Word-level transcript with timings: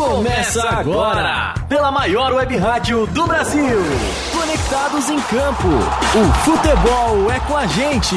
Começa 0.00 0.66
agora, 0.66 1.52
pela 1.68 1.92
maior 1.92 2.32
web 2.32 2.56
rádio 2.56 3.06
do 3.08 3.26
Brasil. 3.26 3.78
Conectados 4.32 5.10
em 5.10 5.20
campo. 5.20 5.68
O 5.68 6.32
futebol 6.42 7.30
é 7.30 7.38
com 7.40 7.54
a 7.54 7.66
gente. 7.66 8.16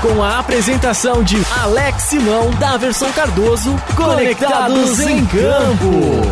Com 0.00 0.22
a 0.22 0.38
apresentação 0.38 1.22
de 1.22 1.36
Alex 1.60 2.04
Simão, 2.04 2.50
Daverson 2.52 3.12
Cardoso, 3.12 3.78
Conectados 3.94 5.00
em 5.00 5.26
campo. 5.26 6.22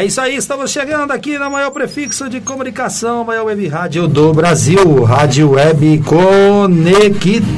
É 0.00 0.04
isso 0.06 0.18
aí, 0.18 0.34
estamos 0.34 0.70
chegando 0.70 1.10
aqui 1.10 1.38
na 1.38 1.50
maior 1.50 1.70
prefixo 1.72 2.26
de 2.26 2.40
comunicação, 2.40 3.22
maior 3.22 3.44
web 3.44 3.68
rádio 3.68 4.08
do 4.08 4.32
Brasil, 4.32 5.04
Rádio 5.04 5.50
Web 5.50 5.98
Conectados. 6.06 7.50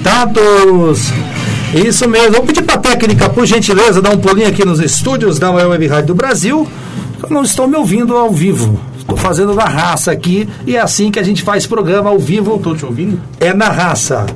Isso 1.72 2.08
mesmo, 2.08 2.32
vou 2.32 2.42
pedir 2.42 2.62
para 2.62 2.74
a 2.74 2.78
técnica, 2.78 3.30
por 3.30 3.46
gentileza, 3.46 4.02
dar 4.02 4.10
um 4.10 4.18
pulinho 4.18 4.48
aqui 4.48 4.64
nos 4.64 4.80
estúdios 4.80 5.38
da 5.38 5.52
maior 5.52 5.70
web 5.70 5.86
rádio 5.86 6.08
do 6.08 6.16
Brasil. 6.16 6.66
Eu 7.22 7.30
não 7.30 7.44
estou 7.44 7.68
me 7.68 7.76
ouvindo 7.76 8.16
ao 8.16 8.32
vivo, 8.32 8.80
estou 8.98 9.16
fazendo 9.16 9.54
na 9.54 9.66
raça 9.66 10.10
aqui 10.10 10.48
e 10.66 10.74
é 10.74 10.80
assim 10.80 11.12
que 11.12 11.20
a 11.20 11.22
gente 11.22 11.44
faz 11.44 11.64
programa 11.64 12.10
ao 12.10 12.18
vivo. 12.18 12.56
Estou 12.56 12.74
te 12.74 12.84
ouvindo? 12.84 13.20
É 13.38 13.54
na 13.54 13.68
raça. 13.68 14.26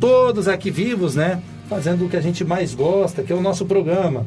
todos 0.00 0.48
aqui 0.48 0.70
vivos, 0.70 1.14
né? 1.14 1.40
Fazendo 1.68 2.04
o 2.04 2.08
que 2.08 2.16
a 2.16 2.20
gente 2.20 2.44
mais 2.44 2.74
gosta, 2.74 3.22
que 3.22 3.32
é 3.32 3.36
o 3.36 3.40
nosso 3.40 3.64
programa. 3.64 4.26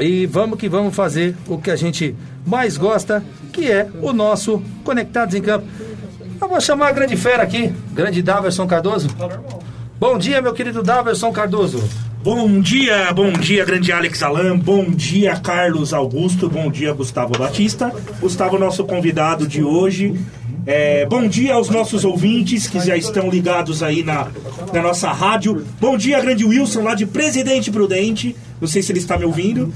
E 0.06 0.26
vamos 0.26 0.58
que 0.58 0.68
vamos 0.68 0.94
fazer 0.94 1.34
o 1.48 1.56
que 1.56 1.70
a 1.70 1.76
gente 1.76 2.14
mais 2.44 2.76
gosta, 2.76 3.24
que 3.54 3.72
é 3.72 3.88
o 4.02 4.12
nosso 4.12 4.62
Conectados 4.84 5.34
em 5.34 5.40
Campo. 5.40 5.66
Eu 6.38 6.46
vou 6.46 6.60
chamar 6.60 6.88
a 6.88 6.92
grande 6.92 7.16
fera 7.16 7.42
aqui, 7.42 7.72
grande 7.94 8.20
Daverson 8.20 8.66
Cardoso. 8.66 9.08
Bom 10.00 10.16
dia, 10.16 10.40
meu 10.40 10.54
querido 10.54 10.82
Daverson 10.82 11.30
Cardoso. 11.30 11.84
Bom 12.24 12.58
dia, 12.58 13.12
bom 13.12 13.30
dia, 13.30 13.66
grande 13.66 13.92
Alex 13.92 14.22
Alan, 14.22 14.58
bom 14.58 14.86
dia, 14.86 15.36
Carlos 15.36 15.92
Augusto, 15.92 16.48
bom 16.48 16.70
dia, 16.70 16.94
Gustavo 16.94 17.38
Batista. 17.38 17.92
Gustavo, 18.18 18.58
nosso 18.58 18.82
convidado 18.84 19.46
de 19.46 19.62
hoje. 19.62 20.18
É, 20.64 21.04
bom 21.04 21.28
dia 21.28 21.52
aos 21.52 21.68
nossos 21.68 22.02
ouvintes 22.02 22.66
que 22.66 22.80
já 22.80 22.96
estão 22.96 23.28
ligados 23.28 23.82
aí 23.82 24.02
na, 24.02 24.28
na 24.72 24.80
nossa 24.80 25.12
rádio. 25.12 25.66
Bom 25.78 25.98
dia, 25.98 26.18
grande 26.18 26.46
Wilson, 26.46 26.80
lá 26.80 26.94
de 26.94 27.04
Presidente 27.04 27.70
Prudente. 27.70 28.34
Não 28.58 28.66
sei 28.66 28.82
se 28.82 28.90
ele 28.92 29.00
está 29.00 29.18
me 29.18 29.26
ouvindo. 29.26 29.70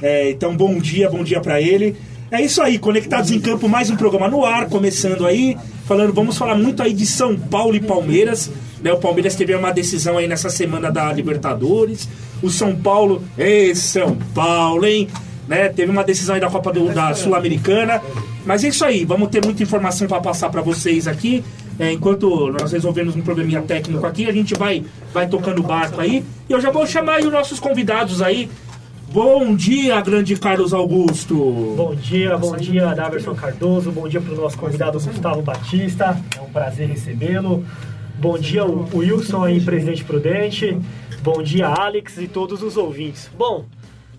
É, 0.00 0.30
então, 0.30 0.56
bom 0.56 0.78
dia, 0.78 1.10
bom 1.10 1.24
dia 1.24 1.40
para 1.40 1.60
ele. 1.60 1.96
É 2.30 2.40
isso 2.40 2.62
aí, 2.62 2.78
Conectados 2.78 3.32
em 3.32 3.40
Campo, 3.40 3.68
mais 3.68 3.90
um 3.90 3.96
programa 3.96 4.28
no 4.28 4.44
ar, 4.44 4.68
começando 4.68 5.26
aí, 5.26 5.56
falando, 5.84 6.12
vamos 6.12 6.38
falar 6.38 6.54
muito 6.54 6.80
aí 6.80 6.92
de 6.92 7.06
São 7.06 7.36
Paulo 7.36 7.74
e 7.74 7.80
Palmeiras. 7.80 8.52
Né, 8.82 8.92
o 8.92 8.98
Palmeiras 8.98 9.34
teve 9.34 9.54
uma 9.54 9.72
decisão 9.72 10.18
aí 10.18 10.28
nessa 10.28 10.48
semana 10.50 10.90
da 10.90 11.12
Libertadores. 11.12 12.08
O 12.42 12.50
São 12.50 12.74
Paulo, 12.76 13.22
ei, 13.36 13.74
São 13.74 14.16
Paulo, 14.34 14.86
hein? 14.86 15.08
Né, 15.48 15.68
teve 15.68 15.90
uma 15.90 16.04
decisão 16.04 16.34
aí 16.34 16.40
da 16.40 16.50
Copa 16.50 16.72
do, 16.72 16.92
da 16.92 17.14
Sul-Americana. 17.14 18.00
Mas 18.44 18.64
é 18.64 18.68
isso 18.68 18.84
aí, 18.84 19.04
vamos 19.04 19.28
ter 19.28 19.44
muita 19.44 19.62
informação 19.62 20.06
para 20.06 20.20
passar 20.20 20.50
para 20.50 20.62
vocês 20.62 21.08
aqui. 21.08 21.44
É, 21.78 21.92
enquanto 21.92 22.50
nós 22.50 22.72
resolvemos 22.72 23.14
um 23.14 23.20
probleminha 23.20 23.62
técnico 23.62 24.04
aqui, 24.04 24.28
a 24.28 24.32
gente 24.32 24.54
vai, 24.54 24.84
vai 25.12 25.28
tocando 25.28 25.60
o 25.60 25.62
barco 25.62 26.00
aí. 26.00 26.24
E 26.48 26.52
eu 26.52 26.60
já 26.60 26.70
vou 26.70 26.86
chamar 26.86 27.16
aí 27.16 27.26
os 27.26 27.32
nossos 27.32 27.60
convidados 27.60 28.20
aí. 28.20 28.50
Bom 29.10 29.54
dia, 29.54 29.98
grande 30.02 30.36
Carlos 30.36 30.74
Augusto. 30.74 31.34
Bom 31.76 31.94
dia, 31.94 32.36
bom 32.36 32.54
dia, 32.56 32.94
Daverson 32.94 33.34
Cardoso. 33.34 33.90
Bom 33.90 34.06
dia 34.06 34.20
para 34.20 34.34
o 34.34 34.36
nosso 34.36 34.58
convidado 34.58 35.00
Gustavo 35.00 35.40
Batista. 35.40 36.20
É 36.36 36.40
um 36.42 36.50
prazer 36.50 36.88
recebê-lo. 36.88 37.64
Bom 38.18 38.36
dia, 38.36 38.64
Wilson 38.64 39.44
aí, 39.44 39.60
presidente 39.60 40.02
prudente. 40.02 40.76
Bom 41.22 41.40
dia, 41.40 41.68
Alex 41.68 42.18
e 42.18 42.26
todos 42.26 42.64
os 42.64 42.76
ouvintes. 42.76 43.30
Bom, 43.38 43.64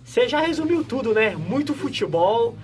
você 0.02 0.26
já 0.26 0.40
resumiu 0.40 0.86
tudo, 0.86 1.14
né? 1.14 1.36
Muito 1.36 1.74
futebol, 1.74 2.56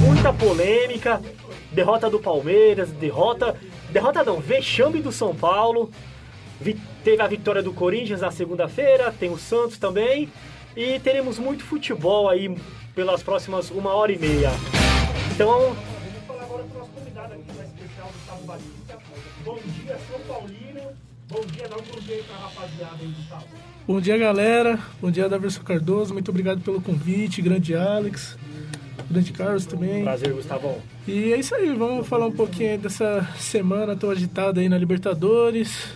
muita 0.00 0.32
polêmica, 0.32 1.22
derrota 1.70 2.10
do 2.10 2.18
Palmeiras, 2.18 2.90
derrota. 2.90 3.54
Derrota 3.90 4.24
não, 4.24 4.40
vexame 4.40 5.00
do 5.00 5.12
São 5.12 5.32
Paulo. 5.32 5.92
Teve 7.04 7.22
a 7.22 7.28
vitória 7.28 7.62
do 7.62 7.72
Corinthians 7.72 8.20
na 8.20 8.32
segunda-feira, 8.32 9.14
tem 9.16 9.30
o 9.30 9.38
Santos 9.38 9.78
também. 9.78 10.28
E 10.76 10.98
teremos 10.98 11.38
muito 11.38 11.62
futebol 11.62 12.28
aí 12.28 12.52
pelas 12.96 13.22
próximas 13.22 13.70
uma 13.70 13.94
hora 13.94 14.10
e 14.10 14.18
meia. 14.18 14.50
Então, 15.32 15.76
Bom 21.30 21.42
dia, 21.46 21.68
dá 21.68 21.76
um 21.76 21.82
bom 21.82 22.00
dia 22.00 22.16
aí 22.16 22.22
pra 22.24 22.36
rapaziada 22.36 22.96
aí, 23.00 23.06
Gustavo. 23.16 23.44
Bom 23.86 24.00
dia, 24.00 24.18
galera. 24.18 24.80
Bom 25.00 25.12
dia, 25.12 25.28
Daverson 25.28 25.62
Cardoso. 25.62 26.12
Muito 26.12 26.28
obrigado 26.28 26.60
pelo 26.60 26.80
convite. 26.80 27.40
Grande 27.40 27.72
Alex. 27.72 28.36
Grande 29.08 29.32
Carlos 29.32 29.64
também. 29.64 30.02
prazer, 30.02 30.32
Gustavão. 30.32 30.78
E 31.06 31.32
é 31.32 31.38
isso 31.38 31.54
aí. 31.54 31.72
Vamos 31.72 32.08
falar 32.08 32.26
um 32.26 32.32
pouquinho 32.32 32.72
aí 32.72 32.78
dessa 32.78 33.28
semana 33.38 33.94
tão 33.94 34.10
agitada 34.10 34.60
aí 34.60 34.68
na 34.68 34.76
Libertadores, 34.76 35.88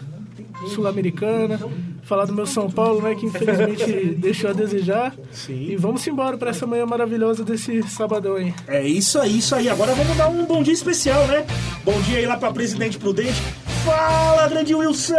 Sul-Americana. 0.73 1.59
Falar 2.05 2.27
do 2.27 2.33
meu 2.33 2.47
São 2.47 2.71
Paulo, 2.71 3.03
né? 3.03 3.17
Que 3.17 3.27
infelizmente 3.27 4.15
deixou 4.15 4.51
a 4.51 4.53
desejar. 4.53 5.17
Sim. 5.33 5.71
E 5.71 5.77
vamos 5.77 6.07
embora 6.07 6.37
para 6.37 6.51
essa 6.51 6.65
manhã 6.65 6.87
maravilhosa 6.87 7.43
desse 7.43 7.83
sabadão 7.85 8.37
aí. 8.37 8.55
É 8.69 8.87
isso 8.87 9.19
aí, 9.19 9.39
isso 9.39 9.55
aí. 9.55 9.69
Agora 9.69 9.95
vamos 9.95 10.17
dar 10.17 10.29
um 10.29 10.45
bom 10.45 10.63
dia 10.63 10.75
especial, 10.75 11.27
né? 11.27 11.45
Bom 11.85 12.01
dia 12.03 12.19
aí 12.19 12.27
lá 12.27 12.37
pra 12.37 12.53
Presidente 12.53 12.99
Prudente. 12.99 13.43
Fala, 13.85 14.49
grande 14.49 14.75
Wilson! 14.75 15.15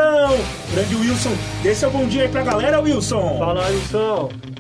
Grande 0.74 0.96
Wilson, 0.96 1.38
esse 1.64 1.86
é 1.86 1.88
o 1.88 1.92
bom 1.92 2.08
dia 2.08 2.24
aí 2.24 2.30
pra 2.30 2.42
galera, 2.42 2.82
Wilson. 2.82 3.38
Fala, 3.38 3.68
Wilson. 3.68 4.55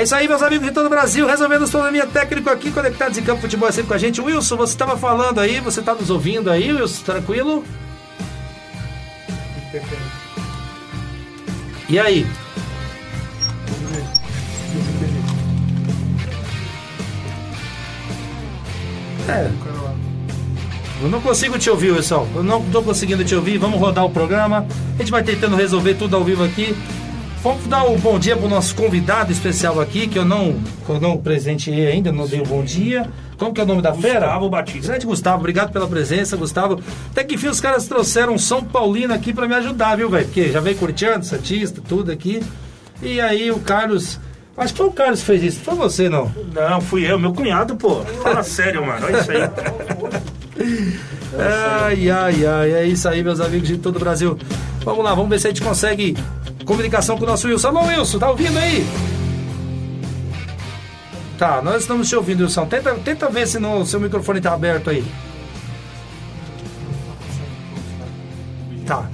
É 0.00 0.02
isso 0.02 0.14
aí, 0.14 0.26
meus 0.26 0.40
amigos 0.40 0.66
de 0.66 0.72
todo 0.72 0.86
o 0.86 0.88
Brasil, 0.88 1.26
resolvendo 1.26 1.66
o 1.66 1.68
problema 1.68 2.06
técnico 2.06 2.48
aqui, 2.48 2.72
conectados 2.72 3.18
em 3.18 3.22
campo 3.22 3.42
futebol 3.42 3.68
é 3.68 3.72
sempre 3.72 3.88
com 3.88 3.92
a 3.92 3.98
gente. 3.98 4.18
Wilson, 4.18 4.56
você 4.56 4.72
estava 4.72 4.96
falando 4.96 5.38
aí, 5.38 5.60
você 5.60 5.80
está 5.80 5.94
nos 5.94 6.08
ouvindo 6.08 6.50
aí, 6.50 6.72
Wilson, 6.72 7.04
tranquilo? 7.04 7.62
E 11.86 11.98
aí? 11.98 12.26
É. 19.28 19.50
Eu 21.02 21.10
não 21.10 21.20
consigo 21.20 21.58
te 21.58 21.68
ouvir, 21.68 21.90
Wilson. 21.90 22.26
Eu 22.34 22.42
não 22.42 22.62
estou 22.62 22.82
conseguindo 22.82 23.22
te 23.22 23.34
ouvir. 23.34 23.58
Vamos 23.58 23.78
rodar 23.78 24.06
o 24.06 24.10
programa. 24.10 24.66
A 24.94 25.02
gente 25.02 25.10
vai 25.10 25.22
tentando 25.22 25.56
resolver 25.56 25.92
tudo 25.96 26.16
ao 26.16 26.24
vivo 26.24 26.42
aqui. 26.42 26.74
Vamos 27.42 27.66
dar 27.66 27.84
o 27.84 27.94
um 27.94 27.98
bom 27.98 28.18
dia 28.18 28.36
para 28.36 28.44
o 28.44 28.50
nosso 28.50 28.74
convidado 28.74 29.32
especial 29.32 29.80
aqui, 29.80 30.06
que 30.06 30.18
eu 30.18 30.26
não, 30.26 30.60
que 30.84 30.90
eu 30.90 31.00
não 31.00 31.16
presenteei 31.16 31.86
ainda, 31.86 32.12
não 32.12 32.26
dei 32.26 32.38
o 32.38 32.42
um 32.42 32.46
bom 32.46 32.62
dia. 32.62 33.08
Como 33.38 33.54
que 33.54 33.60
é 33.62 33.64
o 33.64 33.66
nome 33.66 33.80
da 33.80 33.92
Gustavo 33.92 34.12
fera? 34.12 34.26
Gustavo 34.26 34.50
Batista. 34.50 34.88
Grande 34.88 35.06
Gustavo, 35.06 35.38
obrigado 35.38 35.72
pela 35.72 35.88
presença, 35.88 36.36
Gustavo. 36.36 36.78
Até 37.10 37.24
que 37.24 37.36
enfim 37.36 37.48
os 37.48 37.58
caras 37.58 37.88
trouxeram 37.88 38.34
um 38.34 38.38
São 38.38 38.62
Paulino 38.62 39.14
aqui 39.14 39.32
para 39.32 39.48
me 39.48 39.54
ajudar, 39.54 39.96
viu, 39.96 40.10
velho? 40.10 40.26
Porque 40.26 40.52
já 40.52 40.60
veio 40.60 40.76
curtindo, 40.76 41.24
Santista, 41.24 41.80
tudo 41.88 42.12
aqui. 42.12 42.42
E 43.00 43.18
aí 43.18 43.50
o 43.50 43.58
Carlos. 43.58 44.20
Acho 44.54 44.74
que 44.74 44.78
foi 44.78 44.88
o 44.88 44.92
Carlos 44.92 45.20
que 45.20 45.26
fez 45.26 45.42
isso, 45.42 45.60
foi 45.60 45.74
você 45.74 46.10
não? 46.10 46.30
Não, 46.52 46.82
fui 46.82 47.10
eu, 47.10 47.18
meu 47.18 47.32
cunhado, 47.32 47.74
pô. 47.74 48.02
Fala 48.22 48.42
sério, 48.42 48.84
mano. 48.84 49.06
Olha 49.06 49.18
isso 49.18 49.30
aí. 49.30 49.50
Ai, 51.38 52.10
ai, 52.10 52.44
ai, 52.44 52.72
é 52.72 52.84
isso 52.84 53.08
aí, 53.08 53.22
meus 53.22 53.40
amigos 53.40 53.66
de 53.66 53.78
todo 53.78 53.96
o 53.96 53.98
Brasil. 53.98 54.36
Vamos 54.84 55.02
lá, 55.02 55.14
vamos 55.14 55.30
ver 55.30 55.38
se 55.38 55.46
a 55.46 55.50
gente 55.50 55.62
consegue 55.62 56.14
comunicação 56.70 57.18
com 57.18 57.24
o 57.24 57.26
nosso 57.26 57.48
Wilson. 57.48 57.66
Alô, 57.66 57.80
Wilson, 57.88 58.18
tá 58.20 58.30
ouvindo 58.30 58.56
aí? 58.56 58.86
Tá, 61.36 61.60
nós 61.60 61.82
estamos 61.82 62.08
te 62.08 62.14
ouvindo, 62.14 62.42
Wilson. 62.42 62.64
Tenta, 62.66 62.94
tenta 62.94 63.28
ver 63.28 63.48
se 63.48 63.58
o 63.58 63.84
seu 63.84 63.98
microfone 63.98 64.40
tá 64.40 64.52
aberto 64.52 64.88
aí. 64.88 65.04
Tá. 68.86 69.10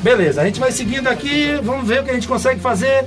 Beleza, 0.00 0.42
a 0.42 0.46
gente 0.46 0.58
vai 0.58 0.72
seguindo 0.72 1.06
aqui, 1.06 1.54
vamos 1.62 1.86
ver 1.86 2.00
o 2.00 2.04
que 2.04 2.10
a 2.10 2.14
gente 2.14 2.26
consegue 2.26 2.60
fazer. 2.60 3.06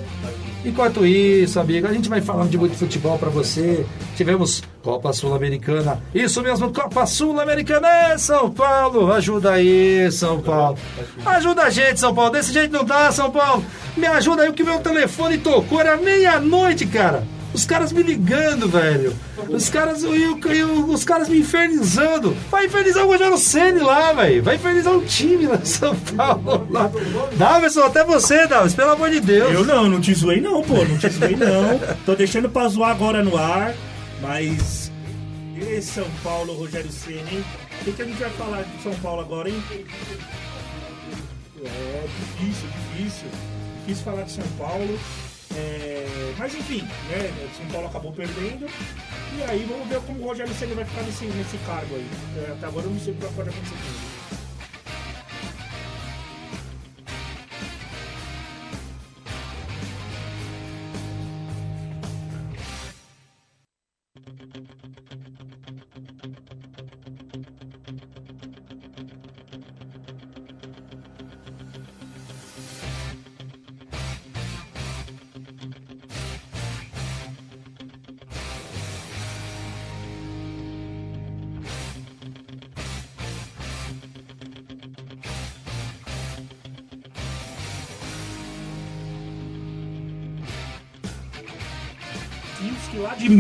Enquanto 0.68 1.06
isso, 1.06 1.62
amigo, 1.62 1.88
a 1.88 1.94
gente 1.94 2.10
vai 2.10 2.20
falando 2.20 2.50
de 2.50 2.58
muito 2.58 2.76
futebol 2.76 3.18
para 3.18 3.30
você. 3.30 3.86
Tivemos 4.18 4.62
Copa 4.84 5.14
Sul-Americana. 5.14 6.04
Isso 6.14 6.42
mesmo, 6.44 6.74
Copa 6.74 7.06
Sul-Americana. 7.06 7.88
É, 7.88 8.18
São 8.18 8.52
Paulo. 8.52 9.14
Ajuda 9.14 9.54
aí, 9.54 10.12
São 10.12 10.42
Paulo. 10.42 10.78
Ajuda 11.26 11.64
a 11.64 11.70
gente, 11.70 12.02
São 12.02 12.14
Paulo. 12.14 12.32
Desse 12.32 12.52
jeito 12.52 12.74
não 12.74 12.84
dá, 12.84 13.10
São 13.14 13.32
Paulo. 13.32 13.64
Me 13.96 14.08
ajuda 14.08 14.44
aí, 14.44 14.50
o 14.50 14.54
que 14.54 14.62
meu 14.62 14.80
telefone 14.80 15.38
tocou. 15.38 15.80
Era 15.80 15.96
meia-noite, 15.96 16.86
cara. 16.86 17.24
Os 17.54 17.66
caras 17.66 17.92
me 17.92 18.04
ligando, 18.04 18.68
velho. 18.68 19.16
Os 19.50 19.70
caras, 19.70 20.04
eu, 20.04 20.40
eu, 20.40 20.86
os 20.90 21.04
caras 21.04 21.30
me 21.30 21.40
infernizando. 21.40 22.36
Vai 22.52 22.66
infernizar 22.66 23.06
o 23.06 23.08
Rogério 23.08 23.38
Ceni 23.38 23.80
lá, 23.80 24.14
velho. 24.14 24.44
Vai 24.44 24.56
infernizar 24.56 24.94
o 24.94 25.04
time 25.06 25.48
lá 25.48 25.56
em 25.56 25.66
São 25.66 25.96
Paulo. 25.96 26.68
Lá. 26.70 26.92
Davidson, 27.36 27.82
até 27.84 28.04
você, 28.04 28.46
Davidson, 28.48 28.76
pelo 28.76 28.92
amor 28.92 29.10
de 29.10 29.20
Deus. 29.20 29.52
Eu 29.52 29.66
não, 29.66 29.90
não 29.90 30.02
te 30.02 30.14
zoei 30.14 30.42
não, 30.42 30.62
pô. 30.62 30.76
Não 30.84 30.98
te 30.98 31.10
zoei 31.10 31.36
não. 31.36 31.80
Tô 32.06 32.16
deixando 32.16 32.50
pra 32.50 32.68
zoar 32.68 32.92
agora 32.92 33.24
no 33.24 33.38
ar, 33.38 33.74
mas. 34.22 34.92
E 35.56 35.82
São 35.82 36.06
Paulo, 36.24 36.54
Rogério 36.54 36.92
Ceni, 36.92 37.20
hein? 37.20 37.46
O 37.82 37.86
que, 37.86 37.92
que 37.94 38.02
a 38.02 38.06
gente 38.06 38.20
vai 38.20 38.30
falar 38.32 38.64
de 38.64 38.84
São 38.84 38.94
Paulo 38.96 39.22
agora, 39.22 39.50
hein? 39.50 39.64
É 41.64 42.06
difícil, 42.38 42.70
difícil. 42.94 43.28
Difícil 43.80 44.04
falar 44.04 44.24
de 44.24 44.32
São 44.32 44.44
Paulo. 44.60 45.00
É, 45.58 46.34
mas 46.38 46.54
enfim, 46.54 46.82
né? 47.10 47.50
São 47.58 47.66
Paulo 47.68 47.88
acabou 47.88 48.12
perdendo. 48.12 48.70
E 49.36 49.44
aí 49.44 49.66
vamos 49.68 49.88
ver 49.88 50.00
como 50.02 50.22
o 50.22 50.28
Rogério 50.28 50.54
Senna 50.54 50.76
vai 50.76 50.86
ficar 50.86 51.02
nesse, 51.02 51.26
nesse 51.26 51.58
cargo 51.66 51.96
aí. 51.96 52.08
É, 52.38 52.52
até 52.52 52.68
agora 52.68 52.86
eu 52.86 52.92
não 52.92 53.00
sei 53.00 53.14
o 53.14 53.16
que 53.16 53.34
pode 53.34 53.50
acontecer 53.50 53.76
com 53.76 53.88
ele. 53.88 54.17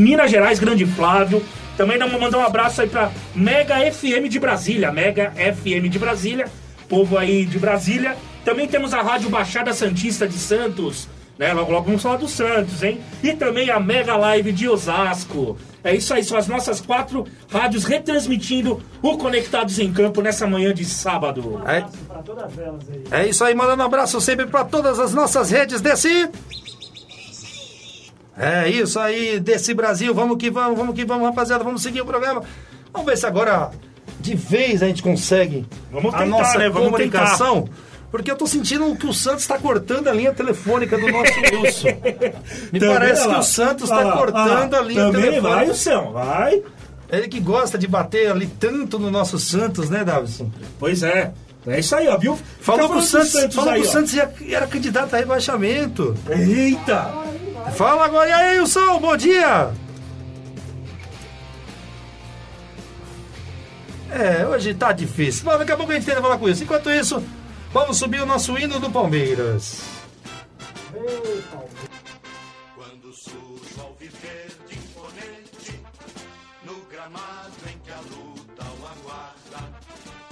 Minas 0.07 0.31
Gerais, 0.31 0.57
grande 0.57 0.85
Flávio. 0.85 1.43
Também 1.75 1.97
vamos 1.97 2.17
mandar 2.17 2.37
um 2.37 2.45
abraço 2.45 2.81
aí 2.81 2.87
pra 2.87 3.11
Mega 3.35 3.75
FM 3.91 4.29
de 4.29 4.39
Brasília, 4.39 4.89
Mega 4.89 5.33
FM 5.35 5.89
de 5.89 5.99
Brasília, 5.99 6.49
povo 6.87 7.17
aí 7.17 7.45
de 7.45 7.59
Brasília. 7.59 8.15
Também 8.45 8.69
temos 8.69 8.93
a 8.93 9.01
Rádio 9.01 9.29
Baixada 9.29 9.73
Santista 9.73 10.25
de 10.25 10.37
Santos, 10.37 11.09
né? 11.37 11.51
Logo, 11.51 11.73
logo 11.73 11.85
vamos 11.87 12.01
falar 12.01 12.15
do 12.15 12.27
Santos, 12.29 12.81
hein? 12.83 13.01
E 13.21 13.33
também 13.33 13.69
a 13.69 13.81
Mega 13.81 14.15
Live 14.15 14.53
de 14.53 14.69
Osasco. 14.69 15.57
É 15.83 15.93
isso 15.93 16.13
aí, 16.13 16.23
são 16.23 16.37
as 16.37 16.47
nossas 16.47 16.79
quatro 16.79 17.27
rádios 17.51 17.83
retransmitindo 17.83 18.81
o 19.01 19.17
Conectados 19.17 19.77
em 19.77 19.91
Campo 19.91 20.21
nessa 20.21 20.47
manhã 20.47 20.73
de 20.73 20.85
sábado. 20.85 21.61
É, 21.67 23.23
é 23.23 23.27
isso 23.27 23.43
aí, 23.43 23.53
mandando 23.53 23.83
um 23.83 23.85
abraço 23.85 24.21
sempre 24.21 24.45
para 24.45 24.63
todas 24.63 24.99
as 24.99 25.13
nossas 25.13 25.51
redes 25.51 25.81
desse 25.81 26.29
é 28.37 28.69
isso 28.69 28.99
aí, 28.99 29.39
desse 29.39 29.73
Brasil. 29.73 30.13
Vamos 30.13 30.37
que 30.37 30.49
vamos, 30.49 30.77
vamos 30.77 30.95
que 30.95 31.03
vamos, 31.03 31.27
rapaziada. 31.27 31.63
Vamos 31.63 31.81
seguir 31.81 32.01
o 32.01 32.05
programa. 32.05 32.43
Vamos 32.93 33.05
ver 33.07 33.17
se 33.17 33.25
agora 33.25 33.71
de 34.19 34.35
vez 34.35 34.81
a 34.81 34.87
gente 34.87 35.03
consegue 35.03 35.65
vamos 35.91 36.13
a 36.13 36.19
tentar, 36.19 36.29
nossa 36.29 36.57
né? 36.57 36.69
Comunicação. 36.69 37.63
Tentar. 37.63 37.87
Porque 38.09 38.31
eu 38.31 38.37
tô 38.37 38.47
sentindo 38.47 38.95
que 38.95 39.05
o 39.05 39.13
Santos 39.13 39.41
está 39.41 39.57
cortando 39.57 40.07
a 40.07 40.13
linha 40.13 40.33
telefônica 40.33 40.97
do 40.97 41.11
nosso 41.11 41.31
Wilson. 41.61 41.87
Me 42.71 42.79
também 42.79 42.95
parece 42.95 43.27
que 43.27 43.35
o 43.35 43.43
Santos 43.43 43.89
está 43.89 44.11
cortando 44.13 44.75
a 44.75 44.81
linha 44.81 45.01
também 45.01 45.21
telefônica. 45.23 45.55
Vai, 45.55 45.67
Wilson, 45.67 46.11
vai. 46.13 46.63
Ele 47.09 47.27
que 47.27 47.39
gosta 47.39 47.77
de 47.77 47.87
bater 47.87 48.31
ali 48.31 48.47
tanto 48.47 48.97
no 48.99 49.11
nosso 49.11 49.37
Santos, 49.39 49.89
né, 49.89 50.03
Davison? 50.03 50.49
Pois 50.79 51.03
é. 51.03 51.33
É 51.65 51.79
isso 51.79 51.95
aí, 51.95 52.07
ó, 52.07 52.17
viu? 52.17 52.39
Falou 52.61 52.89
que 52.89 52.97
o 52.97 53.01
Santos, 53.01 53.31
Santos, 53.31 53.55
falou 53.55 53.71
aí, 53.71 53.83
Santos 53.85 54.15
era 54.49 54.67
candidato 54.67 55.13
a 55.13 55.17
rebaixamento. 55.17 56.15
Eita! 56.29 57.13
Fala 57.75 58.05
agora, 58.05 58.29
e 58.29 58.33
aí, 58.33 58.59
Wilson, 58.59 58.99
bom 58.99 59.15
dia! 59.15 59.71
É, 64.09 64.47
hoje 64.47 64.73
tá 64.73 64.91
difícil. 64.91 65.43
Mas 65.45 65.59
daqui 65.59 65.71
a 65.71 65.77
pouco 65.77 65.91
a 65.91 65.95
gente 65.95 66.05
tenta 66.05 66.21
falar 66.21 66.37
com 66.37 66.49
isso. 66.49 66.63
Enquanto 66.63 66.89
isso, 66.89 67.23
vamos 67.71 67.97
subir 67.97 68.21
o 68.21 68.25
nosso 68.25 68.57
hino 68.57 68.79
do 68.79 68.89
Palmeiras. 68.89 69.83
Quando 72.75 73.13
surge 73.13 73.79
ao 73.79 73.93
viver 73.99 74.47
de 74.67 74.75
imponente, 74.75 75.79
no 76.63 76.75
gramado 76.89 77.53
em 77.71 77.77
que 77.79 77.91
a 77.91 77.99
luta 77.99 78.63
o 78.63 78.85
aguarda, 78.87 79.71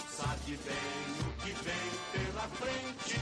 sabe 0.10 0.58
bem 0.66 0.76
o 1.20 1.44
que 1.44 1.52
vem 1.64 1.92
pela 2.12 2.48
frente, 2.60 3.20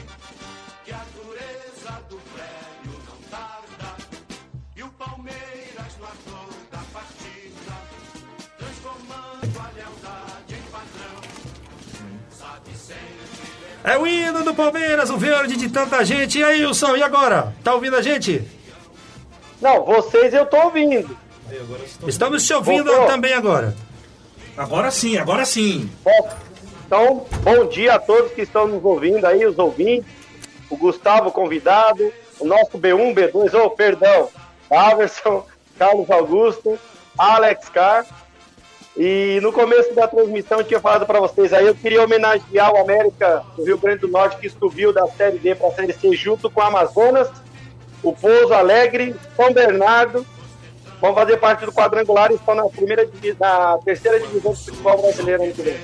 É 13.84 13.98
o 13.98 14.06
hino 14.06 14.42
do 14.42 14.54
Palmeiras, 14.54 15.10
o 15.10 15.18
verde 15.18 15.56
de 15.56 15.68
tanta 15.68 16.02
gente. 16.02 16.38
E 16.38 16.42
aí, 16.42 16.64
Wilson, 16.64 16.96
e 16.96 17.02
agora? 17.02 17.54
Tá 17.62 17.74
ouvindo 17.74 17.96
a 17.96 18.02
gente? 18.02 18.42
Não, 19.60 19.84
vocês 19.84 20.32
eu 20.32 20.46
tô 20.46 20.56
ouvindo. 20.56 21.14
Estamos 22.06 22.46
te 22.46 22.54
ouvindo 22.54 22.90
Voltou. 22.90 23.06
também 23.06 23.34
agora. 23.34 23.76
Agora 24.56 24.90
sim, 24.90 25.18
agora 25.18 25.44
sim. 25.44 25.90
Bom, 26.02 26.30
então, 26.86 27.26
bom 27.42 27.66
dia 27.66 27.96
a 27.96 27.98
todos 27.98 28.32
que 28.32 28.40
estão 28.40 28.66
nos 28.66 28.82
ouvindo 28.82 29.26
aí, 29.26 29.44
os 29.44 29.58
ouvintes. 29.58 30.10
O 30.70 30.78
Gustavo 30.78 31.30
convidado, 31.30 32.10
o 32.40 32.46
nosso 32.46 32.78
B1, 32.78 33.14
B2, 33.14 33.52
oh, 33.54 33.70
perdão, 33.70 34.30
Averson, 34.70 35.46
Carlos 35.78 36.10
Augusto, 36.10 36.78
Alex 37.18 37.68
Carr. 37.68 38.06
E 38.96 39.40
no 39.42 39.52
começo 39.52 39.92
da 39.94 40.06
transmissão 40.06 40.58
eu 40.58 40.64
tinha 40.64 40.80
falado 40.80 41.04
para 41.04 41.18
vocês 41.18 41.52
aí, 41.52 41.66
eu 41.66 41.74
queria 41.74 42.02
homenagear 42.02 42.72
o 42.72 42.76
América 42.78 43.42
do 43.56 43.64
Rio 43.64 43.78
Grande 43.78 44.00
do 44.00 44.08
Norte 44.08 44.36
que 44.36 44.48
subiu 44.48 44.92
da 44.92 45.06
Série 45.08 45.38
D 45.38 45.54
para 45.54 45.68
a 45.68 45.72
Série 45.72 45.92
C 45.92 46.14
junto 46.14 46.48
com 46.48 46.60
o 46.60 46.64
Amazonas 46.64 47.28
o 48.04 48.12
Pouso 48.12 48.52
Alegre, 48.52 49.16
São 49.34 49.52
Bernardo, 49.52 50.24
vão 51.00 51.14
fazer 51.14 51.38
parte 51.38 51.64
do 51.64 51.72
quadrangular 51.72 52.30
e 52.30 52.34
estão 52.34 52.54
na 52.54 52.64
primeira 52.64 53.08
na 53.40 53.78
terceira 53.84 54.20
divisão 54.20 54.52
do 54.52 54.58
futebol 54.58 55.00
brasileiro 55.00 55.42
ano 55.42 55.52
que 55.52 55.62
vem. 55.62 55.76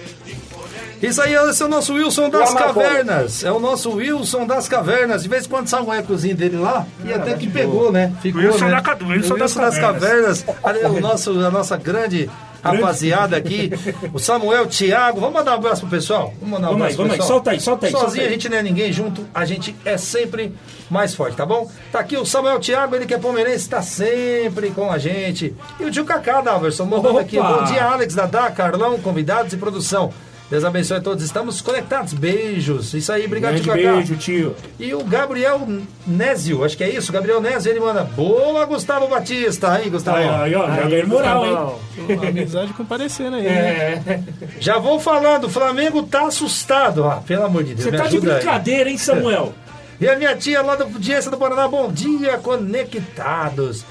Isso 1.02 1.23
aí, 1.23 1.35
esse 1.35 1.62
é 1.62 1.64
o 1.64 1.69
nosso 1.69 1.95
Wilson 1.95 2.29
das. 2.29 2.52
Cavernas. 2.52 3.43
É 3.43 3.50
o 3.50 3.59
nosso 3.59 3.90
Wilson 3.97 4.47
das 4.47 4.69
Cavernas. 4.69 5.23
De 5.23 5.31
vez 5.31 5.47
em 5.47 5.49
quando 5.49 5.67
sai 5.67 5.81
um 5.81 5.95
ecozinho 5.95 6.37
dele 6.37 6.59
lá 6.59 6.87
e 7.02 7.11
até 7.11 7.33
que 7.33 7.49
pegou, 7.49 7.90
né? 7.90 8.12
Ficou, 8.21 8.43
Wilson 8.43 8.67
né? 8.67 8.83
da 8.83 9.07
Wilson 9.07 9.35
O 9.35 9.38
das 9.38 9.55
das 9.55 9.79
Cavernas. 9.79 10.45
Ali, 10.62 10.85
o 10.85 11.00
nosso, 11.00 11.31
a 11.40 11.50
nossa 11.50 11.79
grande 11.79 12.31
rapaziada 12.62 13.37
aqui. 13.37 13.71
O 14.12 14.19
Samuel 14.19 14.67
Thiago. 14.67 15.21
Vamos 15.21 15.35
mandar 15.35 15.52
um 15.52 15.55
abraço 15.55 15.83
pro 15.83 15.90
pessoal? 15.90 16.33
Vamos 16.40 16.50
mandar 16.61 16.69
um 16.69 16.79
Vamos 16.79 16.87
aí, 16.87 16.93
abraço 16.93 16.97
pro 16.97 17.02
vamos 17.05 17.12
aí. 17.12 17.19
pessoal? 17.19 17.37
Solta 17.38 17.50
aí, 17.50 17.61
solta 17.61 17.87
aí, 17.87 17.93
Sozinho 17.93 18.09
solta 18.11 18.23
aí. 18.23 18.29
a 18.29 18.31
gente 18.33 18.49
não 18.49 18.57
é 18.59 18.62
ninguém, 18.62 18.93
junto 18.93 19.26
a 19.35 19.45
gente 19.45 19.75
é 19.85 19.97
sempre 19.97 20.55
mais 20.90 21.14
forte, 21.14 21.37
tá 21.37 21.47
bom? 21.47 21.71
Tá 21.93 22.00
aqui 22.00 22.17
o 22.17 22.25
Samuel 22.26 22.59
Thiago, 22.61 22.95
ele 22.97 23.07
que 23.07 23.14
é 23.14 23.19
palmeirense, 23.19 23.69
tá 23.69 23.81
sempre 23.83 24.71
com 24.71 24.90
a 24.90 24.99
gente. 24.99 25.55
E 25.79 25.85
o 25.85 25.90
tio 25.90 26.05
Cacá, 26.05 26.40
Daverson, 26.40 26.85
mandando 26.85 27.19
aqui. 27.19 27.38
Opa! 27.38 27.52
Bom 27.52 27.64
dia, 27.64 27.85
Alex, 27.85 28.14
Dadá, 28.14 28.50
Carlão, 28.50 28.99
convidados 28.99 29.52
e 29.52 29.57
produção. 29.57 30.12
Deus 30.50 30.64
abençoe 30.64 30.97
a 30.97 31.00
todos. 31.00 31.23
Estamos 31.23 31.61
conectados. 31.61 32.12
Beijos. 32.12 32.92
Isso 32.92 33.12
aí, 33.12 33.25
obrigado, 33.25 33.52
Grande 33.52 33.62
tio 33.64 33.73
Cacá. 33.73 33.92
beijo, 33.97 34.16
tio. 34.16 34.57
E 34.80 34.92
o 34.92 35.04
Gabriel 35.04 35.61
Nézio, 36.07 36.64
acho 36.64 36.76
que 36.76 36.83
é 36.83 36.90
isso. 36.90 37.12
Gabriel 37.12 37.40
Nézio, 37.40 37.71
ele 37.71 37.78
manda. 37.78 38.02
Boa, 38.02 38.64
Gustavo 38.66 39.07
Batista. 39.07 39.71
Aí, 39.73 39.88
Gustavo. 39.88 40.19
Aí, 40.19 40.28
aí, 40.28 40.54
ó, 40.57 40.66
já 40.66 40.83
ganhei 40.83 41.04
moral, 41.04 41.78
hein? 42.09 42.19
Amizade 42.28 42.73
comparecendo 42.73 43.37
aí. 43.37 43.45
né? 43.45 44.02
É. 44.07 44.21
Já 44.59 44.78
vou 44.78 44.99
falando, 44.99 45.45
o 45.45 45.49
Flamengo 45.50 46.02
tá 46.02 46.26
assustado. 46.26 47.04
Ah, 47.04 47.23
pelo 47.25 47.45
amor 47.45 47.62
de 47.62 47.75
Deus, 47.75 47.85
Você 47.85 47.92
tá 47.97 48.02
de 48.09 48.16
ajuda 48.16 48.33
aí. 48.33 48.37
brincadeira, 48.38 48.90
hein, 48.90 48.99
Samuel? 48.99 49.54
E 50.00 50.09
a 50.09 50.16
minha 50.16 50.35
tia 50.35 50.62
lá 50.62 50.76
da 50.76 50.85
audiência 50.85 51.30
do 51.30 51.37
Paraná, 51.37 51.69
bom 51.69 51.92
dia, 51.92 52.38
conectados. 52.38 53.85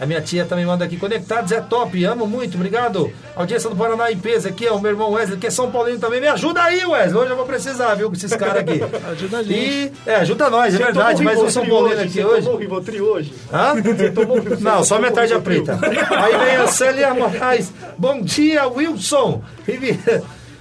A 0.00 0.06
minha 0.06 0.20
tia 0.20 0.44
também 0.44 0.64
manda 0.64 0.84
aqui, 0.84 0.96
conectados 0.96 1.50
é 1.50 1.60
top, 1.60 2.04
amo 2.04 2.26
muito, 2.26 2.54
obrigado. 2.54 3.12
Audiência 3.34 3.68
do 3.68 3.74
Paraná 3.74 4.12
em 4.12 4.16
peso 4.16 4.46
aqui, 4.48 4.68
ó, 4.68 4.76
o 4.76 4.80
meu 4.80 4.92
irmão 4.92 5.10
Wesley, 5.10 5.38
que 5.38 5.48
é 5.48 5.50
São 5.50 5.70
Paulino 5.72 5.98
também. 5.98 6.20
Me 6.20 6.28
ajuda 6.28 6.62
aí, 6.62 6.84
Wesley, 6.84 7.20
hoje 7.22 7.30
eu 7.32 7.36
vou 7.36 7.44
precisar, 7.46 7.94
viu, 7.96 8.08
com 8.08 8.14
esses 8.14 8.32
caras 8.34 8.58
aqui. 8.58 8.80
Ajuda 9.10 9.38
a 9.38 9.42
gente. 9.42 9.54
E, 9.58 9.92
é, 10.06 10.14
ajuda 10.16 10.48
nós, 10.50 10.74
é 10.74 10.78
verdade, 10.78 11.22
mas 11.24 11.40
o 11.40 11.50
São 11.50 11.66
Paulino 11.66 12.00
aqui 12.00 12.10
Você 12.10 12.24
hoje. 12.24 12.42
tomou 12.42 12.54
o 12.54 12.60
Rivotril 12.60 13.04
hoje? 13.04 13.34
Hã? 13.52 13.74
Não, 14.60 14.84
só 14.84 14.98
metade 15.00 15.34
a 15.34 15.40
preta. 15.40 15.78
Aí 15.82 16.36
vem 16.46 16.56
a 16.56 16.66
Célia 16.68 17.12
Moraes. 17.12 17.72
Bom 17.96 18.20
dia, 18.22 18.68
Wilson. 18.68 19.42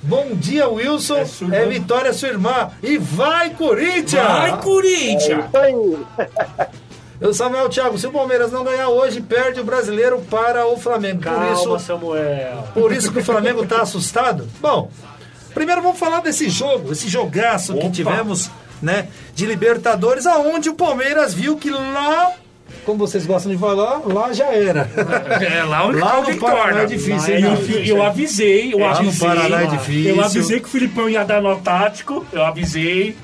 Bom 0.01 0.29
dia, 0.33 0.67
Wilson. 0.69 1.25
sua 1.25 1.55
É, 1.55 1.59
irmã. 1.61 1.71
Vitória, 1.73 2.13
sua 2.13 2.29
irmã. 2.29 2.69
E 2.81 2.97
vai, 2.97 3.51
Corinthians! 3.51 4.25
Vai, 4.25 4.61
Corinthians! 4.61 5.45
Eu, 5.53 6.05
Samuel 7.33 7.67
Thiago, 7.69 7.97
se 7.97 8.05
o 8.05 8.11
Palmeiras 8.11 8.51
não 8.51 8.63
ganhar 8.63 8.89
hoje, 8.89 9.21
perde 9.21 9.59
o 9.59 9.63
brasileiro 9.63 10.19
para 10.29 10.67
o 10.67 10.77
Flamengo. 10.77 11.17
Por 11.17 11.31
Calma, 11.31 11.53
isso, 11.53 11.79
Samuel. 11.79 12.63
por 12.73 12.91
isso 12.91 13.11
que 13.11 13.19
o 13.19 13.23
Flamengo 13.23 13.65
tá 13.65 13.81
assustado. 13.81 14.47
Bom, 14.61 14.89
primeiro 15.53 15.81
vamos 15.81 15.97
falar 15.97 16.19
desse 16.21 16.47
jogo, 16.49 16.91
esse 16.91 17.07
jogaço 17.07 17.73
que 17.73 17.79
Opa. 17.79 17.89
tivemos, 17.89 18.51
né, 18.81 19.07
de 19.33 19.45
Libertadores, 19.47 20.25
aonde 20.27 20.69
o 20.69 20.75
Palmeiras 20.75 21.33
viu 21.33 21.57
que 21.57 21.71
lá, 21.71 22.33
como 22.85 22.99
vocês 22.99 23.25
gostam 23.25 23.51
de 23.51 23.57
falar, 23.57 24.01
lá 24.05 24.31
já 24.31 24.45
era. 24.53 24.87
É 25.41 25.63
lá 25.63 25.87
onde 25.87 25.99
Lá 25.99 26.11
tá 26.11 26.19
o 26.19 26.29
no. 26.31 26.37
Paraná 26.37 26.81
é 26.81 26.85
difícil, 26.85 27.35
hein, 27.35 27.43
eu, 27.43 27.83
eu 27.97 28.03
avisei, 28.03 28.73
eu 28.73 28.79
Lá 28.79 28.89
no 28.91 29.09
avisei. 29.09 29.27
Paraná 29.27 29.61
é 29.63 29.65
difícil. 29.65 30.15
Eu 30.15 30.23
avisei 30.23 30.59
que 30.59 30.65
o 30.67 30.69
Filipão 30.69 31.09
ia 31.09 31.23
dar 31.25 31.41
nó 31.41 31.55
tático. 31.55 32.25
Eu 32.31 32.45
avisei. 32.45 33.15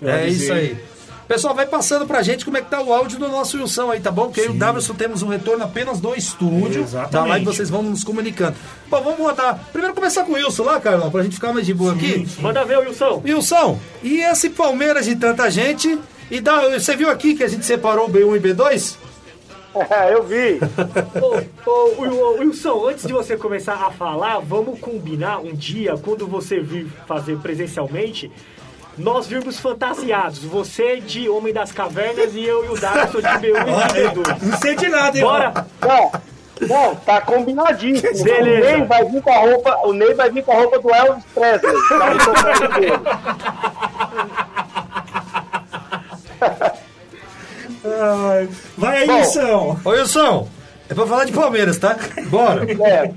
Eu 0.00 0.08
É 0.08 0.22
avisei. 0.22 0.44
isso 0.46 0.52
aí. 0.54 0.89
Pessoal, 1.30 1.54
vai 1.54 1.64
passando 1.64 2.08
pra 2.08 2.24
gente 2.24 2.44
como 2.44 2.56
é 2.56 2.60
que 2.60 2.68
tá 2.68 2.82
o 2.82 2.92
áudio 2.92 3.16
do 3.16 3.28
nosso 3.28 3.56
Wilson 3.56 3.92
aí, 3.92 4.00
tá 4.00 4.10
bom? 4.10 4.24
Porque 4.24 4.40
eu 4.40 4.46
e 4.46 4.48
o 4.48 4.52
Davidson 4.52 4.94
temos 4.94 5.22
um 5.22 5.28
retorno 5.28 5.62
apenas 5.62 6.00
do 6.00 6.12
estúdio. 6.12 6.82
Exatamente. 6.82 7.12
Da 7.12 7.24
live 7.24 7.44
vocês 7.46 7.70
vão 7.70 7.84
nos 7.84 8.02
comunicando. 8.02 8.56
Bom, 8.88 9.00
vamos 9.00 9.20
rodar. 9.20 9.60
Primeiro 9.70 9.94
começar 9.94 10.24
com 10.24 10.32
o 10.32 10.34
Wilson 10.34 10.64
lá, 10.64 10.80
Carlão, 10.80 11.08
pra 11.08 11.22
gente 11.22 11.36
ficar 11.36 11.52
mais 11.52 11.64
de 11.64 11.72
boa 11.72 11.92
aqui. 11.92 12.26
Manda 12.40 12.64
ver, 12.64 12.78
Wilson. 12.78 13.22
Wilson, 13.24 13.78
e 14.02 14.20
esse 14.22 14.50
Palmeiras 14.50 15.04
de 15.06 15.14
tanta 15.14 15.48
gente? 15.48 15.96
E 16.32 16.40
dá, 16.40 16.68
você 16.68 16.96
viu 16.96 17.08
aqui 17.08 17.36
que 17.36 17.44
a 17.44 17.48
gente 17.48 17.64
separou 17.64 18.06
o 18.08 18.10
B1 18.10 18.36
e 18.36 18.40
B2? 18.52 18.96
eu 20.10 20.24
vi. 20.24 20.58
Ô, 21.64 21.70
ô, 21.70 22.00
Wil- 22.02 22.38
Wilson, 22.40 22.88
antes 22.88 23.06
de 23.06 23.12
você 23.12 23.36
começar 23.36 23.74
a 23.74 23.92
falar, 23.92 24.40
vamos 24.40 24.80
combinar 24.80 25.38
um 25.38 25.54
dia, 25.54 25.96
quando 25.96 26.26
você 26.26 26.58
vir 26.58 26.88
fazer 27.06 27.36
presencialmente, 27.38 28.28
nós 29.00 29.26
virmos 29.26 29.58
fantasiados. 29.58 30.38
Você 30.44 31.00
de 31.00 31.28
Homem 31.28 31.52
das 31.52 31.72
Cavernas 31.72 32.34
e 32.34 32.44
eu 32.44 32.64
e 32.64 32.68
o 32.68 32.78
Darcio 32.80 33.20
de 33.20 33.28
B1 33.28 33.40
e 33.40 34.14
B2. 34.14 34.42
Não 34.42 34.58
sei 34.58 34.76
de 34.76 34.88
nada, 34.88 35.16
hein? 35.16 35.24
Bora! 35.24 35.66
Não, 35.80 36.12
não, 36.68 36.94
tá 36.96 37.20
combinadíssimo. 37.22 38.22
Beleza. 38.24 38.68
O 38.68 38.78
Ney 38.78 38.86
vai 38.86 39.04
vir 39.06 39.22
com 39.22 39.32
a 39.32 39.38
roupa, 39.38 39.78
o 39.84 39.92
Ney 39.94 40.14
vai 40.14 40.30
vir 40.30 40.44
com 40.44 40.52
a 40.52 40.56
roupa 40.56 40.78
do 40.78 40.90
Elvis 40.94 41.24
Presley. 41.34 41.74
Tá. 46.38 46.74
Ai, 47.82 48.48
Vai 48.76 48.96
aí, 48.98 49.06
Bom. 49.06 49.16
Wilson. 49.16 49.80
Ô 49.84 49.90
Wilson, 49.90 50.48
é 50.88 50.94
pra 50.94 51.06
falar 51.06 51.24
de 51.24 51.32
Palmeiras, 51.32 51.78
tá? 51.78 51.96
Bora. 52.26 52.66
É. 52.86 53.12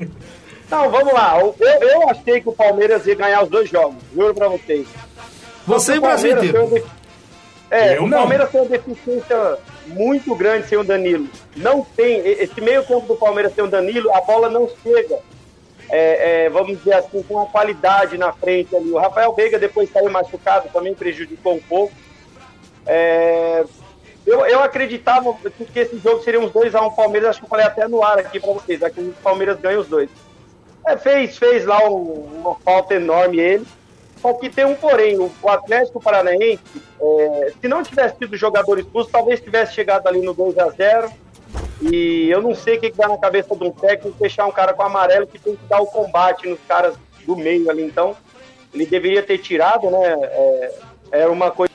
Não, 0.71 0.89
vamos 0.89 1.13
lá. 1.13 1.37
Eu, 1.39 1.55
eu 1.59 2.09
achei 2.09 2.41
que 2.41 2.49
o 2.49 2.53
Palmeiras 2.53 3.05
ia 3.05 3.13
ganhar 3.13 3.43
os 3.43 3.49
dois 3.49 3.69
jogos, 3.69 3.95
juro 4.15 4.33
pra 4.33 4.47
vocês. 4.47 4.87
Você 5.65 5.95
e 5.95 5.97
o 5.97 6.01
Brasil 6.01 6.31
inteiro. 6.31 6.85
É, 7.71 7.97
Eu 7.97 8.03
o 8.03 8.07
não. 8.07 8.19
Palmeiras 8.19 8.49
tem 8.51 8.61
uma 8.61 8.69
deficiência 8.69 9.57
muito 9.87 10.35
grande 10.35 10.67
sem 10.67 10.77
o 10.77 10.83
Danilo. 10.83 11.27
Não 11.55 11.83
tem. 11.83 12.19
Esse 12.19 12.61
meio 12.61 12.83
campo 12.85 13.07
do 13.07 13.15
Palmeiras 13.15 13.53
sem 13.55 13.63
o 13.63 13.67
Danilo, 13.67 14.13
a 14.13 14.21
bola 14.21 14.49
não 14.49 14.69
chega. 14.83 15.17
é, 15.89 16.45
é, 16.45 16.49
vamos 16.49 16.77
dizer 16.77 16.93
assim, 16.93 17.21
com 17.23 17.39
a 17.41 17.45
qualidade 17.47 18.17
na 18.17 18.31
frente 18.31 18.75
ali. 18.75 18.91
O 18.91 18.97
Rafael 18.99 19.33
Veiga 19.33 19.57
depois 19.59 19.91
saiu 19.91 20.09
machucado, 20.11 20.69
também 20.71 20.93
prejudicou 20.93 21.55
um 21.55 21.59
pouco. 21.61 21.93
É, 22.85 23.63
eu, 24.25 24.45
eu 24.45 24.61
acreditava 24.61 25.33
que 25.73 25.79
esse 25.79 25.97
jogo 25.99 26.23
seria 26.23 26.39
uns 26.39 26.51
2x1 26.51 26.95
Palmeiras, 26.95 27.29
acho 27.31 27.39
que 27.39 27.45
eu 27.45 27.49
falei 27.49 27.65
até 27.65 27.87
no 27.87 28.03
ar 28.03 28.17
aqui 28.19 28.39
pra 28.39 28.53
vocês. 28.53 28.81
Acredito 28.83 29.13
que 29.13 29.19
o 29.19 29.23
Palmeiras 29.23 29.59
ganha 29.59 29.79
os 29.79 29.87
dois. 29.87 30.09
É, 30.87 30.97
fez, 30.97 31.37
fez 31.37 31.65
lá 31.65 31.87
um- 31.89 32.41
uma 32.41 32.55
falta 32.55 32.95
enorme 32.95 33.39
ele. 33.39 33.65
Só 34.23 34.31
que 34.31 34.49
tem 34.49 34.63
um 34.63 34.73
porém, 34.73 35.19
o 35.19 35.49
Atlético 35.49 35.99
Paranaense, 35.99 36.63
é, 37.01 37.53
se 37.59 37.67
não 37.67 37.83
tivesse 37.83 38.15
tido 38.15 38.37
jogador 38.37 38.79
expulso, 38.79 39.09
talvez 39.11 39.41
tivesse 39.41 39.73
chegado 39.73 40.07
ali 40.07 40.21
no 40.21 40.33
2 40.33 40.57
a 40.59 40.69
0 40.69 41.11
E 41.81 42.29
eu 42.29 42.41
não 42.41 42.55
sei 42.55 42.77
o 42.77 42.79
que, 42.79 42.89
que 42.89 42.97
dá 42.97 43.09
na 43.09 43.17
cabeça 43.17 43.53
de 43.53 43.61
um 43.65 43.71
técnico 43.71 44.17
deixar 44.17 44.45
um 44.45 44.51
cara 44.51 44.73
com 44.73 44.81
amarelo 44.81 45.27
que 45.27 45.37
tem 45.37 45.57
que 45.57 45.65
dar 45.65 45.81
o 45.81 45.87
combate 45.87 46.47
nos 46.47 46.59
caras 46.65 46.95
do 47.25 47.35
meio 47.35 47.69
ali. 47.69 47.83
Então, 47.83 48.15
ele 48.73 48.85
deveria 48.85 49.21
ter 49.21 49.39
tirado, 49.39 49.91
né? 49.91 50.17
É, 50.21 50.73
é 51.23 51.27
uma 51.27 51.51
coisa. 51.51 51.73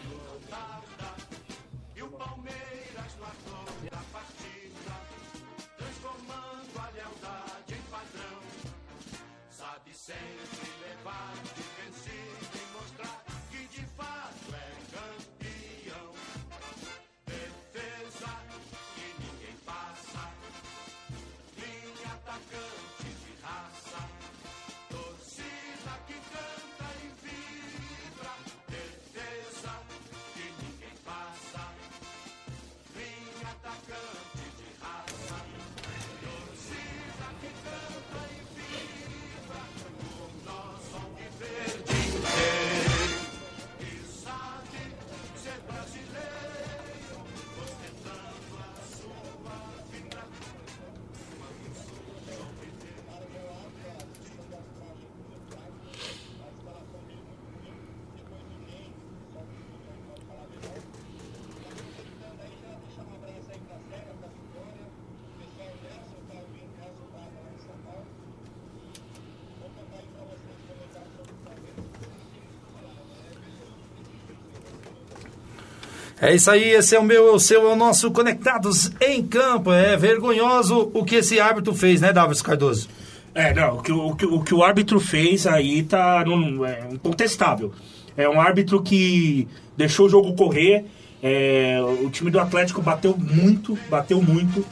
É 76.20 76.34
isso 76.34 76.50
aí, 76.50 76.70
esse 76.70 76.96
é 76.96 76.98
o 76.98 77.04
meu, 77.04 77.28
é 77.28 77.30
o 77.30 77.38
seu, 77.38 77.68
é 77.68 77.72
o 77.72 77.76
nosso 77.76 78.10
Conectados 78.10 78.90
em 79.00 79.22
Campo. 79.24 79.72
É 79.72 79.96
vergonhoso 79.96 80.90
o 80.92 81.04
que 81.04 81.16
esse 81.16 81.38
árbitro 81.38 81.74
fez, 81.74 82.00
né, 82.00 82.12
Davis 82.12 82.42
Cardoso? 82.42 82.88
É, 83.34 83.54
não, 83.54 83.76
o 83.76 83.82
que 83.82 83.92
o, 83.92 84.14
que, 84.16 84.26
o 84.26 84.40
que 84.42 84.54
o 84.54 84.64
árbitro 84.64 84.98
fez 84.98 85.46
aí 85.46 85.82
tá 85.84 86.24
num, 86.24 86.64
é 86.64 86.88
incontestável. 86.90 87.72
É 88.16 88.28
um 88.28 88.40
árbitro 88.40 88.82
que 88.82 89.46
deixou 89.76 90.06
o 90.06 90.08
jogo 90.08 90.34
correr. 90.34 90.84
é, 91.22 91.78
o 92.02 92.10
time 92.10 92.30
do 92.32 92.40
Atlético 92.40 92.82
bateu 92.82 93.16
muito, 93.16 93.78
bateu 93.88 94.20
muito. 94.20 94.64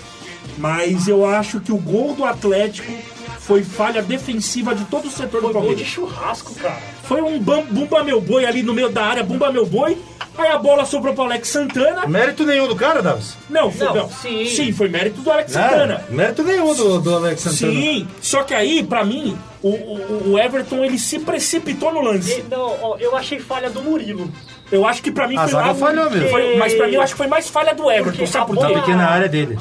Mas 0.58 1.06
eu 1.06 1.24
acho 1.24 1.60
que 1.60 1.70
o 1.70 1.76
gol 1.78 2.14
do 2.14 2.24
Atlético 2.24 2.90
foi 3.38 3.62
falha 3.62 4.02
defensiva 4.02 4.74
de 4.74 4.84
todo 4.86 5.06
o 5.06 5.10
setor 5.10 5.40
do 5.42 5.52
Foi 5.52 5.52
gol 5.52 5.62
de 5.62 5.66
Palmeiras. 5.68 5.86
churrasco, 5.86 6.54
cara. 6.56 6.80
Foi 7.04 7.22
um 7.22 7.38
bam- 7.38 7.66
bumba 7.70 8.02
meu 8.02 8.20
boi 8.20 8.44
ali 8.44 8.64
no 8.64 8.74
meio 8.74 8.88
da 8.88 9.04
área, 9.04 9.22
bumba 9.22 9.52
meu 9.52 9.64
boi. 9.64 9.96
Aí 10.38 10.48
a 10.48 10.58
bola 10.58 10.84
sobrou 10.84 11.14
pro 11.14 11.24
Alex 11.24 11.48
Santana. 11.48 12.06
Mérito 12.06 12.44
nenhum 12.44 12.68
do 12.68 12.76
cara, 12.76 13.00
Davis? 13.00 13.36
Não, 13.48 13.70
foi, 13.70 13.86
Não, 13.86 13.94
não. 13.94 14.10
sim. 14.10 14.72
foi 14.72 14.88
mérito 14.88 15.20
do 15.22 15.30
Alex 15.30 15.52
Santana. 15.52 16.04
É, 16.08 16.12
mérito 16.12 16.42
nenhum 16.42 16.74
do, 16.74 17.00
do 17.00 17.14
Alex 17.16 17.40
Santana. 17.40 17.72
Sim, 17.72 18.08
só 18.20 18.42
que 18.42 18.52
aí, 18.52 18.82
pra 18.84 19.04
mim, 19.04 19.36
o, 19.62 19.68
o, 19.70 20.32
o 20.32 20.38
Everton 20.38 20.84
ele 20.84 20.98
se 20.98 21.18
precipitou 21.20 21.92
no 21.92 22.02
lance. 22.02 22.40
E, 22.40 22.44
não, 22.50 22.76
ó, 22.82 22.96
eu 22.98 23.16
achei 23.16 23.38
falha 23.40 23.70
do 23.70 23.82
Murilo. 23.82 24.30
Eu 24.70 24.86
acho 24.86 25.00
que 25.02 25.10
pra 25.10 25.26
mim 25.26 25.36
A 25.38 25.42
foi 25.44 25.52
zaga 25.52 25.68
algo- 25.68 25.80
falhou 25.80 26.10
mesmo. 26.10 26.28
foi- 26.28 26.56
mas 26.56 26.74
pra 26.74 26.86
mim 26.88 26.94
eu 26.94 27.00
acho 27.02 27.12
que 27.14 27.18
foi 27.18 27.28
mais 27.28 27.48
falha 27.48 27.74
do 27.74 27.90
Everton, 27.90 28.10
Porque 28.10 28.26
sabe 28.26 28.46
por 28.46 28.58
quê? 28.66 28.74
Na 28.74 28.80
pequena 28.80 29.06
área 29.08 29.28
dele. 29.28 29.58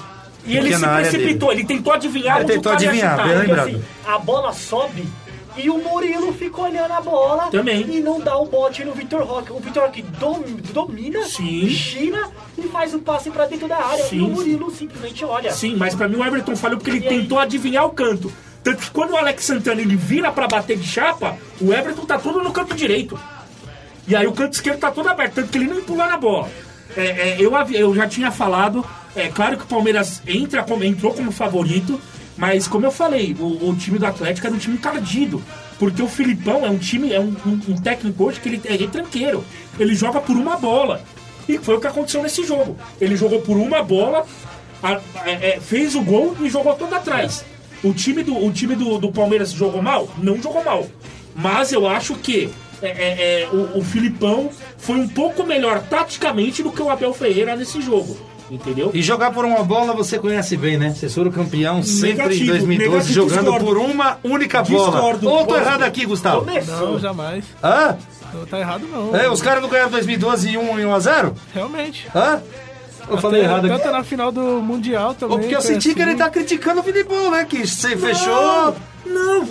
E 0.47 0.57
ele 0.57 0.75
se 0.75 0.85
precipitou, 0.87 1.51
ele 1.51 1.63
tentou 1.63 1.91
adivinhar 1.93 2.35
Ele 2.37 2.43
onde 2.45 2.53
tentou 2.53 2.71
o 2.71 2.75
cara 2.75 2.83
ia 2.83 2.89
adivinhar, 2.89 3.11
chutar. 3.17 3.27
bem 3.27 3.35
Porque 3.37 3.47
lembrado. 3.49 3.67
assim, 3.69 3.83
a 4.13 4.17
bola 4.19 4.53
sobe 4.53 5.07
e 5.57 5.69
o 5.69 5.77
Murilo 5.77 6.33
fica 6.33 6.61
olhando 6.61 6.91
a 6.91 7.01
bola 7.01 7.47
Também. 7.49 7.85
e 7.89 7.99
não 7.99 8.19
dá 8.19 8.37
o 8.37 8.45
bote 8.45 8.83
no 8.83 8.93
Vitor 8.93 9.23
Roque. 9.23 9.51
O 9.51 9.59
Vitor 9.59 9.83
Roque 9.83 10.01
dom- 10.01 10.43
domina, 10.73 11.23
Sim. 11.23 11.67
gira 11.67 12.29
e 12.57 12.63
faz 12.63 12.93
o 12.93 12.99
passe 12.99 13.29
pra 13.31 13.45
dentro 13.45 13.67
da 13.67 13.77
área. 13.77 14.03
Sim, 14.05 14.17
e 14.17 14.21
o 14.21 14.27
Murilo 14.29 14.71
simplesmente 14.71 15.23
olha. 15.23 15.51
Sim, 15.51 15.75
mas 15.77 15.95
pra 15.95 16.07
mim 16.07 16.17
o 16.17 16.25
Everton 16.25 16.55
falhou 16.55 16.77
porque 16.77 16.91
ele 16.91 17.05
E 17.05 17.07
aí? 17.07 17.19
tentou 17.21 17.39
adivinhar 17.39 17.85
o 17.85 17.91
canto. 17.91 18.31
Tanto 18.63 18.81
que 18.81 18.89
quando 18.91 19.11
o 19.11 19.17
Alex 19.17 19.43
Santana 19.45 19.79
ele 19.81 19.95
vira 19.95 20.31
pra 20.31 20.47
bater 20.47 20.77
de 20.77 20.87
chapa, 20.87 21.37
o 21.61 21.71
Everton 21.71 22.05
tá 22.05 22.17
todo 22.17 22.41
no 22.43 22.51
canto 22.51 22.73
direito. 22.75 23.17
E 24.07 24.15
aí 24.15 24.25
o 24.27 24.31
canto 24.33 24.53
esquerdo 24.53 24.79
tá 24.79 24.91
todo 24.91 25.07
aberto, 25.07 25.35
tanto 25.35 25.49
que 25.49 25.57
ele 25.57 25.67
nem 25.71 25.81
pula 25.81 26.07
na 26.07 26.17
bola. 26.17 26.49
É, 26.97 27.05
é, 27.05 27.37
eu, 27.39 27.51
eu 27.73 27.95
já 27.95 28.07
tinha 28.07 28.31
falado, 28.31 28.85
é 29.15 29.27
claro 29.27 29.57
que 29.57 29.63
o 29.63 29.67
Palmeiras 29.67 30.21
entra 30.27 30.63
como, 30.63 30.83
entrou 30.83 31.13
como 31.13 31.31
favorito, 31.31 31.99
mas 32.37 32.67
como 32.67 32.85
eu 32.85 32.91
falei, 32.91 33.35
o, 33.39 33.69
o 33.69 33.75
time 33.75 33.97
do 33.97 34.05
Atlético 34.05 34.47
era 34.47 34.55
um 34.55 34.59
time 34.59 34.75
encardido. 34.75 35.41
Porque 35.77 36.01
o 36.01 36.07
Filipão 36.07 36.65
é 36.65 36.69
um 36.69 36.77
time, 36.77 37.11
é 37.11 37.19
um, 37.19 37.35
um- 37.45 37.61
um 37.69 37.75
técnico 37.77 38.23
hoje 38.25 38.39
que 38.39 38.47
ele 38.49 38.61
é 38.65 38.75
retranqueiro. 38.75 39.43
Ele 39.77 39.93
joga 39.93 40.21
por 40.21 40.35
uma 40.35 40.55
bola. 40.57 41.01
E 41.49 41.57
foi 41.57 41.75
o 41.75 41.81
que 41.81 41.87
aconteceu 41.87 42.23
nesse 42.23 42.45
jogo. 42.45 42.77
Ele 42.99 43.15
jogou 43.17 43.41
por 43.41 43.57
uma 43.57 43.83
bola, 43.83 44.25
a- 44.81 45.01
é, 45.25 45.55
é, 45.55 45.59
fez 45.59 45.93
o 45.95 46.01
gol 46.01 46.35
e 46.41 46.49
jogou 46.49 46.73
todo 46.75 46.93
atrás. 46.93 47.43
O 47.83 47.93
time, 47.93 48.23
do, 48.23 48.35
o 48.43 48.51
time 48.51 48.73
do, 48.75 48.97
do 48.97 49.11
Palmeiras 49.11 49.51
jogou 49.51 49.81
mal? 49.81 50.07
Não 50.17 50.41
jogou 50.41 50.63
mal. 50.63 50.87
Mas 51.35 51.71
eu 51.73 51.85
acho 51.87 52.15
que 52.15 52.49
é, 52.81 52.87
é, 52.87 53.41
é, 53.43 53.47
o, 53.51 53.79
o 53.79 53.83
Filipão 53.83 54.49
foi 54.77 54.95
um 54.95 55.07
pouco 55.07 55.43
melhor 55.45 55.81
taticamente 55.83 56.63
do 56.63 56.71
que 56.71 56.81
o 56.81 56.89
Abel 56.89 57.13
Ferreira 57.13 57.55
nesse 57.55 57.81
jogo. 57.81 58.17
Entendeu? 58.49 58.91
E 58.93 59.01
jogar 59.01 59.31
por 59.31 59.43
uma 59.43 59.63
bola 59.63 59.93
você 59.93 60.19
conhece 60.19 60.55
bem, 60.55 60.77
né? 60.77 60.93
Vocês 60.93 61.13
foram 61.13 61.31
campeão 61.31 61.81
sempre 61.81 62.09
em 62.09 62.15
Negativo, 62.17 62.51
2012 62.51 62.89
negativo, 62.91 63.13
jogando 63.13 63.39
discordo. 63.41 63.65
por 63.65 63.77
uma 63.77 64.17
única 64.23 64.61
bola. 64.63 64.91
Discordo. 64.91 65.29
Ou 65.29 65.45
tô 65.47 65.55
errado 65.57 65.81
aqui, 65.83 66.05
Gustavo? 66.05 66.45
Começou. 66.45 66.91
Não, 66.91 66.99
jamais. 66.99 67.43
Hã? 67.63 67.97
Não 68.33 68.45
tá 68.45 68.59
errado, 68.59 68.85
não. 68.91 69.15
É, 69.15 69.29
os 69.29 69.41
caras 69.41 69.61
não 69.63 69.69
ganharam 69.69 69.89
2012 69.91 70.49
e 70.51 70.57
1 70.57 70.79
e 70.79 70.85
1 70.85 70.93
a 70.93 70.99
0? 70.99 71.33
Realmente. 71.53 72.07
Hã? 72.13 72.41
Eu 73.09 73.17
falei 73.19 73.41
Até- 73.41 73.49
errado 73.51 73.65
aqui. 73.65 73.77
Tanto 73.83 73.91
na 73.91 74.03
final 74.03 74.31
do 74.31 74.41
Mundial 74.61 75.13
também. 75.13 75.35
Ou 75.35 75.39
porque 75.41 75.55
eu 75.55 75.61
foi 75.61 75.73
senti 75.73 75.93
que 75.95 76.01
assim. 76.01 76.11
ele 76.11 76.19
tá 76.19 76.29
criticando 76.29 76.81
o 76.81 76.83
Filipão, 76.83 77.31
né? 77.31 77.45
Que 77.45 77.65
você 77.65 77.95
fechou. 77.97 78.75
Não, 79.05 79.45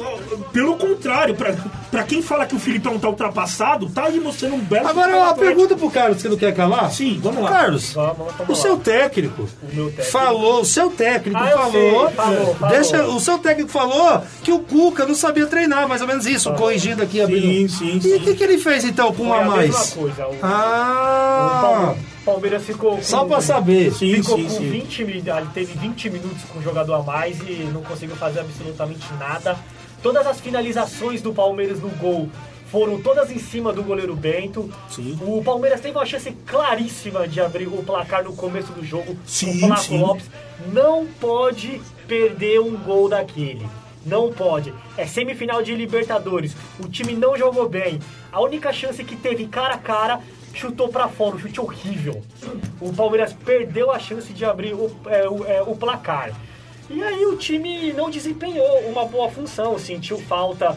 pelo 0.53 0.77
contrário, 0.77 1.35
pra, 1.35 1.55
pra 1.91 2.03
quem 2.03 2.21
fala 2.23 2.45
que 2.47 2.55
o 2.55 2.59
Filipão 2.59 2.99
tá 2.99 3.09
ultrapassado, 3.09 3.89
tá 3.89 4.05
aí 4.05 4.19
mostrando 4.21 4.57
um 4.57 4.61
belo. 4.61 4.89
Agora 4.89 5.09
uma 5.17 5.29
atlético. 5.31 5.45
pergunta 5.45 5.77
pro 5.77 5.91
Carlos, 5.91 6.21
você 6.21 6.29
não 6.29 6.37
quer 6.37 6.55
calar? 6.55 6.91
Sim, 6.91 7.19
vamos 7.23 7.43
lá. 7.43 7.51
Carlos, 7.51 7.93
Vamos, 7.93 8.17
vamos, 8.19 8.35
vamos 8.39 8.59
o 8.59 8.63
seu 8.63 8.77
técnico, 8.77 9.49
meu 9.73 9.87
técnico. 9.87 10.11
falou, 10.11 10.61
o 10.61 10.65
seu 10.65 10.91
técnico 10.91 11.39
Ah, 11.41 11.49
falou, 11.51 11.71
sei, 11.73 11.91
falou, 12.17 12.55
falou. 12.57 12.75
deixa, 12.77 13.05
o 13.07 13.21
seu 13.21 13.39
técnico 13.39 13.71
falou 13.71 14.23
que 14.43 14.53
o 14.53 14.59
Cuca 14.59 15.07
não 15.07 15.15
sabia 15.15 15.47
treinar, 15.47 15.89
mais 15.89 16.01
ou 16.01 16.07
menos 16.09 16.27
isso, 16.27 16.53
corrigindo 16.55 17.03
aqui 17.03 17.21
abrindo. 17.21 17.69
Sim, 17.71 18.01
sim, 18.01 18.09
E 18.09 18.15
o 18.17 18.21
que, 18.21 18.35
que 18.35 18.43
ele 18.45 18.59
fez 18.59 18.85
então 18.85 19.13
com 19.13 19.25
um 19.25 19.29
Foi 19.29 19.39
a 19.39 19.43
a 19.43 19.45
mais? 19.45 19.71
mesma 19.71 19.95
coisa. 19.97 20.27
O, 20.27 20.31
o 20.33 20.39
Ah, 20.43 21.59
Palme- 21.63 22.14
Palmeiras 22.25 22.65
ficou. 22.65 23.03
só 23.03 23.21
com- 23.21 23.29
pra 23.29 23.41
saber. 23.41 23.93
Sim, 23.93 24.15
Ficou 24.15 24.37
sim, 24.37 24.45
com 24.45 24.51
sim. 24.51 24.71
20 24.71 25.05
mi- 25.05 25.13
ele 25.19 25.49
teve 25.53 25.79
20 25.79 26.09
minutos 26.11 26.43
com 26.45 26.59
o 26.59 26.63
jogador 26.63 26.95
a 26.95 27.03
mais 27.03 27.39
e 27.41 27.69
não 27.73 27.83
conseguiu 27.83 28.17
fazer 28.17 28.41
absolutamente 28.41 29.05
nada. 29.19 29.57
Todas 30.03 30.27
as 30.27 30.41
finalizações 30.41 31.23
do 31.23 31.33
Palmeiras 31.33 31.81
no 31.81 31.89
gol 31.91 32.29
foram 32.71 33.01
todas 33.01 33.31
em 33.31 33.39
cima 33.39 33.73
do 33.73 33.83
goleiro 33.83 34.15
Bento. 34.17 34.69
Sim. 34.91 35.19
O 35.23 35.43
Palmeiras 35.45 35.81
teve 35.81 35.97
uma 35.97 36.05
chance 36.05 36.31
claríssima 36.47 37.27
de 37.29 37.41
abrir 37.41 37.67
o 37.69 37.83
placar 37.85 38.25
no 38.25 38.35
começo 38.35 38.73
do 38.73 38.85
jogo. 38.85 39.17
Sim, 39.27 39.57
o 39.57 39.67
Flaco 39.67 39.83
sim. 39.83 39.99
Lopes 40.01 40.25
não 40.73 41.07
pode 41.21 41.81
perder 42.09 42.61
um 42.61 42.77
gol 42.77 43.09
daquele. 43.09 43.67
Não 44.05 44.31
pode. 44.31 44.75
É 44.99 45.07
semifinal 45.07 45.63
de 45.63 45.75
Libertadores. 45.75 46.55
O 46.79 46.87
time 46.89 47.15
não 47.15 47.39
jogou 47.39 47.67
bem. 47.67 47.99
A 48.31 48.39
única 48.43 48.71
chance 48.71 49.03
que 49.03 49.17
teve 49.17 49.47
cara 49.47 49.75
a 49.75 49.79
cara 49.79 50.21
chutou 50.55 50.89
pra 50.89 51.09
fora, 51.09 51.37
um 51.37 51.39
chute 51.39 51.61
horrível. 51.61 52.23
O 52.81 52.93
Palmeiras 52.93 53.33
perdeu 53.33 53.91
a 53.91 53.99
chance 53.99 54.33
de 54.33 54.45
abrir 54.45 54.73
o, 54.75 54.91
é, 55.07 55.29
o, 55.29 55.45
é, 55.45 55.63
o 55.63 55.75
placar. 55.77 56.31
E 56.89 57.03
aí 57.03 57.25
o 57.27 57.37
time 57.37 57.93
não 57.93 58.09
desempenhou 58.11 58.81
uma 58.89 59.05
boa 59.07 59.29
função. 59.31 59.79
Sentiu 59.79 60.19
falta 60.19 60.77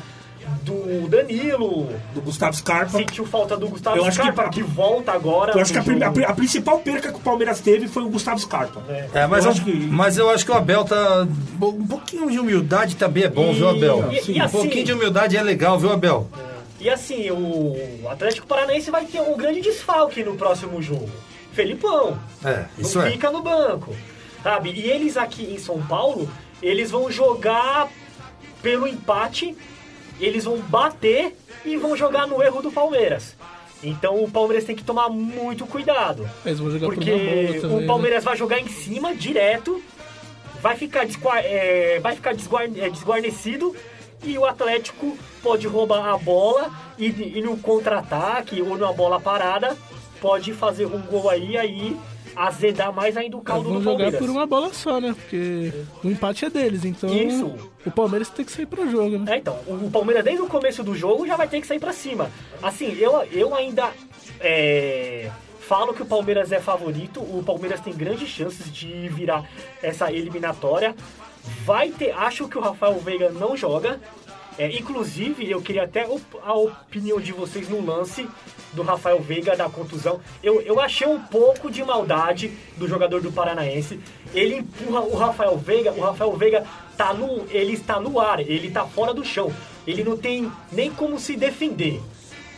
do 0.64 1.10
Danilo, 1.10 1.90
Do 2.14 2.22
Gustavo 2.22 2.56
Scarpa. 2.56 2.98
sentiu 2.98 3.26
falta 3.26 3.58
do 3.58 3.68
Gustavo 3.68 3.98
Eu 3.98 4.06
acho 4.06 4.18
que 4.18 4.24
Scarpa, 4.24 4.44
pra- 4.44 4.52
que, 4.52 4.64
volta 4.64 5.12
agora. 5.12 5.52
Eu 5.52 5.60
acho 5.60 5.74
que 5.74 5.78
a, 5.78 5.82
a 6.28 6.30
a 6.32 6.34
principal 6.34 6.80
perca 6.80 7.12
que 7.12 7.18
o 7.18 7.22
Palmeiras 7.22 7.60
teve 7.60 7.90
foi 7.90 8.04
o 8.04 8.10
Gustavo 8.10 8.40
Scarpa. 8.40 8.82
É, 9.14 9.28
mas 9.28 9.44
Eu 9.44 9.52
eu, 9.52 9.52
acho 9.58 9.66
que- 9.66 9.72
mas 9.88 10.18
eu 10.18 10.30
acho 10.30 10.46
que 10.46 10.52
o 10.52 10.56
Abel 10.56 10.86
tá. 10.86 11.28
Um 11.62 11.86
pouquinho 11.86 12.32
de 12.32 12.40
humildade 12.40 12.96
também 12.96 13.24
é 13.24 13.30
bom, 13.30 13.52
viu, 13.52 13.68
Abel? 13.68 14.06
E- 14.10 14.32
e 14.32 14.40
um 14.40 14.46
assim- 14.46 14.58
pouquinho 14.58 14.86
de 14.86 14.94
humildade 14.94 15.36
é 15.36 15.42
legal, 15.44 15.78
viu, 15.78 15.92
Abel? 15.92 16.28
E 16.80 16.90
assim, 16.90 17.32
o 17.32 18.08
Atlético 18.10 18.46
Paranaense 18.48 18.92
vai 18.92 19.06
ter 19.06 19.20
um 19.22 19.36
grande 19.36 19.62
desfalque 19.62 20.24
no 20.24 20.36
próximo 20.36 20.82
jogo. 20.82 21.10
Felipão. 21.54 22.20
É, 22.46 22.66
isso 22.78 23.00
não 23.00 23.06
é. 23.08 23.12
fica 23.12 23.32
no 23.32 23.42
banco. 23.42 23.96
Sabe? 24.44 24.72
E 24.72 24.90
eles 24.90 25.18
aqui 25.18 25.44
em 25.44 25.58
São 25.58 25.82
Paulo, 25.82 26.30
eles 26.62 26.92
vão 26.92 27.10
jogar 27.12 27.90
pelo 28.62 28.88
empate, 28.88 29.58
eles 30.20 30.46
vão 30.46 30.58
bater 30.60 31.36
e 31.66 31.76
vão 31.78 31.96
jogar 31.98 32.28
no 32.28 32.42
erro 32.44 32.62
do 32.62 32.72
Palmeiras. 32.72 33.36
Então 33.84 34.24
o 34.24 34.30
Palmeiras 34.30 34.64
tem 34.66 34.76
que 34.76 34.84
tomar 34.84 35.10
muito 35.10 35.66
cuidado. 35.66 36.30
Eles 36.46 36.60
vão 36.60 36.70
jogar 36.70 36.86
Porque 36.88 37.12
também. 37.12 37.60
o 37.76 37.80
né? 37.82 37.88
Palmeiras 37.88 38.24
vai 38.24 38.38
jogar 38.38 38.60
em 38.60 38.68
cima 38.68 39.16
direto, 39.16 39.82
vai 40.62 40.76
ficar, 40.76 41.06
desgua- 41.06 41.40
é, 41.40 42.00
vai 42.00 42.16
ficar 42.16 42.34
desguar- 42.34 42.66
é, 42.66 42.90
desguarnecido 42.90 43.76
e 44.24 44.38
o 44.38 44.46
Atlético 44.46 45.18
pode 45.42 45.68
roubar 45.68 46.06
a 46.06 46.18
bola 46.18 46.72
e, 46.98 47.08
e 47.08 47.42
no 47.42 47.58
contra-ataque 47.58 48.62
ou 48.62 48.78
numa 48.78 48.94
bola 48.94 49.20
parada 49.20 49.78
pode 50.20 50.54
fazer 50.54 50.86
um 50.86 51.02
gol 51.02 51.30
aí 51.30 51.58
aí 51.58 51.98
azedar 52.36 52.94
mais 52.94 53.18
ainda 53.18 53.36
o 53.36 53.42
caldo 53.42 53.70
do 53.70 53.82
jogar 53.82 53.86
Palmeiras. 53.86 54.20
por 54.20 54.30
uma 54.30 54.46
bola 54.46 54.74
só, 54.74 55.02
né? 55.02 55.14
Porque 55.14 55.74
o 56.04 56.08
empate 56.08 56.46
é 56.46 56.50
deles, 56.50 56.86
então 56.86 57.10
Isso. 57.12 57.56
o 57.86 57.90
Palmeiras 57.90 58.30
tem 58.30 58.46
que 58.46 58.52
sair 58.52 58.68
pro 58.68 58.90
jogo, 58.90 59.18
né? 59.18 59.34
É, 59.34 59.38
então, 59.38 59.58
o 59.68 59.90
Palmeiras 59.90 60.24
desde 60.24 60.44
o 60.44 60.48
começo 60.48 60.84
do 60.84 60.96
jogo 60.96 61.26
já 61.26 61.36
vai 61.36 61.48
ter 61.48 61.60
que 61.60 61.68
sair 61.68 61.80
pra 61.80 61.92
cima. 61.92 62.30
Assim, 62.62 62.96
eu, 63.00 63.24
eu 63.32 63.56
ainda 63.56 63.92
é, 64.40 65.32
falo 65.62 65.94
que 65.94 66.04
o 66.04 66.06
Palmeiras 66.06 66.52
é 66.52 66.60
favorito, 66.60 67.20
o 67.20 67.44
Palmeiras 67.44 67.82
tem 67.82 67.94
grandes 67.94 68.30
chances 68.30 68.72
de 68.72 69.10
virar 69.10 69.44
essa 69.82 70.12
eliminatória. 70.12 70.96
Vai 71.66 71.90
ter, 71.90 72.12
acho 72.12 72.48
que 72.48 72.58
o 72.58 72.62
Rafael 72.62 73.00
Veiga 73.00 73.30
não 73.30 73.56
joga. 73.56 74.00
É, 74.60 74.68
inclusive, 74.76 75.50
eu 75.50 75.62
queria 75.62 75.84
até 75.84 76.08
op- 76.08 76.40
a 76.44 76.54
opinião 76.54 77.20
de 77.22 77.32
vocês 77.32 77.70
no 77.70 77.86
lance 77.86 78.28
do 78.74 78.82
Rafael 78.82 79.20
Veiga 79.22 79.56
da 79.56 79.70
contusão. 79.70 80.20
Eu, 80.42 80.62
eu 80.62 80.80
achei 80.80 81.06
um 81.08 81.20
pouco 81.22 81.70
de 81.70 81.84
maldade 81.84 82.52
do 82.76 82.88
jogador 82.88 83.22
do 83.22 83.32
Paranaense. 83.32 84.00
Ele 84.34 84.56
empurra 84.56 85.02
o 85.02 85.16
Rafael 85.16 85.56
Veiga, 85.58 85.92
o 85.92 86.02
Rafael 86.02 86.36
Veiga 86.36 86.66
tá 86.98 87.14
no, 87.14 87.46
ele 87.52 87.74
está 87.74 88.00
no 88.00 88.20
ar, 88.20 88.40
ele 88.40 88.68
está 88.68 88.84
fora 88.86 89.14
do 89.14 89.24
chão. 89.24 89.54
Ele 89.86 90.04
não 90.04 90.18
tem 90.18 90.52
nem 90.72 90.90
como 90.92 91.20
se 91.20 91.36
defender. 91.36 92.02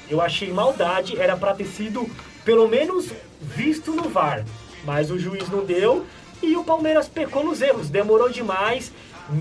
Eu 0.10 0.22
achei 0.22 0.52
maldade, 0.54 1.20
era 1.20 1.36
pra 1.36 1.54
ter 1.54 1.66
sido 1.66 2.10
pelo 2.46 2.68
menos 2.70 3.10
visto 3.42 3.92
no 3.92 4.04
VAR. 4.10 4.46
Mas 4.86 5.12
o 5.12 5.20
juiz 5.20 5.50
não 5.50 5.66
deu 5.66 6.06
e 6.42 6.56
o 6.56 6.64
Palmeiras 6.64 7.08
pecou 7.08 7.44
nos 7.44 7.62
erros, 7.62 7.90
demorou 7.90 8.30
demais, 8.30 8.92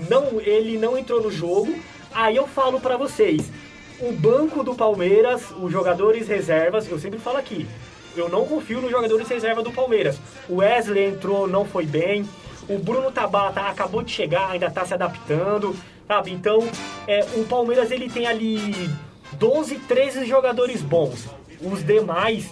não, 0.09 0.39
ele 0.39 0.77
não 0.77 0.97
entrou 0.97 1.21
no 1.21 1.31
jogo. 1.31 1.73
Aí 2.13 2.35
eu 2.35 2.47
falo 2.47 2.79
pra 2.79 2.97
vocês, 2.97 3.51
o 3.99 4.11
banco 4.11 4.63
do 4.63 4.75
Palmeiras, 4.75 5.51
os 5.51 5.71
jogadores 5.71 6.27
reservas, 6.27 6.89
eu 6.89 6.99
sempre 6.99 7.19
falo 7.19 7.37
aqui, 7.37 7.67
eu 8.15 8.29
não 8.29 8.45
confio 8.45 8.81
nos 8.81 8.91
jogadores 8.91 9.27
reserva 9.27 9.61
do 9.61 9.71
Palmeiras. 9.71 10.19
O 10.47 10.57
Wesley 10.57 11.05
entrou, 11.05 11.47
não 11.47 11.65
foi 11.65 11.85
bem. 11.85 12.27
O 12.67 12.77
Bruno 12.77 13.11
Tabata 13.11 13.61
acabou 13.61 14.03
de 14.03 14.11
chegar, 14.11 14.51
ainda 14.51 14.67
está 14.67 14.85
se 14.85 14.93
adaptando, 14.93 15.75
sabe? 16.07 16.31
Então, 16.31 16.67
é, 17.07 17.25
o 17.35 17.45
Palmeiras 17.45 17.91
ele 17.91 18.09
tem 18.09 18.27
ali 18.27 18.89
12, 19.33 19.75
13 19.79 20.25
jogadores 20.25 20.81
bons. 20.81 21.27
Os 21.61 21.83
demais, 21.85 22.49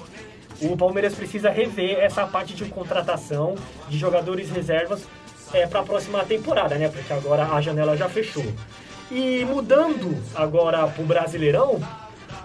o 0.62 0.76
Palmeiras 0.78 1.14
precisa 1.14 1.50
rever 1.50 2.00
essa 2.00 2.26
parte 2.26 2.54
de 2.54 2.66
contratação 2.66 3.56
de 3.90 3.98
jogadores 3.98 4.50
reservas 4.50 5.02
é, 5.54 5.66
para 5.68 5.80
a 5.80 5.84
próxima 5.84 6.24
temporada, 6.24 6.76
né? 6.76 6.90
Porque 6.90 7.12
agora 7.14 7.46
a 7.46 7.62
janela 7.62 7.96
já 7.96 8.10
fechou. 8.10 8.46
E 9.12 9.46
mudando 9.46 10.18
agora 10.36 10.86
para 10.88 11.02
o 11.02 11.06
Brasileirão, 11.06 11.80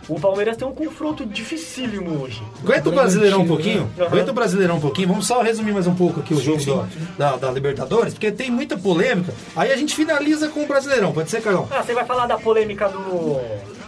o 0.09 0.19
Palmeiras 0.21 0.57
tem 0.57 0.67
um 0.67 0.73
confronto 0.75 1.25
dificílimo 1.27 2.23
hoje. 2.23 2.43
Aguenta 2.63 2.89
o 2.89 2.93
Brasileirão 2.93 3.41
um 3.43 3.47
pouquinho. 3.49 3.91
Aguenta 3.99 4.31
o 4.31 4.35
Brasileirão 4.35 4.77
um 4.77 4.81
pouquinho. 4.81 5.09
Vamos 5.09 5.27
só 5.27 5.43
resumir 5.43 5.73
mais 5.73 5.87
um 5.87 5.95
pouco 5.95 6.21
aqui 6.21 6.35
o 6.35 6.41
jogo 6.41 6.63
do- 6.65 6.89
da, 7.19 7.37
da 7.37 7.51
Libertadores, 7.51 8.13
porque 8.15 8.31
tem 8.31 8.51
muita 8.51 8.77
polêmica. 8.77 9.33
Aí 9.57 9.73
a 9.73 9.77
gente 9.77 9.95
finaliza 9.95 10.49
com 10.49 10.63
o 10.63 10.67
Brasileirão. 10.67 11.13
Pode 11.13 11.31
ser, 11.31 11.41
Carlão? 11.41 11.67
Ah, 11.71 11.83
você 11.83 11.95
vai 11.95 12.05
falar 12.05 12.27
da 12.27 12.37
polêmica 12.39 12.89
do. 12.89 13.41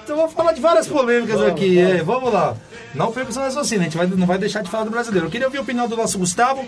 Então 0.05 0.17
eu 0.17 0.23
vou 0.23 0.29
falar 0.29 0.53
de 0.53 0.61
várias 0.61 0.87
polêmicas 0.87 1.37
Vamos, 1.37 1.53
aqui. 1.53 1.77
vamos. 1.83 1.90
É, 1.90 2.03
vamos 2.03 2.33
lá. 2.33 2.57
Não 2.95 3.11
perca 3.11 3.31
o 3.31 3.33
seu 3.33 3.43
raciocínio, 3.43 3.81
a 3.81 3.85
gente 3.85 3.97
vai, 3.97 4.07
não 4.07 4.27
vai 4.27 4.38
deixar 4.38 4.62
de 4.62 4.71
falar 4.71 4.85
do 4.85 4.90
brasileiro. 4.90 5.27
Eu 5.27 5.31
queria 5.31 5.47
ouvir 5.47 5.59
a 5.59 5.62
opinião 5.62 5.88
do 5.88 5.97
nosso 5.97 6.19
Gustavo. 6.19 6.64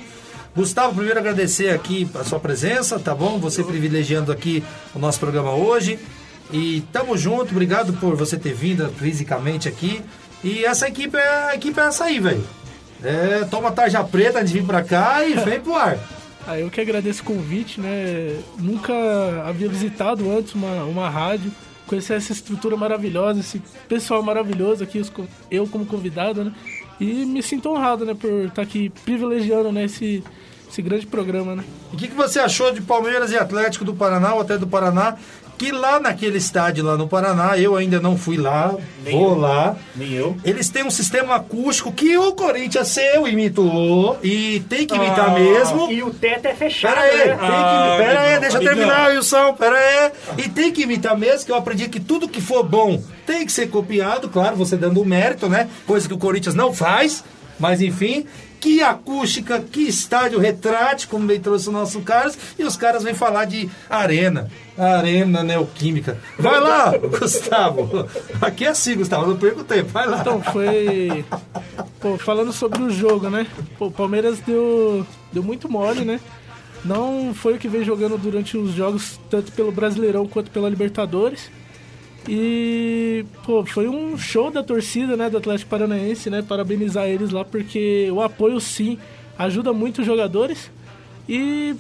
Gustavo, 0.57 0.95
primeiro 0.95 1.19
agradecer 1.21 1.69
aqui 1.69 2.09
a 2.15 2.25
sua 2.25 2.41
presença, 2.41 2.99
tá 2.99 3.15
bom? 3.15 3.39
Você 3.39 3.63
privilegiando 3.63 4.33
aqui 4.33 4.65
o 4.95 4.99
nosso 4.99 5.21
programa 5.21 5.53
hoje. 5.55 5.99
E 6.51 6.83
tamo 6.93 7.17
junto, 7.17 7.51
obrigado 7.51 7.93
por 7.95 8.17
você 8.17 8.39
ter 8.39 8.55
vindo 8.55 8.89
fisicamente 8.93 9.69
aqui. 9.69 10.03
E 10.43 10.65
essa 10.65 10.89
equipe 10.89 11.17
é 11.19 11.51
a 11.51 11.55
equipe 11.55 11.79
é 11.79 11.83
essa 11.83 12.05
aí, 12.05 12.19
velho. 12.19 12.43
É, 13.05 13.45
toma 13.51 13.71
tarja 13.71 14.03
preta 14.03 14.43
de 14.43 14.51
vir 14.51 14.65
pra 14.65 14.83
cá 14.83 15.23
e 15.27 15.35
vem 15.35 15.61
pro 15.61 15.75
ar. 15.75 15.99
Ah, 16.49 16.57
eu 16.61 16.71
que 16.71 16.81
agradeço 16.81 17.23
o 17.23 17.25
convite, 17.25 17.81
né? 17.81 18.39
Nunca 18.57 18.93
havia 19.45 19.69
visitado 19.69 20.31
antes 20.31 20.55
uma, 20.55 20.85
uma 20.85 21.11
rádio, 21.11 21.51
conhecer 21.87 22.15
essa 22.15 22.33
estrutura 22.33 22.77
maravilhosa, 22.77 23.41
esse 23.41 23.63
pessoal 23.89 24.23
maravilhoso 24.23 24.83
aqui, 24.83 25.03
eu 25.51 25.67
como 25.67 25.87
convidado, 25.87 26.45
né? 26.45 26.53
E 26.99 27.25
me 27.27 27.43
sinto 27.43 27.69
honrado, 27.69 28.05
né, 28.05 28.15
por 28.15 28.47
estar 28.47 28.63
aqui 28.63 28.91
privilegiando, 29.05 29.71
né, 29.71 29.85
esse, 29.85 30.25
esse 30.71 30.81
grande 30.81 31.07
programa, 31.07 31.55
né? 31.55 31.65
O 31.93 31.97
que, 31.97 32.09
que 32.09 32.15
você 32.15 32.41
achou 32.41 32.73
de 32.73 32.81
Palmeiras 32.81 33.31
e 33.33 33.37
Atlético 33.37 33.85
do 33.85 33.95
Paraná, 33.95 34.35
ou 34.35 34.41
até 34.41 34.57
do 34.57 34.67
Paraná? 34.67 35.17
Que 35.59 35.73
lá 35.73 35.99
naquele 35.99 36.37
estádio 36.37 36.85
lá 36.85 36.97
no 36.99 37.09
Paraná, 37.09 37.57
eu 37.59 37.77
ainda 37.77 37.99
não 37.99 38.17
fui 38.19 38.37
lá, 38.37 38.75
vou 39.11 39.39
lá. 39.39 39.75
Nem 39.95 40.13
eu. 40.13 40.37
Eles 40.45 40.69
têm 40.69 40.85
um 40.85 40.91
sistema 40.91 41.37
acústico 41.37 41.91
que 41.91 42.17
o 42.19 42.33
Corinthians 42.33 42.89
seu 42.89 43.27
imitou 43.27 44.19
e 44.23 44.61
tem 44.69 44.87
que 44.87 44.95
imitar 44.95 45.31
Ah, 45.31 45.39
mesmo. 45.39 45.91
E 45.91 46.03
o 46.03 46.11
teto 46.11 46.47
é 46.47 46.55
fechado, 46.55 46.95
Pera 46.95 47.07
aí, 47.07 47.19
tem 47.19 47.29
né? 47.29 47.37
que, 47.37 47.45
Ah, 47.45 47.95
pera 47.99 48.21
aí, 48.21 48.41
deixa 48.41 48.57
eu 48.59 48.63
terminar, 48.63 49.09
Wilson, 49.11 49.55
pera 49.55 49.77
aí. 49.77 50.13
E 50.45 50.49
tem 50.51 50.71
que 50.71 50.83
imitar 50.83 51.17
mesmo, 51.17 51.47
que 51.47 51.53
eu 51.53 51.57
aprendi 51.57 51.89
que 51.89 52.01
tudo 52.01 52.29
que 52.29 52.41
for 52.43 52.63
bom 52.63 53.03
tem 53.25 53.47
que 53.47 53.53
ser 53.53 53.69
copiado, 53.71 54.29
claro, 54.29 54.57
você 54.57 54.77
dando 54.77 55.01
o 55.01 55.05
mérito, 55.07 55.49
né? 55.49 55.69
Coisa 55.87 56.07
que 56.07 56.13
o 56.15 56.19
Corinthians 56.19 56.55
não 56.55 56.75
faz, 56.75 57.25
mas 57.59 57.81
enfim. 57.81 58.27
Que 58.61 58.83
acústica, 58.83 59.61
que 59.61 59.83
estádio 59.83 60.39
retrátil, 60.39 61.09
como 61.09 61.27
bem 61.27 61.41
trouxe 61.41 61.69
o 61.69 61.73
nosso 61.73 62.01
Carlos, 62.01 62.37
e 62.59 62.65
os 62.65 62.77
caras 62.77 63.03
vêm 63.03 63.15
falar 63.15 63.45
de 63.45 63.69
arena, 63.89 64.51
arena 64.77 65.43
neoquímica. 65.43 66.19
Vai 66.39 66.61
lá, 66.61 66.93
Gustavo. 66.99 68.09
Aqui 68.41 68.65
é 68.65 68.69
assim, 68.69 68.97
Gustavo, 68.97 69.27
não 69.27 69.37
perco 69.37 69.63
tempo, 69.65 69.91
vai 69.91 70.07
lá. 70.07 70.21
Então, 70.21 70.43
foi. 70.43 71.25
Pô, 72.01 72.17
falando 72.19 72.53
sobre 72.53 72.83
o 72.83 72.91
jogo, 72.91 73.29
né? 73.29 73.47
O 73.79 73.91
Palmeiras 73.91 74.41
deu, 74.41 75.07
deu 75.33 75.43
muito 75.43 75.71
mole, 75.71 76.05
né? 76.05 76.21
Não 76.85 77.35
foi 77.35 77.55
o 77.55 77.59
que 77.59 77.69
veio 77.69 77.85
jogando 77.85 78.17
durante 78.17 78.57
os 78.57 78.73
jogos, 78.73 79.19
tanto 79.29 79.51
pelo 79.53 79.73
Brasileirão 79.73 80.27
quanto 80.27 80.51
pela 80.51 80.69
Libertadores. 80.69 81.51
E, 82.29 83.25
pô, 83.45 83.65
foi 83.65 83.89
um 83.89 84.17
show 84.19 84.51
da 84.51 84.63
torcida, 84.63 85.17
né, 85.17 85.31
do 85.31 85.39
Atlético 85.39 85.71
Paranaense, 85.71 86.29
né? 86.29 86.43
Parabenizar 86.47 87.07
eles 87.07 87.31
lá, 87.31 87.45
porque 87.45 88.09
o 88.13 88.21
apoio, 88.21 88.61
sim, 88.61 88.99
ajuda 89.39 89.73
muito 89.73 90.01
os 90.01 90.07
jogadores. 90.07 90.71
E 91.29 91.75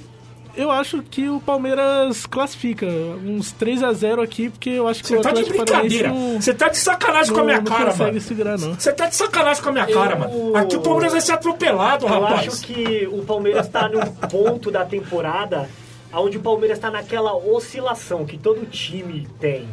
eu 0.56 0.70
acho 0.70 1.02
que 1.02 1.28
o 1.28 1.40
Palmeiras 1.40 2.26
classifica 2.26 2.86
uns 2.86 3.52
3 3.52 3.82
a 3.82 3.92
0 3.92 4.22
aqui, 4.22 4.48
porque 4.48 4.70
eu 4.70 4.86
acho 4.88 5.02
que 5.02 5.08
Você 5.08 5.16
o 5.16 5.20
tá 5.20 5.30
de 5.32 5.40
Atlético 5.40 5.64
Paranaense 5.66 5.96
brincadeira. 5.98 6.32
não, 6.34 6.40
Você 6.40 6.54
tá 6.54 6.68
de 6.68 6.78
sacanagem 6.78 7.32
com 7.32 7.38
a 7.40 7.42
não, 7.42 7.46
minha 7.46 7.58
não 7.58 7.64
cara, 7.64 7.84
consegue 7.90 8.10
mano. 8.10 8.20
segurar, 8.20 8.58
não. 8.58 8.74
Você 8.74 8.92
tá 8.92 9.06
de 9.06 9.14
sacanagem 9.16 9.62
com 9.62 9.68
a 9.68 9.72
minha 9.72 9.86
cara, 9.86 10.14
Eu- 10.14 10.18
mano. 10.18 10.56
Aqui 10.56 10.76
o 10.76 10.80
Palmeiras 10.80 11.12
vai 11.12 11.20
ser 11.20 11.32
atropelado, 11.32 12.06
Eu 12.06 12.08
rapaz. 12.10 12.48
acho 12.48 12.62
que 12.66 13.08
o 13.12 13.22
Palmeiras 13.24 13.66
está 13.66 13.88
num 13.88 14.00
ponto 14.28 14.70
da 14.70 14.84
temporada 14.84 15.68
onde 16.12 16.38
o 16.38 16.40
Palmeiras 16.40 16.78
está 16.78 16.90
naquela 16.90 17.34
oscilação 17.36 18.24
que 18.24 18.38
todo 18.38 18.64
time 18.64 19.28
tem. 19.38 19.68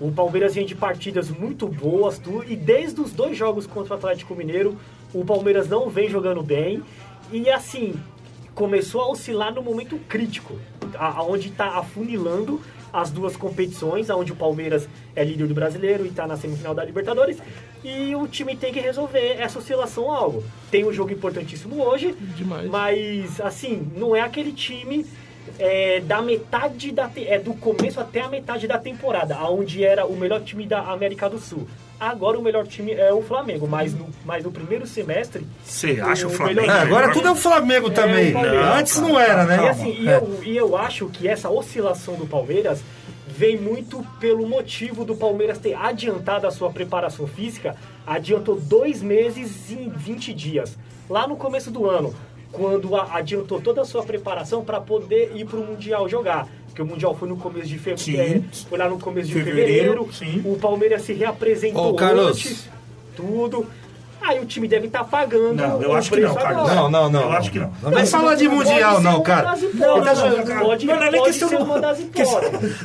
O 0.00 0.10
Palmeiras 0.10 0.54
vem 0.54 0.66
de 0.66 0.74
partidas 0.74 1.30
muito 1.30 1.68
boas, 1.68 2.18
tudo, 2.18 2.44
e 2.50 2.56
desde 2.56 3.00
os 3.00 3.12
dois 3.12 3.36
jogos 3.36 3.66
contra 3.66 3.94
o 3.94 3.96
Atlético 3.96 4.34
Mineiro, 4.34 4.76
o 5.12 5.24
Palmeiras 5.24 5.68
não 5.68 5.88
vem 5.88 6.08
jogando 6.08 6.42
bem. 6.42 6.82
E 7.32 7.48
assim, 7.48 7.94
começou 8.54 9.00
a 9.00 9.08
oscilar 9.08 9.54
no 9.54 9.62
momento 9.62 9.98
crítico, 10.08 10.58
aonde 10.98 11.48
está 11.48 11.78
afunilando 11.78 12.60
as 12.92 13.10
duas 13.10 13.36
competições, 13.36 14.08
onde 14.08 14.30
o 14.30 14.36
Palmeiras 14.36 14.88
é 15.16 15.24
líder 15.24 15.48
do 15.48 15.54
brasileiro 15.54 16.04
e 16.04 16.08
está 16.08 16.28
na 16.28 16.36
semifinal 16.36 16.74
da 16.74 16.84
Libertadores. 16.84 17.38
E 17.82 18.14
o 18.14 18.28
time 18.28 18.56
tem 18.56 18.72
que 18.72 18.78
resolver 18.78 19.36
essa 19.40 19.58
oscilação 19.58 20.12
algo. 20.12 20.44
Tem 20.70 20.84
um 20.84 20.92
jogo 20.92 21.12
importantíssimo 21.12 21.82
hoje, 21.82 22.14
Demais. 22.36 22.70
mas 22.70 23.40
assim, 23.40 23.90
não 23.96 24.14
é 24.14 24.20
aquele 24.20 24.52
time 24.52 25.04
é, 25.58 26.00
da 26.00 26.20
metade 26.22 26.90
da 26.92 27.08
te- 27.08 27.26
é 27.26 27.38
do 27.38 27.54
começo 27.54 28.00
até 28.00 28.20
a 28.20 28.28
metade 28.28 28.66
da 28.66 28.78
temporada, 28.78 29.36
onde 29.50 29.84
era 29.84 30.06
o 30.06 30.16
melhor 30.16 30.40
time 30.42 30.66
da 30.66 30.80
América 30.80 31.28
do 31.28 31.38
Sul. 31.38 31.66
Agora 31.98 32.38
o 32.38 32.42
melhor 32.42 32.66
time 32.66 32.92
é 32.92 33.12
o 33.12 33.22
Flamengo, 33.22 33.66
mas 33.68 33.94
no, 33.94 34.08
mas 34.24 34.42
no 34.44 34.50
primeiro 34.50 34.84
semestre 34.86 35.46
Você 35.64 36.00
acha 36.00 36.26
o 36.26 36.30
O 36.30 36.32
Flamengo? 36.32 36.60
melhor- 36.62 36.76
É, 36.76 36.80
agora 36.80 37.12
tudo 37.12 37.28
é 37.28 37.30
o 37.30 37.36
Flamengo 37.36 37.88
também. 37.90 38.30
o 38.30 38.32
Palmeiras. 38.34 38.74
Antes 38.76 39.00
não 39.00 39.18
era, 39.18 39.44
né? 39.44 39.56
E, 39.64 39.68
assim, 39.68 39.96
e, 40.00 40.08
É. 40.08 40.16
eu, 40.16 40.40
e 40.42 40.56
eu 40.56 40.76
acho 40.76 41.06
que 41.08 41.28
essa 41.28 41.48
oscilação 41.48 42.16
do 42.16 42.26
Palmeiras 42.26 42.82
vem 43.28 43.56
muito 43.56 44.04
pelo 44.20 44.46
motivo 44.46 45.04
do 45.04 45.14
Palmeiras 45.16 45.58
ter 45.58 45.74
adiantado 45.74 46.46
a 46.46 46.50
sua 46.50 46.70
preparação 46.70 47.26
física, 47.26 47.74
adiantou 48.06 48.56
dois 48.60 49.00
meses 49.02 49.70
em 49.70 49.88
20 49.88 50.32
dias. 50.34 50.76
Lá 51.08 51.26
no 51.26 51.36
começo 51.36 51.70
do 51.70 51.88
ano, 51.88 52.14
quando 52.54 52.94
a- 52.96 53.08
adiantou 53.16 53.60
toda 53.60 53.82
a 53.82 53.84
sua 53.84 54.02
preparação 54.02 54.64
para 54.64 54.80
poder 54.80 55.32
ir 55.34 55.44
para 55.44 55.58
o 55.58 55.64
Mundial 55.66 56.08
jogar. 56.08 56.48
Porque 56.66 56.82
o 56.82 56.86
Mundial 56.86 57.14
foi 57.14 57.28
no 57.28 57.36
começo 57.36 57.68
de 57.68 57.78
fevereiro. 57.78 58.44
Sim. 58.52 58.66
Foi 58.68 58.78
lá 58.78 58.88
no 58.88 58.98
começo 58.98 59.28
de 59.28 59.34
Fevereiro, 59.34 60.06
fevereiro. 60.06 60.08
sim. 60.12 60.42
O 60.44 60.56
Palmeiras 60.58 61.02
se 61.02 61.12
reapresentou 61.12 61.90
Ô, 61.90 61.94
Carlos. 61.94 62.26
antes, 62.30 62.68
tudo. 63.16 63.66
Aí 64.20 64.40
o 64.40 64.46
time 64.46 64.66
deve 64.66 64.86
estar 64.86 65.04
pagando. 65.04 65.54
Não, 65.54 65.82
eu 65.82 65.92
acho 65.92 66.10
que 66.10 66.18
não, 66.20 66.34
Carlos. 66.34 66.68
Não, 66.74 66.90
não, 66.90 67.10
não. 67.10 67.20
Eu 67.24 67.32
acho 67.32 67.50
que 67.52 67.58
não. 67.58 67.70
Não 67.82 67.90
vem 67.90 68.06
falar 68.06 68.34
de 68.36 68.48
mundial, 68.48 68.92
Pode 68.94 69.04
não, 69.04 69.20
cara. 69.22 69.48
hipóteses, 69.58 69.74
Não, 69.74 69.96
não, 69.98 70.64
pode, 70.64 70.86
não, 70.86 70.94
é 70.94 71.10
nem 71.10 71.20
pode 71.20 71.30
questão 71.32 71.48
ser 71.50 71.56
uma 71.58 71.78
das 71.80 72.00
hipóteses. 72.00 72.84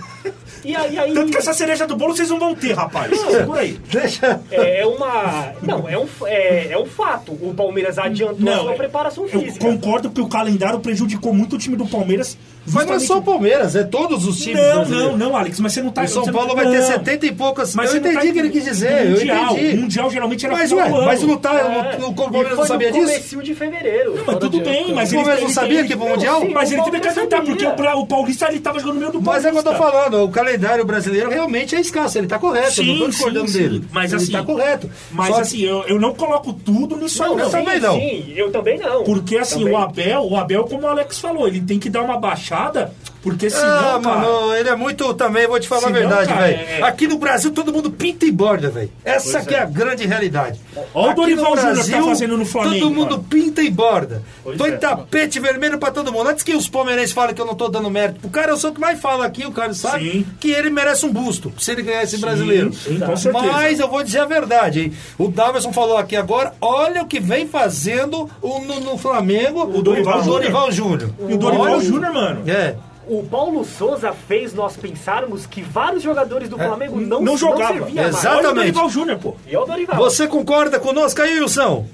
E 0.63 0.76
aí, 0.76 0.98
aí 0.98 1.13
Tanto 1.13 1.32
que 1.32 1.38
essa 1.38 1.54
cereja 1.54 1.88
do 1.88 1.95
bolo 1.95 2.15
vocês 2.15 2.30
não 2.30 2.39
vão 2.39 2.54
ter, 2.56 2.74
rapaz. 2.74 3.17
Segura 3.17 3.62
aí. 3.62 3.80
Deixa. 3.91 4.41
é 4.52 4.86
uma. 4.86 5.54
Não, 5.62 5.88
é 5.88 5.98
um, 5.98 6.08
é, 6.26 6.72
é 6.72 6.78
um 6.78 6.86
fato. 6.86 7.32
O 7.32 7.54
Palmeiras 7.54 7.98
adiantou 7.98 8.50
a 8.52 8.58
sua 8.58 8.74
preparação 8.74 9.26
eu 9.26 9.41
física. 9.41 9.65
concordo 9.65 10.10
que 10.10 10.22
o 10.22 10.28
calendário 10.28 10.80
prejudicou 10.80 11.34
muito 11.34 11.56
o 11.56 11.60
time 11.60 11.76
do 11.76 11.86
Palmeiras. 11.86 12.38
Mas 12.72 12.86
não 12.86 12.93
é 12.95 13.00
só 13.00 13.17
o 13.17 13.22
Palmeiras, 13.22 13.76
é 13.76 13.84
todos 13.84 14.26
os 14.28 14.38
times 14.39 14.62
Não, 14.62 14.86
não, 14.86 15.17
não, 15.17 15.36
Alex, 15.36 15.60
mas 15.60 15.74
você 15.74 15.82
não 15.82 15.89
tá... 15.91 16.04
O 16.04 16.08
São 16.08 16.24
Paulo 16.26 16.50
não- 16.50 16.56
vai 16.56 16.69
ter 16.69 16.80
não. 16.80 16.86
70 16.88 17.26
e 17.26 17.32
poucas. 17.32 17.74
Mas 17.74 17.88
eu 17.88 17.93
você 17.93 18.00
não 18.00 18.12
entendi 18.12 18.26
tá 18.28 18.30
o 18.30 18.34
que 18.34 18.39
ele 18.39 18.50
quis 18.50 18.63
dizer, 18.65 19.06
eu 19.06 19.12
mundial, 19.17 19.54
entendi. 19.58 19.78
O 19.78 19.82
Mundial 19.82 20.12
geralmente 20.12 20.45
era 20.45 20.56
Mas 20.56 20.72
ué, 20.72 20.89
mas 20.89 21.24
não 21.24 21.38
tá. 21.38 21.54
É, 21.56 22.04
O, 22.04 22.10
o 22.10 22.13
Palmeiras 22.13 22.58
não 22.58 22.65
sabia 22.65 22.91
disso? 22.91 23.06
comecinho 23.08 23.43
de 23.43 23.56
fevereiro. 23.56 24.24
Mas 24.26 24.38
tudo 24.38 24.60
bem, 24.62 24.93
mas 24.93 25.10
O 25.10 25.15
ele, 25.15 25.24
Palmeiras 25.24 25.43
não 25.43 25.50
sabia 25.50 25.84
que 25.84 25.89
ia 25.89 25.98
pro 25.98 26.10
Mundial? 26.10 26.41
sim. 26.41 26.50
Mas 26.50 26.72
ele 26.72 26.82
O 26.82 26.84
teve 26.86 27.00
que 27.00 27.08
adiantar, 27.08 27.41
porque 27.43 27.65
o, 27.65 28.00
o 28.00 28.06
Paulista 28.06 28.48
ele 28.50 28.60
tava 28.60 28.80
jogando 28.80 28.95
no 28.95 29.00
meio 29.00 29.12
do 29.13 29.22
Mas 29.22 29.45
é 29.45 29.50
o 29.50 29.52
que 29.52 29.58
eu 29.58 29.63
tô 29.63 29.72
Paulista. 29.74 29.91
falando, 30.00 30.24
o 30.24 30.30
calendário 30.30 30.86
brasileiro 30.86 31.30
realmente 31.30 31.76
é 31.76 31.80
escasso, 31.80 32.17
ele 32.17 32.28
tá 32.28 32.38
correto, 32.38 32.82
eu 32.82 32.86
não 32.86 32.98
tô 33.00 33.08
discordando 33.08 33.52
dele. 33.52 33.84
Mas 33.91 34.12
ele 34.13 34.22
assim- 34.22 34.32
tá 34.32 34.43
correto. 34.43 34.89
Mas 35.12 35.36
assim, 35.39 35.62
eu, 35.62 35.84
eu 35.88 36.00
não 36.00 36.13
coloco 36.13 36.54
tudo 36.54 36.95
nisso 36.98 37.24
aí, 37.24 37.30
Não, 37.30 37.38
não. 37.38 37.43
eu 37.45 37.50
também 37.50 37.80
não. 37.80 37.95
Sim, 37.95 38.34
eu 38.36 38.52
também 38.52 38.78
não. 38.78 39.04
Porque 39.04 39.38
assim, 39.38 39.63
o 39.67 39.76
Abel, 39.78 40.28
o 40.30 40.36
Abel, 40.38 40.65
como 40.65 40.84
o 40.84 40.88
Alex 40.88 41.17
falou, 41.19 41.48
ele 41.48 41.62
tem 41.62 41.80
que 41.80 41.89
dar 41.89 42.02
uma 42.04 42.17
baixada 42.17 42.59
passada 42.60 42.91
porque 43.21 43.49
senão, 43.49 43.65
Ah, 43.97 43.99
cara, 44.01 44.17
mano, 44.19 44.55
ele 44.55 44.69
é 44.69 44.75
muito 44.75 45.13
também, 45.13 45.45
vou 45.45 45.60
te 45.60 45.67
falar 45.67 45.88
Senão, 45.88 45.95
a 45.97 45.99
verdade, 45.99 46.34
velho. 46.34 46.60
é- 46.69 46.84
Aqui 46.84 47.05
no 47.08 47.17
Brasil 47.17 47.51
todo 47.51 47.73
mundo 47.73 47.91
pinta 47.91 48.25
e 48.25 48.32
borda, 48.32 48.69
velho. 48.69 48.89
Essa 49.03 49.39
é. 49.39 49.53
é. 49.55 49.60
a 49.60 49.65
grande 49.65 50.05
realidade. 50.05 50.60
Olha 50.93 51.12
o 51.12 51.15
Dorival 51.15 51.58
Júnior 51.58 51.84
que 51.84 51.91
tá 51.91 52.01
fazendo 52.03 52.38
no 52.38 52.45
Flamengo, 52.45 52.79
Todo 52.79 52.91
mundo 52.95 53.19
pinta 53.29 53.62
e 53.62 53.69
borda. 53.69 54.23
Pois 54.43 54.58
tô 54.58 54.65
é. 54.65 54.71
tapete 54.71 55.39
vermelho 55.39 55.77
pra 55.77 55.91
todo 55.91 56.12
mundo. 56.13 56.29
Antes 56.29 56.43
que 56.43 56.55
os 56.55 56.69
palmeirenses 56.69 57.12
falem 57.12 57.36
que 57.36 57.41
eu 57.41 57.45
não 57.45 57.55
tô 57.55 57.67
dando 57.67 57.89
mérito 57.89 58.21
pro 58.21 58.29
cara, 58.29 58.51
eu 58.51 58.58
sou 58.58 58.71
o 58.71 58.73
que 58.73 58.79
mais 58.79 58.99
fala 59.01 59.25
aqui, 59.25 59.45
o 59.45 59.51
cara 59.51 59.73
sabe 59.73 60.10
Sim. 60.12 60.25
que 60.39 60.51
ele 60.51 60.69
merece 60.69 61.05
um 61.05 61.12
busto 61.12 61.51
se 61.58 61.71
ele 61.71 61.82
ganhar 61.82 62.03
esse 62.03 62.17
brasileiro. 62.17 62.71
sim, 62.73 62.99
com 62.99 63.17
certeza. 63.17 63.45
Mas 63.51 63.79
eu 63.79 63.89
vou 63.89 64.01
dizer 64.03 64.19
a 64.19 64.25
verdade, 64.25 64.79
hein? 64.82 64.93
O 65.17 65.27
Daverson 65.27 65.73
falou 65.73 65.97
aqui 65.97 66.15
agora, 66.15 66.53
olha 66.62 67.01
o 67.03 67.05
que 67.05 67.19
vem 67.19 67.47
fazendo 67.47 68.29
o- 68.41 68.60
no, 68.60 68.79
no 68.79 68.97
Flamengo 68.97 69.63
O 69.63 69.82
Dorival 69.82 70.21
Dorival 70.23 70.71
Júnior. 70.71 71.10
E 71.27 71.34
o 71.34 71.38
Dorival 71.38 71.82
Júnior, 71.82 72.13
mano. 72.13 72.43
É. 72.49 72.75
O 73.10 73.24
Paulo 73.24 73.65
Souza 73.65 74.13
fez 74.13 74.54
nós 74.54 74.78
pensarmos 74.78 75.45
que 75.48 75.62
vários 75.63 76.04
jogadores 76.04 76.48
do 76.48 76.58
Flamengo 76.58 77.00
não, 77.02 77.22
Não 77.22 77.36
jogava. 77.36 77.74
serviam 77.74 77.89
mais. 77.95 78.08
Exato. 78.10 78.28
Olha 78.28 78.36
o 78.36 78.39
Exatamente. 78.41 78.72
Dorival 78.74 78.89
Júnior, 78.89 79.17
pô. 79.19 79.36
E 79.48 79.56
é 79.56 79.60
o 79.60 79.65
Dorival. 79.65 79.98
Você 79.98 80.28
concorda 80.28 80.80
conosco 80.80 81.19
aí, 81.22 81.39
Wilson? 81.39 81.88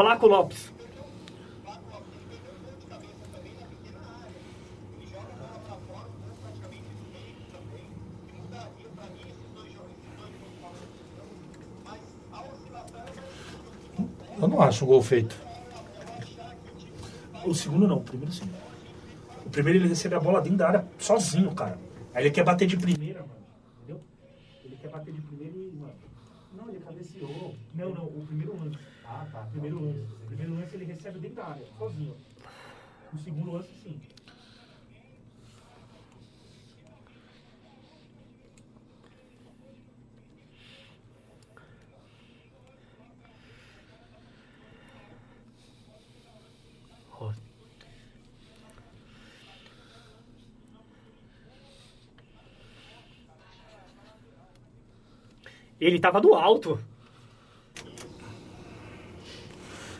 Flaco 0.00 0.26
Lopes. 0.26 0.72
Eu 14.40 14.48
não 14.48 14.62
acho 14.62 14.86
um 14.86 14.88
gol 14.88 15.02
feito. 15.02 15.36
O 17.44 17.54
segundo 17.54 17.86
não, 17.86 17.98
o 17.98 18.02
primeiro 18.02 18.32
sim. 18.32 18.50
O 19.44 19.50
primeiro 19.50 19.80
ele 19.80 19.88
recebe 19.88 20.14
a 20.14 20.20
bola 20.20 20.40
dentro 20.40 20.56
da 20.56 20.68
área 20.68 20.88
sozinho, 20.98 21.54
cara. 21.54 21.78
Aí 22.14 22.22
ele 22.22 22.30
quer 22.30 22.42
bater 22.42 22.66
de 22.66 22.78
primeira, 22.78 23.20
mano. 23.20 23.34
Entendeu? 23.82 24.00
Ele 24.64 24.76
quer 24.76 24.88
bater 24.88 25.12
de 25.12 25.20
primeira 25.20 25.58
e, 25.58 25.76
mano. 25.78 25.92
Não, 26.54 26.70
ele 26.70 26.80
cabeceou. 26.80 27.54
Não, 27.74 27.90
não, 27.90 28.04
o 28.06 28.24
primeiro 28.26 28.56
lance. 28.56 28.78
Ah, 29.10 29.26
tá. 29.32 29.40
O 29.40 29.50
primeiro 29.50 29.84
lance. 29.84 29.98
O 30.22 30.26
primeiro 30.26 30.54
lance 30.54 30.76
ele 30.76 30.84
recebe 30.84 31.18
dentro 31.18 31.36
da 31.36 31.46
área, 31.46 31.66
sozinho. 31.76 32.14
O 33.60 33.62
segundo 33.62 33.66
lance 33.66 33.70
sim. 33.82 34.00
Ele 55.80 55.98
tava 55.98 56.20
do 56.20 56.34
alto. 56.34 56.78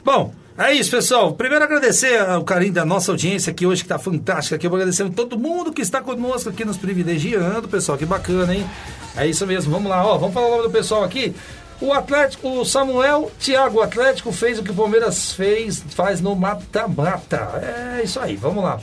Bom, 0.04 0.34
é 0.68 0.74
isso, 0.74 0.90
pessoal. 0.90 1.32
Primeiro 1.32 1.64
agradecer 1.64 2.20
o 2.36 2.44
carinho 2.44 2.72
da 2.72 2.84
nossa 2.84 3.10
audiência 3.10 3.50
aqui 3.50 3.66
hoje, 3.66 3.82
que 3.82 3.86
está 3.86 3.98
fantástica. 3.98 4.56
Aqui 4.56 4.66
eu 4.66 4.70
vou 4.70 4.76
agradecer 4.76 5.04
a 5.04 5.10
todo 5.10 5.38
mundo 5.38 5.72
que 5.72 5.80
está 5.80 6.00
conosco 6.02 6.50
aqui 6.50 6.64
nos 6.64 6.76
privilegiando, 6.76 7.66
pessoal. 7.66 7.96
Que 7.96 8.04
bacana, 8.04 8.54
hein? 8.54 8.68
É 9.16 9.26
isso 9.26 9.46
mesmo. 9.46 9.72
Vamos 9.72 9.90
lá, 9.90 10.04
ó. 10.04 10.18
Vamos 10.18 10.34
falar 10.34 10.46
o 10.46 10.50
nome 10.50 10.62
do 10.64 10.70
pessoal 10.70 11.02
aqui. 11.02 11.34
O 11.80 11.94
Atlético, 11.94 12.60
o 12.60 12.64
Samuel 12.64 13.30
Thiago, 13.38 13.80
Atlético 13.80 14.30
fez 14.32 14.58
o 14.58 14.62
que 14.62 14.70
o 14.70 14.74
Palmeiras 14.74 15.32
fez, 15.32 15.82
faz 15.88 16.20
no 16.20 16.36
mata-mata. 16.36 17.96
É 17.96 18.02
isso 18.04 18.20
aí, 18.20 18.36
vamos 18.36 18.62
lá. 18.62 18.78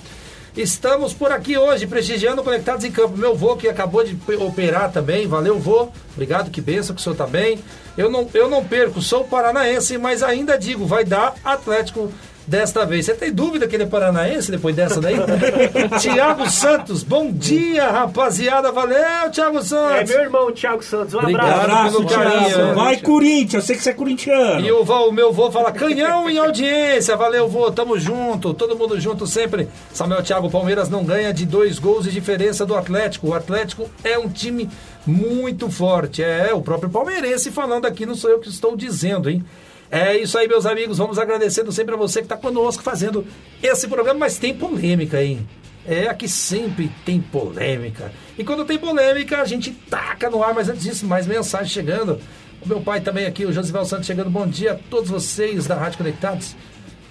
Estamos 0.58 1.14
por 1.14 1.32
aqui 1.32 1.56
hoje, 1.56 1.86
prestigiando 1.86 2.44
Conectados 2.44 2.84
em 2.84 2.92
Campo. 2.92 3.16
Meu 3.16 3.36
vô 3.36 3.56
que 3.56 3.68
acabou 3.68 4.04
de 4.04 4.16
pe- 4.16 4.36
operar 4.38 4.92
também, 4.92 5.28
valeu 5.28 5.60
vô, 5.60 5.90
obrigado, 6.14 6.50
que 6.50 6.60
benção 6.60 6.96
que 6.96 7.00
o 7.00 7.04
senhor 7.04 7.16
tá 7.16 7.28
bem. 7.28 7.60
Eu 7.96 8.10
não, 8.10 8.28
eu 8.34 8.50
não 8.50 8.66
perco, 8.66 9.00
sou 9.00 9.24
paranaense, 9.24 10.00
mas 10.00 10.24
ainda 10.24 10.58
digo, 10.58 10.84
vai 10.88 11.04
dar 11.06 11.36
Atlético 11.46 12.12
desta 12.48 12.86
vez. 12.86 13.06
Você 13.06 13.14
tem 13.14 13.32
dúvida 13.32 13.68
que 13.68 13.76
ele 13.76 13.84
é 13.84 13.88
paranaense 13.88 14.50
depois 14.50 14.76
dessa 14.76 15.02
daí? 15.02 15.16
Tiago 16.00 16.50
Santos, 16.50 17.04
bom 17.04 17.30
dia, 17.32 17.90
rapaziada, 17.90 18.72
valeu, 18.72 19.30
Tiago 19.32 19.58
É 19.58 19.62
Santos. 19.62 20.10
meu 20.10 20.22
irmão, 20.22 20.52
Thiago 20.52 20.84
Santos. 20.84 21.14
Um 21.14 21.20
Obrigado. 21.20 21.60
abraço. 21.62 21.98
Pelo 21.98 22.10
carinho. 22.10 22.50
Thiago. 22.50 22.76
Vai, 22.76 22.98
Corinthians. 22.98 23.54
Eu 23.54 23.62
sei 23.62 23.76
que 23.76 23.84
você 23.84 23.90
é 23.90 23.94
corintiano. 23.94 24.66
E 24.66 24.72
o 24.72 25.12
meu 25.12 25.32
vô 25.34 25.52
fala, 25.52 25.72
canhão 25.72 26.30
em 26.30 26.38
audiência, 26.38 27.16
valeu 27.18 27.48
vô, 27.50 27.70
tamo 27.72 28.00
junto, 28.00 28.54
todo 28.54 28.78
mundo 28.78 29.00
junto 29.00 29.28
sempre. 29.28 29.68
Samuel 29.94 30.24
Thiago, 30.24 30.50
Palmeiras 30.50 30.90
não 30.90 31.04
ganha 31.04 31.34
de 31.34 31.46
dois 31.46 31.78
gols 31.78 32.06
de 32.06 32.12
diferença 32.12 32.66
do 32.66 32.76
Atlético. 32.76 33.28
O 33.28 33.34
Atlético 33.34 33.90
é 34.04 34.18
um 34.18 34.30
time 34.30 34.70
muito 35.06 35.70
forte. 35.70 36.24
É, 36.24 36.54
o 36.54 36.62
próprio 36.62 36.90
palmeirense 36.90 37.52
falando 37.52 37.86
aqui, 37.86 38.06
não 38.06 38.16
sou 38.16 38.30
eu 38.30 38.40
que 38.40 38.50
estou 38.50 38.76
dizendo, 38.76 39.30
hein? 39.30 39.44
É 39.90 40.18
isso 40.18 40.38
aí, 40.38 40.48
meus 40.48 40.66
amigos. 40.66 40.98
Vamos 40.98 41.18
agradecendo 41.18 41.72
sempre 41.72 41.96
a 41.96 41.98
você 41.98 42.20
que 42.20 42.26
está 42.26 42.38
conosco 42.38 42.84
fazendo 42.84 43.26
esse 43.62 43.88
programa, 43.88 44.20
mas 44.20 44.38
tem 44.38 44.54
polêmica, 44.54 45.24
hein? 45.24 45.48
É, 45.86 46.08
aqui 46.08 46.28
sempre 46.28 46.92
tem 47.06 47.22
polêmica. 47.22 48.12
E 48.38 48.44
quando 48.44 48.66
tem 48.66 48.78
polêmica, 48.78 49.42
a 49.42 49.46
gente 49.46 49.72
taca 49.72 50.30
no 50.30 50.44
ar. 50.44 50.54
Mas 50.54 50.68
antes 50.68 50.84
disso, 50.84 51.06
mais 51.06 51.26
mensagem 51.26 51.70
chegando. 51.70 52.20
O 52.62 52.68
meu 52.68 52.82
pai 52.82 53.00
também 53.00 53.26
aqui, 53.26 53.46
o 53.46 53.54
Josival 53.54 53.86
Santos, 53.86 54.06
chegando. 54.06 54.30
Bom 54.30 54.46
dia 54.46 54.74
a 54.74 54.76
todos 54.76 55.10
vocês 55.10 55.66
da 55.66 55.76
Rádio 55.76 56.00
Conectados. 56.00 56.56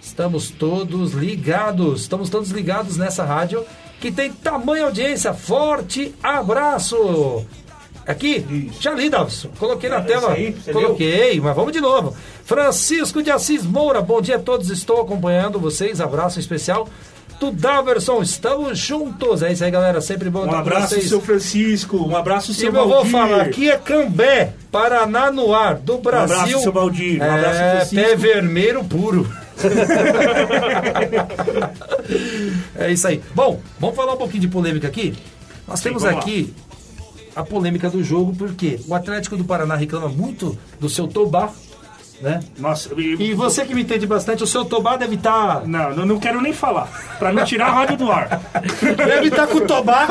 Estamos 0.03 0.51
todos 0.51 1.13
ligados. 1.13 2.03
Estamos 2.03 2.29
todos 2.29 2.51
ligados 2.51 2.99
nessa 2.99 3.25
rádio 3.25 3.65
que 3.99 4.13
tem 4.13 4.31
tamanha 4.31 4.85
audiência. 4.85 5.33
Forte 5.33 6.15
abraço. 6.23 7.47
Aqui, 8.07 8.71
já 8.79 8.93
li, 8.93 9.11
Davison. 9.11 9.49
Coloquei 9.59 9.91
na 9.91 10.01
tela. 10.01 10.37
Coloquei, 10.73 11.41
mas 11.41 11.57
vamos 11.57 11.73
de 11.73 11.81
novo. 11.81 12.15
Francisco 12.47 13.23
de 13.25 13.31
Assis 13.33 13.65
Moura, 13.67 14.01
bom 14.01 14.21
dia 14.21 14.37
a 14.37 14.39
todos. 14.39 14.71
Estou 14.71 15.01
acompanhando 15.03 15.59
vocês. 15.59 16.01
Abraço 16.01 16.39
especial 16.39 16.89
do 17.41 17.51
Daverson. 17.51 18.23
Estamos 18.23 18.79
juntos. 18.79 19.43
É 19.43 19.53
isso 19.53 19.65
aí, 19.65 19.71
galera. 19.73 20.01
Sempre 20.01 20.31
bom 20.31 20.43
Um 20.43 20.47
estar 20.47 20.61
abraço, 20.61 20.91
vocês. 20.95 21.09
seu 21.09 21.21
Francisco. 21.21 21.97
Um 21.97 22.17
abraço, 22.17 22.53
E 22.53 22.55
seu 22.55 22.69
avô 22.69 22.87
Valdir. 22.89 23.11
fala, 23.11 23.43
aqui 23.43 23.69
é 23.69 23.77
Cambé, 23.77 24.53
Paraná 24.71 25.29
no 25.33 25.53
ar, 25.53 25.75
do 25.75 25.99
Brasil. 25.99 26.37
abraço, 26.37 26.63
seu 26.63 26.73
Valdir. 26.73 27.21
Um 27.21 27.25
abraço, 27.25 27.59
é, 27.61 27.71
Francisco. 27.81 27.97
pé 28.09 28.15
vermelho 28.15 28.85
puro. 28.85 29.29
é 32.79 32.93
isso 32.93 33.09
aí. 33.09 33.21
Bom, 33.35 33.59
vamos 33.81 33.97
falar 33.97 34.13
um 34.15 34.19
pouquinho 34.19 34.43
de 34.43 34.49
polêmica 34.49 34.87
aqui. 34.87 35.17
Nós 35.67 35.81
temos 35.81 36.03
vamos 36.05 36.19
lá. 36.19 36.23
aqui 36.23 36.55
a 37.35 37.43
polêmica 37.43 37.91
do 37.91 38.05
jogo, 38.05 38.33
porque 38.37 38.79
o 38.87 38.95
Atlético 38.95 39.37
do 39.37 39.43
Paraná 39.45 39.75
reclama 39.75 40.07
muito 40.09 40.57
do 40.79 40.89
seu 40.89 41.09
Tobá, 41.09 41.51
né? 42.21 42.41
Nossa, 42.59 42.91
e- 42.97 43.17
E 43.31 43.35
você 43.35 43.65
que 43.65 43.75
me 43.75 43.83
entende 43.83 44.07
bastante, 44.07 44.43
o 44.43 44.47
seu 44.47 44.65
Tobá 44.65 44.97
deve 44.97 45.15
estar. 45.17 45.67
Não, 45.67 45.95
não, 45.95 46.07
não 46.07 46.19
quero 46.19 46.41
nem 46.41 46.53
falar. 46.53 46.89
Pra 47.19 47.33
não 47.33 47.45
tirar 47.45 47.67
a 47.69 47.73
rádio 47.73 47.97
do 47.97 48.11
ar. 48.11 48.41
Deve 48.97 49.29
estar 49.29 49.47
com 49.47 49.59
o 49.59 49.61
Tobá. 49.63 50.07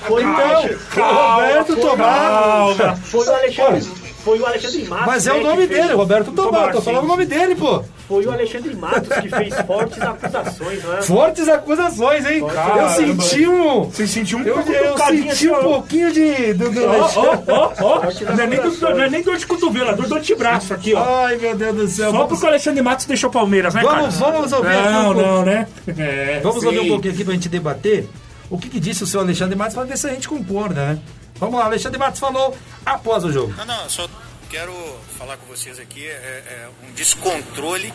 Foi, 0.00 0.22
Então, 0.26 1.08
o 1.10 1.32
Roberto 1.34 1.76
Tobá. 1.76 2.74
Calma. 2.76 2.96
foi 2.96 3.26
o 3.26 3.32
Alexandre. 3.34 4.05
Foi 4.26 4.40
o 4.40 4.44
Alexandre 4.46 4.84
Matos. 4.88 5.06
Mas 5.06 5.26
é 5.28 5.32
né, 5.32 5.38
o 5.38 5.42
nome 5.44 5.66
dele, 5.68 5.92
Roberto. 5.92 6.32
Tobá, 6.32 6.72
Tô 6.72 6.82
falando 6.82 7.04
o 7.04 7.06
nome 7.06 7.24
dele, 7.26 7.54
pô. 7.54 7.84
Foi 8.08 8.26
o 8.26 8.32
Alexandre 8.32 8.74
Matos 8.74 9.08
que 9.20 9.28
fez 9.28 9.54
fortes 9.64 10.02
acusações, 10.02 10.82
não 10.82 10.96
é? 10.98 11.02
Fortes 11.02 11.48
acusações, 11.48 12.26
hein? 12.26 12.42
eu 12.76 12.88
senti 12.88 13.46
um. 13.46 13.84
Você 13.84 14.04
sentiu 14.04 14.38
um 14.38 14.42
Eu, 14.42 14.54
pouco 14.54 14.72
eu 14.72 14.98
senti 14.98 15.28
assim, 15.30 15.50
um 15.50 15.62
pouquinho 15.62 16.12
de. 16.12 16.54
Do, 16.54 16.70
do- 16.72 16.84
Ó, 16.86 17.10
ó, 17.14 17.38
ó, 17.80 17.98
ó. 18.00 18.34
Não 18.34 18.42
é 18.42 18.46
nem 18.48 18.60
do- 18.60 18.80
não 18.80 19.00
é 19.02 19.08
nem 19.10 19.22
dor 19.22 19.36
de 19.36 19.46
cotovelo, 19.46 19.90
é 19.90 19.94
dor 19.94 20.06
de 20.06 20.14
antebraço 20.14 20.74
aqui, 20.74 20.92
ó. 20.92 21.04
Ai, 21.24 21.36
meu 21.36 21.54
Deus 21.56 21.76
do 21.76 21.86
céu. 21.86 22.06
Só 22.06 22.12
Vamos, 22.16 22.28
porque 22.30 22.44
o 22.44 22.48
Alexandre 22.48 22.82
Matos 22.82 23.06
deixou 23.06 23.30
o 23.30 23.32
Palmeiras, 23.32 23.74
né, 23.74 23.84
cara? 23.84 23.96
vamos, 24.00 24.18
vamos 24.18 24.52
ouvir 24.52 24.68
aqui 24.76 24.90
Não, 24.92 25.10
um 25.10 25.14
não, 25.14 25.44
né? 25.44 25.68
É, 25.96 26.40
Vamos 26.42 26.60
sim. 26.60 26.66
ouvir 26.66 26.80
um 26.80 26.88
pouquinho 26.88 27.14
aqui 27.14 27.24
pra 27.24 27.32
gente 27.34 27.48
debater 27.48 28.08
o 28.50 28.58
que, 28.58 28.68
que 28.68 28.80
disse 28.80 29.04
o 29.04 29.06
seu 29.06 29.20
Alexandre 29.20 29.54
Matos 29.56 29.74
pra 29.74 29.84
ver 29.84 29.96
se 29.96 30.08
a 30.08 30.10
gente 30.10 30.28
concorda, 30.28 30.74
né? 30.84 30.98
Vamos 31.38 31.58
lá, 31.58 31.66
Alexandre 31.66 31.98
Matos 31.98 32.20
falou 32.20 32.56
após 32.84 33.24
o 33.24 33.32
jogo. 33.32 33.52
Não, 33.56 33.64
não, 33.64 33.90
só 33.90 34.08
quero 34.48 34.72
falar 35.18 35.36
com 35.36 35.46
vocês 35.46 35.78
aqui 35.78 36.06
é, 36.06 36.10
é 36.10 36.68
um 36.86 36.92
descontrole 36.92 37.92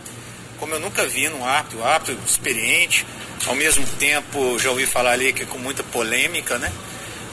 como 0.61 0.75
eu 0.75 0.79
nunca 0.79 1.07
vi 1.07 1.27
num 1.27 1.43
árbitro, 1.43 1.79
um 1.79 1.83
árbitro 1.83 2.15
experiente, 2.23 3.03
ao 3.47 3.55
mesmo 3.55 3.83
tempo 3.97 4.59
já 4.59 4.69
ouvi 4.69 4.85
falar 4.85 5.13
ali 5.13 5.33
que 5.33 5.41
é 5.41 5.45
com 5.47 5.57
muita 5.57 5.81
polêmica, 5.81 6.59
né? 6.59 6.71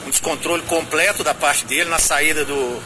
Um 0.07 0.09
descontrole 0.09 0.63
completo 0.63 1.23
da 1.23 1.35
parte 1.35 1.63
dele 1.65 1.91
na 1.91 1.99
saída 1.99 2.43
do, 2.43 2.81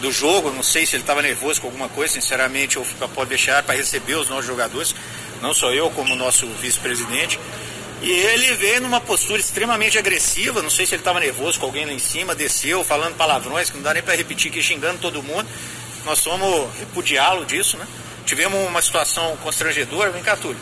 do 0.00 0.10
jogo, 0.10 0.50
não 0.50 0.62
sei 0.64 0.84
se 0.84 0.96
ele 0.96 1.04
estava 1.04 1.22
nervoso 1.22 1.60
com 1.60 1.68
alguma 1.68 1.88
coisa, 1.88 2.14
sinceramente 2.14 2.76
eu 2.76 2.84
posso 3.14 3.28
deixar 3.28 3.62
para 3.62 3.76
receber 3.76 4.16
os 4.16 4.28
nossos 4.28 4.46
jogadores, 4.46 4.92
não 5.40 5.54
só 5.54 5.72
eu 5.72 5.88
como 5.90 6.14
o 6.14 6.16
nosso 6.16 6.48
vice-presidente. 6.60 7.38
E 8.02 8.10
ele 8.10 8.54
veio 8.54 8.82
numa 8.82 9.00
postura 9.00 9.40
extremamente 9.40 9.98
agressiva, 9.98 10.60
não 10.60 10.68
sei 10.68 10.84
se 10.84 10.94
ele 10.94 11.00
estava 11.00 11.18
nervoso 11.18 11.58
com 11.58 11.66
alguém 11.66 11.86
lá 11.86 11.92
em 11.92 11.98
cima, 11.98 12.34
desceu 12.34 12.84
falando 12.84 13.16
palavrões 13.16 13.70
que 13.70 13.76
não 13.76 13.82
dá 13.82 13.94
nem 13.94 14.02
para 14.02 14.14
repetir 14.14 14.50
aqui, 14.50 14.62
xingando 14.62 14.98
todo 14.98 15.22
mundo. 15.22 15.48
Nós 16.04 16.20
fomos 16.20 16.68
repudiá-lo 16.78 17.44
disso, 17.46 17.76
né? 17.76 17.86
Tivemos 18.26 18.58
uma 18.68 18.82
situação 18.82 19.36
constrangedora, 19.38 20.10
vem 20.10 20.22
cá, 20.22 20.36
Túlio. 20.36 20.58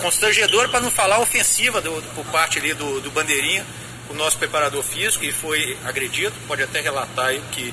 Constrangedora 0.00 0.68
para 0.68 0.80
não 0.80 0.90
falar 0.90 1.18
ofensiva 1.20 1.80
do, 1.80 2.02
por 2.14 2.24
parte 2.26 2.58
ali 2.58 2.74
do, 2.74 3.00
do 3.00 3.10
Bandeirinha, 3.10 3.64
o 4.10 4.14
nosso 4.14 4.36
preparador 4.36 4.82
físico, 4.82 5.24
e 5.24 5.32
foi 5.32 5.76
agredido. 5.84 6.34
Pode 6.46 6.62
até 6.62 6.80
relatar 6.80 7.26
aí 7.26 7.38
o 7.38 7.42
que, 7.50 7.72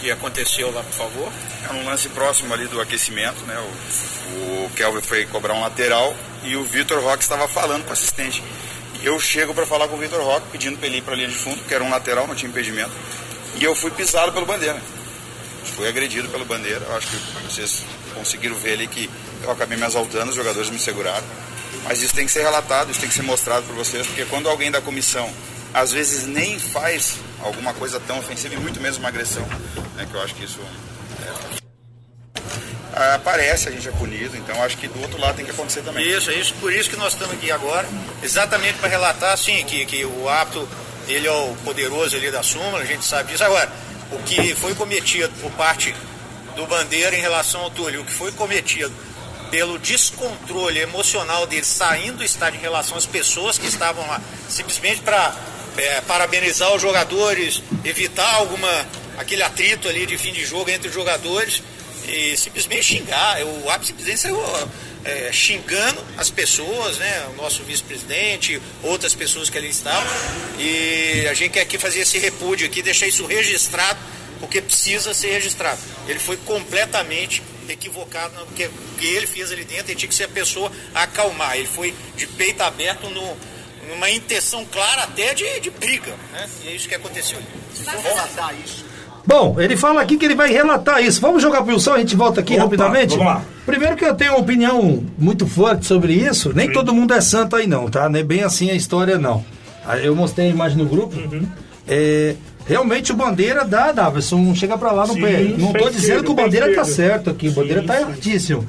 que 0.00 0.10
aconteceu 0.10 0.72
lá, 0.72 0.82
por 0.82 0.92
favor. 0.92 1.32
É 1.68 1.72
um 1.74 1.84
lance 1.84 2.08
próximo 2.08 2.52
ali 2.54 2.66
do 2.66 2.80
aquecimento, 2.80 3.44
né? 3.46 3.56
O, 3.58 4.64
o 4.64 4.70
Kelvin 4.74 5.02
foi 5.02 5.26
cobrar 5.26 5.54
um 5.54 5.60
lateral 5.60 6.14
e 6.42 6.56
o 6.56 6.64
Vitor 6.64 7.02
Roque 7.02 7.22
estava 7.22 7.46
falando 7.46 7.84
com 7.84 7.90
o 7.90 7.92
assistente. 7.92 8.42
Eu 9.02 9.18
chego 9.20 9.54
para 9.54 9.66
falar 9.66 9.88
com 9.88 9.96
o 9.96 9.98
Vitor 9.98 10.22
Roque, 10.22 10.48
pedindo 10.50 10.78
para 10.78 10.86
ele 10.86 10.98
ir 10.98 11.02
para 11.02 11.14
a 11.14 11.16
linha 11.16 11.28
de 11.28 11.34
fundo, 11.34 11.62
que 11.64 11.74
era 11.74 11.84
um 11.84 11.90
lateral, 11.90 12.26
não 12.26 12.34
tinha 12.34 12.48
impedimento. 12.48 12.90
E 13.56 13.64
eu 13.64 13.74
fui 13.74 13.90
pisado 13.90 14.32
pelo 14.32 14.46
Bandeira. 14.46 14.80
Fui 15.76 15.88
agredido 15.88 16.28
pelo 16.28 16.44
Bandeira. 16.44 16.84
Eu 16.88 16.96
acho 16.96 17.06
que 17.08 17.16
vocês 17.48 17.84
conseguiram 18.14 18.56
ver 18.56 18.74
ali 18.74 18.86
que 18.86 19.08
eu 19.42 19.50
acabei 19.50 19.76
me 19.76 19.86
exaltando, 19.86 20.30
os 20.30 20.36
jogadores 20.36 20.70
me 20.70 20.78
seguraram. 20.78 21.24
Mas 21.84 22.02
isso 22.02 22.14
tem 22.14 22.26
que 22.26 22.32
ser 22.32 22.42
relatado, 22.42 22.90
isso 22.90 23.00
tem 23.00 23.08
que 23.08 23.14
ser 23.14 23.22
mostrado 23.22 23.64
para 23.66 23.74
vocês, 23.74 24.06
porque 24.06 24.24
quando 24.26 24.48
alguém 24.48 24.70
da 24.70 24.80
comissão 24.80 25.32
às 25.72 25.92
vezes 25.92 26.26
nem 26.26 26.58
faz 26.58 27.16
alguma 27.42 27.72
coisa 27.72 28.00
tão 28.00 28.18
ofensiva 28.18 28.54
e 28.54 28.58
muito 28.58 28.80
menos 28.80 28.98
uma 28.98 29.08
agressão, 29.08 29.46
né, 29.96 30.06
que 30.08 30.14
eu 30.14 30.22
acho 30.22 30.34
que 30.34 30.44
isso 30.44 30.60
é, 32.92 33.14
aparece, 33.14 33.68
a 33.68 33.72
gente 33.72 33.88
é 33.88 33.92
punido, 33.92 34.36
então 34.36 34.62
acho 34.62 34.76
que 34.76 34.88
do 34.88 35.00
outro 35.00 35.20
lado 35.20 35.36
tem 35.36 35.44
que 35.44 35.52
acontecer 35.52 35.82
também. 35.82 36.06
Isso, 36.08 36.30
isso, 36.32 36.54
por 36.54 36.72
isso 36.72 36.90
que 36.90 36.96
nós 36.96 37.12
estamos 37.12 37.34
aqui 37.34 37.50
agora, 37.52 37.88
exatamente 38.22 38.78
para 38.78 38.88
relatar 38.88 39.32
assim, 39.32 39.64
que, 39.64 39.86
que 39.86 40.04
o 40.04 40.28
apto 40.28 40.68
ele 41.08 41.26
é 41.26 41.32
o 41.32 41.54
poderoso 41.64 42.16
ali 42.16 42.30
da 42.30 42.42
súmula, 42.42 42.80
a 42.80 42.84
gente 42.84 43.04
sabe 43.04 43.32
disso. 43.32 43.44
Agora, 43.44 43.70
o 44.12 44.18
que 44.18 44.54
foi 44.54 44.74
cometido 44.74 45.32
por 45.40 45.50
parte 45.52 45.94
do 46.56 46.66
Bandeira 46.66 47.16
em 47.16 47.20
relação 47.20 47.62
ao 47.62 47.70
Túlio, 47.70 48.02
o 48.02 48.04
que 48.04 48.12
foi 48.12 48.32
cometido 48.32 48.92
pelo 49.50 49.78
descontrole 49.78 50.78
emocional 50.78 51.46
dele 51.46 51.64
saindo 51.64 52.18
do 52.18 52.24
estádio 52.24 52.58
em 52.58 52.62
relação 52.62 52.96
às 52.96 53.06
pessoas 53.06 53.58
que 53.58 53.66
estavam 53.66 54.06
lá, 54.06 54.20
simplesmente 54.48 55.00
para 55.00 55.34
é, 55.76 56.00
parabenizar 56.02 56.74
os 56.74 56.82
jogadores, 56.82 57.62
evitar 57.84 58.34
alguma 58.34 58.86
aquele 59.18 59.42
atrito 59.42 59.88
ali 59.88 60.06
de 60.06 60.16
fim 60.16 60.32
de 60.32 60.44
jogo 60.44 60.70
entre 60.70 60.88
os 60.88 60.94
jogadores 60.94 61.62
e 62.08 62.36
simplesmente 62.36 62.82
xingar. 62.82 63.42
O 63.44 63.70
ápice 63.70 63.88
simplesmente 63.88 64.20
saiu 64.20 64.40
é, 65.04 65.30
xingando 65.32 66.02
as 66.16 66.30
pessoas, 66.30 66.98
né? 66.98 67.26
O 67.32 67.42
nosso 67.42 67.62
vice-presidente, 67.62 68.60
outras 68.82 69.14
pessoas 69.14 69.50
que 69.50 69.58
ali 69.58 69.68
estavam. 69.68 70.10
E 70.58 71.26
a 71.30 71.34
gente 71.34 71.52
quer 71.52 71.62
aqui 71.62 71.78
fazer 71.78 72.00
esse 72.00 72.18
repúdio 72.18 72.66
aqui, 72.66 72.82
deixar 72.82 73.06
isso 73.06 73.26
registrado, 73.26 73.98
porque 74.40 74.60
precisa 74.60 75.14
ser 75.14 75.32
registrado. 75.32 75.80
Ele 76.08 76.18
foi 76.18 76.36
completamente 76.38 77.42
equivocado 77.68 78.34
no 78.34 78.46
que, 78.48 78.68
que 78.98 79.06
ele 79.06 79.26
fez 79.26 79.52
ali 79.52 79.64
dentro, 79.64 79.92
ele 79.92 79.94
tinha 79.94 80.08
que 80.08 80.14
ser 80.14 80.24
a 80.24 80.28
pessoa 80.28 80.72
a 80.94 81.04
acalmar. 81.04 81.56
Ele 81.56 81.68
foi 81.68 81.94
de 82.16 82.26
peito 82.26 82.62
aberto 82.62 83.08
no, 83.08 83.36
numa 83.90 84.10
intenção 84.10 84.64
clara 84.70 85.02
até 85.02 85.34
de, 85.34 85.60
de 85.60 85.70
briga. 85.70 86.12
Né? 86.32 86.46
E 86.64 86.68
é 86.68 86.76
isso 86.76 86.88
que 86.88 86.94
aconteceu. 86.94 87.38
For 87.74 88.02
relatar 88.02 88.54
isso. 88.64 88.84
Bom, 89.26 89.60
ele 89.60 89.76
fala 89.76 90.00
aqui 90.00 90.16
que 90.16 90.24
ele 90.24 90.34
vai 90.34 90.50
relatar 90.50 91.02
isso. 91.02 91.20
Vamos 91.20 91.42
jogar 91.42 91.62
pro 91.62 91.78
som, 91.78 91.92
a 91.92 91.98
gente 91.98 92.16
volta 92.16 92.40
aqui 92.40 92.54
Opa, 92.54 92.64
rapidamente? 92.64 93.10
Vamos 93.10 93.26
lá. 93.26 93.42
Primeiro 93.66 93.96
que 93.96 94.04
eu 94.04 94.14
tenho 94.14 94.32
uma 94.32 94.40
opinião 94.40 95.04
muito 95.18 95.46
forte 95.46 95.86
sobre 95.86 96.14
isso. 96.14 96.52
Nem 96.54 96.68
Sim. 96.68 96.72
todo 96.72 96.94
mundo 96.94 97.12
é 97.12 97.20
santo 97.20 97.54
aí 97.56 97.66
não, 97.66 97.88
tá? 97.88 98.08
Nem 98.08 98.24
bem 98.24 98.42
assim 98.42 98.70
a 98.70 98.74
história 98.74 99.18
não. 99.18 99.44
Eu 100.02 100.14
mostrei 100.14 100.46
a 100.46 100.50
imagem 100.50 100.78
no 100.78 100.86
grupo. 100.86 101.16
Uhum. 101.16 101.46
É, 101.86 102.34
realmente 102.66 103.12
o 103.12 103.14
Bandeira 103.14 103.64
dá, 103.64 103.92
Davidson, 103.92 104.54
chega 104.54 104.78
pra 104.78 104.92
lá 104.92 105.06
no 105.06 105.14
Sim, 105.14 105.20
pé. 105.20 105.42
Não 105.58 105.72
tô 105.72 105.90
dizendo 105.90 106.24
que 106.24 106.30
o 106.30 106.34
Bandeira 106.34 106.74
tá 106.74 106.84
certo 106.84 107.30
aqui, 107.30 107.48
o 107.48 107.52
Bandeira 107.52 107.82
tá 107.82 108.00
erradíssimo. 108.00 108.66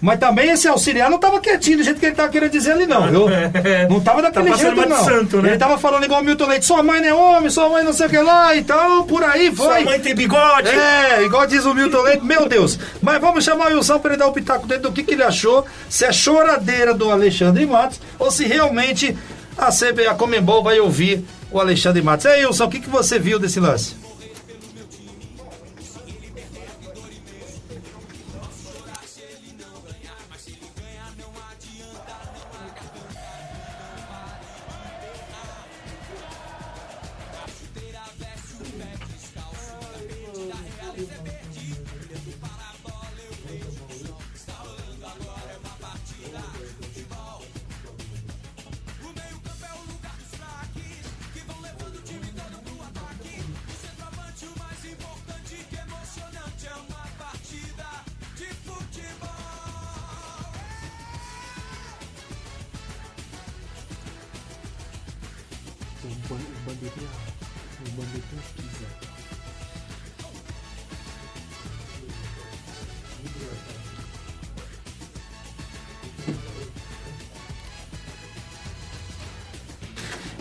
Mas 0.00 0.18
também 0.18 0.50
esse 0.50 0.68
auxiliar 0.68 1.10
não 1.10 1.18
tava 1.18 1.40
quietinho 1.40 1.78
do 1.78 1.82
jeito 1.82 1.98
que 1.98 2.06
ele 2.06 2.14
tava 2.14 2.28
querendo 2.28 2.52
dizer 2.52 2.72
ali, 2.72 2.86
não, 2.86 3.08
viu? 3.08 3.26
Não 3.90 4.00
tava 4.00 4.22
daquele 4.22 4.50
tá 4.50 4.56
jeito, 4.56 4.88
não. 4.88 5.04
Santo, 5.04 5.42
né? 5.42 5.50
Ele 5.50 5.58
tava 5.58 5.78
falando 5.78 6.04
igual 6.04 6.20
o 6.20 6.24
Milton 6.24 6.46
Leite, 6.46 6.66
sua 6.66 6.82
mãe 6.82 7.00
não 7.00 7.08
é 7.08 7.14
homem, 7.14 7.50
sua 7.50 7.68
mãe 7.68 7.82
não 7.82 7.92
sei 7.92 8.06
o 8.06 8.10
que 8.10 8.18
lá 8.18 8.54
e 8.54 8.62
tal, 8.62 9.04
por 9.04 9.22
aí 9.24 9.54
foi. 9.54 9.66
Sua 9.66 9.80
mãe 9.80 10.00
tem 10.00 10.14
bigode. 10.14 10.68
É, 10.68 11.24
igual 11.24 11.46
diz 11.46 11.64
o 11.64 11.74
Milton 11.74 12.02
Leite, 12.02 12.24
meu 12.24 12.48
Deus. 12.48 12.78
Mas 13.02 13.20
vamos 13.20 13.44
chamar 13.44 13.72
o 13.72 13.76
Wilson 13.76 13.98
para 13.98 14.12
ele 14.12 14.18
dar 14.18 14.26
o 14.26 14.32
pitaco 14.32 14.66
dele 14.66 14.80
do 14.80 14.92
que, 14.92 15.02
que 15.02 15.14
ele 15.14 15.22
achou, 15.22 15.66
se 15.88 16.04
é 16.04 16.12
choradeira 16.12 16.94
do 16.94 17.10
Alexandre 17.10 17.66
Matos 17.66 18.00
ou 18.18 18.30
se 18.30 18.44
realmente 18.44 19.16
a 19.56 19.70
CB, 19.72 20.06
a 20.06 20.14
Comembol 20.14 20.62
vai 20.62 20.78
ouvir 20.78 21.24
o 21.50 21.60
Alexandre 21.60 22.02
Matos. 22.02 22.26
É, 22.26 22.46
Wilson, 22.46 22.64
o 22.64 22.70
que, 22.70 22.80
que 22.80 22.90
você 22.90 23.18
viu 23.18 23.38
desse 23.38 23.58
lance? 23.58 24.07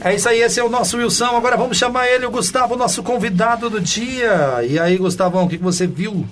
É 0.08 0.16
isso 0.16 0.30
aí, 0.30 0.42
esse 0.42 0.58
é 0.58 0.64
o 0.64 0.70
nosso 0.70 0.96
Wilson. 0.98 1.36
Agora 1.36 1.58
vamos 1.58 1.76
chamar 1.76 2.08
ele, 2.08 2.26
o 2.26 2.32
Gustavo, 2.32 2.78
nosso 2.78 3.04
convidado 3.04 3.70
do 3.70 3.82
dia. 3.82 4.64
E 4.66 4.80
aí, 4.80 4.96
Gustavão, 4.96 5.44
o 5.44 5.50
que 5.50 5.58
você 5.58 5.86
viu 5.86 6.26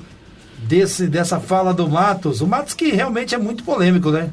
desse, 0.59 1.07
dessa 1.07 1.41
fala 1.41 1.73
do 1.73 1.89
Matos? 1.89 2.39
O 2.39 2.47
Matos 2.47 2.73
que 2.73 2.91
realmente 2.91 3.35
é 3.35 3.37
muito 3.37 3.65
polêmico, 3.65 4.11
né? 4.11 4.29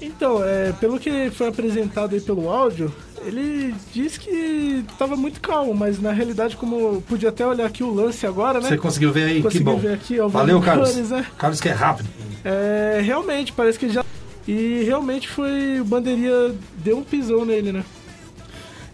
Então, 0.00 0.44
é, 0.44 0.72
pelo 0.78 0.96
que 0.96 1.28
foi 1.30 1.48
apresentado 1.48 2.14
aí 2.14 2.20
pelo 2.20 2.48
áudio, 2.48 2.94
ele 3.24 3.74
disse 3.92 4.20
que 4.20 4.84
estava 4.92 5.16
muito 5.16 5.40
calmo, 5.40 5.74
mas 5.74 6.00
na 6.00 6.12
realidade, 6.12 6.56
como 6.56 7.02
podia 7.02 7.30
até 7.30 7.44
olhar 7.44 7.66
aqui 7.66 7.82
o 7.82 7.92
lance 7.92 8.24
agora, 8.28 8.60
né? 8.60 8.68
Você 8.68 8.78
conseguiu 8.78 9.10
ver 9.10 9.24
aí? 9.24 9.42
Conseguiu 9.42 9.66
que 9.66 9.72
bom. 9.72 9.76
ver 9.76 9.94
aqui, 9.94 10.20
ó, 10.20 10.28
Valeu, 10.28 10.60
Carlos. 10.60 10.94
Né? 10.94 11.26
Carlos 11.36 11.60
que 11.60 11.68
é 11.68 11.72
rápido. 11.72 12.08
É, 12.44 13.00
realmente, 13.02 13.52
parece 13.52 13.76
que 13.76 13.88
já... 13.88 14.04
E 14.46 14.84
realmente 14.84 15.28
foi... 15.28 15.80
O 15.80 15.84
Bandeirinha 15.84 16.54
deu 16.76 16.98
um 16.98 17.02
pisão 17.02 17.44
nele, 17.44 17.72
né? 17.72 17.84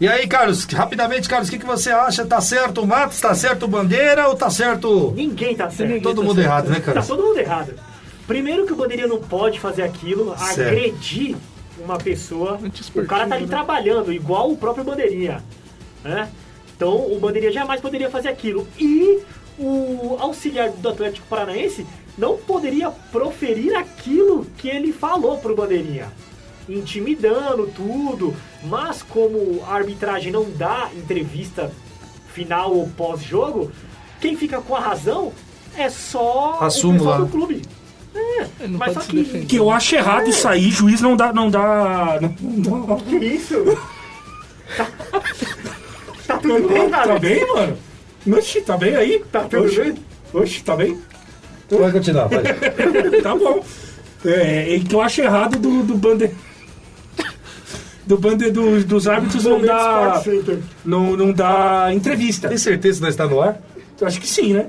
E 0.03 0.07
aí, 0.09 0.27
Carlos, 0.27 0.65
rapidamente, 0.65 1.29
Carlos, 1.29 1.47
o 1.47 1.51
que, 1.53 1.59
que 1.59 1.65
você 1.65 1.89
acha? 1.89 2.25
Tá 2.25 2.41
certo 2.41 2.81
o 2.81 2.85
Matos? 2.85 3.21
Tá 3.21 3.33
certo 3.33 3.63
o 3.63 3.67
Bandeira 3.69 4.27
ou 4.27 4.35
tá 4.35 4.49
certo. 4.49 5.13
Ninguém 5.15 5.55
tá 5.55 5.69
certo. 5.69 5.87
Ninguém 5.87 6.01
todo 6.01 6.17
tá 6.17 6.27
mundo 6.27 6.35
certo. 6.35 6.45
errado, 6.45 6.69
né, 6.71 6.79
Carlos? 6.81 7.07
Tá 7.07 7.15
todo 7.15 7.25
mundo 7.25 7.39
errado. 7.39 7.73
Primeiro 8.27 8.65
que 8.65 8.73
o 8.73 8.75
Bandeirinha 8.75 9.07
não 9.07 9.21
pode 9.21 9.61
fazer 9.61 9.81
aquilo, 9.83 10.35
certo. 10.37 10.59
agredir 10.59 11.37
uma 11.79 11.97
pessoa. 11.97 12.59
O 12.93 13.05
cara 13.05 13.27
tá 13.27 13.35
ali 13.35 13.45
né? 13.45 13.49
trabalhando, 13.49 14.11
igual 14.11 14.51
o 14.51 14.57
próprio 14.57 14.83
Bandeirinha. 14.83 15.41
Né? 16.03 16.27
Então 16.75 17.09
o 17.09 17.17
Bandeirinha 17.17 17.53
jamais 17.53 17.79
poderia 17.79 18.09
fazer 18.09 18.27
aquilo. 18.27 18.67
E 18.77 19.21
o 19.57 20.17
auxiliar 20.19 20.69
do 20.69 20.89
Atlético 20.89 21.25
Paranaense 21.29 21.87
não 22.17 22.35
poderia 22.35 22.91
proferir 23.09 23.73
aquilo 23.73 24.45
que 24.57 24.67
ele 24.67 24.91
falou 24.91 25.37
pro 25.37 25.55
Bandeirinha 25.55 26.11
intimidando 26.67 27.67
tudo, 27.67 28.35
mas 28.63 29.03
como 29.03 29.63
a 29.67 29.73
arbitragem 29.73 30.31
não 30.31 30.45
dá 30.51 30.89
entrevista 30.95 31.71
final 32.33 32.73
ou 32.73 32.87
pós-jogo, 32.89 33.71
quem 34.19 34.35
fica 34.35 34.61
com 34.61 34.75
a 34.75 34.79
razão 34.79 35.31
é 35.77 35.89
só 35.89 36.57
A 36.61 36.67
o 36.67 36.71
pessoal 36.71 37.19
do 37.19 37.27
clube. 37.27 37.61
É, 38.15 38.67
mas 38.67 38.93
pode 38.93 38.93
só 38.93 38.99
que... 39.11 39.17
defender. 39.17 39.45
Que 39.47 39.55
eu 39.55 39.71
acho 39.71 39.95
errado 39.95 40.29
isso 40.29 40.47
aí, 40.47 40.69
juiz 40.69 41.01
não 41.01 41.15
dá. 41.15 41.33
Não 41.33 41.49
dá. 41.49 42.19
Não, 42.21 42.85
não, 42.85 42.99
Que 42.99 43.17
isso? 43.17 43.55
tá 46.27 46.37
tudo 46.37 46.67
bem, 46.67 46.89
tá 46.89 46.99
cara? 46.99 47.19
bem, 47.19 47.47
mano? 47.53 47.77
Oxi, 48.37 48.61
tá 48.61 48.77
bem 48.77 48.95
aí? 48.95 49.23
Tá 49.31 49.41
tudo 49.41 49.65
Oxi. 49.65 49.81
bem? 49.81 49.95
Oxi, 50.33 50.63
tá 50.63 50.75
bem? 50.75 50.99
Vai 51.69 51.91
continuar, 51.91 52.27
vai. 52.27 52.43
tá 53.21 53.35
bom. 53.35 53.63
É, 54.25 54.75
é 54.75 54.79
que 54.79 54.93
eu 54.93 55.01
acho 55.01 55.21
errado 55.21 55.57
do, 55.57 55.83
do 55.83 55.95
bande... 55.95 56.31
Do 58.05 58.17
bande 58.17 58.51
do, 58.51 58.83
dos 58.83 59.07
árbitros 59.07 59.43
não 59.45 59.61
dá. 59.61 60.21
Não, 60.83 61.15
não 61.15 61.31
dá 61.31 61.89
entrevista. 61.93 62.49
Tem 62.49 62.57
certeza 62.57 62.97
que 62.99 63.03
nós 63.05 63.13
está 63.13 63.25
no 63.27 63.39
ar? 63.41 63.59
Eu 63.99 64.07
acho 64.07 64.19
que 64.19 64.27
sim, 64.27 64.53
né? 64.53 64.65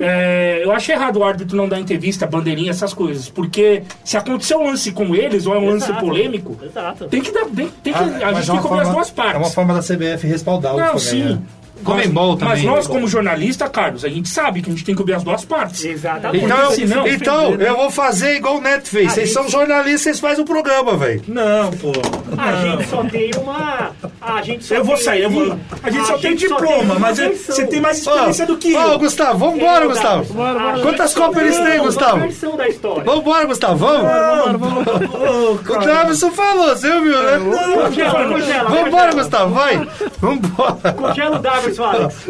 É, 0.00 0.60
eu 0.62 0.70
acho 0.70 0.92
errado 0.92 1.16
o 1.16 1.24
árbitro 1.24 1.56
não 1.56 1.68
dar 1.68 1.80
entrevista, 1.80 2.26
bandeirinha, 2.26 2.70
essas 2.70 2.92
coisas. 2.92 3.28
Porque 3.28 3.82
se 4.04 4.16
acontecer 4.16 4.54
um 4.56 4.64
lance 4.66 4.92
com 4.92 5.14
eles, 5.14 5.46
ou 5.46 5.54
é 5.54 5.58
um 5.58 5.70
lance 5.70 5.86
Exato. 5.90 6.04
polêmico, 6.04 6.56
Exato. 6.62 7.06
tem 7.06 7.20
que 7.22 7.32
dar. 7.32 7.46
Tem, 7.46 7.68
tem 7.82 7.92
que, 7.92 7.98
Ah, 7.98 8.02
a 8.02 8.08
gente 8.08 8.20
é 8.22 8.32
tem 8.32 8.42
que 8.44 8.50
uma 8.50 8.62
cobrir 8.62 8.80
as 8.82 8.88
duas 8.90 9.10
partes. 9.10 9.34
É 9.34 9.38
uma 9.38 9.50
forma 9.50 9.74
da 9.74 9.80
CBF 9.80 10.26
respaldar 10.26 10.74
o 10.74 10.78
Não, 10.78 10.98
sim. 10.98 11.24
né? 11.24 11.38
Comembol 11.84 12.30
Mas- 12.30 12.38
também. 12.38 12.54
Mas 12.54 12.64
nós, 12.64 12.86
como 12.86 13.06
jornalista, 13.08 13.68
Carlos, 13.68 14.04
a 14.04 14.08
gente 14.08 14.28
sabe 14.28 14.60
que 14.62 14.68
a 14.68 14.72
gente 14.72 14.84
tem 14.84 14.94
que 14.94 14.98
cobrir 14.98 15.14
as 15.14 15.22
duas 15.22 15.44
partes. 15.44 15.84
Exatamente. 15.84 16.44
Então, 16.44 16.70
senão- 16.72 17.06
então 17.06 17.54
eu 17.54 17.76
vou 17.76 17.90
fazer 17.90 18.36
igual 18.36 18.56
o 18.56 18.60
Neto 18.60 18.88
fez. 18.88 19.08
A 19.08 19.14
Vocês 19.14 19.28
gente- 19.28 19.34
são 19.34 19.48
jornalistas, 19.48 20.02
vocês 20.02 20.20
fazem 20.20 20.42
o 20.42 20.46
programa, 20.46 20.96
velho. 20.96 21.22
Não, 21.28 21.70
pô. 21.72 21.92
A 22.36 22.50
Não. 22.52 22.62
gente 22.78 22.88
só 22.90 23.02
tem 23.04 23.30
uma. 23.40 23.90
A 24.20 24.42
gente 24.42 24.64
só 24.64 24.74
Eu 24.74 24.84
vou 24.84 24.94
tem 24.96 25.04
sair, 25.04 25.22
eu 25.22 25.30
vou. 25.30 25.58
A 25.82 25.90
gente 25.90 26.06
só 26.06 26.18
tem 26.18 26.30
gente 26.32 26.48
só 26.48 26.56
diploma, 26.56 26.82
uma 26.94 26.98
mas 26.98 27.18
é- 27.18 27.30
você 27.32 27.66
tem 27.66 27.80
mais 27.80 27.98
experiência 27.98 28.44
do 28.46 28.56
que 28.56 28.74
Ô, 28.76 28.80
eu. 28.80 28.98
Gustavo, 28.98 29.38
vambora, 29.38 29.84
É, 29.84 29.88
Gustavo. 29.88 30.34
Bora, 30.34 30.58
bora. 30.58 30.76
A 30.76 30.80
Quantas 30.80 31.10
só 31.12 31.20
copas 31.26 31.42
eles 31.42 31.56
tem 31.56 31.64
têm, 31.66 31.78
Gustavo? 31.80 32.18
versão 32.20 32.56
da 32.56 32.68
história. 32.68 33.04
Vambora, 33.04 33.46
Gustavo, 33.46 33.76
vamos. 33.76 34.08
O 35.48 35.58
Cleverson 35.58 36.30
falou, 36.30 36.68
você 36.76 36.88
viu, 37.00 37.22
né? 37.22 37.38
Congela, 37.74 38.28
congela. 38.28 38.70
Vambora. 38.70 39.12
Gustavo, 39.14 39.54
vai. 39.54 39.88
Vambora. 40.20 40.92
Congela 40.92 41.36
o 41.36 41.38
Davidson. 41.38 41.67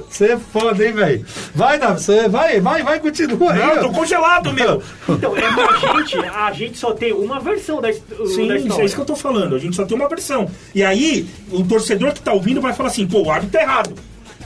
Você 0.08 0.32
é 0.32 0.38
foda, 0.38 0.84
hein, 0.84 0.92
velho? 0.92 1.24
Vai, 1.54 1.78
Davi, 1.78 2.02
você 2.02 2.28
vai, 2.28 2.60
vai, 2.60 2.82
vai, 2.82 3.00
continua 3.00 3.52
aí. 3.52 3.58
Não, 3.58 3.82
tô 3.82 3.90
congelado, 3.90 4.52
meu. 4.52 4.82
Então, 5.08 5.36
é, 5.36 5.44
a 5.46 5.96
gente, 5.96 6.18
a 6.18 6.52
gente 6.52 6.78
só 6.78 6.92
tem 6.92 7.12
uma 7.12 7.40
versão 7.40 7.80
da, 7.80 7.92
Sim, 7.92 8.48
da 8.48 8.56
isso 8.56 8.66
história. 8.66 8.82
é 8.82 8.84
isso 8.84 8.94
que 8.94 9.00
eu 9.00 9.06
tô 9.06 9.16
falando. 9.16 9.54
A 9.54 9.58
gente 9.58 9.76
só 9.76 9.84
tem 9.84 9.96
uma 9.96 10.08
versão. 10.08 10.48
E 10.74 10.82
aí, 10.82 11.28
o 11.50 11.64
torcedor 11.64 12.12
que 12.12 12.20
tá 12.20 12.32
ouvindo 12.32 12.60
vai 12.60 12.72
falar 12.72 12.88
assim, 12.88 13.06
pô, 13.06 13.22
o 13.22 13.30
árbitro 13.30 13.58
tá 13.58 13.64
errado. 13.64 13.94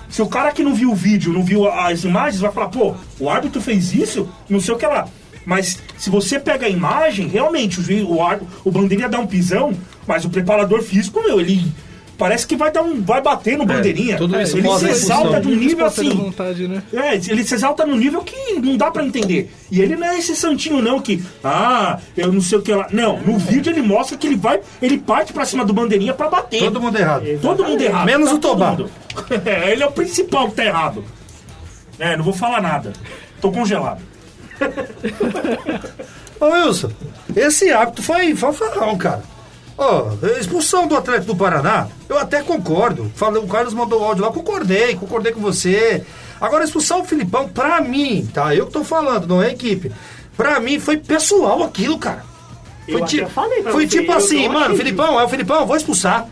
Se 0.08 0.20
o 0.20 0.26
cara 0.26 0.52
que 0.52 0.62
não 0.62 0.74
viu 0.74 0.90
o 0.90 0.94
vídeo, 0.94 1.32
não 1.32 1.42
viu 1.42 1.66
as 1.66 2.04
imagens, 2.04 2.40
vai 2.40 2.52
falar, 2.52 2.68
pô, 2.68 2.94
o 3.18 3.30
árbitro 3.30 3.62
fez 3.62 3.94
isso, 3.94 4.28
não 4.48 4.60
sei 4.60 4.74
o 4.74 4.78
que 4.78 4.86
lá. 4.86 5.08
Mas 5.44 5.78
se 5.98 6.10
você 6.10 6.38
pega 6.38 6.66
a 6.66 6.68
imagem, 6.68 7.28
realmente, 7.28 7.80
o, 7.80 8.14
o, 8.16 8.22
árbitro, 8.22 8.54
o 8.64 8.70
bandeirinha 8.70 9.08
dá 9.08 9.18
um 9.18 9.26
pisão, 9.26 9.72
mas 10.06 10.24
o 10.24 10.30
preparador 10.30 10.82
físico, 10.82 11.22
meu, 11.22 11.40
ele 11.40 11.72
parece 12.22 12.46
que 12.46 12.54
vai 12.54 12.70
dar 12.70 12.82
um. 12.82 13.02
vai 13.02 13.20
bater 13.20 13.58
no 13.58 13.66
bandeirinha. 13.66 14.16
tudo 14.16 14.40
isso 14.40 14.56
ele 14.56 14.68
se 14.78 14.88
exalta 14.88 15.40
de 15.40 15.48
um 15.48 15.56
nível 15.56 15.86
assim. 15.86 16.08
vontade, 16.10 16.68
né? 16.68 16.80
É, 16.92 17.16
ele 17.16 17.42
se 17.42 17.52
exalta 17.52 17.84
num 17.84 17.96
nível 17.96 18.22
que 18.22 18.60
não 18.60 18.76
dá 18.76 18.92
pra 18.92 19.04
entender. 19.04 19.52
E 19.68 19.80
ele 19.80 19.96
não 19.96 20.06
é 20.06 20.18
esse 20.20 20.36
santinho, 20.36 20.80
não, 20.80 21.00
que, 21.00 21.20
ah, 21.42 21.98
eu 22.16 22.32
não 22.32 22.40
sei 22.40 22.58
o 22.58 22.62
que 22.62 22.72
lá. 22.72 22.86
Não, 22.92 23.18
no 23.18 23.36
vídeo 23.38 23.72
ele 23.72 23.82
mostra 23.82 24.16
que 24.16 24.28
ele 24.28 24.36
vai, 24.36 24.60
ele 24.80 24.98
parte 24.98 25.32
pra 25.32 25.44
cima 25.44 25.64
do 25.64 25.72
bandeirinha 25.72 26.14
pra 26.14 26.28
bater. 26.28 26.60
Todo 26.60 26.80
mundo 26.80 26.96
errado. 26.96 27.24
Todo 27.40 27.64
mundo 27.64 27.82
errado. 27.82 28.06
Menos 28.06 28.28
Tá 28.28 28.36
o 28.36 28.38
Tobá. 28.38 28.70
mundo. 28.70 28.90
É, 29.44 29.72
ele 29.72 29.82
é 29.82 29.86
o 29.86 29.92
principal 29.92 30.48
que 30.48 30.54
tá 30.54 30.64
errado. 30.64 31.04
É, 31.98 32.16
não 32.16 32.22
vou 32.24 32.32
falar 32.32 32.62
nada. 32.62 32.92
Tô 33.40 33.50
congelado. 33.50 34.00
Ô, 36.38 36.46
Wilson, 36.46 36.90
esse 37.34 37.72
hábito 37.72 38.00
foi 38.00 38.34
fanfarrão, 38.36 38.96
cara. 38.96 39.31
Ó, 39.84 40.12
expulsão 40.38 40.86
do 40.86 40.96
Atlético 40.96 41.32
do 41.32 41.36
Paraná, 41.36 41.88
eu 42.08 42.16
até 42.18 42.40
concordo. 42.42 43.10
Falei, 43.16 43.42
o 43.42 43.46
Carlos 43.48 43.74
mandou 43.74 44.00
o 44.00 44.04
áudio 44.04 44.24
lá, 44.24 44.30
concordei, 44.30 44.94
concordei 44.94 45.32
com 45.32 45.40
você. 45.40 46.04
Agora, 46.40 46.64
expulsão 46.64 47.00
do 47.02 47.08
Filipão, 47.08 47.48
pra 47.48 47.80
mim, 47.80 48.28
tá? 48.32 48.54
Eu 48.54 48.66
que 48.66 48.72
tô 48.72 48.84
falando, 48.84 49.26
não 49.26 49.42
é 49.42 49.50
equipe. 49.50 49.90
Pra 50.36 50.60
mim 50.60 50.78
foi 50.78 50.96
pessoal 50.96 51.62
aquilo, 51.62 51.98
cara. 51.98 52.24
Eu 52.86 52.98
Foi, 52.98 53.02
até 53.02 53.26
ti- 53.26 53.32
falei 53.32 53.62
pra 53.62 53.72
foi 53.72 53.86
você, 53.88 53.98
tipo 54.00 54.12
eu 54.12 54.16
assim, 54.18 54.48
mano, 54.48 54.76
Filipão, 54.76 55.20
é 55.20 55.24
o 55.24 55.28
Filipão, 55.28 55.60
eu 55.60 55.66
vou 55.66 55.76
expulsar. 55.76 56.26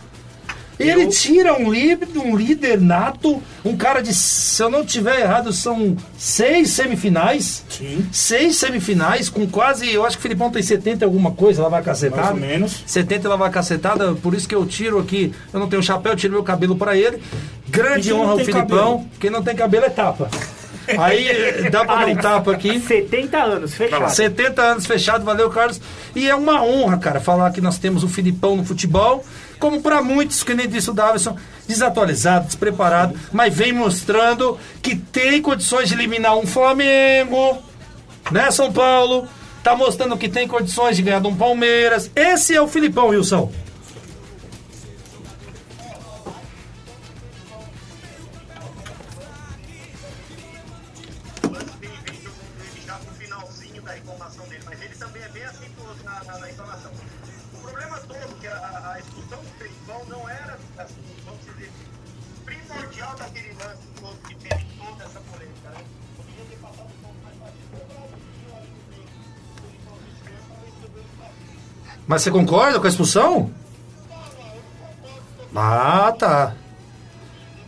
Ele 0.80 1.06
tira 1.08 1.54
um 1.54 1.70
líder, 1.70 2.08
um 2.16 2.36
líder 2.36 2.80
nato, 2.80 3.42
um 3.64 3.76
cara 3.76 4.00
de, 4.00 4.14
se 4.14 4.62
eu 4.62 4.70
não 4.70 4.84
tiver 4.84 5.20
errado, 5.20 5.52
são 5.52 5.96
seis 6.16 6.70
semifinais. 6.70 7.64
Sim. 7.68 8.06
Seis 8.10 8.56
semifinais, 8.56 9.28
com 9.28 9.46
quase, 9.46 9.92
eu 9.92 10.04
acho 10.04 10.16
que 10.16 10.20
o 10.20 10.22
Filipão 10.22 10.50
tem 10.50 10.62
70 10.62 11.04
e 11.04 11.06
alguma 11.06 11.32
coisa, 11.32 11.62
lá 11.62 11.68
vai 11.68 11.82
cacetada. 11.82 12.22
Mais 12.22 12.34
ou 12.34 12.40
menos. 12.40 12.84
70 12.86 13.28
lá 13.28 13.36
vai 13.36 13.50
cacetada, 13.50 14.14
por 14.14 14.34
isso 14.34 14.48
que 14.48 14.54
eu 14.54 14.64
tiro 14.66 14.98
aqui, 14.98 15.32
eu 15.52 15.60
não 15.60 15.68
tenho 15.68 15.82
chapéu, 15.82 16.12
eu 16.12 16.16
tiro 16.16 16.32
meu 16.32 16.42
cabelo 16.42 16.76
pra 16.76 16.96
ele. 16.96 17.22
Grande 17.68 18.12
honra 18.12 18.32
ao 18.32 18.38
Filipão, 18.38 18.98
cabelo? 18.98 19.06
quem 19.20 19.30
não 19.30 19.42
tem 19.42 19.54
cabelo 19.54 19.84
é 19.84 19.90
tapa. 19.90 20.28
Aí 20.98 21.68
dá 21.70 21.84
pra 21.84 21.96
dar 21.96 22.06
um 22.06 22.16
tapa 22.16 22.52
aqui. 22.52 22.80
70 22.80 23.38
anos, 23.38 23.74
fechado. 23.74 24.10
70 24.10 24.62
anos 24.62 24.86
fechado, 24.86 25.24
valeu, 25.24 25.50
Carlos. 25.50 25.80
E 26.14 26.28
é 26.28 26.34
uma 26.34 26.62
honra, 26.62 26.98
cara, 26.98 27.20
falar 27.20 27.50
que 27.50 27.60
nós 27.60 27.78
temos 27.78 28.02
o 28.02 28.08
Filipão 28.08 28.56
no 28.56 28.64
futebol, 28.64 29.24
como 29.60 29.80
para 29.82 30.02
muitos, 30.02 30.42
que 30.42 30.54
nem 30.54 30.66
disse 30.66 30.90
o 30.90 30.94
Davison, 30.94 31.36
desatualizado, 31.68 32.46
despreparado, 32.46 33.16
mas 33.30 33.54
vem 33.54 33.72
mostrando 33.72 34.58
que 34.82 34.96
tem 34.96 35.40
condições 35.40 35.88
de 35.88 35.94
eliminar 35.94 36.36
um 36.36 36.46
Flamengo, 36.46 37.58
né, 38.32 38.50
São 38.50 38.72
Paulo? 38.72 39.28
Tá 39.62 39.76
mostrando 39.76 40.16
que 40.16 40.28
tem 40.28 40.48
condições 40.48 40.96
de 40.96 41.02
ganhar 41.02 41.20
de 41.20 41.26
um 41.26 41.36
Palmeiras. 41.36 42.10
Esse 42.16 42.56
é 42.56 42.60
o 42.60 42.66
Filipão, 42.66 43.08
Wilson. 43.08 43.52
Mas 72.10 72.22
você 72.22 72.30
concorda 72.32 72.80
com 72.80 72.86
a 72.86 72.90
expulsão? 72.90 73.52
Ah, 75.54 76.12
tá. 76.18 76.56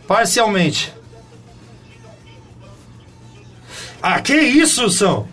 Parcialmente. 0.05 0.93
Ah, 4.01 4.21
que 4.21 4.35
isso, 4.35 4.83
Wilson? 4.83 5.25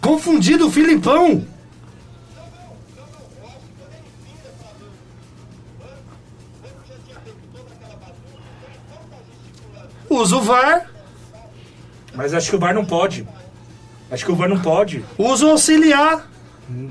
Confundido 0.00 0.68
o 0.68 0.72
Filipão. 0.72 1.46
Usa 10.08 10.36
o 10.36 10.40
VAR, 10.40 10.90
Mas 12.14 12.32
acho 12.32 12.48
que 12.48 12.56
o 12.56 12.58
VAR 12.58 12.72
não 12.72 12.86
pode. 12.86 13.28
Acho 14.10 14.24
que 14.24 14.32
o 14.32 14.34
VAR 14.34 14.48
não 14.48 14.62
pode. 14.62 15.04
usa 15.18 15.44
o 15.44 15.50
auxiliar. 15.50 16.29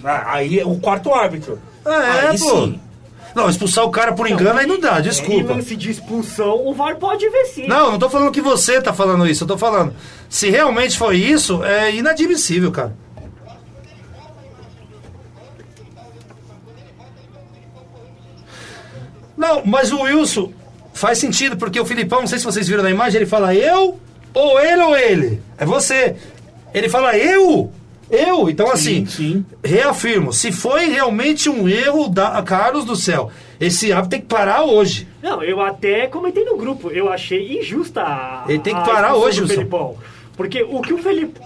Ah, 0.03 0.33
Aí 0.33 0.59
é 0.59 0.65
o 0.65 0.75
quarto 0.79 1.13
árbitro. 1.13 1.59
É, 1.85 2.29
Aí 2.29 2.39
pô. 2.39 2.45
sim. 2.65 2.79
Não, 3.35 3.47
expulsar 3.49 3.85
o 3.85 3.91
cara 3.91 4.11
por 4.13 4.27
engano 4.27 4.59
aí 4.59 4.65
não 4.65 4.79
dá, 4.79 4.99
Em 4.99 5.03
desculpa. 5.03 5.53
lance 5.53 5.75
de 5.75 5.91
expulsão, 5.91 6.65
o 6.67 6.73
VAR 6.73 6.95
pode 6.97 7.29
ver 7.29 7.45
sim. 7.45 7.67
Não, 7.67 7.91
não 7.91 7.99
tô 7.99 8.09
falando 8.09 8.31
que 8.31 8.41
você 8.41 8.81
tá 8.81 8.91
falando 8.91 9.27
isso, 9.27 9.43
eu 9.43 9.47
tô 9.47 9.57
falando. 9.57 9.93
Se 10.27 10.49
realmente 10.49 10.97
foi 10.97 11.17
isso, 11.17 11.63
é 11.63 11.93
inadmissível, 11.95 12.71
cara. 12.71 12.93
Não, 19.37 19.61
mas 19.65 19.91
o 19.91 20.01
Wilson 20.01 20.51
faz 20.93 21.17
sentido, 21.17 21.55
porque 21.55 21.79
o 21.79 21.85
Filipão, 21.85 22.21
não 22.21 22.27
sei 22.27 22.39
se 22.39 22.45
vocês 22.45 22.67
viram 22.67 22.83
na 22.83 22.89
imagem, 22.91 23.19
ele 23.21 23.29
fala 23.29 23.55
eu, 23.55 23.97
ou 24.33 24.59
ele 24.59 24.81
ou 24.81 24.97
ele. 24.97 25.41
É 25.57 25.65
você. 25.65 26.15
Ele 26.73 26.89
fala 26.89 27.17
eu, 27.17 27.71
eu. 28.09 28.49
Então, 28.49 28.71
assim, 28.71 29.05
sim. 29.05 29.45
reafirmo, 29.63 30.33
se 30.33 30.51
foi 30.51 30.89
realmente 30.89 31.49
um 31.49 31.67
erro 31.67 32.07
da 32.07 32.41
Carlos 32.41 32.85
do 32.85 32.95
céu, 32.95 33.31
esse 33.59 33.91
hábito 33.91 34.09
tem 34.09 34.21
que 34.21 34.27
parar 34.27 34.63
hoje. 34.63 35.07
Não, 35.21 35.43
eu 35.43 35.61
até 35.61 36.07
comentei 36.07 36.43
no 36.45 36.57
grupo, 36.57 36.89
eu 36.89 37.11
achei 37.11 37.59
injusta 37.59 38.01
a. 38.01 38.45
Ele 38.47 38.59
tem 38.59 38.75
que 38.75 38.85
parar 38.85 39.15
hoje, 39.15 39.37
do 39.37 39.43
Wilson. 39.43 39.55
Felipão. 39.55 39.97
Porque 40.35 40.63
o 40.63 40.81
que 40.81 40.93
o 40.93 40.97
Felipe. 40.97 41.39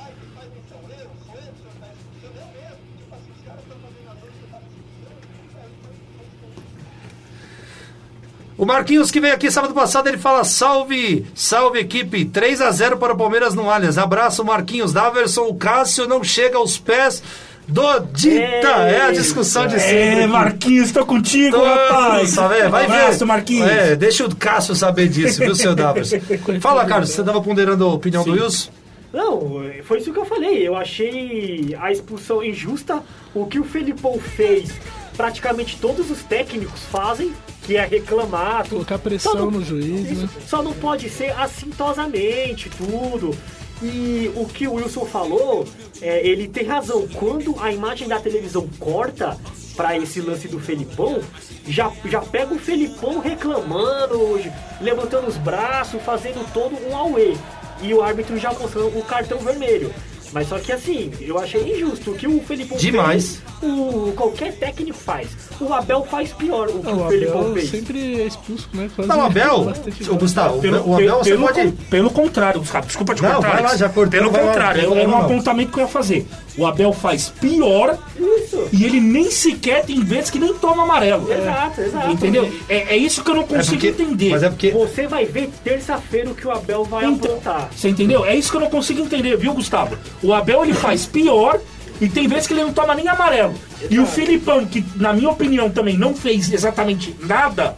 O 8.63 8.65
Marquinhos 8.65 9.11
que 9.11 9.19
veio 9.19 9.33
aqui 9.33 9.51
sábado 9.51 9.73
passado, 9.73 10.07
ele 10.07 10.17
fala: 10.17 10.45
salve, 10.45 11.25
salve 11.35 11.79
equipe, 11.79 12.23
3 12.23 12.61
a 12.61 12.71
0 12.71 12.95
para 12.95 13.11
o 13.11 13.17
Palmeiras 13.17 13.53
no 13.53 13.69
Allianz. 13.69 13.97
Abraço, 13.97 14.41
Marquinhos. 14.45 14.93
Daverson, 14.93 15.41
o 15.49 15.55
Cássio 15.55 16.07
não 16.07 16.23
chega 16.23 16.57
aos 16.57 16.77
pés 16.77 17.21
do 17.67 17.99
Dita. 18.13 18.69
É 18.87 19.01
a 19.01 19.11
discussão 19.11 19.67
de 19.67 19.77
sempre. 19.81 20.21
É. 20.21 20.27
Marquinhos, 20.27 20.93
tô 20.93 21.05
contigo, 21.05 21.57
Todo 21.57 21.65
rapaz. 21.65 22.29
sabe, 22.29 22.59
é, 22.59 22.69
vai 22.69 22.83
um 22.83 22.93
abraço, 22.93 23.19
ver. 23.19 23.25
Marquinhos. 23.25 23.69
É, 23.69 23.95
deixa 23.97 24.25
o 24.25 24.33
Cássio 24.33 24.75
saber 24.75 25.09
disso, 25.09 25.41
viu, 25.41 25.53
seu 25.55 25.75
Daverson? 25.75 26.21
Fala, 26.61 26.85
Carlos, 26.85 27.09
você 27.09 27.21
tava 27.21 27.41
ponderando 27.41 27.83
a 27.83 27.93
opinião 27.93 28.23
do 28.23 28.31
Wilson? 28.31 28.71
Não, 29.11 29.61
foi 29.83 29.97
isso 29.99 30.13
que 30.13 30.19
eu 30.19 30.25
falei. 30.25 30.65
Eu 30.65 30.77
achei 30.77 31.75
a 31.81 31.91
expulsão 31.91 32.41
injusta. 32.41 33.03
O 33.35 33.45
que 33.45 33.59
o 33.59 33.65
Felipão 33.65 34.17
fez, 34.17 34.71
praticamente 35.15 35.77
todos 35.79 36.09
os 36.11 36.23
técnicos 36.23 36.81
fazem, 36.91 37.33
que 37.63 37.77
é 37.77 37.85
reclamar. 37.85 38.63
tudo. 38.63 38.69
Colocar 38.71 38.99
pressão 38.99 39.35
não- 39.35 39.51
no 39.51 39.63
juiz, 39.63 40.11
isso, 40.11 40.21
né? 40.23 40.29
Só 40.47 40.61
não 40.61 40.73
pode 40.73 41.09
ser 41.09 41.31
assintosamente 41.39 42.69
tudo. 42.69 43.35
E 43.81 44.31
o 44.35 44.45
que 44.45 44.67
o 44.67 44.73
Wilson 44.75 45.05
falou, 45.05 45.65
é, 46.01 46.25
ele 46.25 46.47
tem 46.47 46.65
razão. 46.65 47.07
Quando 47.07 47.55
a 47.59 47.71
imagem 47.71 48.07
da 48.07 48.19
televisão 48.19 48.67
corta 48.79 49.37
para 49.75 49.97
esse 49.97 50.21
lance 50.21 50.47
do 50.47 50.59
Felipão, 50.59 51.21
já, 51.67 51.91
já 52.05 52.21
pega 52.21 52.53
o 52.53 52.59
Felipão 52.59 53.19
reclamando, 53.19 54.39
levantando 54.79 55.27
os 55.27 55.37
braços, 55.37 56.01
fazendo 56.03 56.45
todo 56.53 56.75
um 56.87 56.95
auê. 56.95 57.35
E 57.81 57.93
o 57.93 58.01
árbitro 58.01 58.37
já 58.37 58.53
mostrando 58.53 58.97
o 58.97 59.03
cartão 59.03 59.39
vermelho. 59.39 59.93
Mas 60.33 60.47
só 60.47 60.59
que 60.59 60.71
assim, 60.71 61.11
eu 61.21 61.37
achei 61.37 61.61
injusto. 61.75 62.11
O 62.11 62.15
que 62.15 62.27
o 62.27 62.41
Felipão 62.41 62.77
Demais. 62.77 63.41
fez, 63.59 63.71
o, 63.71 64.11
qualquer 64.13 64.53
técnico 64.53 64.97
faz. 64.97 65.29
O 65.59 65.73
Abel 65.73 66.05
faz 66.09 66.31
pior 66.33 66.67
o 66.69 66.79
que 66.79 66.87
o 66.89 67.05
o 67.05 67.07
Felipão 67.09 67.41
Abel 67.41 67.53
fez. 67.53 67.69
sempre 67.69 68.21
é 68.21 68.25
expulso, 68.27 68.67
né? 68.73 68.89
Quase 68.95 69.09
Não, 69.09 69.19
o 69.19 69.21
Abel, 69.21 69.73
ô, 70.11 70.15
Gustavo, 70.15 70.59
Pelo, 70.59 70.89
o 70.89 70.93
Abel 70.95 71.17
você 71.19 71.29
pelo, 71.31 71.45
pode... 71.47 71.71
pelo 71.89 72.09
contrário, 72.11 72.59
Gustavo, 72.59 72.87
desculpa 72.87 73.15
te 73.15 73.21
Não, 73.21 73.33
cortar. 73.35 73.51
vai 73.53 73.61
lá, 73.63 73.75
já 73.77 73.89
cortou, 73.89 74.11
Pelo 74.11 74.31
lá, 74.31 74.39
contrário, 74.39 74.93
era 74.93 75.09
um 75.09 75.17
apontamento 75.17 75.71
que 75.71 75.79
eu 75.79 75.83
ia 75.83 75.87
fazer. 75.89 76.27
O 76.57 76.65
Abel 76.67 76.93
faz 76.93 77.29
pior 77.41 77.97
Isso. 78.17 78.67
e 78.71 78.83
ele 78.85 78.99
nem 78.99 79.31
sequer 79.31 79.85
tem 79.85 79.99
vezes 80.01 80.29
que 80.29 80.37
nem 80.37 80.53
toma 80.53 80.83
amarelo. 80.83 81.31
Exato, 81.31 81.81
exato. 81.81 82.11
Entendeu? 82.11 82.51
É, 82.69 82.93
é 82.93 82.97
isso 82.97 83.23
que 83.23 83.31
eu 83.31 83.35
não 83.35 83.41
É 83.43 83.45
consigo 83.47 83.71
porque- 83.81 83.87
entender. 83.87 84.29
Mas 84.29 84.43
é 84.43 84.49
porque... 84.49 84.71
Você 84.71 85.07
vai 85.07 85.25
ver 85.25 85.49
terça-feira 85.63 86.29
o 86.29 86.35
que 86.35 86.45
o 86.47 86.51
Abel 86.51 86.83
vai 86.83 87.05
Então, 87.05 87.31
aprontar. 87.31 87.69
Você 87.75 87.89
entendeu? 87.89 88.23
É 88.25 88.35
isso 88.35 88.51
que 88.51 88.57
eu 88.57 88.61
não 88.61 88.69
consigo 88.69 89.01
entender, 89.01 89.35
viu, 89.37 89.53
Gustavo? 89.53 89.97
O 90.21 90.31
Abel 90.33 90.63
ele 90.63 90.73
faz 90.73 91.05
pior 91.05 91.59
e 92.01 92.09
tem 92.09 92.27
vezes 92.27 92.47
que 92.47 92.53
ele 92.53 92.63
não 92.63 92.73
toma 92.73 92.95
nem 92.95 93.07
amarelo. 93.07 93.55
E 93.89 93.99
o 93.99 94.05
Filipão, 94.05 94.65
que 94.65 94.83
na 94.95 95.13
minha 95.13 95.29
opinião 95.29 95.69
também 95.69 95.97
não 95.97 96.15
fez 96.15 96.51
exatamente 96.51 97.15
nada, 97.21 97.75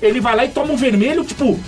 ele 0.00 0.20
vai 0.20 0.34
lá 0.34 0.44
e 0.44 0.48
toma 0.48 0.72
um 0.72 0.76
vermelho, 0.76 1.24
tipo, 1.24 1.58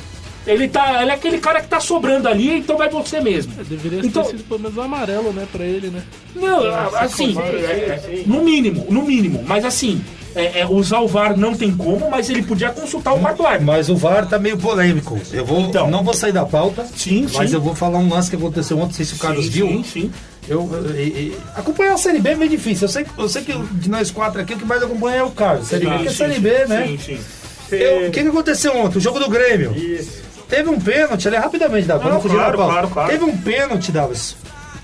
ele 0.47 0.69
tá. 0.69 1.03
Ele 1.03 1.11
é 1.11 1.15
aquele 1.15 1.39
cara 1.39 1.61
que 1.61 1.69
tá 1.69 1.81
sobrando 1.81 2.29
ali, 2.29 2.59
então 2.59 2.77
vai 2.77 2.89
você 2.89 3.21
mesmo. 3.21 3.53
Deveria 3.65 4.01
Então- 4.05 4.23
ter 4.25 4.31
sido 4.31 4.45
pelo 4.45 4.61
menos 4.61 4.77
um 4.77 4.83
amarelo, 4.83 5.33
né, 5.33 5.47
pra 5.51 5.65
ele, 5.65 5.89
né? 5.89 6.03
Não, 6.35 6.65
assim, 6.97 7.37
é, 7.39 7.43
é, 7.43 8.23
no 8.27 8.43
mínimo, 8.45 8.87
no 8.91 9.03
mínimo. 9.03 9.43
Mas 9.47 9.65
assim, 9.65 10.03
é, 10.35 10.61
é, 10.61 10.67
usar 10.67 10.99
o 11.01 11.07
VAR 11.09 11.37
não 11.37 11.55
tem 11.55 11.71
como, 11.75 12.11
mas 12.11 12.29
ele 12.29 12.43
podia 12.43 12.71
consultar 12.71 13.13
o 13.15 13.21
quarto 13.21 13.45
árbitro. 13.47 13.67
Mas 13.67 13.89
o 13.89 13.97
VAR 13.97 14.27
tá 14.29 14.39
meio 14.39 14.59
polêmico. 14.59 15.19
Eu 15.33 15.45
vou, 15.45 15.61
Então. 15.61 15.89
não 15.91 16.03
vou 16.03 16.13
sair 16.15 16.33
da 16.33 16.45
pauta, 16.45 16.85
Sim, 16.97 17.27
mas 17.35 17.51
sim. 17.51 17.57
eu 17.57 17.61
vou 17.63 17.75
falar 17.75 17.99
um 17.99 18.09
lance 18.09 18.29
que 18.31 18.37
aconteceu 18.37 18.77
ontem, 18.77 18.87
não 18.89 18.93
sei 18.95 19.05
se 19.07 19.15
o 19.15 19.19
Carlos 19.19 19.45
Sim, 19.47 19.51
viu. 19.51 19.67
Sim, 19.69 19.85
sim. 19.85 20.13
Eu, 20.47 20.69
eu- 20.73 20.95
e- 20.97 21.09
e- 21.09 21.37
acompanhar 21.57 21.95
a 21.95 21.97
Série 21.97 22.19
B 22.19 22.31
é 22.31 22.35
meio 22.35 22.51
difícil. 22.51 22.85
Eu 22.87 22.93
sei, 22.93 23.07
eu 23.17 23.29
sei 23.31 23.43
que 23.45 23.53
de 23.57 23.89
nós 23.89 24.11
quatro 24.11 24.41
aqui, 24.43 24.53
o 24.53 24.59
que 24.59 24.65
mais 24.67 24.83
acompanha 24.83 25.17
é 25.19 25.23
o 25.23 25.31
Carlos. 25.31 25.69
Série 25.69 25.87
B, 25.87 25.91
Sim, 25.91 25.97
porque 25.97 26.09
é 26.09 26.11
sim, 26.11 26.17
Série 26.19 26.35
sim, 26.35 26.41
B, 26.41 26.67
né? 26.67 26.87
Sim, 26.87 26.99
sim. 26.99 27.19
Eu- 27.75 28.09
O 28.09 28.11
que, 28.11 28.23
que 28.23 28.29
aconteceu 28.29 28.77
ontem? 28.77 28.99
O 28.99 29.01
jogo 29.01 29.19
do 29.19 29.29
Grêmio. 29.31 29.73
Isso. 29.75 30.24
Teve 30.49 30.69
um 30.69 30.81
pênalti, 30.81 31.29
ali 31.29 31.37
rapidamente, 31.37 31.87
Davi. 31.87 32.09
Não, 32.09 32.21
claro, 32.21 32.57
claro, 32.57 32.89
claro. 32.89 33.11
Teve 33.11 33.25
um 33.25 33.37
pênalti, 33.37 33.91
Davis. 33.91 34.37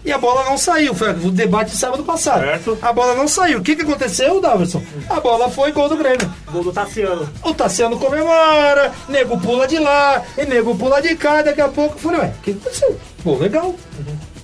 E 0.04 0.10
a 0.10 0.18
bola 0.18 0.44
não 0.44 0.56
saiu. 0.56 0.94
Foi 0.94 1.10
o 1.10 1.30
debate 1.30 1.72
de 1.72 1.76
sábado 1.76 2.02
passado. 2.02 2.40
Certo. 2.40 2.78
A 2.80 2.92
bola 2.92 3.14
não 3.14 3.28
saiu. 3.28 3.58
O 3.58 3.62
que, 3.62 3.76
que 3.76 3.82
aconteceu, 3.82 4.40
Davidson? 4.40 4.82
A 5.08 5.20
bola 5.20 5.50
foi 5.50 5.72
gol 5.72 5.88
do 5.88 5.96
Grêmio. 5.96 6.32
Gol 6.50 6.64
do 6.64 6.72
Tassiano. 6.72 7.28
O 7.42 7.52
Tassiano 7.52 7.98
comemora, 7.98 8.92
nego 9.08 9.38
pula 9.38 9.66
de 9.66 9.78
lá, 9.78 10.22
e 10.38 10.46
nego 10.46 10.74
pula 10.74 11.02
de 11.02 11.14
cá, 11.16 11.42
daqui 11.42 11.60
a 11.60 11.68
pouco 11.68 11.96
eu 11.96 12.00
falei, 12.00 12.20
ué, 12.20 12.34
o 12.38 12.42
que 12.42 12.50
aconteceu? 12.52 12.98
Pô, 13.22 13.36
legal. 13.36 13.74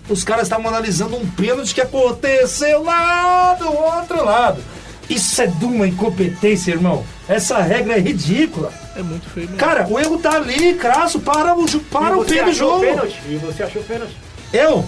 Os 0.09 0.23
caras 0.23 0.45
estavam 0.45 0.69
analisando 0.69 1.17
um 1.17 1.27
pênalti 1.31 1.75
que 1.75 1.81
aconteceu 1.81 2.83
lá 2.83 3.55
do 3.55 3.73
outro 3.73 4.25
lado. 4.25 4.63
Isso 5.09 5.41
é 5.41 5.47
de 5.47 5.65
uma 5.65 5.87
incompetência, 5.87 6.73
irmão. 6.73 7.05
Essa 7.29 7.59
regra 7.61 7.97
é 7.97 8.01
ridícula. 8.01 8.73
É 8.97 9.03
muito 9.03 9.29
feio 9.31 9.47
mesmo. 9.47 9.59
Cara, 9.59 9.87
o 9.89 9.99
erro 9.99 10.19
tá 10.19 10.33
ali, 10.37 10.75
crasso, 10.75 11.21
para 11.21 11.55
o, 11.55 11.65
para 11.81 12.17
E 12.17 12.19
o 12.19 12.25
fim 12.25 12.45
do 12.45 12.53
jogo. 12.53 12.81
pênalti? 12.81 13.17
E 13.29 13.37
você 13.37 13.63
achou 13.63 13.83
pênalti? 13.83 14.17
Eu, 14.53 14.85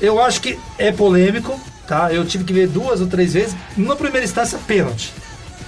eu 0.00 0.20
acho 0.20 0.40
que 0.40 0.58
é 0.78 0.90
polêmico, 0.92 1.58
tá? 1.86 2.12
Eu 2.12 2.24
tive 2.26 2.44
que 2.44 2.52
ver 2.52 2.68
duas 2.68 3.00
ou 3.00 3.06
três 3.06 3.32
vezes. 3.32 3.54
Na 3.76 3.96
primeira 3.96 4.24
instância, 4.24 4.58
pênalti. 4.66 5.12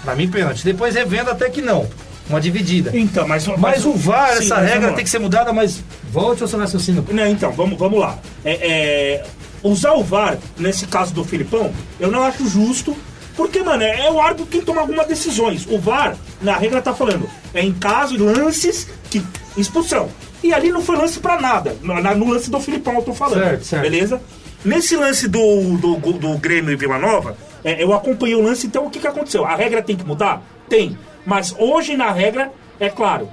Pra 0.03 0.15
mim, 0.15 0.29
pênalti. 0.29 0.65
Depois 0.65 0.95
revendo 0.95 1.31
até 1.31 1.49
que 1.49 1.63
não. 1.63 1.89
Uma 2.29 2.41
dividida. 2.41 2.91
Então, 2.95 3.29
mas, 3.29 3.47
Mas 3.47 3.85
o 3.85 3.93
VAR, 3.93 4.37
Sim, 4.39 4.45
essa 4.45 4.57
mas 4.57 4.71
regra 4.71 4.93
tem 4.93 5.05
que 5.05 5.11
ser 5.11 5.19
mudada, 5.19 5.53
mas 5.53 5.83
volte 6.11 6.43
ao 6.43 6.49
seu 6.49 6.59
raciocínio. 6.59 7.05
Não, 7.11 7.27
então, 7.27 7.53
vamos, 7.53 7.79
vamos 7.79 8.01
lá. 8.01 8.19
É, 8.43 8.53
é, 8.53 9.27
usar 9.63 9.93
o 9.93 10.03
VAR, 10.03 10.39
nesse 10.59 10.87
caso 10.87 11.13
do 11.13 11.23
Filipão, 11.23 11.71
eu 12.01 12.11
não 12.11 12.23
acho 12.23 12.49
justo, 12.49 12.97
porque, 13.37 13.63
mano, 13.63 13.83
é, 13.83 14.07
é 14.07 14.11
o 14.11 14.21
árbitro 14.21 14.47
quem 14.47 14.61
toma 14.61 14.81
algumas 14.81 15.07
decisões. 15.07 15.67
O 15.67 15.79
VAR, 15.79 16.17
na 16.41 16.57
regra 16.57 16.81
tá 16.81 16.95
falando, 16.95 17.29
é 17.53 17.63
em 17.63 17.73
caso, 17.73 18.17
lances, 18.17 18.89
que 19.11 19.23
expulsão. 19.57 20.09
E 20.43 20.53
ali 20.53 20.71
não 20.71 20.83
foi 20.83 20.97
lance 20.97 21.19
pra 21.19 21.41
nada. 21.41 21.77
No, 21.83 21.95
no 22.01 22.33
lance 22.33 22.51
do 22.51 22.61
Filipão 22.61 22.95
eu 22.97 23.03
tô 23.03 23.15
falando. 23.15 23.43
Certo, 23.43 23.65
certo. 23.65 23.83
Beleza? 23.83 24.21
Nesse 24.65 24.97
lance 24.97 25.29
do, 25.29 25.77
do, 25.77 25.97
do 26.13 26.39
Grêmio 26.39 26.73
e 26.73 26.77
Vila 26.77 26.99
Nova, 26.99 27.37
é, 27.63 27.83
eu 27.83 27.93
acompanhei 27.93 28.35
o 28.35 28.43
lance, 28.43 28.67
então 28.67 28.87
o 28.87 28.91
que, 28.91 28.99
que 28.99 29.07
aconteceu? 29.07 29.45
A 29.45 29.55
regra 29.57 29.83
tem 29.83 29.97
que 29.97 30.05
mudar? 30.05 30.43
Tem. 30.69 30.97
Mas 31.27 31.55
hoje 31.59 31.97
na 31.97 32.11
regra, 32.11 32.53
é 32.79 32.89
claro, 32.89 33.29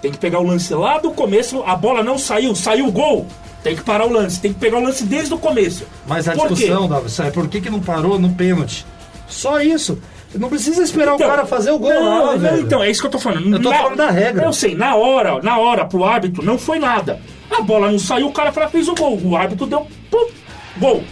tem 0.00 0.12
que 0.12 0.18
pegar 0.18 0.38
o 0.38 0.42
lance 0.42 0.72
lá 0.74 0.98
do 0.98 1.10
começo, 1.12 1.62
a 1.66 1.74
bola 1.74 2.02
não 2.02 2.18
saiu, 2.18 2.54
saiu 2.54 2.86
o 2.86 2.92
gol. 2.92 3.26
Tem 3.62 3.74
que 3.74 3.82
parar 3.82 4.06
o 4.06 4.12
lance, 4.12 4.38
tem 4.38 4.52
que 4.52 4.60
pegar 4.60 4.76
o 4.76 4.82
lance 4.82 5.04
desde 5.04 5.32
o 5.32 5.38
começo. 5.38 5.86
Mas 6.06 6.28
a 6.28 6.32
Por 6.32 6.50
discussão, 6.50 6.86
Davi, 6.86 7.08
é 7.20 7.30
por 7.30 7.48
que, 7.48 7.62
que 7.62 7.70
não 7.70 7.80
parou 7.80 8.18
no 8.18 8.28
pênalti? 8.34 8.84
Só 9.28 9.60
isso. 9.60 9.98
Não 10.34 10.48
precisa 10.48 10.82
esperar 10.82 11.14
Então, 11.14 11.26
o 11.26 11.30
cara 11.30 11.46
fazer 11.46 11.70
o 11.70 11.78
gol 11.78 11.92
não, 11.92 12.26
lá, 12.26 12.36
não, 12.36 12.58
então, 12.58 12.82
é 12.82 12.90
isso 12.90 13.00
que 13.00 13.06
eu 13.06 13.10
tô 13.10 13.18
falando. 13.20 13.56
Eu 13.56 13.62
tô 13.62 13.72
falando 13.72 13.96
da 13.96 14.10
regra. 14.10 14.44
Eu 14.44 14.52
sei, 14.52 14.74
na 14.74 14.96
hora, 14.96 15.40
na 15.42 15.58
hora, 15.58 15.84
pro 15.84 16.04
árbitro, 16.04 16.44
não 16.44 16.58
foi 16.58 16.78
nada. 16.78 17.20
A 17.50 17.62
bola 17.62 17.90
não 17.90 17.98
saiu, 17.98 18.26
o 18.26 18.32
cara 18.32 18.50
falou, 18.50 18.68
fez 18.68 18.88
o 18.88 18.94
gol. 18.94 19.20
O 19.22 19.36
árbitro 19.36 19.66
deu, 19.66 19.86
pum, 20.10 20.28
gol. 20.76 21.04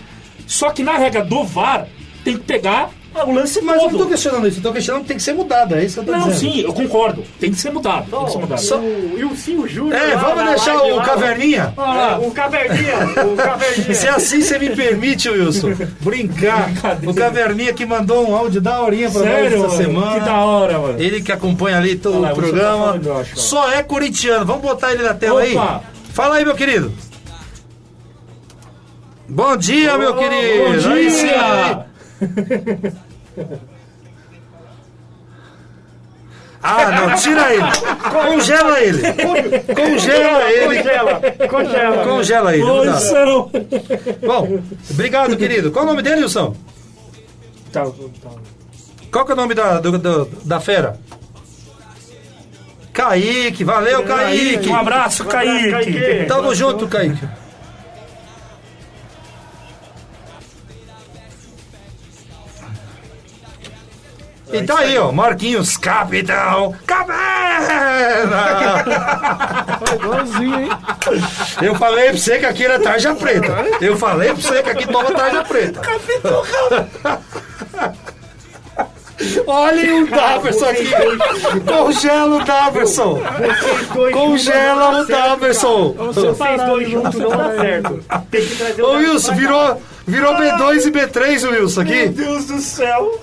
Só 0.46 0.70
que 0.70 0.82
na 0.82 0.98
regra 0.98 1.24
do 1.24 1.44
VAR, 1.44 1.86
tem 2.24 2.36
que 2.36 2.44
pegar 2.44 2.90
o 3.14 3.32
lance 3.32 3.60
Mas 3.60 3.76
eu 3.76 3.82
não 3.82 3.90
tô 3.90 3.98
todo. 3.98 4.08
questionando 4.08 4.48
isso, 4.48 4.58
eu 4.58 4.62
tô 4.62 4.72
questionando 4.72 5.02
que 5.02 5.08
tem 5.08 5.16
que 5.16 5.22
ser 5.22 5.32
mudada, 5.34 5.76
é 5.80 5.84
isso 5.84 5.94
que 5.94 6.00
eu 6.08 6.12
tô 6.14 6.18
Não, 6.18 6.28
dizendo. 6.28 6.52
sim, 6.52 6.60
eu 6.62 6.72
concordo. 6.72 7.24
Tem 7.38 7.50
que 7.50 7.56
ser 7.58 7.70
mudado. 7.70 8.06
Tem 8.10 8.24
que 8.24 8.30
ser 8.32 8.38
mudado. 8.38 8.60
Só- 8.60 8.78
O 8.78 9.14
Ilcinho 9.18 9.68
Júnior. 9.68 9.94
É, 9.94 10.14
lá 10.14 10.20
vamos 10.22 10.44
deixar 10.50 10.74
live 10.74 10.92
o 10.92 10.96
lá, 10.96 11.04
Caverninha. 11.04 11.74
ó. 11.76 11.94
É, 11.94 12.26
o 12.26 12.30
Caverninha. 12.30 12.96
O 13.26 13.36
Caverninha. 13.36 13.94
Se 13.94 14.08
assim 14.08 14.40
você 14.40 14.58
me 14.58 14.70
permite, 14.74 15.28
Wilson, 15.28 15.72
brincar. 16.00 16.70
O 17.06 17.14
Caverninha 17.14 17.72
que 17.72 17.84
mandou 17.86 18.28
um 18.28 18.34
áudio 18.34 18.60
da 18.60 18.80
horinha 18.80 19.10
pra 19.10 19.20
Sério, 19.22 19.58
nós 19.58 19.72
essa 19.74 19.82
mano? 19.82 20.00
semana. 20.00 20.20
Que 20.20 20.26
da 20.26 20.40
hora, 20.40 20.78
mano. 20.78 21.00
Ele 21.00 21.20
que 21.22 21.32
acompanha 21.32 21.78
ali 21.78 21.96
todo 21.96 22.14
Olha 22.16 22.22
lá, 22.22 22.28
o 22.28 22.32
o 22.32 22.34
tá 22.36 22.42
programa. 22.42 22.78
falando, 22.86 23.06
eu 23.06 23.18
acho. 23.18 23.38
Só 23.38 23.70
é 23.72 23.82
corintiano. 23.82 24.44
Vamos 24.44 24.62
botar 24.62 24.92
ele 24.92 25.02
na 25.02 25.14
tela 25.14 25.40
aí? 25.42 25.56
Opa. 25.56 25.82
Fala 26.12 26.36
aí, 26.36 26.44
meu 26.44 26.54
querido. 26.54 26.92
Bom 29.28 29.56
dia, 29.56 29.96
meu 29.96 30.14
querido. 30.14 30.82
Bom 30.82 30.90
Aí 30.92 31.10
dia! 31.10 31.86
Ah, 36.64 36.90
não, 36.92 37.16
tira 37.16 37.52
ele. 37.52 37.64
Congela 38.12 38.80
ele. 38.80 39.02
Congela 39.74 40.50
ele. 40.52 40.76
Congela. 40.76 41.20
Congela. 41.48 42.04
Congela 42.04 42.54
ele. 42.54 42.64
não 42.64 42.84
dá. 42.86 42.92
Posição. 42.92 43.50
Bom, 44.24 44.60
obrigado, 44.90 45.36
querido. 45.36 45.72
Qual 45.72 45.84
o 45.84 45.88
nome 45.88 46.02
dele, 46.02 46.22
Wilson? 46.22 46.54
Tá, 47.72 47.84
tá. 47.84 48.30
Qual 49.10 49.24
que 49.24 49.32
é 49.32 49.34
o 49.34 49.36
nome 49.36 49.54
da, 49.54 49.80
do- 49.80 49.98
do- 49.98 50.24
da 50.44 50.60
fera? 50.60 51.00
Kaique, 52.92 53.64
valeu, 53.64 54.04
Kaique. 54.04 54.68
Um 54.68 54.76
abraço. 54.76 55.24
Kaique. 55.24 56.26
Tamo 56.28 56.54
junto, 56.54 56.86
Kaique. 56.86 57.26
E 64.52 64.62
tá 64.64 64.80
aí, 64.80 64.98
ó, 64.98 65.10
Marquinhos, 65.10 65.76
capitão, 65.78 66.74
caverna! 66.86 68.84
Foi 69.78 69.96
igualzinho, 69.96 70.60
hein? 70.60 70.68
Eu 71.62 71.74
falei 71.74 72.10
pra 72.10 72.18
você 72.18 72.38
que 72.38 72.46
aqui 72.46 72.64
era 72.64 72.78
tarja 72.78 73.14
preta. 73.14 73.64
Eu 73.80 73.96
falei 73.96 74.32
pra 74.32 74.42
você 74.42 74.62
que 74.62 74.70
aqui 74.70 74.86
toma 74.86 75.10
tarja 75.12 75.42
preta. 75.44 75.80
Olhem 79.46 80.02
o 80.02 80.10
Daverson 80.10 80.64
aqui. 80.66 80.90
Congela 81.66 82.36
o 82.36 82.44
Daverson. 82.44 83.22
Congela 84.12 85.00
o 85.00 85.06
Daverson. 85.06 85.92
Vocês 85.92 86.36
dois 86.66 86.90
juntos 86.90 87.20
não 87.20 87.30
dá 87.30 87.56
certo. 87.56 88.04
Tem 88.30 88.44
que 88.46 88.56
trazer 88.56 88.82
o 88.82 88.86
Ô 88.86 88.92
Wilson, 88.96 89.34
virou, 89.34 89.82
virou 90.06 90.34
B2 90.34 90.86
e 90.86 90.90
B3 90.90 91.48
o 91.48 91.52
Wilson 91.52 91.84
Meu 91.84 91.94
aqui. 91.94 92.08
Deus 92.08 92.46
do 92.46 92.58
céu. 92.60 93.20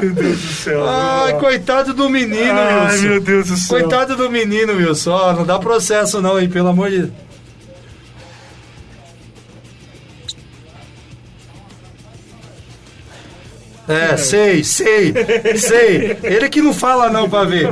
Meu 0.00 0.12
Deus 0.14 0.40
do 0.40 0.48
céu. 0.48 0.88
Ai, 0.88 1.38
coitado 1.38 1.92
do 1.94 2.08
menino, 2.08 2.52
Ai, 2.58 2.90
Wilson. 2.90 3.02
meu 3.08 3.20
Deus 3.20 3.48
do 3.48 3.56
céu. 3.56 3.80
Coitado 3.80 4.16
do 4.16 4.30
menino, 4.30 4.74
Wilson. 4.74 5.10
Ó, 5.10 5.32
não 5.32 5.44
dá 5.44 5.58
processo 5.58 6.20
não, 6.20 6.38
hein, 6.38 6.48
pelo 6.48 6.68
amor 6.68 6.90
de 6.90 6.98
Deus. 7.02 7.12
É, 13.88 14.16
sei, 14.16 14.64
sei, 14.64 15.14
sei. 15.56 16.18
Ele 16.24 16.48
que 16.48 16.60
não 16.60 16.74
fala 16.74 17.08
não 17.08 17.30
pra 17.30 17.44
ver. 17.44 17.68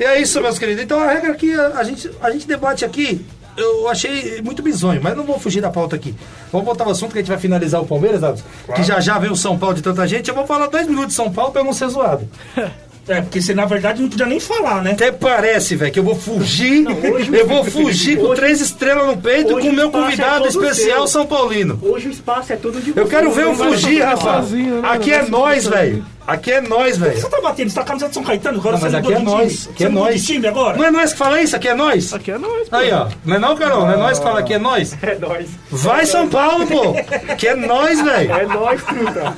E 0.00 0.02
é 0.04 0.20
isso, 0.20 0.40
meus 0.40 0.58
queridos. 0.58 0.82
Então 0.82 0.98
a 0.98 1.12
regra 1.12 1.32
aqui, 1.32 1.52
a 1.54 1.82
gente, 1.84 2.10
a 2.22 2.30
gente 2.30 2.46
debate 2.46 2.86
aqui, 2.86 3.24
eu 3.56 3.88
achei 3.88 4.40
muito 4.42 4.62
bizonho, 4.62 5.00
mas 5.02 5.16
não 5.16 5.24
vou 5.24 5.38
fugir 5.38 5.60
da 5.60 5.70
pauta 5.70 5.96
aqui. 5.96 6.14
Vamos 6.50 6.66
voltar 6.66 6.84
ao 6.84 6.90
assunto 6.90 7.12
que 7.12 7.18
a 7.18 7.22
gente 7.22 7.30
vai 7.30 7.38
finalizar 7.38 7.80
o 7.80 7.86
Palmeiras, 7.86 8.20
Dados. 8.20 8.44
Que 8.74 8.82
já 8.82 9.00
já 9.00 9.18
vem 9.18 9.30
o 9.30 9.36
São 9.36 9.58
Paulo 9.58 9.74
de 9.74 9.82
tanta 9.82 10.06
gente. 10.06 10.28
Eu 10.28 10.34
vou 10.34 10.46
falar 10.46 10.66
dois 10.66 10.86
minutos 10.86 11.08
de 11.08 11.14
São 11.14 11.32
Paulo 11.32 11.52
pra 11.52 11.60
eu 11.60 11.64
não 11.64 11.72
ser 11.72 11.88
zoado. 11.88 12.28
É, 13.08 13.20
porque 13.20 13.42
você 13.42 13.52
na 13.52 13.64
verdade 13.66 14.00
não 14.00 14.08
podia 14.08 14.26
nem 14.26 14.38
falar, 14.38 14.80
né? 14.80 14.92
Até 14.92 15.10
parece, 15.10 15.74
velho, 15.74 15.90
que 15.92 15.98
eu 15.98 16.04
vou 16.04 16.14
fugir. 16.14 16.86
hoje- 16.86 17.30
eu 17.36 17.46
vou 17.48 17.64
fugir 17.64 18.16
com 18.16 18.26
hoje- 18.26 18.40
três 18.40 18.60
estrelas 18.60 19.06
no 19.08 19.16
peito 19.16 19.58
com 19.58 19.68
o 19.68 19.72
meu 19.72 19.88
é 19.88 19.90
convidado 19.90 20.44
todo 20.44 20.48
especial 20.64 20.98
seu. 20.98 21.08
São 21.08 21.26
Paulino. 21.26 21.80
Hoje 21.82 22.06
o 22.08 22.10
espaço 22.12 22.52
é 22.52 22.56
todo 22.56 22.80
de 22.80 22.92
Eu 22.96 23.06
quero 23.08 23.32
ver 23.32 23.42
não 23.44 23.50
eu 23.50 23.56
fugir, 23.56 24.02
sozinho, 24.20 24.80
né? 24.82 24.88
Aqui 24.88 25.10
Não 25.10 25.18
é 25.18 25.28
nós, 25.28 25.66
velho. 25.66 26.04
Aqui 26.24 26.52
é 26.52 26.60
nós, 26.60 26.96
velho. 26.96 27.20
Você 27.20 27.28
tá 27.28 27.40
batendo, 27.40 27.68
você 27.70 27.74
tá 27.74 27.82
camisa 27.84 28.06
de 28.08 28.14
São 28.14 28.22
Caetano, 28.22 28.58
agora 28.60 28.76
Não, 28.76 28.80
você 28.80 28.84
mas 28.90 28.94
aqui 28.94 29.12
é 29.12 29.16
de 29.16 29.24
nós. 29.24 29.68
Aqui 29.68 29.78
Você 29.78 29.84
é 29.84 29.88
nós. 29.88 30.14
de 30.20 30.26
time 30.26 30.46
agora? 30.46 30.76
Não 30.78 30.84
é 30.84 30.90
nós 30.92 31.12
que 31.12 31.18
fala 31.18 31.42
isso? 31.42 31.56
Aqui 31.56 31.68
é 31.68 31.74
nós? 31.74 32.14
Aqui 32.14 32.30
é 32.30 32.38
nós, 32.38 32.68
pô. 32.68 32.76
Aí, 32.76 32.92
ó. 32.92 33.08
Não 33.24 33.34
é 33.34 33.38
não, 33.40 33.56
Carol? 33.56 33.80
Não 33.80 33.92
é 33.94 33.96
nós 33.96 34.18
que 34.20 34.24
fala 34.24 34.38
aqui 34.38 34.54
é 34.54 34.58
nós? 34.60 34.96
É 35.02 35.18
nóis. 35.18 35.48
Vai, 35.68 36.06
São 36.06 36.28
Paulo, 36.28 36.64
pô. 36.68 36.94
Que 37.36 37.48
é 37.48 37.56
nós, 37.56 38.00
velho. 38.00 38.32
É 38.32 38.46
nóis, 38.46 38.80
truta. 38.84 39.34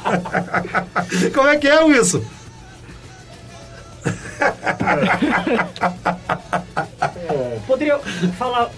Como 1.34 1.48
é 1.48 1.56
que 1.56 1.66
é, 1.66 1.82
Wilson? 1.82 2.22
Poderia 7.66 7.98
falar, 8.38 8.70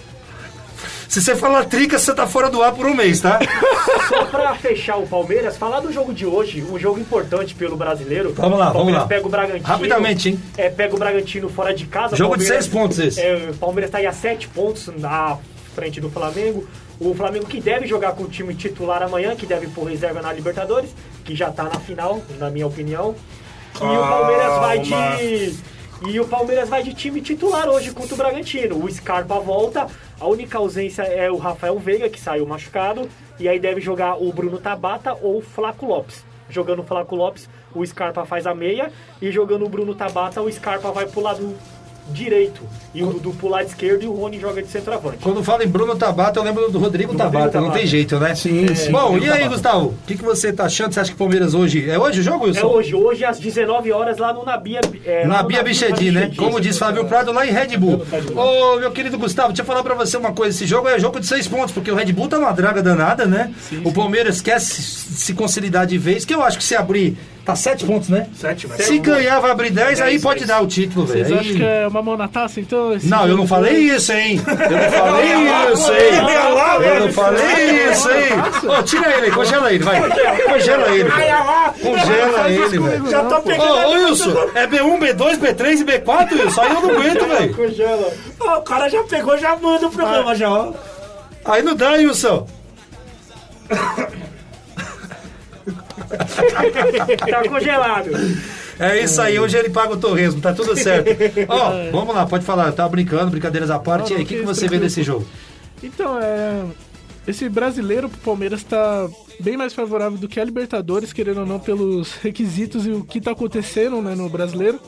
Se 1.08 1.20
você 1.20 1.34
falar 1.36 1.64
trica, 1.64 1.98
você 1.98 2.14
tá 2.14 2.26
fora 2.26 2.48
do 2.50 2.62
ar 2.62 2.72
por 2.74 2.86
um 2.86 2.94
mês, 2.94 3.20
tá? 3.20 3.38
só 4.08 4.24
pra 4.26 4.54
fechar 4.54 4.96
o 4.96 5.06
Palmeiras, 5.06 5.56
falar 5.56 5.80
do 5.80 5.92
jogo 5.92 6.14
de 6.14 6.24
hoje, 6.24 6.62
um 6.62 6.78
jogo 6.78 6.98
importante 7.00 7.54
pelo 7.54 7.76
brasileiro. 7.76 8.32
Vamos 8.34 8.58
lá, 8.58 8.70
o 8.70 8.72
Palmeiras 8.72 8.74
vamos 8.74 8.92
lá. 8.94 9.06
pega 9.06 9.26
o 9.26 9.30
Bragantino. 9.30 9.66
Rapidamente, 9.66 10.28
hein? 10.30 10.40
É, 10.56 10.68
pega 10.70 10.94
o 10.94 10.98
Bragantino 10.98 11.48
fora 11.48 11.74
de 11.74 11.86
casa. 11.86 12.16
Jogo 12.16 12.36
de 12.36 12.44
Palmeiras- 12.44 12.64
seis 12.64 12.72
pontos 12.74 12.98
esse. 12.98 13.20
É, 13.20 13.48
o 13.50 13.54
Palmeiras 13.56 13.90
tá 13.90 13.98
aí 13.98 14.06
a 14.06 14.12
sete 14.12 14.48
pontos 14.48 14.86
na 14.96 15.36
frente 15.74 16.00
do 16.00 16.10
Flamengo. 16.10 16.66
O 16.98 17.14
Flamengo 17.14 17.44
que 17.46 17.60
deve 17.60 17.86
jogar 17.86 18.12
com 18.12 18.22
o 18.24 18.28
time 18.28 18.54
titular 18.54 19.02
amanhã, 19.02 19.36
que 19.36 19.44
deve 19.44 19.66
pôr 19.66 19.84
reserva 19.90 20.22
na 20.22 20.32
Libertadores, 20.32 20.90
que 21.24 21.34
já 21.36 21.50
tá 21.50 21.64
na 21.64 21.78
final, 21.80 22.22
na 22.38 22.48
minha 22.50 22.66
opinião. 22.66 23.14
E 23.80 23.96
o 23.96 24.08
Palmeiras 24.08 24.58
vai 24.58 24.78
de. 24.78 25.76
E 26.08 26.20
o 26.20 26.28
Palmeiras 26.28 26.68
vai 26.68 26.82
de 26.82 26.94
time 26.94 27.20
titular 27.20 27.68
hoje 27.68 27.90
contra 27.90 28.14
o 28.14 28.16
Bragantino. 28.16 28.82
O 28.84 28.90
Scarpa 28.90 29.38
volta, 29.38 29.86
a 30.20 30.26
única 30.26 30.58
ausência 30.58 31.02
é 31.02 31.30
o 31.30 31.36
Rafael 31.36 31.78
Veiga, 31.78 32.08
que 32.08 32.20
saiu 32.20 32.46
machucado, 32.46 33.08
e 33.38 33.48
aí 33.48 33.58
deve 33.58 33.80
jogar 33.80 34.16
o 34.22 34.32
Bruno 34.32 34.58
Tabata 34.58 35.14
ou 35.14 35.38
o 35.38 35.42
Flaco 35.42 35.86
Lopes. 35.86 36.24
Jogando 36.48 36.80
o 36.80 36.84
Flaco 36.84 37.16
Lopes, 37.16 37.48
o 37.74 37.84
Scarpa 37.84 38.24
faz 38.24 38.46
a 38.46 38.54
meia, 38.54 38.92
e 39.20 39.30
jogando 39.30 39.64
o 39.64 39.68
Bruno 39.68 39.94
Tabata, 39.94 40.40
o 40.40 40.52
Scarpa 40.52 40.92
vai 40.92 41.06
pro 41.06 41.20
lado 41.20 41.56
direito, 42.10 42.62
e 42.94 43.02
o 43.02 43.06
Dudu 43.06 43.32
pro 43.34 43.48
lado 43.48 43.66
esquerdo, 43.66 44.02
e 44.02 44.06
o 44.06 44.12
Rony 44.12 44.40
joga 44.40 44.62
de 44.62 44.68
centroavante. 44.68 45.18
Quando 45.20 45.42
fala 45.42 45.64
em 45.64 45.68
Bruno 45.68 45.96
Tabata, 45.96 46.38
eu 46.40 46.44
lembro 46.44 46.70
do 46.70 46.78
Rodrigo 46.78 47.14
Tabata, 47.14 47.58
não 47.60 47.68
Tabata. 47.68 47.78
tem 47.78 47.86
jeito, 47.86 48.18
né? 48.18 48.34
Sim, 48.34 48.74
sim. 48.74 48.90
Bom, 48.90 49.18
e 49.18 49.30
aí, 49.30 49.48
Gustavo? 49.48 49.86
O 49.88 49.94
que, 50.06 50.16
que 50.16 50.24
você 50.24 50.52
tá 50.52 50.64
achando? 50.64 50.92
Você 50.92 51.00
acha 51.00 51.10
que 51.10 51.14
o 51.14 51.18
Palmeiras 51.18 51.54
hoje. 51.54 51.88
É 51.88 51.98
hoje 51.98 52.20
o 52.20 52.22
jogo, 52.22 52.46
Wilson? 52.46 52.60
É 52.60 52.64
hoje, 52.64 52.94
hoje 52.94 53.24
às 53.24 53.38
19 53.38 53.92
horas 53.92 54.18
lá 54.18 54.32
no 54.32 54.44
Nabia. 54.44 54.80
É, 55.04 55.22
lá 55.22 55.36
Na 55.36 55.42
no 55.42 55.48
Bia 55.48 55.62
Bichedi, 55.62 56.10
né? 56.10 56.30
Como 56.36 56.60
diz 56.60 56.78
Fábio 56.78 57.04
Prado, 57.04 57.32
lá 57.32 57.46
em 57.46 57.50
Red 57.50 57.76
Bull. 57.76 58.02
Ô, 58.34 58.76
meu 58.78 58.90
querido 58.90 59.18
Gustavo, 59.18 59.48
deixa 59.48 59.62
eu 59.62 59.66
falar 59.66 59.82
pra 59.82 59.94
você 59.94 60.16
uma 60.16 60.32
coisa. 60.32 60.56
Esse 60.56 60.66
jogo 60.66 60.88
é 60.88 60.98
jogo 60.98 61.20
de 61.20 61.26
seis 61.26 61.46
pontos, 61.46 61.72
porque 61.72 61.90
o 61.90 61.94
Red 61.94 62.12
Bull 62.12 62.28
tá 62.28 62.38
numa 62.38 62.52
draga 62.52 62.82
danada, 62.82 63.26
né? 63.26 63.52
o 63.84 63.92
Palmeiras 63.92 64.40
quer 64.40 64.60
se, 64.60 64.82
se 64.82 65.34
consolidar 65.34 65.86
de 65.86 65.98
vez, 65.98 66.24
que 66.24 66.34
eu 66.34 66.42
acho 66.42 66.58
que 66.58 66.64
se 66.64 66.74
abrir, 66.74 67.16
tá 67.46 67.54
sete 67.56 67.84
pontos, 67.86 68.08
né? 68.08 68.26
Sete, 68.36 68.66
velho. 68.66 68.82
Se 68.82 68.98
ganhar, 68.98 69.38
vai 69.40 69.50
abrir 69.52 69.70
dez, 69.70 70.00
aí 70.00 70.10
Dez, 70.10 70.22
pode 70.22 70.40
dez. 70.40 70.48
dar 70.48 70.60
o 70.60 70.66
título, 70.66 71.06
Vocês 71.06 71.28
velho. 71.28 71.40
acham 71.40 71.52
Aí- 71.52 71.56
que 71.56 71.64
é 71.64 71.86
uma 71.88 72.02
mão 72.02 72.16
na 72.16 72.26
taça, 72.28 72.60
então? 72.60 72.92
esse 72.92 73.06
Não, 73.06 73.26
eu 73.26 73.36
não 73.36 73.46
falei 73.46 73.76
isso, 73.76 74.12
hein? 74.12 74.40
Eu 74.46 74.52
não 74.52 74.90
falei 74.90 75.32
isso, 75.72 75.92
hein? 75.92 76.88
Eu 76.94 77.00
não 77.06 77.12
falei 77.12 77.90
isso, 77.90 78.10
hein? 78.10 78.70
Ô, 78.78 78.82
tira 78.82 79.12
ele 79.16 79.26
aí, 79.26 79.30
congela 79.32 79.72
ele, 79.72 79.84
vai. 79.84 80.00
Congela 80.42 80.88
ele. 80.94 81.10
Congela 81.80 82.50
ele, 82.50 82.78
velho. 82.78 83.10
Já 83.10 83.24
tô 83.24 83.40
pegando. 83.40 83.72
Ô, 83.72 83.86
ô, 83.88 83.90
Wilson, 83.92 84.34
é 84.54 84.66
B1, 84.66 84.98
B2, 84.98 85.38
B3 85.38 85.80
e 85.80 85.84
B4, 85.84 86.32
Wilson? 86.32 86.60
Aí 86.60 86.68
eu 86.68 86.80
não 86.82 86.90
aguento, 86.90 87.26
velho. 87.28 87.54
Congela. 87.54 88.12
O 88.40 88.60
cara 88.62 88.88
já 88.88 89.02
pegou, 89.04 89.38
já 89.38 89.54
manda 89.56 89.86
o 89.86 89.90
programa, 89.90 90.34
já, 90.34 90.50
ó. 90.50 90.72
Aí 91.44 91.62
não 91.62 91.76
dá, 91.76 91.92
Wilson. 91.92 92.46
Tá 97.30 97.48
congelado. 97.48 98.10
É 98.78 99.02
isso 99.02 99.20
aí, 99.20 99.38
hoje 99.38 99.56
ele 99.56 99.70
paga 99.70 99.94
o 99.94 99.96
torresmo, 99.96 100.40
tá 100.40 100.52
tudo 100.52 100.76
certo. 100.76 101.08
Ó, 101.48 101.90
vamos 101.90 102.14
lá, 102.14 102.26
pode 102.26 102.44
falar, 102.44 102.70
tá 102.72 102.86
brincando, 102.88 103.30
brincadeiras 103.30 103.70
à 103.70 103.78
parte. 103.78 104.12
E 104.12 104.16
aí, 104.16 104.22
o 104.22 104.26
que, 104.26 104.36
que 104.36 104.44
você 104.44 104.68
vê 104.68 104.78
desse 104.78 105.02
jogo? 105.02 105.26
Então, 105.82 106.18
é. 106.20 106.62
Esse 107.26 107.48
brasileiro 107.48 108.08
pro 108.08 108.20
Palmeiras 108.20 108.62
tá 108.62 109.08
bem 109.40 109.56
mais 109.56 109.74
favorável 109.74 110.16
do 110.16 110.28
que 110.28 110.38
a 110.38 110.44
Libertadores, 110.44 111.12
querendo 111.12 111.40
ou 111.40 111.46
não, 111.46 111.58
pelos 111.58 112.12
requisitos 112.22 112.86
e 112.86 112.90
o 112.90 113.02
que 113.02 113.20
tá 113.20 113.32
acontecendo 113.32 114.00
né, 114.00 114.14
no 114.14 114.28
brasileiro. 114.28 114.80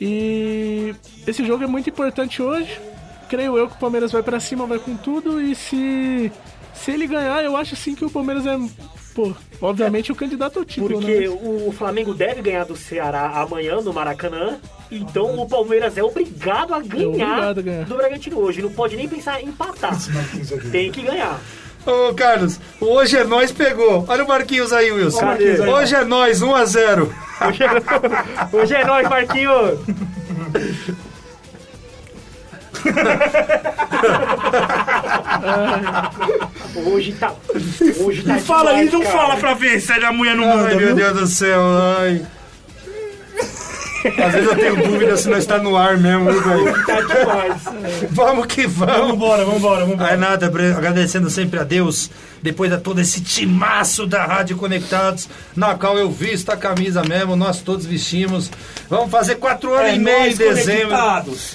E 0.00 0.94
esse 1.26 1.44
jogo 1.44 1.62
é 1.64 1.66
muito 1.66 1.90
importante 1.90 2.40
hoje. 2.40 2.80
Creio 3.28 3.58
eu 3.58 3.68
que 3.68 3.74
o 3.76 3.78
Palmeiras 3.78 4.10
vai 4.10 4.22
pra 4.22 4.40
cima, 4.40 4.66
vai 4.66 4.78
com 4.78 4.96
tudo. 4.96 5.40
E 5.40 5.54
se, 5.54 6.32
se 6.72 6.90
ele 6.90 7.06
ganhar, 7.06 7.44
eu 7.44 7.56
acho 7.56 7.76
sim 7.76 7.94
que 7.94 8.04
o 8.04 8.10
Palmeiras 8.10 8.46
é, 8.46 8.58
pô, 9.14 9.32
obviamente 9.60 10.12
o 10.12 10.14
candidato 10.14 10.58
ao 10.58 10.64
título. 10.64 11.00
Porque 11.00 11.20
né? 11.20 11.28
o 11.28 11.72
Flamengo 11.72 12.14
deve 12.14 12.42
ganhar 12.42 12.64
do 12.64 12.76
Ceará 12.76 13.28
amanhã 13.40 13.80
no 13.80 13.92
Maracanã. 13.92 14.58
Então 14.90 15.38
o 15.38 15.48
Palmeiras 15.48 15.96
é 15.96 16.02
obrigado 16.02 16.74
a 16.74 16.80
ganhar, 16.80 17.06
obrigado 17.06 17.58
a 17.58 17.62
ganhar. 17.62 17.84
do 17.84 17.96
Bragantino 17.96 18.38
hoje. 18.38 18.62
Não 18.62 18.72
pode 18.72 18.96
nem 18.96 19.08
pensar 19.08 19.40
em 19.40 19.48
empatar. 19.48 19.96
Tem 20.70 20.90
que 20.90 21.02
ganhar. 21.02 21.40
Ô, 21.86 22.12
Carlos, 22.14 22.60
o 22.80 22.86
hoje 22.86 23.16
é 23.16 23.24
nós 23.24 23.50
pegou. 23.50 24.04
Olha 24.06 24.24
o 24.24 24.28
Marquinhos 24.28 24.72
aí, 24.72 24.92
Wilson. 24.92 25.20
Cadê? 25.20 25.60
Hoje 25.60 25.94
é 25.94 26.04
nós, 26.04 26.42
1 26.42 26.54
a 26.54 26.64
0 26.64 27.14
Hoje 27.48 27.62
é, 27.64 27.70
hoje 28.56 28.74
é 28.74 28.84
nóis, 28.84 29.08
Marquinhos. 29.08 29.78
Hoje 36.86 37.12
tá. 37.12 37.32
Hoje 38.00 38.22
tá. 38.22 38.38
Fala 38.38 38.70
aí, 38.72 38.90
não 38.90 39.00
cara. 39.02 39.12
fala 39.16 39.36
pra 39.36 39.54
ver 39.54 39.80
se 39.80 39.92
a 39.92 40.12
mulher 40.12 40.34
não 40.36 40.46
manda, 40.46 40.68
Ai, 40.68 40.74
meu 40.76 40.86
viu? 40.88 40.94
Deus 40.96 41.18
do 41.20 41.26
céu, 41.26 41.60
ai. 41.98 42.22
Às 44.04 44.32
vezes 44.32 44.48
eu 44.48 44.56
tenho 44.56 44.76
dúvida 44.76 45.16
se 45.16 45.28
nós 45.28 45.38
está 45.40 45.58
no 45.58 45.76
ar 45.76 45.96
mesmo, 45.98 46.30
viu, 46.32 46.42
velho? 46.42 46.86
Tá 46.86 47.00
demais. 47.02 47.62
Vamos 48.10 48.46
que 48.46 48.66
Vamos 48.66 48.96
vamos. 48.96 49.14
embora, 49.14 49.44
vamos 49.44 49.58
embora, 49.58 49.80
vamos 49.80 49.94
embora. 49.94 50.16
nada, 50.16 50.48
bre- 50.50 50.72
agradecendo 50.72 51.28
sempre 51.28 51.60
a 51.60 51.64
Deus, 51.64 52.10
depois 52.42 52.70
de 52.70 52.78
todo 52.78 53.00
esse 53.00 53.20
timaço 53.20 54.06
da 54.06 54.24
Rádio 54.24 54.56
Conectados, 54.56 55.28
na 55.54 55.74
qual 55.74 55.98
eu 55.98 56.10
visto 56.10 56.50
a 56.50 56.56
camisa 56.56 57.02
mesmo, 57.02 57.36
nós 57.36 57.60
todos 57.60 57.84
vestimos. 57.84 58.50
Vamos 58.88 59.10
fazer 59.10 59.34
quatro 59.36 59.74
anos 59.74 59.90
É 59.90 59.94
e 59.96 59.98
meio 59.98 60.30
em 60.32 60.34
dezembro. 60.36 60.96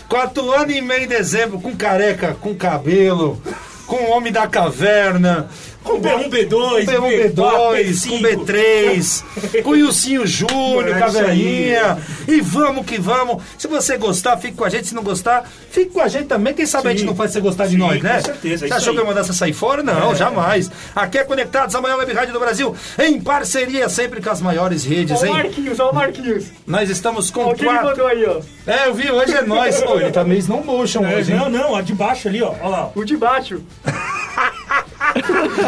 Quatro 0.08 0.52
anos 0.52 0.76
e 0.76 0.82
meio 0.82 1.04
em 1.04 1.08
dezembro, 1.08 1.60
com 1.60 1.76
careca, 1.76 2.36
com 2.40 2.54
cabelo, 2.56 3.42
com 3.88 3.96
o 3.96 4.10
homem 4.12 4.32
da 4.32 4.48
caverna. 4.48 5.48
Com 5.86 6.02
B1, 6.02 6.30
B2, 6.30 6.86
B1, 6.86 7.34
B2, 7.36 8.10
com 8.10 8.20
B3, 8.20 9.62
com 9.62 9.70
o 9.70 9.76
Ilcinho 9.76 10.26
Júnior, 10.26 10.90
É 10.90 10.98
com 10.98 11.04
a 11.06 11.08
isso 11.08 11.18
aí. 11.20 11.26
velhinha. 11.26 11.98
E 12.28 12.42
vamos 12.42 12.86
que 12.88 12.98
vamos. 13.00 13.44
Se 13.58 13.68
você 13.68 13.96
gostar, 13.96 14.36
fique 14.38 14.56
com 14.58 14.66
a 14.66 14.70
gente. 14.70 14.88
Se 14.88 14.96
não 14.96 15.04
gostar, 15.04 15.48
fique 15.70 15.92
com 15.92 16.02
a 16.02 16.08
gente 16.08 16.26
também. 16.26 16.56
Quem 16.56 16.66
sabe 16.66 16.88
a 16.88 16.92
gente 16.92 17.02
Sim. 17.02 17.06
não 17.06 17.16
faz 17.16 17.32
você 17.32 17.40
gostar 17.40 17.66
de 17.66 17.74
Sim, 17.74 17.78
nós, 17.78 18.02
né? 18.02 18.16
com 18.16 18.26
certeza, 18.26 18.66
é 18.66 18.68
Você 18.68 18.74
achou 18.74 18.90
aí. 18.90 18.96
que 18.96 19.00
eu 19.02 19.04
ia 19.06 19.10
mandar 19.10 19.24
você 19.24 19.34
sair 19.34 19.54
fora? 19.54 19.84
Não, 19.84 20.16
jamais. 20.16 20.72
Aqui 20.96 21.20
é 21.20 21.24
Conectados, 21.24 21.76
a 21.76 21.82
maior 21.82 22.00
web 22.00 22.12
rádio 22.14 22.34
do 22.34 22.40
Brasil, 22.40 22.76
em 22.98 23.22
parceria 23.22 23.88
sempre 23.88 24.20
com 24.22 24.30
as 24.32 24.42
maiores 24.42 24.84
redes, 24.84 25.20
Ó 25.20 25.22
o 25.24 25.26
hein? 25.28 25.34
Marquinhos, 25.34 25.80
ó 25.80 25.92
o 25.92 25.94
Marquinhos. 25.96 26.46
Nós 26.66 26.90
estamos 26.90 27.30
com 27.30 27.42
Ó 27.46 27.52
o 27.52 27.54
que 27.56 27.62
ele 27.62 27.70
quatro. 27.70 27.88
mandou 27.90 28.08
aí, 28.08 28.26
ó. 28.26 28.42
É, 28.66 28.88
eu 28.88 28.94
vi, 28.96 29.12
hoje 29.12 29.36
é 29.36 29.42
nós. 29.44 29.82
Pô, 29.86 30.00
ele 30.00 30.12
tá 30.12 30.24
meio 30.24 30.44
não 30.48 30.64
motion 30.64 31.06
É, 31.06 31.16
hoje, 31.16 31.32
hein? 31.32 31.38
não, 31.38 31.48
não, 31.50 31.76
a 31.76 31.82
de 31.82 31.94
baixo 31.94 32.28
ali, 32.28 32.42
ó. 32.42 32.50
Olha 32.60 32.68
lá. 32.70 32.92
O 32.96 33.04
de 33.06 33.16
baixo. 33.16 33.62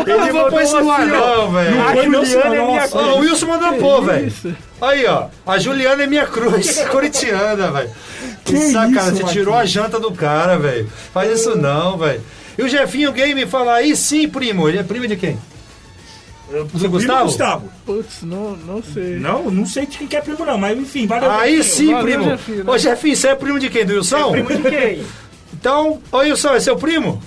Eu 0.06 0.20
não 0.20 0.32
vou 0.32 0.50
pôr 0.50 0.62
isso 0.62 0.80
no 0.80 0.92
ar, 0.92 1.06
não, 1.06 1.52
velho. 1.52 1.82
A 1.82 1.96
Juliana 1.96 2.56
é 2.56 2.66
minha 2.66 2.82
Ó, 2.82 2.86
o 2.86 2.90
cruz. 2.90 3.30
Wilson 3.30 3.48
mandou 3.48 3.74
pôr, 3.76 4.04
velho. 4.04 4.34
Aí, 4.82 5.06
ó. 5.06 5.28
A 5.46 5.58
Juliana 5.58 6.04
é 6.04 6.08
minha 6.08 6.26
cruz, 6.26 6.80
corintiana, 6.92 7.72
velho. 7.72 7.90
Que, 8.44 8.56
isso, 8.56 8.74
Você 8.74 9.24
tirou 9.26 9.56
a 9.56 9.66
janta 9.66 10.00
do 10.00 10.12
cara, 10.12 10.58
velho. 10.58 10.90
Faz 11.14 11.40
isso 11.40 11.56
não, 11.58 11.98
velho. 11.98 12.22
E 12.58 12.64
o 12.64 12.68
Jefinho 12.68 13.12
Game 13.12 13.46
fala 13.46 13.76
aí 13.76 13.96
sim, 13.96 14.28
primo. 14.28 14.68
Ele 14.68 14.80
é 14.80 14.84
primo 14.84 15.08
de 15.08 15.16
quem? 15.16 15.38
Do 16.50 16.66
Primo 16.66 16.90
Gustavo? 16.90 17.26
Gustavo. 17.26 17.70
Putz, 17.86 18.22
não, 18.24 18.56
não 18.56 18.82
sei. 18.82 19.20
Não, 19.20 19.52
não 19.52 19.66
sei 19.66 19.86
de 19.86 19.98
quem 19.98 20.08
que 20.08 20.16
é 20.16 20.22
primo, 20.22 20.46
não, 20.46 20.58
mas 20.58 20.78
enfim, 20.78 21.06
valeu. 21.06 21.30
Aí 21.30 21.62
sim, 21.62 21.92
Valeu, 21.92 22.04
primo. 22.04 22.24
Jefinho, 22.32 22.64
né? 22.64 22.72
Ô, 22.72 22.78
Jefinho, 22.78 23.16
você 23.18 23.28
é 23.28 23.36
primo 23.36 23.60
de 23.60 23.70
quem? 23.70 23.86
Do 23.86 23.94
Wilson? 23.96 24.32
Primo 24.32 24.50
de 24.50 24.62
quem? 24.62 25.04
Então, 25.54 26.02
ô 26.10 26.18
Wilson, 26.20 26.54
é 26.54 26.60
seu 26.62 26.78
primo? 26.78 27.22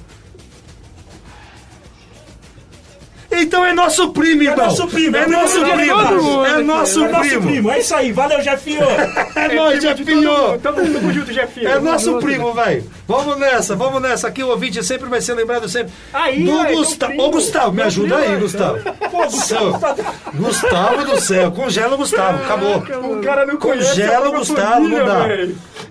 Então 3.40 3.64
é 3.64 3.72
nosso 3.72 4.10
primo, 4.10 4.42
irmão. 4.42 4.66
nosso 4.66 4.86
primo, 4.88 5.16
É 5.16 5.20
é 5.22 5.26
nosso 5.26 5.60
primo 5.60 5.76
primo. 5.76 6.46
É 6.46 6.62
nosso 6.62 7.04
É 7.04 7.08
nosso 7.08 7.28
primo. 7.28 7.42
primo, 7.46 7.70
é 7.70 7.78
isso 7.80 7.94
aí, 7.94 8.12
valeu, 8.12 8.40
Jefinho. 8.42 8.80
É 9.34 9.54
nóis, 9.54 9.82
Jefinho. 9.82 10.58
Tamo, 10.62 11.12
junto, 11.12 11.32
Jefinho. 11.32 11.68
É 11.68 11.78
nosso 11.80 12.18
primo, 12.18 12.52
velho. 12.52 12.84
Vamos 13.06 13.38
nessa, 13.38 13.74
vamos 13.74 14.02
nessa. 14.02 14.28
Aqui 14.28 14.42
o 14.42 14.48
ouvinte 14.48 14.82
sempre 14.84 15.08
vai 15.08 15.20
ser 15.20 15.34
lembrado 15.34 15.68
sempre 15.68 15.92
Aí, 16.12 16.44
do 16.44 16.58
aí, 16.60 16.74
Gustavo. 16.74 17.12
Ô, 17.20 17.30
Gustavo, 17.30 17.72
me 17.72 17.82
ajuda 17.82 18.16
primo, 18.16 18.30
aí, 18.30 18.36
é. 18.36 18.40
Gustavo. 18.40 18.78
Pô, 19.10 19.24
Gustavo, 19.24 19.78
Gustavo 20.34 21.04
do 21.04 21.20
céu, 21.20 21.50
congela 21.52 21.94
o 21.94 21.98
Gustavo, 21.98 22.42
acabou. 22.44 22.76
O 22.78 23.20
cara 23.22 23.46
não 23.46 23.56
Congela 23.56 24.28
o 24.28 24.32
Gustavo, 24.32 24.88
não 24.88 25.04
dá. 25.04 25.26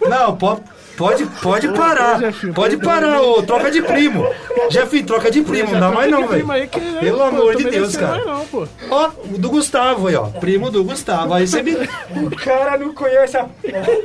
Não, 0.07 0.35
pode, 0.35 0.61
pode, 0.99 1.25
pode 1.41 1.67
parar. 1.69 2.19
Pode 2.53 2.77
parar, 2.77 3.21
ô, 3.21 3.41
troca 3.41 3.71
de 3.71 3.81
primo. 3.81 4.27
Jefinho, 4.69 5.05
troca 5.05 5.31
de 5.31 5.41
primo, 5.41 5.71
não 5.71 5.79
dá 5.79 5.91
mais 5.91 6.11
não, 6.11 6.27
velho. 6.27 6.45
Pelo 6.99 7.23
amor 7.23 7.55
de 7.55 7.63
Deus, 7.63 7.95
cara. 7.95 8.21
Ó, 8.91 9.09
o 9.33 9.37
do 9.37 9.49
Gustavo 9.49 10.07
aí, 10.07 10.15
ó. 10.15 10.25
Primo 10.25 10.69
do 10.69 10.83
Gustavo. 10.83 11.33
Aí 11.33 11.47
você 11.47 11.63
me. 11.63 11.73
O 11.73 12.35
cara 12.35 12.77
não 12.77 12.93
conhece 12.93 13.37
a... 13.37 13.43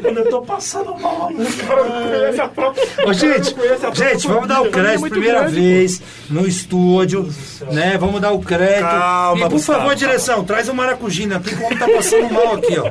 Mano, 0.02 0.20
eu 0.20 0.30
tô 0.30 0.42
passando 0.42 0.96
mal. 0.96 1.30
O 1.32 1.66
cara 1.66 1.84
não 1.84 2.08
conhece 2.08 2.40
a 2.40 2.48
própria... 2.48 2.84
Ô, 3.04 3.12
gente, 3.12 3.54
gente, 3.94 4.28
vamos 4.28 4.48
dar 4.48 4.62
o 4.62 4.70
crédito 4.70 5.00
muito 5.00 5.12
primeira 5.14 5.48
vez 5.48 6.00
no 6.30 6.46
estúdio, 6.46 7.28
né? 7.72 7.98
Vamos 7.98 8.20
dar 8.20 8.30
o 8.30 8.40
crédito. 8.40 8.82
Calma, 8.82 9.46
e 9.46 9.50
por 9.50 9.58
favor, 9.58 9.94
direção, 9.96 10.44
traz 10.44 10.68
o 10.68 10.74
maracujina 10.74 11.36
aqui, 11.36 11.56
como 11.56 11.76
tá 11.76 11.88
passando 11.88 12.32
mal 12.32 12.54
aqui, 12.54 12.78
ó. 12.78 12.90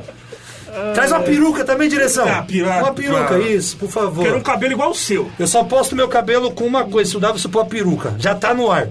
Traz 0.94 1.12
uma 1.12 1.22
peruca 1.22 1.64
também, 1.64 1.88
direção. 1.90 2.28
Ah, 2.28 2.42
peru- 2.48 2.68
Uma 2.68 2.94
peruca, 2.94 3.38
isso, 3.40 3.78
por 3.78 3.90
favor. 3.90 4.24
Quero 4.24 4.38
um 4.38 4.42
cabelo 4.42 4.74
igual 4.74 4.92
o 4.92 4.96
seu. 4.96 5.30
Eu 5.38 5.48
só 5.48 5.64
posto 5.64 5.96
meu 5.96 6.08
cabelo 6.08 6.52
com 6.52 6.66
uma 6.66 6.84
coisa, 6.86 7.12
se 7.12 7.18
o 7.18 7.20
Davison 7.20 7.50
pôr 7.50 7.62
a 7.62 7.66
peruca. 7.66 8.16
Já 8.18 8.34
tá 8.36 8.54
no 8.54 8.72
ar. 8.72 8.88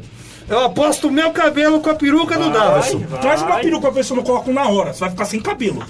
Eu 0.49 0.61
aposto 0.65 1.09
o 1.09 1.11
meu 1.11 1.31
cabelo 1.31 1.81
com 1.81 1.91
a 1.91 1.95
peruca 1.95 2.37
do 2.39 2.51
Davison. 2.51 3.01
Traz 3.21 3.43
uma 3.43 3.57
peruca 3.59 3.83
pra 3.83 3.91
ver 3.91 4.05
se 4.05 4.13
eu 4.13 4.17
não 4.17 4.25
coloco 4.25 4.53
na 4.53 4.69
hora. 4.69 4.93
Você 4.93 5.01
vai 5.01 5.11
ficar 5.11 5.25
sem 5.25 5.41
cabelo. 5.41 5.83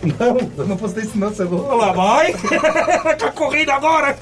Não, 0.00 0.38
eu 0.56 0.66
não 0.66 0.76
postei 0.76 1.02
isso 1.02 1.18
não, 1.18 1.28
você 1.30 1.42
Olha 1.42 1.74
lá, 1.86 1.92
vai. 1.92 2.32
tá 3.18 3.32
correndo 3.32 3.70
agora. 3.70 4.16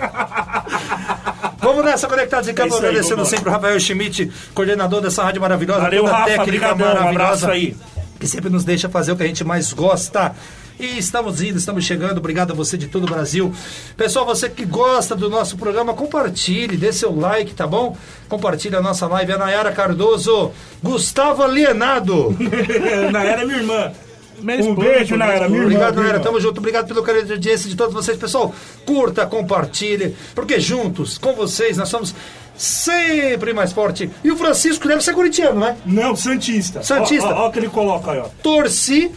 Vamos 1.59 1.85
nessa, 1.85 2.07
Conectados 2.07 2.49
em 2.49 2.53
É 2.53 2.55
Campo, 2.55 2.75
aí, 2.75 2.79
agradecendo 2.79 3.23
lá. 3.23 3.25
sempre 3.29 3.49
o 3.49 3.53
Rafael 3.53 3.79
Schmidt, 3.81 4.31
coordenador 4.55 5.01
dessa 5.01 5.23
rádio 5.23 5.41
maravilhosa, 5.41 5.81
Valeu, 5.83 6.05
toda 6.05 6.13
Rafa. 6.17 6.25
técnica 6.31 6.73
Obrigadão. 6.73 6.87
Um 7.05 7.09
abraço 7.09 7.47
maravilhosa. 7.47 7.51
aí. 7.53 7.77
que 8.19 8.27
sempre 8.27 8.49
nos 8.49 8.65
deixa 8.65 8.89
fazer 8.89 9.13
o 9.13 9.17
que 9.17 9.23
a 9.23 9.27
gente 9.27 9.45
mais 9.45 9.73
gosta. 9.73 10.35
E 10.79 10.99
estamos 10.99 11.41
indo, 11.41 11.57
estamos 11.59 11.85
chegando. 11.85 12.19
Obrigado 12.19 12.53
a 12.53 12.55
você 12.55 12.77
de 12.77 12.87
todo 12.87 13.05
o 13.05 13.11
Brasil. 13.11 13.53
Pessoal, 13.97 14.27
você 14.27 14.49
que 14.49 14.65
gosta 14.65 15.15
do 15.15 15.31
nosso 15.31 15.57
programa, 15.57 15.95
compartilhe, 15.95 16.77
dê 16.77 16.93
seu 16.93 17.15
like, 17.19 17.55
tá 17.55 17.67
bom? 17.67 17.97
Compartilhe 18.29 18.77
a 18.77 18.83
nossa 18.83 19.07
live. 19.07 19.33
A 19.33 19.39
Nayara 19.39 19.73
Cardoso, 19.73 20.53
Gustavo 20.83 21.43
Alienado. 21.43 22.37
Nayara 23.11 23.43
é 23.43 23.45
minha 23.47 23.59
irmã. 23.59 23.93
Minha 24.39 24.59
Um 24.59 24.71
esposa, 24.71 24.89
beijo, 24.89 25.17
Nayara, 25.17 25.49
minha. 25.49 25.63
Obrigado, 25.63 25.97
Nayara. 25.97 26.21
Tamo 26.21 26.39
junto. 26.41 26.59
Obrigado 26.59 26.87
pelo 26.87 27.03
carinho 27.03 27.25
de 27.25 27.33
audiência 27.33 27.71
de 27.71 27.77
todos 27.77 27.95
vocês. 27.95 28.19
Pessoal, 28.19 28.55
curta, 28.85 29.25
compartilhe, 29.27 30.15
porque 30.35 30.61
juntos, 30.61 31.17
com 31.17 31.33
vocês, 31.33 31.79
nós 31.79 31.89
somos 31.89 32.15
sempre 32.55 33.55
mais 33.55 33.73
forte. 33.73 34.11
E 34.23 34.31
o 34.31 34.37
Francisco 34.37 34.87
deve 34.87 35.03
ser 35.03 35.15
corintiano, 35.15 35.61
né? 35.61 35.77
Não, 35.87 36.15
Santista. 36.15 36.83
Santista. 36.83 37.29
Olha 37.29 37.49
o 37.49 37.53
que 37.53 37.59
ele 37.61 37.69
coloca 37.69 38.13
aí, 38.13 38.19
ó. 38.19 38.27
Torci. 38.43 39.11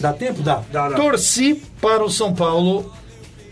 Dá 0.00 0.12
tempo? 0.12 0.42
Dá. 0.42 0.62
Dá, 0.70 0.88
dá. 0.88 0.96
Torci 0.96 1.62
para 1.80 2.04
o 2.04 2.10
São 2.10 2.34
Paulo. 2.34 2.92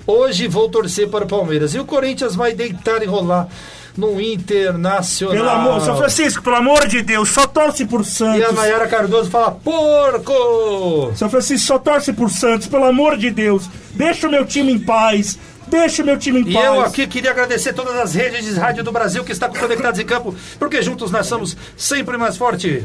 Hoje 0.07 0.47
vou 0.47 0.69
torcer 0.69 1.09
para 1.09 1.25
o 1.25 1.29
Palmeiras. 1.29 1.75
E 1.75 1.79
o 1.79 1.85
Corinthians 1.85 2.37
vai 2.37 2.55
deitar 2.55 3.03
e 3.03 3.07
rolar 3.07 3.49
no 3.97 4.21
Internacional. 4.21 5.35
Pelo 5.35 5.49
amor, 5.49 5.81
São 5.81 5.97
Francisco, 5.97 6.43
pelo 6.43 6.57
amor 6.57 6.87
de 6.87 7.03
Deus, 7.03 7.31
só 7.31 7.47
torce 7.47 7.85
por 7.87 8.01
E 8.01 8.03
a 8.03 8.07
Santos. 8.07 8.55
Nayara 8.55 8.87
Cardoso 8.87 9.31
fala: 9.31 9.51
porco! 9.51 11.13
São 11.17 11.29
Francisco, 11.29 11.67
só 11.67 11.79
torce 11.79 12.13
por 12.13 12.31
Santos, 12.31 12.69
pelo 12.69 12.85
amor 12.85 13.17
de 13.17 13.31
Deus. 13.31 13.69
Deixa 13.95 14.29
o 14.29 14.31
meu 14.31 14.45
time 14.45 14.73
em 14.73 14.79
paz. 14.79 15.39
Deixa 15.67 16.03
o 16.03 16.07
meu 16.07 16.17
time 16.17 16.43
em 16.43 16.51
E 16.51 16.53
paz. 16.55 16.67
eu 16.67 16.81
aqui 16.81 17.07
queria 17.09 17.33
agradecer 17.33 17.73
todas 17.73 17.97
as 17.97 18.15
redes 18.15 18.45
de 18.45 18.53
rádio 18.53 18.85
do 18.85 18.93
Brasil 18.93 19.25
que 19.25 19.33
estão 19.33 19.53
conectadas 19.53 19.99
em 19.99 20.05
campo, 20.07 20.33
porque 20.61 20.81
juntos 20.81 21.11
nós 21.11 21.27
somos 21.27 21.57
sempre 21.77 22.17
mais 22.17 22.37
forte. 22.37 22.85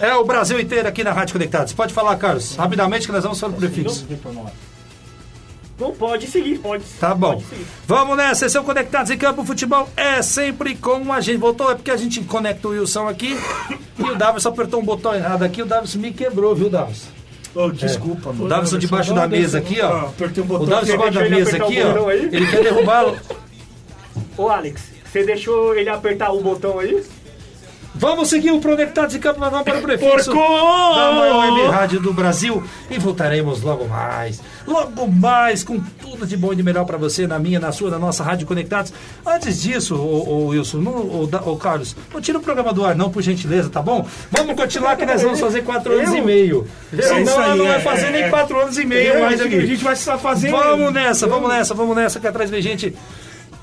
É 0.00 0.14
o 0.14 0.24
Brasil 0.24 0.58
inteiro 0.60 0.86
aqui 0.88 1.02
na 1.02 1.12
Rádio 1.12 1.32
Conectados. 1.34 1.72
Pode 1.72 1.92
falar, 1.92 2.16
Carlos, 2.16 2.54
rapidamente 2.56 3.06
que 3.06 3.12
nós 3.12 3.22
vamos 3.24 3.38
para 3.38 3.48
o 3.48 3.52
prefixo. 3.52 4.06
Não 5.78 5.92
pode 5.92 6.26
seguir, 6.26 6.58
pode. 6.58 6.82
Tá 6.98 7.14
bom. 7.14 7.34
Pode 7.34 7.44
seguir. 7.46 7.66
Vamos 7.86 8.16
nessa, 8.16 8.40
sessão 8.40 8.64
Conectados 8.64 9.10
em 9.12 9.18
Campo 9.18 9.44
Futebol 9.44 9.88
é 9.96 10.20
sempre 10.22 10.74
com 10.74 11.12
a 11.12 11.20
gente. 11.20 11.36
Voltou, 11.38 11.70
é 11.70 11.74
porque 11.76 11.90
a 11.90 11.96
gente 11.96 12.20
conecta 12.22 12.66
o 12.66 12.72
Wilson 12.72 13.06
aqui 13.08 13.36
e 13.98 14.02
o 14.02 14.16
Davison 14.16 14.48
apertou 14.48 14.80
um 14.80 14.84
botão 14.84 15.14
errado 15.14 15.44
aqui, 15.44 15.62
o 15.62 15.66
Davison 15.66 15.98
me 16.00 16.12
quebrou, 16.12 16.54
viu, 16.54 16.68
Davison? 16.68 17.06
Ô, 17.54 17.70
desculpa, 17.70 18.30
O 18.30 18.34
mano. 18.34 18.48
Davison 18.48 18.78
debaixo 18.78 19.14
da 19.14 19.26
mesa 19.28 19.58
aqui, 19.58 19.80
Ah, 19.80 20.04
ó. 20.04 20.06
apertei 20.08 20.42
um 20.42 20.52
O. 20.52 20.66
Davison 20.66 20.92
debaixo 20.92 21.18
da 21.18 21.28
mesa 21.28 21.56
aqui, 21.56 21.80
o 21.80 22.04
ó. 22.04 22.10
Ele 22.10 22.46
quer 22.46 22.62
derrubar. 22.62 23.14
Ô, 24.36 24.48
Alex, 24.48 24.82
você 25.04 25.24
deixou 25.24 25.74
ele 25.76 25.88
apertar 25.88 26.32
o 26.32 26.40
botão 26.42 26.78
aí? 26.80 27.02
Vamos 27.98 28.28
seguir 28.28 28.52
o 28.52 28.60
Conectados 28.60 29.14
em 29.16 29.18
Campo, 29.18 29.40
vamos 29.40 29.62
para 29.62 29.78
o 29.78 29.82
prefixo 29.82 30.30
Porco! 30.30 30.94
da 30.94 31.12
maior 31.12 31.52
web 31.52 31.68
rádio 31.68 32.00
do 32.00 32.12
Brasil 32.12 32.62
e 32.88 32.96
voltaremos 32.96 33.62
logo 33.62 33.88
mais. 33.88 34.40
Logo 34.64 35.08
mais 35.08 35.64
com 35.64 35.80
tudo 36.00 36.24
de 36.24 36.36
bom 36.36 36.52
e 36.52 36.56
de 36.56 36.62
melhor 36.62 36.84
para 36.84 36.96
você, 36.96 37.26
na 37.26 37.40
minha, 37.40 37.58
na 37.58 37.72
sua, 37.72 37.90
na 37.90 37.98
nossa 37.98 38.22
Rádio 38.22 38.46
Conectados. 38.46 38.92
Antes 39.26 39.60
disso, 39.60 39.96
o, 39.96 40.46
Wilson, 40.48 40.78
não, 40.78 40.92
o, 40.92 41.30
ô, 41.46 41.56
Carlos, 41.56 41.96
não 42.14 42.20
tira 42.20 42.38
o 42.38 42.40
programa 42.40 42.72
do 42.72 42.84
ar 42.84 42.94
não, 42.94 43.10
por 43.10 43.20
gentileza, 43.20 43.68
tá 43.68 43.82
bom? 43.82 44.06
Vamos 44.30 44.54
continuar 44.54 44.96
que 44.96 45.04
nós 45.04 45.20
vamos 45.20 45.40
fazer 45.40 45.62
quatro 45.62 45.92
anos 45.92 46.14
e 46.14 46.20
meio. 46.20 46.68
Senão 46.92 47.16
aí, 47.16 47.44
ela 47.44 47.56
não 47.56 47.66
vai 47.66 47.76
é, 47.78 47.80
fazer 47.80 48.06
é, 48.06 48.10
nem 48.12 48.30
quatro 48.30 48.60
anos 48.60 48.78
e 48.78 48.84
meio 48.84 49.20
mais 49.20 49.40
a 49.40 49.44
aqui. 49.44 49.66
gente 49.66 49.82
vai 49.82 49.96
só 49.96 50.16
fazer. 50.16 50.52
Vamos 50.52 50.92
nessa, 50.92 51.26
vamos 51.26 51.48
nessa, 51.48 51.74
vamos 51.74 51.96
nessa, 51.96 52.20
que 52.20 52.28
atrás 52.28 52.48
vem 52.48 52.62
gente. 52.62 52.94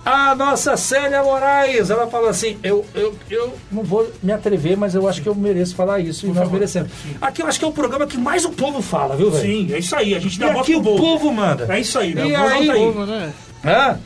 A 0.06 0.36
nossa 0.36 0.78
Célia 0.78 1.24
Moraes, 1.24 1.90
ela 1.90 2.06
fala 2.06 2.30
assim: 2.30 2.60
eu, 2.62 2.86
eu, 2.94 3.16
eu 3.30 3.56
não 3.72 3.82
vou 3.82 4.08
me 4.22 4.32
atrever, 4.32 4.78
mas 4.78 4.94
eu 4.94 5.08
acho 5.10 5.20
que 5.20 5.28
eu 5.28 5.34
mereço 5.34 5.74
falar 5.76 6.00
isso 6.00 6.28
e 6.28 6.30
nós 6.30 6.50
merecemos. 6.52 6.92
Aqui 7.20 7.42
eu 7.42 7.48
acho 7.48 7.58
que 7.58 7.66
é 7.66 7.68
o 7.68 7.72
programa 7.72 8.06
que 8.06 8.16
mais 8.18 8.46
o 8.46 8.52
povo 8.52 8.84
fala, 8.84 9.16
viu, 9.16 9.32
velho? 9.32 9.44
Sim, 9.44 9.74
é 9.74 9.80
isso 9.80 9.96
aí. 9.96 10.14
A 10.14 10.20
gente 10.20 10.36
E 10.36 10.40
dá 10.40 10.48
voz 10.52 10.60
aqui 10.60 10.74
pro 10.74 10.82
o 10.82 10.84
povo. 10.84 11.02
povo 11.04 11.34
manda. 11.34 11.66
É 11.74 11.80
isso 11.80 11.98
aí, 11.98 12.14
né? 12.14 12.28
E 12.28 12.36
aí, 12.36 12.68
voltar 12.68 12.74
Povo, 12.76 13.06
né? 13.08 13.34
Hã? 13.66 14.00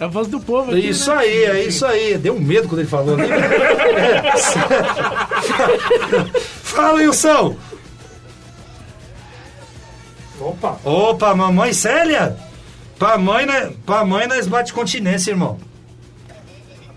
É 0.00 0.04
a 0.04 0.08
voz 0.08 0.26
do 0.28 0.40
povo 0.40 0.70
aqui, 0.72 0.88
Isso 0.88 1.10
né? 1.10 1.16
aí, 1.18 1.44
é 1.44 1.64
isso 1.64 1.84
aí. 1.86 2.18
Deu 2.18 2.34
um 2.34 2.40
medo 2.40 2.66
quando 2.66 2.80
ele 2.80 2.88
falou, 2.88 3.16
né? 3.16 3.26
É. 3.28 4.36
Fala, 6.64 6.94
Wilson! 6.94 7.56
Opa. 10.40 10.78
Opa, 10.84 11.34
mamãe 11.34 11.72
Célia! 11.72 12.36
Pra 12.98 13.18
mãe, 13.18 13.44
né? 13.46 13.72
pra 13.84 14.04
mãe 14.04 14.26
nós 14.26 14.46
bate 14.46 14.72
continência, 14.72 15.30
irmão. 15.30 15.58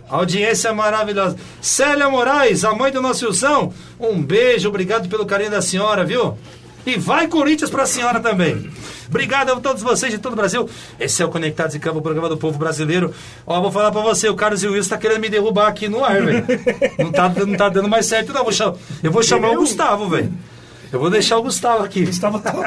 Audiência 0.09 0.73
maravilhosa. 0.73 1.35
Célia 1.61 2.09
Moraes, 2.09 2.63
a 2.63 2.73
mãe 2.73 2.91
do 2.91 3.01
nosso 3.01 3.25
Wilson, 3.25 3.73
um 3.99 4.21
beijo, 4.21 4.69
obrigado 4.69 5.09
pelo 5.09 5.25
carinho 5.25 5.51
da 5.51 5.61
senhora, 5.61 6.05
viu? 6.05 6.37
E 6.85 6.97
vai 6.97 7.27
Corinthians 7.27 7.69
pra 7.69 7.85
senhora 7.85 8.21
também. 8.21 8.71
Obrigado 9.09 9.51
a 9.51 9.59
todos 9.59 9.83
vocês 9.83 10.11
de 10.11 10.17
todo 10.17 10.31
o 10.33 10.35
Brasil. 10.37 10.69
Esse 10.97 11.21
é 11.21 11.25
o 11.25 11.29
Conectados 11.29 11.75
em 11.75 11.79
Campo, 11.79 11.99
o 11.99 12.01
programa 12.01 12.29
do 12.29 12.37
povo 12.37 12.57
brasileiro. 12.57 13.13
Ó, 13.45 13.61
vou 13.61 13.71
falar 13.71 13.91
pra 13.91 14.01
você, 14.01 14.29
o 14.29 14.35
Carlos 14.35 14.63
e 14.63 14.67
o 14.67 14.71
Wilson 14.71 14.91
tá 14.91 14.97
querendo 14.97 15.19
me 15.19 15.27
derrubar 15.27 15.67
aqui 15.67 15.89
no 15.89 16.05
ar, 16.05 16.21
velho. 16.21 16.45
Não 16.97 17.11
tá, 17.11 17.27
não 17.29 17.57
tá 17.57 17.67
dando 17.67 17.89
mais 17.89 18.05
certo, 18.05 18.31
não. 18.31 18.45
Eu 19.03 19.11
vou 19.11 19.21
chamar 19.21 19.51
o 19.51 19.57
Gustavo, 19.57 20.07
velho. 20.07 20.31
Eu 20.91 20.99
vou 20.99 21.09
deixar 21.09 21.37
o 21.37 21.43
Gustavo 21.43 21.83
aqui. 21.83 22.03
Estava 22.03 22.39
todo 22.39 22.63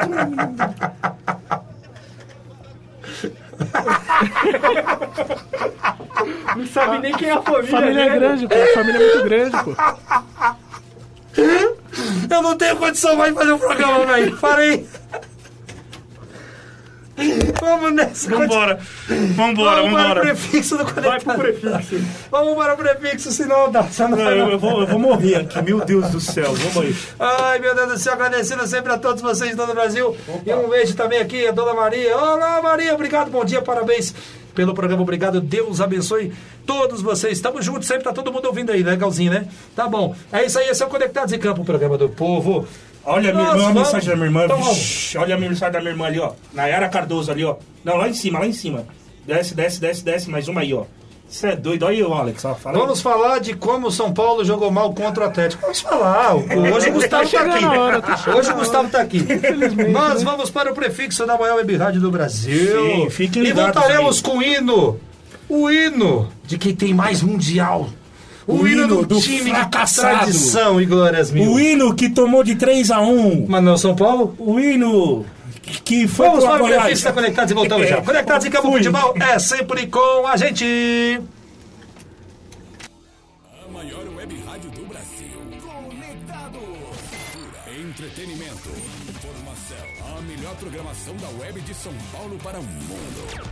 Não 6.55 6.67
sabe 6.67 6.99
nem 6.99 7.13
quem 7.13 7.29
é 7.29 7.33
a 7.33 7.41
família. 7.41 7.69
Família 7.71 8.01
é 8.01 8.09
dele. 8.09 8.19
grande, 8.19 8.47
pô. 8.47 8.55
Família 8.73 8.97
é 8.97 8.99
muito 8.99 9.23
grande, 9.23 9.57
pô. 9.63 9.75
Eu 12.29 12.41
não 12.41 12.57
tenho 12.57 12.75
condição 12.77 13.15
mais 13.15 13.33
de 13.33 13.39
fazer 13.39 13.51
o 13.51 13.59
programa, 13.59 14.05
velho. 14.05 14.37
Parei. 14.37 14.87
Vamos 17.59 17.93
nessa. 17.93 18.29
Vambora. 18.29 18.79
Vambora, 19.35 19.81
Vamos 19.81 19.91
para 19.91 20.01
o 20.01 20.03
vambora. 20.03 20.21
prefixo 20.21 20.77
do 20.77 20.85
Vai 20.85 21.19
pro 21.19 21.35
conectado. 21.35 21.73
prefixo. 21.73 22.05
Vamos 22.31 22.55
para 22.55 22.73
o 22.73 22.77
prefixo, 22.77 23.31
senão 23.31 23.71
dá. 23.71 23.83
senão 23.83 24.17
Não, 24.17 24.31
eu, 24.31 24.49
eu 24.51 24.59
vou, 24.59 24.81
eu 24.81 24.87
vou 24.87 24.99
morrer 24.99 25.35
aqui, 25.35 25.61
meu 25.61 25.81
Deus 25.83 26.09
do 26.09 26.19
céu. 26.19 26.53
Vamos 26.53 26.77
aí. 26.77 26.95
Ai, 27.19 27.59
meu 27.59 27.75
Deus 27.75 27.89
do 27.93 27.97
céu, 27.99 28.13
agradecendo 28.13 28.65
sempre 28.65 28.91
a 28.93 28.97
todos 28.97 29.21
vocês 29.21 29.51
de 29.51 29.55
todo 29.57 29.71
o 29.71 29.75
Brasil. 29.75 30.15
E 30.45 30.53
um 30.53 30.69
beijo 30.69 30.95
também 30.95 31.19
aqui 31.19 31.47
a 31.47 31.51
Dona 31.51 31.73
Maria. 31.73 32.17
Olá, 32.17 32.61
Maria, 32.61 32.93
obrigado, 32.93 33.29
bom 33.29 33.43
dia, 33.45 33.61
parabéns 33.61 34.13
pelo 34.55 34.73
programa, 34.73 35.01
obrigado. 35.01 35.39
Deus 35.39 35.79
abençoe 35.79 36.33
todos 36.65 37.01
vocês. 37.01 37.33
Estamos 37.37 37.63
juntos 37.65 37.87
sempre, 37.87 38.03
tá 38.03 38.13
todo 38.13 38.31
mundo 38.33 38.45
ouvindo 38.45 38.71
aí, 38.71 38.83
legalzinho, 38.83 39.31
né? 39.31 39.47
Tá 39.75 39.87
bom. 39.87 40.15
É 40.31 40.45
isso 40.45 40.59
aí, 40.59 40.69
esse 40.69 40.81
é 40.83 40.85
o 40.85 40.89
Conectados 40.89 41.31
em 41.33 41.39
Campo, 41.39 41.61
o 41.61 41.65
programa 41.65 41.97
do 41.97 42.09
povo. 42.09 42.67
Olha 43.03 43.31
a 43.31 43.33
minha 43.33 43.43
irmã, 43.49 43.53
a 43.53 43.57
vamos- 43.67 43.73
mensagem 43.83 44.09
da 44.09 44.15
minha 44.15 44.27
irmã. 44.27 44.45
Então 44.45 44.57
vamos. 44.59 44.77
Vixe, 44.77 45.17
olha 45.17 45.35
a 45.35 45.37
mensagem 45.39 45.73
da 45.73 45.79
minha 45.79 45.91
irmã 45.91 46.05
ali, 46.05 46.19
ó. 46.19 46.33
Nayara 46.53 46.87
Cardoso 46.89 47.31
ali, 47.31 47.43
ó. 47.43 47.55
Não, 47.83 47.95
lá 47.97 48.07
em 48.07 48.13
cima, 48.13 48.39
lá 48.39 48.45
em 48.47 48.53
cima. 48.53 48.85
Desce, 49.25 49.53
desce, 49.55 49.79
desce, 49.81 50.03
desce. 50.03 50.29
Mais 50.29 50.47
uma 50.47 50.61
aí, 50.61 50.73
ó. 50.73 50.83
Isso 51.29 51.47
é 51.47 51.55
doido. 51.55 51.83
Olha 51.85 51.95
aí, 51.95 52.03
ô, 52.03 52.13
Alex. 52.13 52.43
Ó, 52.43 52.53
fala 52.55 52.75
aí. 52.77 52.81
Vamos 52.81 53.01
falar 53.01 53.39
de 53.39 53.53
como 53.55 53.87
o 53.87 53.91
São 53.91 54.13
Paulo 54.13 54.43
jogou 54.43 54.69
mal 54.69 54.93
contra 54.93 55.23
o 55.23 55.27
Atlético. 55.27 55.61
Vamos 55.61 55.79
falar. 55.79 56.35
Hoje 56.35 56.89
o 56.89 56.93
Gustavo 56.93 57.23
tá 57.23 57.25
chegando 57.29 57.65
a 57.65 57.79
hora, 57.79 58.01
tá 58.01 58.13
aqui. 58.13 58.29
Hoje 58.29 58.51
o 58.51 58.55
Gustavo 58.55 58.89
tá 58.89 59.01
aqui. 59.01 59.25
Nós 59.91 60.23
vamos 60.23 60.49
para 60.49 60.71
o 60.71 60.75
prefixo 60.75 61.25
da 61.25 61.37
maior 61.37 61.55
web 61.55 61.75
rádio 61.77 62.01
do 62.01 62.11
Brasil. 62.11 62.81
Sim, 62.85 63.09
fiquem 63.09 63.43
e 63.43 63.45
ligados 63.45 63.73
voltaremos 63.73 64.17
aí. 64.17 64.23
com 64.23 64.37
o 64.37 64.43
hino. 64.43 64.99
O 65.47 65.69
hino 65.71 66.29
de 66.45 66.57
quem 66.57 66.75
tem 66.75 66.93
mais 66.93 67.21
mundial. 67.21 67.87
O, 68.47 68.53
O 68.55 68.67
hino, 68.67 68.83
hino 68.85 68.87
do, 68.87 69.05
do 69.05 69.19
time 69.21 69.51
fracassado. 69.51 70.17
tradição 70.19 70.81
e 70.81 70.85
glórias 70.85 71.29
mil. 71.31 71.51
O 71.51 71.59
hino 71.59 71.93
que 71.93 72.09
tomou 72.09 72.43
de 72.43 72.55
3 72.55 72.89
a 72.91 72.99
1 73.01 73.45
Mas 73.47 73.63
não, 73.63 73.77
São 73.77 73.95
Paulo? 73.95 74.35
O 74.39 74.59
hino 74.59 75.25
que 75.85 76.07
foi 76.07 76.27
Vamos 76.27 76.43
para 76.43 76.63
o 76.63 76.67
prefixo 76.67 77.03
da 77.03 77.13
Conectados 77.13 77.51
e 77.51 77.53
voltamos 77.53 77.87
já. 77.87 78.01
Conectados 78.03 78.45
em 78.45 78.49
Campo 78.49 78.69
Fui. 78.69 78.77
Futebol 78.79 79.13
é 79.19 79.39
sempre 79.39 79.87
com 79.87 80.27
a 80.27 80.35
gente. 80.35 81.21
A 83.67 83.71
maior 83.71 84.03
web 84.17 84.43
rádio 84.47 84.69
do 84.71 84.85
Brasil. 84.85 85.39
Conectado. 85.61 86.59
Entretenimento, 87.79 88.69
informação. 89.09 90.17
A 90.17 90.21
melhor 90.23 90.55
programação 90.55 91.15
da 91.17 91.43
web 91.43 91.61
de 91.61 91.73
São 91.75 91.93
Paulo 92.11 92.37
para 92.43 92.59
o 92.59 92.63
mundo. 92.63 93.51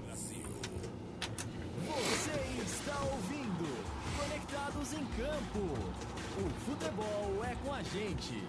Você 1.87 2.31
está 2.65 2.93
ouvindo 3.11 3.67
Conectados 4.17 4.93
em 4.93 5.05
Campo. 5.21 5.63
O 6.37 6.49
futebol 6.65 7.43
é 7.43 7.53
com 7.63 7.73
a 7.73 7.81
gente. 7.83 8.43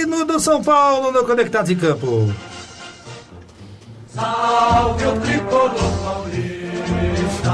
Hino 0.00 0.24
do 0.24 0.40
São 0.40 0.62
Paulo 0.62 1.12
no 1.12 1.24
Conectados 1.24 1.70
em 1.70 1.76
Campo. 1.76 2.32
Salve 4.14 5.04
o 5.06 5.20
tricolor 5.20 5.70
paulista, 6.04 7.50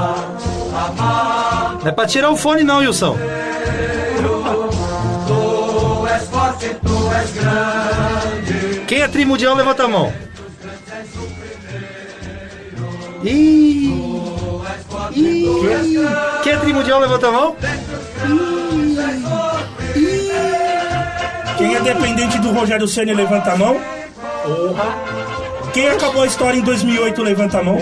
amado, 0.75 1.79
Não 1.81 1.87
é 1.87 1.91
pra 1.91 2.07
tirar 2.07 2.31
o 2.31 2.37
fone 2.37 2.63
não, 2.63 2.79
Wilson. 2.79 3.15
tu 5.27 6.07
és 6.07 6.23
forte, 6.29 6.75
tu 6.83 7.11
és 7.13 7.31
grande. 7.33 8.85
Quem 8.87 9.01
é 9.01 9.07
trimundial, 9.07 9.55
levanta 9.55 9.83
a 9.83 9.87
mão. 9.87 10.11
Ih, 13.27 13.91
ih. 15.13 15.47
Quem 16.43 16.53
é 16.53 16.57
trimundial, 16.57 16.99
levanta 16.99 17.27
a 17.27 17.31
mão. 17.31 17.55
Quem 21.57 21.75
é 21.75 21.81
dependente 21.81 22.39
do 22.39 22.51
Rogério 22.51 22.87
Ceni 22.87 23.13
levanta 23.13 23.51
a 23.51 23.57
mão. 23.57 23.81
Quem 25.73 25.89
acabou 25.89 26.23
a 26.23 26.27
história 26.27 26.57
em 26.57 26.61
2008 26.61 27.21
levanta 27.21 27.59
a 27.59 27.63
mão. 27.63 27.77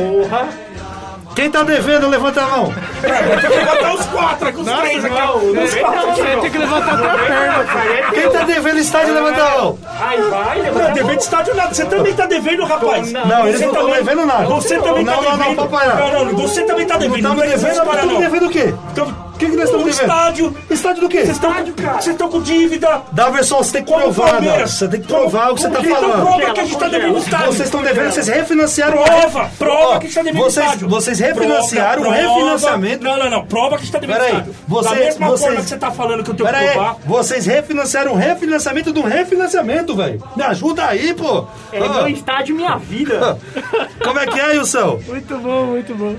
Quem 1.35 1.51
tá 1.51 1.63
devendo, 1.63 2.07
levanta 2.07 2.41
a 2.41 2.47
mão. 2.47 2.73
Vai 3.01 3.37
ter 3.41 3.49
que 3.49 3.55
levantar 3.57 3.93
os 3.93 4.05
quatro 4.05 4.47
aqui, 4.47 4.59
os 4.61 4.65
três 4.71 5.05
aqui. 5.05 5.15
Os 5.63 5.75
quatro 5.75 6.09
aqui. 6.11 6.41
Tem 6.41 6.51
que 6.51 6.57
levantar 6.57 6.93
até 6.93 7.05
a 7.05 7.17
perna. 7.17 8.11
Quem 8.13 8.29
tá 8.29 8.43
devendo 8.43 8.77
estádio, 8.79 9.13
levanta 9.13 9.43
a 9.43 9.57
mão. 9.57 9.79
Aí 9.99 10.21
vai, 10.21 10.57
Não, 10.57 10.63
levanta 10.63 10.89
a 10.89 10.93
devendo 10.93 11.19
estádio 11.19 11.55
nada. 11.55 11.73
Você 11.73 11.85
também 11.85 12.13
tá 12.13 12.25
devendo, 12.25 12.63
rapaz. 12.63 13.11
Não, 13.11 13.47
eles 13.47 13.59
Você 13.59 13.65
não 13.65 13.71
estão 13.73 13.85
também- 13.85 14.03
devendo 14.03 14.25
nada. 14.25 14.45
Você 14.45 14.79
também 14.79 15.03
não, 15.03 15.13
tá 15.13 15.21
não, 15.21 15.37
devendo. 15.37 15.47
não, 15.57 15.67
papai. 15.67 15.87
Não, 15.87 16.25
não, 16.25 16.35
você 16.37 16.63
também 16.63 16.85
tá 16.87 16.97
devendo. 16.97 17.23
Não 17.23 17.35
com 17.35 17.43
essa 17.43 17.57
devendo, 17.57 18.05
não. 18.13 18.19
devendo 18.21 18.45
o 18.45 18.49
quê? 18.49 18.73
Então, 18.91 19.24
O 19.35 19.37
que, 19.37 19.49
que 19.49 19.55
nós 19.57 19.65
estamos 19.65 19.85
devendo? 19.85 20.01
estádio. 20.01 20.55
Estádio 20.69 21.01
do 21.01 21.09
quê? 21.09 21.17
Vocês 21.25 21.35
estão 21.35 21.53
vocês 21.53 22.07
estão 22.07 22.29
com 22.29 22.41
dívida. 22.41 23.01
Daverson, 23.11 23.57
você 23.57 23.71
tem 23.73 23.83
que 23.83 23.91
Com 23.91 23.99
provar. 23.99 24.41
Você 24.65 24.87
tem 24.87 25.01
que 25.01 25.07
provar 25.07 25.51
o 25.51 25.55
que 25.55 25.61
você 25.61 25.69
tá 25.69 25.79
Então 25.81 25.95
falando. 25.95 26.21
prova 26.21 26.53
que 26.53 26.59
a 26.59 26.63
gente 26.63 26.77
tá 26.77 26.87
devendo 26.87 27.17
estádio. 27.17 27.45
Vocês 27.47 27.61
estão 27.67 27.83
devendo, 27.83 28.11
vocês 28.11 28.27
refinanciaram. 28.27 29.03
Prova, 29.03 29.51
prova 29.59 29.99
que 29.99 30.05
a 30.05 30.09
gente 30.09 30.15
tá 30.15 30.23
devendo 30.23 30.41
vocês, 30.43 30.65
estádio. 30.65 30.87
Vocês 30.89 31.19
refinanciaram 31.19 32.01
o 32.03 32.09
refinanciamento. 32.09 33.03
Não, 33.03 33.17
não, 33.17 33.29
não. 33.29 33.45
Prova 33.45 33.69
que 33.69 33.75
a 33.75 33.79
gente 33.79 33.91
tá 33.91 33.99
devendo 33.99 34.23
estádio. 34.23 34.55
da 34.83 34.95
mesma 34.95 35.27
vocês- 35.27 35.39
forma 35.41 35.55
que 35.61 35.69
você 35.69 35.77
tá 35.77 35.91
falando 35.91 36.23
que 36.23 36.31
eu 36.31 36.35
tenho 36.35 36.49
Pera 36.49 36.59
que 36.59 36.65
aí, 36.69 36.73
provar. 36.73 36.95
vocês 37.05 37.45
refinanciaram 37.45 38.13
o 38.13 38.15
refinanciamento 38.15 38.93
do 38.93 39.01
refinanciamento, 39.01 39.95
velho. 39.95 40.23
Me 40.35 40.43
ajuda 40.43 40.85
aí, 40.85 41.13
pô. 41.13 41.45
É 41.73 41.79
meu 41.79 42.07
estádio, 42.07 42.55
minha 42.55 42.77
vida. 42.77 43.37
Como 44.03 44.17
é 44.19 44.25
que 44.27 44.39
é, 44.39 44.49
Wilson? 44.51 44.99
Muito 45.07 45.37
bom, 45.37 45.65
muito 45.65 45.93
bom. 45.93 46.15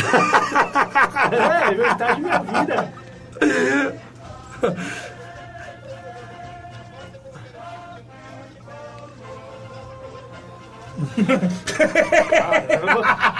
É, 0.00 1.74
meu 1.74 1.86
estádio, 1.86 2.22
minha 2.22 2.38
vida. 2.40 2.92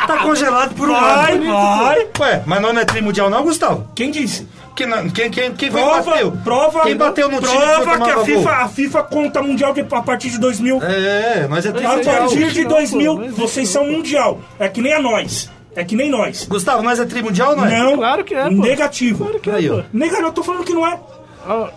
Tá 0.06 0.18
congelado 0.22 0.74
por 0.74 0.88
um 0.88 0.92
Vai, 0.92 1.34
ano. 1.34 1.52
vai. 1.52 2.06
Ué, 2.20 2.42
mas 2.46 2.62
não 2.62 2.70
é 2.78 2.84
trimundial 2.84 3.30
não, 3.30 3.42
Gustavo? 3.42 3.88
Quem 3.94 4.10
disse? 4.10 4.48
Quem, 4.74 4.88
quem, 5.10 5.30
quem, 5.30 5.52
quem 5.54 5.70
foi 5.70 5.80
que 5.80 5.86
Prova, 5.86 6.10
bateu? 6.10 6.32
prova, 6.42 6.80
Quem 6.80 6.96
bateu 6.96 7.28
no 7.28 7.40
time 7.40 7.52
que 7.52 7.58
prova 7.58 7.84
que 7.84 7.92
tomar 7.98 8.14
a? 8.14 8.24
FIFA, 8.24 8.50
a 8.50 8.68
FIFA 8.68 9.02
conta 9.02 9.42
mundial 9.42 9.74
de, 9.74 9.80
a 9.82 10.02
partir 10.02 10.30
de 10.30 10.38
2000. 10.38 10.82
É, 10.82 11.46
mas 11.48 11.66
é 11.66 11.68
A 11.68 11.72
trimundial. 11.72 12.16
partir 12.20 12.50
de 12.52 12.62
não, 12.62 12.70
2000, 12.70 13.14
pô, 13.14 13.20
mas 13.20 13.34
vocês 13.36 13.68
são 13.68 13.84
mundial. 13.86 14.40
É 14.58 14.68
que 14.68 14.80
nem 14.80 14.94
a 14.94 15.00
nós. 15.00 15.50
É 15.74 15.84
que 15.84 15.96
nem 15.96 16.10
nós. 16.10 16.44
Gustavo, 16.46 16.82
nós 16.82 17.00
é 17.00 17.04
trimundial 17.06 17.50
ou 17.50 17.56
não 17.56 17.64
é? 17.66 17.78
Não, 17.78 17.96
Claro 17.96 18.24
que 18.24 18.34
é, 18.34 18.44
pô. 18.44 18.50
negativo. 18.50 19.24
Claro 19.24 19.40
que 19.40 19.50
é, 19.50 19.54
Aí, 19.54 19.70
ó. 19.70 19.76
pô. 19.76 19.84
Negativo, 19.92 20.28
eu 20.28 20.32
tô 20.32 20.42
falando 20.42 20.64
que 20.64 20.72
não 20.74 20.86
é. 20.86 21.00
Ó. 21.46 21.68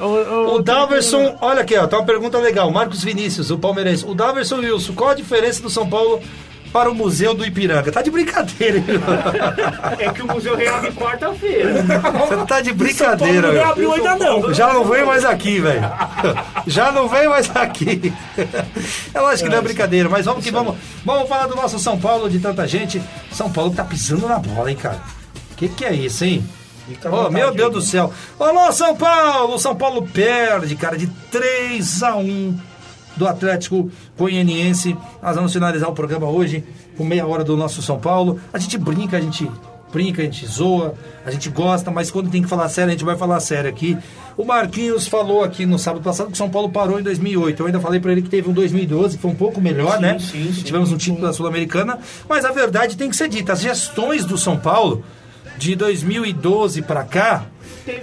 O 0.00 0.62
Daverson, 0.62 1.36
olha 1.40 1.62
aqui, 1.62 1.76
ó, 1.76 1.84
tá 1.88 1.98
uma 1.98 2.06
pergunta 2.06 2.38
legal. 2.38 2.70
Marcos 2.70 3.02
Vinícius, 3.02 3.50
o 3.50 3.58
palmeirense. 3.58 4.04
O 4.06 4.14
Daverson 4.14 4.56
Wilson, 4.58 4.92
qual 4.94 5.10
a 5.10 5.14
diferença 5.14 5.60
do 5.60 5.68
São 5.68 5.88
Paulo 5.88 6.20
para 6.72 6.90
o 6.90 6.94
Museu 6.94 7.34
do 7.34 7.44
Ipiranga? 7.44 7.90
Tá 7.90 8.02
de 8.02 8.10
brincadeira, 8.10 8.78
hein? 8.78 8.84
É 9.98 10.10
que 10.10 10.22
o 10.22 10.26
museu 10.26 10.56
reabre 10.56 10.92
quarta-feira. 10.92 11.82
Você 11.82 12.46
tá 12.46 12.60
de 12.60 12.72
brincadeira, 12.72 13.52
não 13.52 13.70
abriu 13.70 13.92
ainda 13.92 14.16
não. 14.16 14.52
Já 14.54 14.72
não 14.72 14.84
vem 14.84 15.04
mais 15.04 15.24
aqui, 15.24 15.60
velho. 15.60 15.80
Já 16.66 16.92
não 16.92 17.08
vem 17.08 17.28
mais 17.28 17.50
aqui. 17.54 18.12
É 19.14 19.20
lógico 19.20 19.44
que 19.48 19.50
não 19.50 19.58
é 19.58 19.62
brincadeira, 19.62 20.08
mas 20.08 20.26
vamos 20.26 20.44
que 20.44 20.50
vamos. 20.50 20.76
Vamos 21.04 21.28
falar 21.28 21.46
do 21.46 21.56
nosso 21.56 21.78
São 21.78 21.98
Paulo, 21.98 22.28
de 22.28 22.38
tanta 22.38 22.66
gente. 22.66 23.02
São 23.32 23.50
Paulo 23.50 23.72
tá 23.72 23.84
pisando 23.84 24.28
na 24.28 24.38
bola, 24.38 24.70
hein, 24.70 24.76
cara? 24.76 25.00
Que 25.56 25.68
que 25.68 25.84
é 25.84 25.92
isso, 25.92 26.24
hein? 26.24 26.46
Fica 26.88 27.08
à 27.08 27.26
Oh, 27.26 27.30
meu 27.30 27.52
Deus 27.52 27.72
do 27.72 27.82
céu. 27.82 28.12
Alô, 28.38 28.72
São 28.72 28.96
Paulo! 28.96 29.58
São 29.58 29.76
Paulo 29.76 30.06
perde, 30.06 30.74
cara, 30.76 30.96
de 30.96 31.06
3 31.30 32.02
a 32.02 32.16
1 32.16 32.58
do 33.18 33.26
Atlético 33.26 33.90
Goianiense. 34.16 34.96
Nós 35.22 35.36
vamos 35.36 35.52
finalizar 35.52 35.88
o 35.88 35.92
programa 35.92 36.28
hoje 36.28 36.64
com 36.96 37.04
meia 37.04 37.26
hora 37.26 37.44
do 37.44 37.56
nosso 37.56 37.82
São 37.82 37.98
Paulo. 37.98 38.40
A 38.52 38.58
gente 38.58 38.78
brinca, 38.78 39.16
a 39.16 39.20
gente 39.20 39.50
brinca, 39.92 40.22
a 40.22 40.24
gente 40.24 40.46
zoa, 40.46 40.94
a 41.24 41.30
gente 41.30 41.48
gosta, 41.48 41.90
mas 41.90 42.10
quando 42.10 42.30
tem 42.30 42.42
que 42.42 42.48
falar 42.48 42.68
sério, 42.68 42.90
a 42.90 42.92
gente 42.92 43.04
vai 43.04 43.16
falar 43.16 43.40
sério 43.40 43.68
aqui. 43.68 43.96
O 44.36 44.44
Marquinhos 44.44 45.08
falou 45.08 45.42
aqui 45.42 45.66
no 45.66 45.78
sábado 45.78 46.02
passado 46.02 46.26
que 46.28 46.34
o 46.34 46.36
São 46.36 46.48
Paulo 46.48 46.68
parou 46.70 47.00
em 47.00 47.02
2008. 47.02 47.60
Eu 47.60 47.66
ainda 47.66 47.80
falei 47.80 47.98
pra 47.98 48.12
ele 48.12 48.22
que 48.22 48.28
teve 48.28 48.48
um 48.48 48.52
2012 48.52 49.16
que 49.16 49.22
foi 49.22 49.30
um 49.30 49.34
pouco 49.34 49.60
melhor, 49.60 49.96
Sim, 49.96 50.00
né? 50.02 50.18
sim, 50.18 50.52
sim. 50.52 50.62
Tivemos 50.62 50.92
um 50.92 50.96
título 50.96 51.22
da 51.26 51.32
Sul-Americana, 51.32 51.98
mas 52.28 52.44
a 52.44 52.52
verdade 52.52 52.96
tem 52.96 53.10
que 53.10 53.16
ser 53.16 53.28
dita. 53.28 53.52
As 53.54 53.60
gestões 53.60 54.24
do 54.24 54.38
São 54.38 54.56
Paulo 54.56 55.02
de 55.56 55.74
2012 55.74 56.82
para 56.82 57.02
cá, 57.02 57.46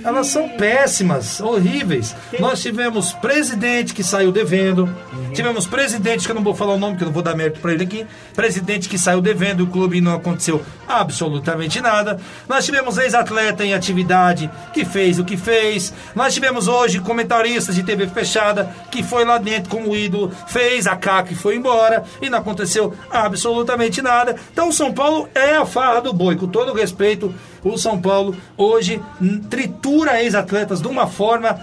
elas 0.03 0.28
são 0.28 0.49
péssimas, 0.49 1.39
horríveis. 1.39 2.16
Nós 2.39 2.61
tivemos 2.61 3.13
presidente 3.13 3.93
que 3.93 4.03
saiu 4.03 4.32
devendo, 4.32 4.89
tivemos 5.34 5.68
presidente 5.68 6.26
que 6.26 6.32
eu 6.32 6.36
não 6.36 6.43
vou 6.43 6.55
falar 6.55 6.74
o 6.74 6.80
nome, 6.80 6.97
que 6.97 7.03
eu 7.03 7.07
não 7.07 7.13
vou 7.13 7.24
dar 7.24 7.36
mérito 7.36 7.59
para 7.59 7.74
ele 7.74 7.84
aqui, 7.84 8.07
presidente 8.34 8.89
que 8.89 8.97
saiu 8.97 9.22
devendo, 9.22 9.63
o 9.63 9.68
clube 9.68 10.01
não 10.01 10.16
aconteceu 10.16 10.63
absolutamente 10.88 11.82
nada. 11.82 12.20
Nós 12.47 12.66
tivemos 12.66 12.97
ex-atleta 12.97 13.66
em 13.66 13.74
atividade 13.74 14.49
que 14.74 14.86
fez 14.86 15.20
o 15.20 15.26
que 15.26 15.38
fez. 15.38 15.93
Nós 16.16 16.34
tivemos 16.34 16.68
hoje 16.68 16.99
comentaristas 16.99 17.76
de 17.76 17.84
TV 17.84 18.07
fechada 18.07 18.74
que 18.91 19.03
foi 19.03 19.26
lá 19.26 19.38
dentro 19.38 19.70
como 19.70 19.95
ídolo, 19.95 20.32
fez 20.47 20.88
a 20.88 20.95
caca 20.95 21.34
e 21.34 21.36
foi 21.36 21.55
embora 21.55 22.03
e 22.22 22.30
não 22.30 22.39
aconteceu 22.39 22.93
absolutamente 23.09 24.01
nada. 24.01 24.36
Então 24.51 24.70
o 24.70 24.74
São 24.74 24.93
Paulo 24.93 25.28
é 25.34 25.55
a 25.55 25.66
farra 25.66 26.01
do 26.01 26.13
boi, 26.13 26.36
com 26.36 26.47
todo 26.47 26.74
respeito. 26.74 27.34
O 27.66 27.80
São 27.80 27.99
Paulo 27.99 28.38
hoje 28.55 29.01
tritura 29.49 30.22
ex-atletas 30.22 30.80
de 30.80 30.88
uma 30.88 31.07
forma 31.07 31.59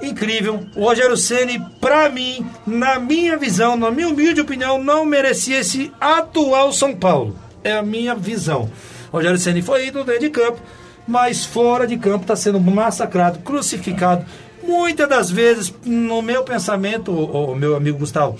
incrível. 0.00 0.66
O 0.74 0.84
Rogério 0.86 1.14
Ceni, 1.14 1.62
para 1.78 2.08
mim, 2.08 2.44
na 2.66 2.98
minha 2.98 3.36
visão, 3.36 3.76
na 3.76 3.90
minha 3.90 4.08
humilde 4.08 4.40
opinião, 4.40 4.82
não 4.82 5.04
merecia 5.04 5.60
esse 5.60 5.92
atual 6.00 6.72
São 6.72 6.96
Paulo. 6.96 7.36
É 7.62 7.72
a 7.72 7.82
minha 7.82 8.14
visão. 8.14 8.70
O 9.12 9.16
Rogério 9.16 9.38
Ceni 9.38 9.60
foi 9.60 9.88
ídolo 9.88 10.06
dentro 10.06 10.22
de 10.22 10.30
campo, 10.30 10.58
mas 11.06 11.44
fora 11.44 11.86
de 11.86 11.98
campo 11.98 12.22
está 12.22 12.34
sendo 12.34 12.58
massacrado, 12.58 13.40
crucificado. 13.40 14.24
Muitas 14.62 15.06
das 15.06 15.30
vezes, 15.30 15.74
no 15.84 16.22
meu 16.22 16.44
pensamento, 16.44 17.12
o, 17.12 17.54
meu 17.54 17.76
amigo 17.76 17.98
Gustavo, 17.98 18.38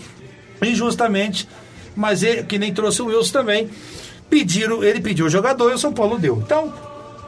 injustamente, 0.62 1.46
mas 1.94 2.22
ele, 2.22 2.44
que 2.44 2.58
nem 2.58 2.72
trouxe 2.72 3.02
o 3.02 3.06
Wilson 3.06 3.32
também, 3.32 3.68
pediram, 4.30 4.82
ele 4.82 5.00
pediu 5.00 5.26
o 5.26 5.28
jogador 5.28 5.70
e 5.70 5.74
o 5.74 5.78
São 5.78 5.92
Paulo 5.92 6.18
deu. 6.18 6.36
Então, 6.36 6.72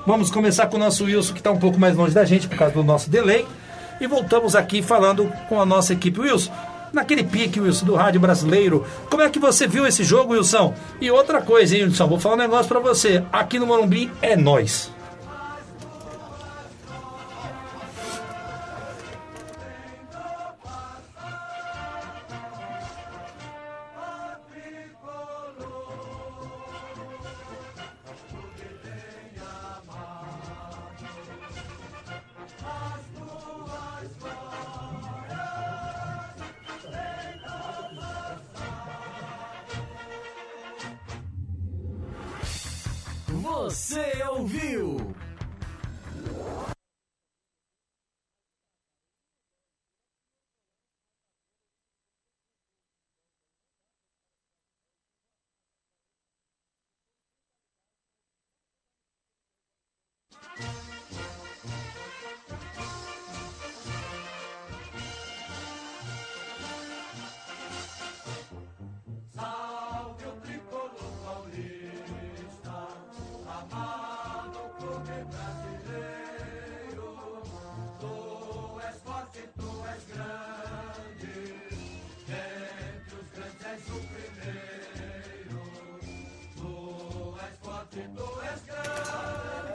vamos 0.07 0.31
começar 0.31 0.69
com 0.69 0.77
o 0.77 0.81
nosso 0.81 1.05
Wilson, 1.05 1.35
que 1.35 1.41
está 1.41 1.51
um 1.51 1.59
pouco 1.59 1.79
mais 1.79 1.97
longe 1.97 2.15
da 2.15 2.25
gente 2.25 2.49
por 2.49 2.57
causa 2.57 2.73
do 2.73 2.85
nosso 2.85 3.11
delay. 3.11 3.45
E 4.01 4.07
voltamos 4.07 4.57
aqui 4.57 4.81
falando 4.81 5.31
com 5.49 5.61
a 5.61 5.67
nossa 5.67 5.93
equipe. 5.93 6.21
Wilson, 6.21 6.53
naquele 6.93 7.25
pique, 7.25 7.61
Wilson, 7.61 7.87
do 7.87 7.95
rádio 7.95 8.21
brasileiro, 8.21 8.87
como 9.11 9.23
é 9.23 9.29
que 9.29 9.39
você 9.39 9.67
viu 9.67 9.87
esse 9.87 10.05
jogo, 10.05 10.33
Wilson? 10.33 10.75
E 11.01 11.11
outra 11.11 11.43
coisa, 11.43 11.77
hein, 11.77 11.85
Wilson, 11.85 12.07
vou 12.07 12.19
falar 12.19 12.37
um 12.37 12.39
negócio 12.39 12.69
para 12.69 12.81
você. 12.81 13.23
Aqui 13.33 13.59
no 13.59 13.67
Morumbi 13.67 14.11
é 14.23 14.37
nós. 14.37 14.91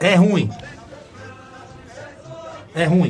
É 0.08 0.14
ruim. 0.14 0.50
É 2.74 2.84
ruim. 2.84 3.07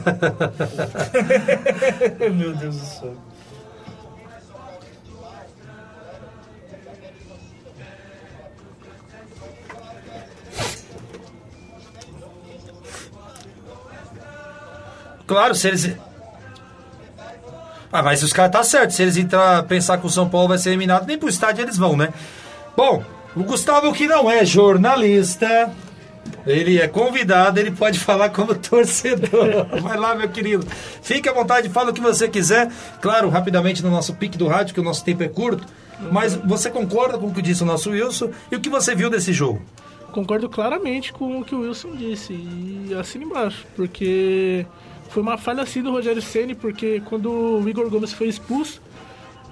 Meu 2.34 2.54
Deus 2.54 2.76
do 2.76 2.86
céu. 2.86 3.16
Claro, 15.30 15.54
se 15.54 15.68
eles. 15.68 15.96
Ah, 17.92 18.02
mas 18.02 18.20
os 18.24 18.32
caras 18.32 18.50
tá 18.50 18.64
certo. 18.64 18.90
Se 18.90 19.02
eles 19.02 19.16
entrar 19.16 19.62
pensar 19.62 19.96
que 19.98 20.06
o 20.06 20.10
São 20.10 20.28
Paulo 20.28 20.48
vai 20.48 20.58
ser 20.58 20.70
eliminado, 20.70 21.06
nem 21.06 21.16
pro 21.16 21.28
estádio 21.28 21.62
eles 21.62 21.76
vão, 21.76 21.96
né? 21.96 22.12
Bom, 22.76 23.04
o 23.36 23.44
Gustavo 23.44 23.92
que 23.92 24.08
não 24.08 24.28
é 24.28 24.44
jornalista, 24.44 25.70
ele 26.46 26.78
é 26.78 26.88
convidado, 26.88 27.58
ele 27.58 27.70
pode 27.70 27.98
falar 28.00 28.30
como 28.30 28.54
torcedor. 28.54 29.66
Vai 29.80 29.96
lá, 29.96 30.14
meu 30.14 30.28
querido. 30.28 30.66
Fique 31.02 31.28
à 31.28 31.32
vontade, 31.32 31.68
fala 31.68 31.90
o 31.90 31.94
que 31.94 32.00
você 32.00 32.28
quiser. 32.28 32.70
Claro, 33.00 33.28
rapidamente 33.28 33.82
no 33.82 33.90
nosso 33.90 34.14
pique 34.14 34.38
do 34.38 34.46
rádio, 34.46 34.74
que 34.74 34.80
o 34.80 34.84
nosso 34.84 35.04
tempo 35.04 35.22
é 35.22 35.28
curto. 35.28 35.66
Mas 36.10 36.34
você 36.34 36.70
concorda 36.70 37.18
com 37.18 37.26
o 37.26 37.34
que 37.34 37.42
disse 37.42 37.62
o 37.62 37.66
nosso 37.66 37.90
Wilson 37.90 38.30
e 38.50 38.56
o 38.56 38.60
que 38.60 38.70
você 38.70 38.94
viu 38.94 39.10
desse 39.10 39.32
jogo? 39.32 39.60
Concordo 40.12 40.48
claramente 40.48 41.12
com 41.12 41.40
o 41.40 41.44
que 41.44 41.54
o 41.54 41.60
Wilson 41.60 41.94
disse 41.94 42.32
e 42.32 42.94
assina 42.98 43.24
embaixo, 43.24 43.66
porque 43.76 44.66
foi 45.10 45.22
uma 45.22 45.36
falha 45.36 45.62
assim 45.62 45.82
do 45.82 45.90
Rogério 45.90 46.22
Ceni, 46.22 46.54
porque 46.54 47.00
quando 47.04 47.30
o 47.30 47.68
Igor 47.68 47.88
Gomes 47.88 48.12
foi 48.12 48.28
expulso, 48.28 48.80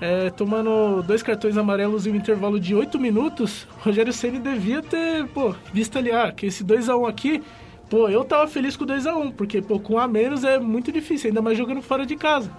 é, 0.01 0.31
tomando 0.31 1.03
dois 1.03 1.23
cartões 1.23 1.57
amarelos 1.57 2.07
em 2.07 2.13
um 2.13 2.17
intervalo 2.17 2.59
de 2.61 2.75
oito 2.75 2.99
minutos, 2.99 3.67
o 3.79 3.85
Rogério 3.87 4.13
Ceni 4.13 4.39
devia 4.39 4.83
ter, 4.83 5.27
pô, 5.29 5.55
visto 5.73 5.99
ali, 5.99 6.13
ah, 6.13 6.31
que 6.31 6.47
esse 6.47 6.63
2 6.63 6.89
a 6.89 6.97
1 6.97 7.07
aqui, 7.07 7.43
pô, 7.91 8.09
eu 8.09 8.25
tava 8.25 8.47
feliz 8.47 8.77
com 8.77 8.85
o 8.85 8.87
2 8.87 9.07
a 9.07 9.17
1 9.17 9.33
porque, 9.33 9.61
pô, 9.61 9.81
com 9.81 9.99
a 9.99 10.07
menos 10.07 10.45
é 10.45 10.59
muito 10.59 10.93
difícil, 10.93 11.29
ainda 11.29 11.43
mais 11.43 11.59
jogando 11.59 11.83
fora 11.83 12.07
de 12.07 12.17
casa. 12.17 12.51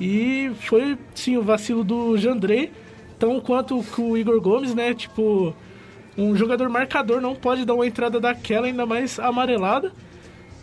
E 0.00 0.50
foi, 0.60 0.96
sim, 1.14 1.36
o 1.36 1.42
vacilo 1.42 1.84
do 1.84 2.16
Jandrei, 2.16 2.72
tão 3.18 3.38
quanto 3.40 3.82
com 3.94 4.12
o 4.12 4.18
Igor 4.18 4.40
Gomes, 4.40 4.74
né, 4.74 4.94
tipo, 4.94 5.54
um 6.16 6.34
jogador 6.34 6.68
marcador 6.70 7.20
não 7.20 7.34
pode 7.34 7.66
dar 7.66 7.74
uma 7.74 7.86
entrada 7.86 8.18
daquela, 8.18 8.66
ainda 8.66 8.86
mais 8.86 9.18
amarelada. 9.18 9.92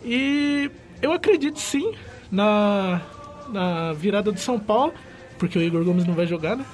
E 0.04 0.68
eu 1.00 1.12
acredito 1.12 1.60
sim 1.60 1.92
na, 2.30 3.00
na 3.48 3.92
virada 3.92 4.32
do 4.32 4.40
São 4.40 4.58
Paulo, 4.58 4.92
porque 5.38 5.58
o 5.58 5.62
Igor 5.62 5.84
Gomes 5.84 6.04
não 6.04 6.14
vai 6.14 6.26
jogar, 6.26 6.56
né? 6.56 6.64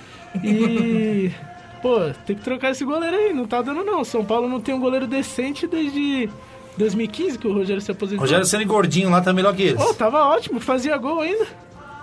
E. 0.43 1.31
pô, 1.83 1.99
tem 2.27 2.35
que 2.35 2.43
trocar 2.43 2.71
esse 2.71 2.85
goleiro 2.85 3.17
aí, 3.17 3.33
não 3.33 3.47
tá 3.47 3.63
dando 3.63 3.85
não. 3.85 4.05
São 4.05 4.25
Paulo 4.25 4.49
não 4.49 4.61
tem 4.61 4.75
um 4.75 4.81
goleiro 4.81 5.07
decente 5.07 5.67
desde 5.67 6.29
2015 6.77 7.39
que 7.39 7.47
o 7.47 7.53
Rogério 7.53 7.81
se 7.81 7.91
aposentou. 7.91 8.23
Rogério 8.23 8.45
sendo 8.45 8.67
gordinho 8.67 9.11
lá 9.11 9.21
tá 9.21 9.33
melhor 9.33 9.55
que 9.55 9.63
eles. 9.63 9.83
Pô, 9.83 9.95
tava 9.95 10.25
ótimo, 10.25 10.61
fazia 10.61 10.97
gol 10.97 11.21
ainda. 11.21 11.47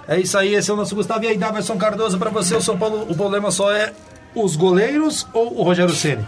É 0.07 0.19
isso 0.19 0.37
aí, 0.37 0.55
esse 0.55 0.69
é 0.69 0.73
o 0.73 0.77
nosso 0.77 0.95
Gustavo. 0.95 1.23
E 1.23 1.27
aí, 1.27 1.37
Daverson 1.37 1.77
Cardoso, 1.77 2.17
pra 2.17 2.29
você, 2.29 2.55
o 2.55 2.61
São 2.61 2.77
Paulo, 2.77 3.05
o 3.09 3.15
problema 3.15 3.51
só 3.51 3.71
é 3.71 3.93
os 4.35 4.55
goleiros 4.55 5.27
ou 5.33 5.59
o 5.59 5.63
Rogério 5.63 5.93
Ceni? 5.93 6.25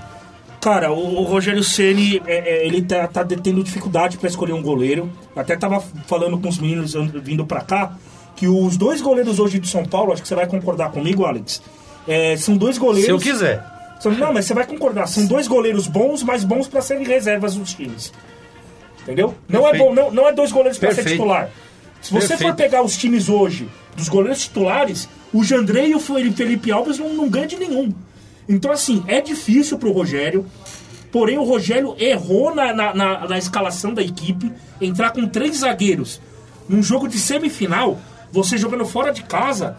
Cara, 0.62 0.92
o, 0.92 1.22
o 1.22 1.24
Rogério 1.24 1.64
Ceni 1.64 2.22
é, 2.26 2.38
é, 2.38 2.68
ele 2.68 2.82
tá, 2.82 3.08
tá 3.08 3.26
tendo 3.26 3.64
dificuldade 3.64 4.18
pra 4.18 4.30
escolher 4.30 4.54
um 4.54 4.62
goleiro. 4.62 5.12
Até 5.36 5.58
tava 5.58 5.82
falando 6.08 6.38
com 6.40 6.48
os 6.48 6.58
meninos 6.58 6.94
vindo 7.22 7.46
pra 7.46 7.62
cá 7.62 7.94
que 8.36 8.48
os 8.48 8.78
dois 8.78 9.02
goleiros 9.02 9.40
hoje 9.40 9.60
de 9.60 9.68
São 9.68 9.86
Paulo, 9.86 10.12
acho 10.14 10.22
que 10.22 10.28
você 10.28 10.36
vai 10.36 10.48
concordar 10.48 10.92
comigo, 10.92 11.26
Alex. 11.26 11.62
é, 12.08 12.36
são 12.38 12.58
dois 12.58 12.78
goleiros. 12.78 13.06
Se 13.06 13.12
eu 13.12 13.20
quiser. 13.20 13.64
São- 14.00 14.12
não, 14.12 14.34
mas 14.34 14.46
você 14.46 14.54
vai 14.54 14.66
concordar. 14.68 15.08
São 15.08 15.26
dois 15.26 15.48
goleiros 15.48 15.88
bons, 15.88 16.22
mas 16.24 16.44
bons 16.44 16.68
pra 16.68 16.82
serem 16.82 17.06
reservas 17.06 17.56
dos 17.56 17.74
times. 17.74 18.12
Entendeu? 19.02 19.34
Não 19.48 19.62
é, 19.68 19.72
Perfeito. 19.72 19.86
bom, 19.90 19.94
não, 19.96 20.12
não 20.12 20.28
é 20.28 20.34
dois 20.34 20.52
goleiros 20.52 20.78
pra 20.78 20.90
ser 20.90 20.96
Perfeito. 20.98 21.18
titular. 21.18 21.50
Se 22.02 22.12
você 22.12 22.28
for 22.30 22.38
Perfeito. 22.38 22.56
pegar 22.56 22.84
os 22.84 22.98
times 22.98 23.30
hoje, 23.30 23.70
dos 23.96 24.10
goleiros 24.10 24.42
titulares, 24.44 25.08
o 25.34 25.44
Jandrei 25.44 25.92
e 25.92 25.96
o 25.96 26.00
Felipe 26.00 26.72
Alves 26.72 27.00
não, 27.00 27.10
não 27.14 27.30
ganham 27.30 27.48
de 27.48 27.58
nenhum. 27.58 27.94
Então, 28.48 28.72
assim, 28.72 29.04
é 29.08 29.22
difícil 29.22 29.78
pro 29.78 29.92
Rogério. 29.92 30.46
Porém, 31.12 31.38
o 31.38 31.44
Rogério 31.44 31.96
errou 32.00 32.54
na, 32.54 32.74
na, 32.74 32.94
na- 32.94 33.28
na 33.28 33.38
escalação 33.38 33.94
da 33.94 34.02
equipe. 34.02 34.52
Entrar 34.82 35.12
com 35.12 35.26
três 35.28 35.58
zagueiros 35.60 36.20
num 36.68 36.82
jogo 36.84 37.08
de 37.08 37.18
semifinal, 37.20 37.98
você 38.34 38.58
jogando 38.58 38.84
fora 38.86 39.14
de 39.14 39.24
casa, 39.24 39.78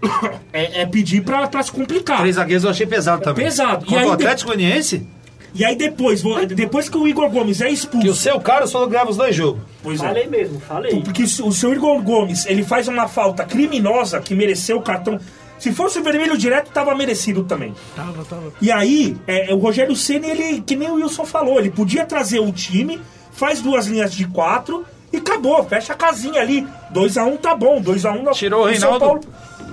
é, 0.52 0.82
é 0.82 0.86
pedir 0.86 1.22
pra, 1.22 1.48
pra 1.48 1.62
se 1.62 1.72
complicar. 1.72 2.20
Três 2.20 2.36
zagueiros 2.36 2.64
eu 2.64 2.70
achei 2.70 2.86
pesado 2.86 3.22
também. 3.22 3.44
pesado. 3.44 3.84
E 3.84 3.88
Contra 3.88 4.00
aí 4.00 4.06
o 4.06 4.12
Atlético 4.12 4.50
Goianiense? 4.50 5.06
E 5.52 5.64
aí 5.64 5.74
depois, 5.74 6.22
depois 6.54 6.88
que 6.88 6.96
o 6.96 7.08
Igor 7.08 7.28
Gomes 7.28 7.60
é 7.60 7.68
expulso. 7.68 8.06
Que 8.06 8.10
o 8.10 8.14
seu 8.14 8.40
falou 8.40 8.86
que 8.86 8.92
ganhava 8.92 9.10
os 9.10 9.16
dois 9.16 9.34
jogos. 9.34 9.60
Pois 9.82 10.00
é. 10.00 10.06
Falei 10.06 10.28
mesmo, 10.28 10.60
falei. 10.60 11.00
Porque 11.02 11.26
se 11.26 11.42
o 11.42 11.50
seu 11.50 11.74
Igor 11.74 12.00
Gomes 12.02 12.46
ele 12.46 12.62
faz 12.62 12.86
uma 12.86 13.08
falta 13.08 13.44
criminosa 13.44 14.20
que 14.20 14.32
mereceu 14.32 14.78
o 14.78 14.82
cartão. 14.82 15.18
Se 15.58 15.72
fosse 15.72 15.98
o 15.98 16.04
vermelho 16.04 16.38
direto, 16.38 16.70
tava 16.70 16.94
merecido 16.94 17.42
também. 17.42 17.74
Tava, 17.96 18.24
tava. 18.24 18.52
E 18.62 18.70
aí, 18.70 19.16
é, 19.26 19.52
o 19.52 19.58
Rogério 19.58 19.94
Ceni 19.96 20.30
ele, 20.30 20.60
que 20.62 20.76
nem 20.76 20.88
o 20.88 20.94
Wilson 20.94 21.26
falou, 21.26 21.58
ele 21.58 21.70
podia 21.70 22.06
trazer 22.06 22.38
o 22.38 22.50
time, 22.50 22.98
faz 23.32 23.60
duas 23.60 23.86
linhas 23.86 24.14
de 24.14 24.26
quatro 24.26 24.86
e 25.12 25.16
acabou, 25.18 25.62
fecha 25.64 25.92
a 25.92 25.96
casinha 25.96 26.40
ali. 26.40 26.66
2x1 26.92 27.32
um 27.32 27.36
tá 27.36 27.54
bom, 27.54 27.80
2x1 27.82 28.28
um, 28.28 28.30
Tirou 28.32 28.62
o 28.62 28.66
Reinaldo. 28.66 29.20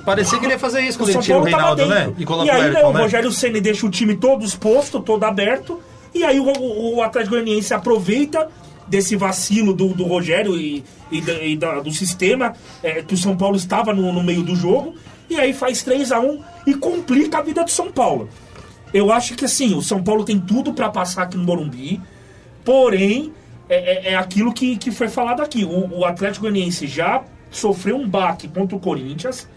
Parecia 0.06 0.40
que 0.40 0.46
ele 0.46 0.54
ia 0.54 0.60
fazer 0.60 0.82
isso 0.82 0.98
quando 0.98 1.10
ele 1.10 1.20
tirou 1.20 1.42
o 1.42 1.44
Reinaldo, 1.44 1.86
né? 1.86 2.14
E, 2.18 2.26
colocou 2.26 2.52
aí 2.54 2.70
o 2.70 2.74
né, 2.74 2.84
o 2.84 2.94
né? 2.94 3.02
Rogério 3.02 3.32
Ceni 3.32 3.60
deixa 3.60 3.86
o 3.86 3.90
time 3.90 4.16
todo 4.16 4.46
exposto, 4.46 5.00
todo 5.02 5.24
aberto. 5.26 5.82
E 6.14 6.24
aí 6.24 6.40
o, 6.40 6.46
o, 6.46 6.96
o 6.96 7.02
Atlético 7.04 7.36
Goianiense 7.36 7.74
aproveita 7.74 8.48
desse 8.88 9.18
vacilo 9.18 9.74
do, 9.74 9.90
do 9.90 10.06
Rogério 10.06 10.56
e, 10.56 10.82
e 11.12 11.20
da- 11.20 11.44
e 11.44 11.58
da- 11.58 11.80
do 11.82 11.92
sistema 11.92 12.54
é, 12.82 13.02
que 13.04 13.14
o 13.14 13.18
São 13.18 13.36
Paulo 13.36 13.58
estava 13.58 13.94
no, 13.94 14.14
no 14.14 14.24
meio 14.24 14.44
do 14.44 14.56
jogo. 14.56 14.96
E 15.30 15.38
aí 15.38 15.52
faz 15.52 15.84
3 15.84 16.14
a 16.14 16.22
1 16.22 16.42
e 16.68 16.74
complica 16.74 17.40
a 17.40 17.42
vida 17.42 17.64
do 17.66 17.70
São 17.70 17.92
Paulo. 17.92 18.30
Eu 18.94 19.12
acho 19.12 19.36
que 19.36 19.44
assim, 19.44 19.76
o 19.76 19.82
São 19.82 20.02
Paulo 20.02 20.24
tem 20.24 20.40
tudo 20.40 20.72
para 20.72 20.88
passar 20.90 21.24
aqui 21.24 21.36
no 21.36 21.44
Morumbi. 21.44 22.00
Porém, 22.64 23.34
é, 23.70 24.10
é- 24.10 24.12
é 24.14 24.16
aquilo 24.16 24.54
que, 24.54 24.78
que 24.78 24.92
foi 24.92 25.08
falado 25.08 25.42
aqui. 25.42 25.64
O, 25.66 26.00
o 26.00 26.06
Atlético 26.06 26.44
Goianiense 26.44 26.88
já 26.88 27.24
sofreu 27.50 27.98
um 27.98 28.08
baque 28.08 28.48
contra 28.48 28.76
o 28.76 28.80
Corinthians. 28.80 29.48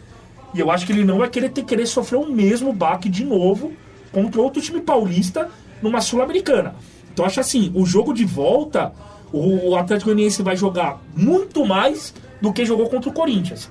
E 0.55 0.59
eu 0.61 0.71
acho 0.71 0.85
que 0.87 0.93
ele 0.93 1.05
não 1.05 1.19
vai 1.19 1.29
querer 1.29 1.51
ter 1.51 1.63
querer 1.65 1.87
sofrer 1.87 2.17
o 2.19 2.31
mesmo 2.31 2.73
baque 2.73 3.09
de 3.09 3.25
novo 3.25 3.73
contra 4.13 4.41
outro 4.41 4.61
time 4.61 4.81
paulista 4.81 5.49
numa 5.81 6.01
Sul-Americana. 6.01 6.75
Então 7.13 7.25
acho 7.25 7.39
assim, 7.41 7.71
o 7.75 7.87
jogo 7.87 8.13
de 8.13 8.25
volta, 8.25 8.93
o, 9.33 9.71
o 9.71 9.77
Atlético 9.77 10.11
Goianiense 10.11 10.43
vai 10.43 10.57
jogar 10.57 11.01
muito 11.17 11.65
mais 11.65 12.13
do 12.41 12.53
que 12.53 12.65
jogou 12.65 12.89
contra 12.89 13.09
o 13.11 13.13
Corinthians. 13.13 13.71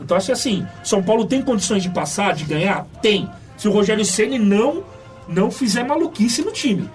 Então 0.00 0.16
acho 0.16 0.30
assim, 0.32 0.64
São 0.84 1.02
Paulo 1.02 1.24
tem 1.26 1.42
condições 1.42 1.82
de 1.82 1.90
passar, 1.90 2.32
de 2.34 2.44
ganhar? 2.44 2.86
Tem. 3.02 3.28
Se 3.56 3.66
o 3.68 3.72
Rogério 3.72 4.04
Ceni 4.04 4.38
não 4.38 4.84
não 5.28 5.50
fizer 5.50 5.84
maluquice 5.84 6.42
no 6.42 6.50
time. 6.52 6.88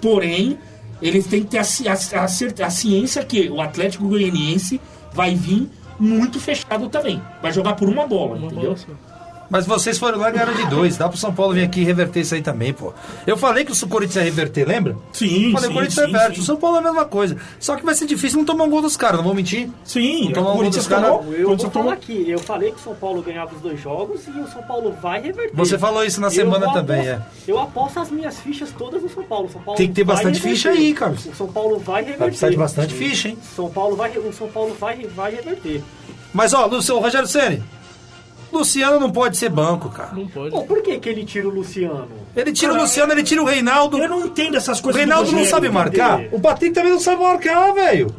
Porém, 0.00 0.58
ele 1.00 1.22
tem 1.22 1.42
que 1.42 1.48
ter 1.48 1.58
a, 1.58 1.62
a, 1.62 2.22
a 2.22 2.66
a 2.66 2.70
ciência 2.70 3.24
que 3.24 3.48
o 3.48 3.60
Atlético 3.60 4.08
Goianiense 4.08 4.80
vai 5.12 5.34
vir 5.34 5.68
muito 5.98 6.38
fechado 6.40 6.88
também. 6.88 7.20
Vai 7.42 7.52
jogar 7.52 7.74
por 7.74 7.88
uma 7.88 8.06
bola, 8.06 8.38
entendeu? 8.38 8.76
Mas 9.50 9.66
vocês 9.66 9.98
foram 9.98 10.18
lá 10.18 10.28
e 10.28 10.32
ganharam 10.32 10.52
de 10.54 10.66
dois. 10.66 10.96
Dá 10.98 11.08
pro 11.08 11.16
São 11.16 11.32
Paulo 11.34 11.54
vir 11.54 11.62
aqui 11.64 11.80
e 11.80 11.84
reverter 11.84 12.20
isso 12.20 12.34
aí 12.34 12.42
também, 12.42 12.72
pô. 12.72 12.92
Eu 13.26 13.36
falei 13.36 13.64
que 13.64 13.72
o 13.72 13.88
Corinthians 13.88 14.16
ia 14.16 14.22
reverter, 14.24 14.66
lembra? 14.68 14.94
Sim, 15.12 15.52
Falei, 15.52 15.66
sim, 15.68 15.70
o 15.70 15.74
Corinthians 15.74 15.94
sim, 16.06 16.12
reverte. 16.12 16.36
sim. 16.36 16.42
O 16.42 16.44
São 16.44 16.56
Paulo 16.56 16.76
é 16.76 16.80
a 16.80 16.82
mesma 16.82 17.04
coisa. 17.06 17.36
Só 17.58 17.74
que 17.76 17.84
vai 17.84 17.94
ser 17.94 18.06
difícil 18.06 18.38
não 18.38 18.44
tomar 18.44 18.64
um 18.64 18.70
gol 18.70 18.82
dos 18.82 18.96
caras, 18.96 19.16
não 19.16 19.24
vou 19.24 19.34
mentir. 19.34 19.70
Sim, 19.84 20.26
não 20.26 20.32
tomar 20.32 20.48
o 20.50 20.52
um 20.52 20.56
gol 20.62 20.70
dos 20.70 20.86
caras. 20.86 21.08
Eu 21.32 21.46
vou 21.48 21.58
falar 21.58 21.70
tomou- 21.70 21.92
aqui, 21.92 22.24
eu 22.28 22.38
falei 22.38 22.70
que 22.72 22.76
o 22.76 22.80
São 22.80 22.94
Paulo 22.94 23.22
ganhava 23.22 23.54
os 23.54 23.60
dois 23.62 23.80
jogos 23.80 24.20
e 24.26 24.38
o 24.38 24.46
São 24.48 24.62
Paulo 24.62 24.94
vai 25.00 25.22
reverter. 25.22 25.56
Você 25.56 25.78
falou 25.78 26.04
isso 26.04 26.20
na 26.20 26.26
Eu 26.26 26.30
semana 26.32 26.72
também, 26.72 27.08
apostar- 27.10 27.30
Eu 27.46 27.58
aposto 27.58 28.00
as 28.00 28.10
minhas 28.10 28.38
fichas 28.40 28.70
todas 28.76 29.02
no 29.02 29.08
São 29.08 29.22
Paulo. 29.24 29.48
São 29.50 29.62
Paulo 29.62 29.78
Tem 29.78 29.88
que 29.88 29.94
ter 29.94 30.04
bastante 30.04 30.34
reverter. 30.40 30.50
ficha 30.56 30.70
aí, 30.70 30.92
Carlos. 30.92 31.24
O 31.24 31.34
São 31.34 31.48
Paulo 31.48 31.78
vai 31.78 32.02
reverter. 32.02 32.18
Vai 32.18 32.28
precisar 32.28 32.50
de 32.50 32.56
bastante 32.58 32.92
ficha, 32.94 33.28
hein? 33.28 33.38
São 33.56 33.70
Paulo 33.70 33.96
vai, 33.96 34.10
o 34.18 34.32
São 34.32 34.48
Paulo 34.48 34.76
vai, 34.78 35.06
vai 35.16 35.34
reverter. 35.34 35.82
Mas, 36.34 36.52
ó, 36.52 36.66
Lúcio, 36.66 36.98
Rogério 36.98 37.26
Ceni 37.26 37.62
Luciano 38.52 38.98
não 38.98 39.10
pode 39.10 39.36
ser 39.36 39.48
banco, 39.50 39.88
cara. 39.90 40.10
Não 40.14 40.26
pode. 40.26 40.50
Pô, 40.50 40.62
por 40.62 40.82
que, 40.82 40.98
que 40.98 41.08
ele 41.08 41.24
tira 41.24 41.46
o 41.46 41.50
Luciano? 41.50 42.08
Ele 42.34 42.52
tira 42.52 42.72
o 42.72 42.76
Luciano, 42.76 43.12
ele 43.12 43.22
tira 43.22 43.42
o 43.42 43.44
Reinaldo. 43.44 43.98
Eu 43.98 44.08
não 44.08 44.24
entendo 44.26 44.56
essas 44.56 44.78
O 44.78 44.82
coisas. 44.82 45.00
do 45.00 45.04
Reinaldo 45.04 45.32
não 45.32 45.44
sabe 45.44 45.68
marcar. 45.68 46.20
entender. 46.20 46.36
O 46.36 46.40
Patrick 46.40 46.74
também 46.74 46.92
não 46.92 47.00
sabe 47.00 47.22
marcar, 47.22 47.72
velho. 47.74 48.14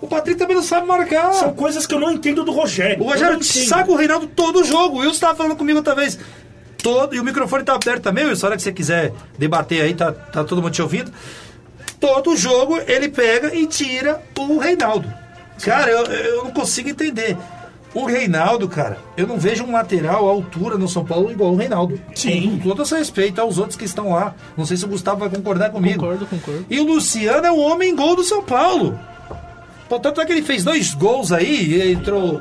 O 0.00 0.06
Patrick 0.06 0.38
também 0.38 0.56
não 0.56 0.62
sabe 0.62 0.86
marcar. 0.86 1.32
São 1.34 1.52
coisas 1.54 1.86
que 1.86 1.94
eu 1.94 2.00
não 2.00 2.10
entendo 2.12 2.44
do 2.44 2.52
Rogério. 2.52 3.02
O 3.02 3.08
Rogério 3.10 3.42
saca 3.42 3.90
o 3.90 3.96
Reinaldo 3.96 4.26
todo 4.26 4.64
jogo. 4.64 4.96
O 4.96 4.98
Wilson 5.00 5.12
estava 5.14 5.34
falando 5.36 5.56
comigo 5.56 5.78
outra 5.78 5.94
vez. 5.94 6.18
Todo, 6.82 7.14
e 7.14 7.20
o 7.20 7.24
microfone 7.24 7.62
tá 7.62 7.74
aberto 7.74 8.02
também, 8.02 8.24
Wilson. 8.26 8.46
A 8.46 8.48
hora 8.50 8.56
que 8.56 8.62
você 8.62 8.72
quiser 8.72 9.12
debater 9.38 9.82
aí, 9.82 9.92
tá, 9.94 10.12
tá 10.12 10.42
todo 10.44 10.62
mundo 10.62 10.72
te 10.72 10.80
ouvindo. 10.80 11.12
Todo 11.98 12.34
jogo 12.36 12.78
ele 12.86 13.08
pega 13.10 13.54
e 13.54 13.66
tira 13.66 14.22
o 14.38 14.56
Reinaldo. 14.58 15.12
Cara, 15.62 15.90
eu, 15.90 16.04
eu 16.06 16.44
não 16.44 16.50
consigo 16.50 16.88
entender. 16.88 17.36
O 17.92 18.06
Reinaldo, 18.06 18.68
cara, 18.68 18.98
eu 19.16 19.26
não 19.26 19.36
vejo 19.36 19.64
um 19.64 19.72
lateral 19.72 20.28
à 20.28 20.30
altura 20.30 20.78
no 20.78 20.88
São 20.88 21.04
Paulo 21.04 21.30
igual 21.30 21.52
o 21.52 21.56
Reinaldo. 21.56 22.00
Sim. 22.14 22.60
Com 22.62 22.68
todo 22.68 22.82
esse 22.82 22.94
respeito 22.96 23.40
aos 23.40 23.58
outros 23.58 23.76
que 23.76 23.84
estão 23.84 24.10
lá. 24.10 24.34
Não 24.56 24.64
sei 24.64 24.76
se 24.76 24.84
o 24.84 24.88
Gustavo 24.88 25.20
vai 25.20 25.28
concordar 25.28 25.70
comigo. 25.70 26.00
Concordo, 26.00 26.26
concordo. 26.26 26.66
E 26.70 26.78
o 26.78 26.84
Luciano 26.84 27.46
é 27.46 27.50
o 27.50 27.58
homem 27.58 27.94
gol 27.96 28.14
do 28.14 28.22
São 28.22 28.44
Paulo. 28.44 28.98
Pô, 29.88 29.98
tanto 29.98 30.20
é 30.20 30.24
que 30.24 30.32
ele 30.32 30.42
fez 30.42 30.62
dois 30.62 30.94
gols 30.94 31.32
aí 31.32 31.72
e 31.72 31.92
entrou. 31.92 32.40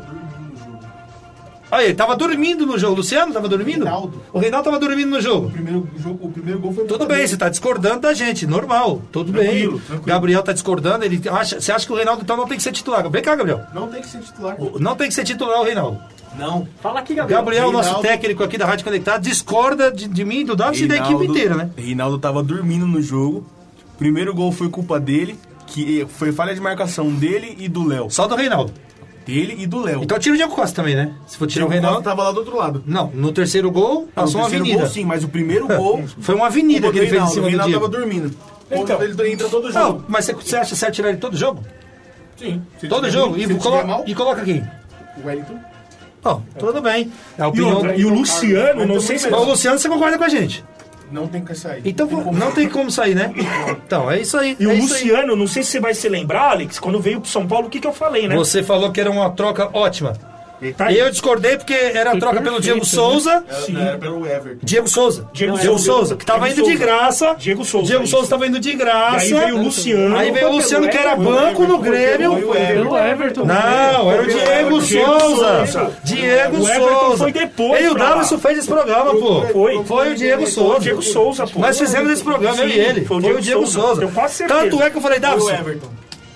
Aí, 1.71 1.85
ele 1.85 1.93
tava 1.93 2.15
dormindo 2.15 2.65
no 2.65 2.77
jogo. 2.79 2.95
Luciano 2.95 3.31
tava 3.31 3.47
dormindo? 3.47 3.83
Reinaldo. 3.85 4.21
O 4.33 4.39
Reinaldo 4.39 4.65
tava 4.65 4.79
dormindo 4.79 5.09
no 5.11 5.21
jogo. 5.21 5.47
O 5.47 5.51
primeiro, 5.51 5.87
jogo, 5.97 6.27
o 6.27 6.31
primeiro 6.31 6.59
gol 6.59 6.73
foi 6.73 6.85
Tudo 6.85 7.05
bem, 7.05 7.25
você 7.27 7.37
tá 7.37 7.47
discordando 7.49 7.99
da 8.01 8.13
gente, 8.13 8.47
normal, 8.47 9.01
tudo 9.11 9.31
Tranquilo, 9.31 9.73
bem. 9.73 9.79
tranquilo. 9.81 10.03
Gabriel 10.05 10.41
tá 10.43 10.51
discordando, 10.51 11.05
ele 11.05 11.21
acha, 11.29 11.61
você 11.61 11.71
acha 11.71 11.85
que 11.85 11.91
o 11.93 11.95
Reinaldo 11.95 12.21
então 12.23 12.35
não 12.35 12.47
tem 12.47 12.57
que 12.57 12.63
ser 12.63 12.71
titular? 12.71 13.07
Vem 13.09 13.21
cá, 13.21 13.35
Gabriel. 13.35 13.61
Não 13.73 13.87
tem 13.87 14.01
que 14.01 14.07
ser 14.07 14.19
titular. 14.19 14.55
O- 14.59 14.79
Não 14.79 14.95
tem 14.95 15.07
que 15.07 15.13
ser 15.13 15.23
titular 15.23 15.61
o 15.61 15.63
Reinaldo. 15.63 15.99
Não. 16.37 16.67
Fala 16.81 16.99
aqui, 16.99 17.13
Gabriel. 17.13 17.39
Gabriel, 17.39 17.71
nosso 17.71 17.83
Reinaldo- 17.89 18.07
técnico 18.07 18.43
aqui 18.43 18.57
da 18.57 18.65
Rádio 18.65 18.85
Conectado, 18.85 19.21
discorda 19.21 19.91
de, 19.91 20.07
de 20.07 20.25
mim, 20.25 20.45
do 20.45 20.55
Davi 20.55 20.83
e 20.83 20.87
da 20.87 20.97
equipe 20.97 21.25
inteira, 21.25 21.55
né? 21.55 21.69
Reinaldo 21.75 22.17
tava 22.17 22.41
dormindo 22.41 22.87
no 22.87 23.01
jogo. 23.01 23.45
Primeiro 23.97 24.33
gol 24.33 24.51
foi 24.51 24.69
culpa 24.69 24.99
dele, 24.99 25.37
que 25.67 26.05
foi 26.17 26.31
falha 26.31 26.53
de 26.55 26.61
marcação 26.61 27.09
dele 27.11 27.55
e 27.59 27.67
do 27.67 27.85
Léo. 27.87 28.09
Só 28.09 28.25
do 28.27 28.35
Reinaldo. 28.35 28.71
Dele 29.25 29.55
e 29.59 29.67
do 29.67 29.79
Léo. 29.81 30.01
Então 30.03 30.17
tira 30.17 30.33
o 30.33 30.37
Diego 30.37 30.53
Costa 30.55 30.75
também, 30.77 30.95
né? 30.95 31.13
Se 31.27 31.37
for 31.37 31.45
tirar 31.47 31.65
o 31.65 31.69
Diego 31.69 31.73
Reinaldo. 31.73 31.97
Costa 31.97 32.09
tava 32.09 32.23
lá 32.23 32.31
do 32.31 32.37
outro 32.39 32.57
lado. 32.57 32.83
Não, 32.85 33.11
no 33.13 33.31
terceiro 33.31 33.69
gol, 33.69 34.01
No 34.01 34.07
passou 34.07 34.35
uma 34.41 34.49
terceiro 34.49 34.63
avenida. 34.65 34.81
gol, 34.83 34.89
sim, 34.93 35.05
mas 35.05 35.23
o 35.23 35.27
primeiro 35.29 35.67
gol. 35.69 36.03
Foi 36.19 36.33
uma 36.35 36.47
avenida 36.47 36.91
que 36.91 36.97
ele 36.97 37.07
fez 37.07 37.21
em 37.23 37.27
cima 37.27 37.41
O 37.41 37.43
do 37.43 37.47
Reinaldo 37.49 37.69
Diego. 37.71 37.85
tava 37.89 37.97
dormindo. 37.99 38.35
Então. 38.71 39.01
ele 39.03 39.31
entra 39.31 39.49
todo 39.49 39.71
Não, 39.71 39.87
jogo. 39.87 40.05
mas 40.07 40.25
você, 40.25 40.33
você 40.33 40.55
acha 40.57 40.75
certo 40.75 40.93
tirar 40.95 41.09
ele 41.09 41.17
todo 41.17 41.35
jogo? 41.35 41.63
Sim. 42.37 42.61
Se 42.79 42.87
Todo 42.87 42.99
tiver 43.05 43.11
jogo? 43.11 43.33
ruim, 43.33 43.41
E, 43.43 43.47
se 43.47 43.55
colo- 43.55 43.85
mal, 43.85 44.03
e 44.07 44.15
coloca 44.15 44.41
quem? 44.43 44.63
O 45.21 45.27
Wellington. 45.27 45.59
Ó, 46.23 46.39
tudo 46.57 46.81
bem. 46.81 47.11
É 47.37 47.41
a 47.41 47.45
E, 47.45 47.49
opinião 47.49 47.73
outra, 47.75 47.95
e 47.95 48.05
o 48.05 48.09
Luciano, 48.13 48.85
não 48.85 48.99
sei 48.99 49.17
se. 49.17 49.29
Mas 49.29 49.39
o 49.41 49.43
Luciano, 49.45 49.77
você 49.79 49.89
concorda 49.89 50.17
com 50.17 50.23
a 50.23 50.29
gente? 50.29 50.63
Não 51.11 51.27
tem 51.27 51.43
que 51.43 51.55
sair. 51.55 51.81
Então 51.85 52.07
não 52.31 52.51
tem 52.51 52.69
como 52.69 52.91
sair, 52.91 53.15
né? 53.15 53.33
Então, 53.85 54.09
é 54.09 54.21
isso 54.21 54.37
aí. 54.37 54.55
E 54.59 54.65
o 54.65 54.69
é 54.69 54.73
aí. 54.73 54.81
Luciano, 54.81 55.35
não 55.35 55.47
sei 55.47 55.63
se 55.63 55.71
você 55.71 55.79
vai 55.79 55.93
se 55.93 56.07
lembrar, 56.07 56.51
Alex, 56.51 56.79
quando 56.79 56.99
veio 56.99 57.19
pro 57.19 57.29
São 57.29 57.47
Paulo, 57.47 57.67
o 57.67 57.69
que, 57.69 57.79
que 57.79 57.87
eu 57.87 57.93
falei, 57.93 58.27
né? 58.27 58.35
Você 58.35 58.61
falou 58.61 58.91
que 58.91 58.99
era 59.01 59.09
uma 59.09 59.29
troca 59.31 59.69
ótima. 59.73 60.13
Tá 60.75 60.87
aí. 60.87 60.97
Eu 60.97 61.09
discordei 61.09 61.57
porque 61.57 61.73
era 61.73 62.11
troca 62.17 62.41
pelo 62.41 62.55
perfeito, 62.57 62.61
Diego 62.61 62.79
né? 62.79 62.85
Souza. 62.85 63.43
Era, 63.69 63.81
era 63.89 63.97
pelo 63.97 64.25
Everton. 64.25 64.59
Diego 64.61 64.87
Souza. 64.87 65.29
Diego 65.33 65.57
Diego 65.57 65.77
Souza. 65.79 65.91
Souza, 65.99 66.15
que 66.15 66.25
tava 66.25 66.45
Diego 66.45 66.61
indo 66.61 66.65
de 66.71 66.77
Souza. 66.77 66.85
graça. 66.85 67.35
Diego 67.37 67.65
Souza, 67.65 67.87
Diego. 67.87 68.07
Souza 68.07 68.29
tava 68.29 68.47
indo 68.47 68.59
de 68.59 68.73
graça. 68.73 69.25
E 69.25 69.33
aí 69.33 69.39
veio 69.45 69.55
o 69.57 69.63
Luciano. 69.63 70.17
Aí 70.17 70.31
veio 70.31 70.47
o 70.49 70.51
Luciano, 70.53 70.89
que 70.89 70.97
era 70.97 71.15
banco 71.15 71.63
no 71.65 71.77
Grêmio. 71.79 72.41
foi. 72.41 72.59
Pelo 72.59 72.97
Everton. 72.97 73.45
Não, 73.45 74.11
era 74.11 74.21
o 74.21 74.27
Diego 74.27 74.79
Diego 74.81 75.19
Souza. 75.19 75.91
Diego 76.03 76.65
Souza. 76.65 77.17
foi 77.23 77.31
depois 77.31 77.83
e 77.83 77.87
o. 77.87 77.93
Davidson 77.93 78.37
fez 78.39 78.57
esse 78.59 78.67
programa, 78.67 79.15
pô. 79.15 79.41
Foi. 79.47 79.83
Foi 79.83 80.11
o 80.11 80.15
Diego 80.15 80.45
Souza. 80.47 80.79
Diego 80.79 81.01
Souza, 81.01 81.47
pô. 81.47 81.59
Nós 81.59 81.77
fizemos 81.77 82.11
esse 82.11 82.23
programa, 82.23 82.57
eu 82.57 82.69
Sim, 82.69 82.75
e 82.75 82.79
ele. 82.79 83.05
foi 83.05 83.17
o 83.17 83.41
Diego 83.41 83.65
Souza. 83.67 84.07
Tanto 84.47 84.81
é 84.81 84.89
que 84.89 84.97
eu 84.97 85.01
falei, 85.01 85.19
Foi 85.19 85.29
o 85.29 85.37
Davidson. 85.47 85.89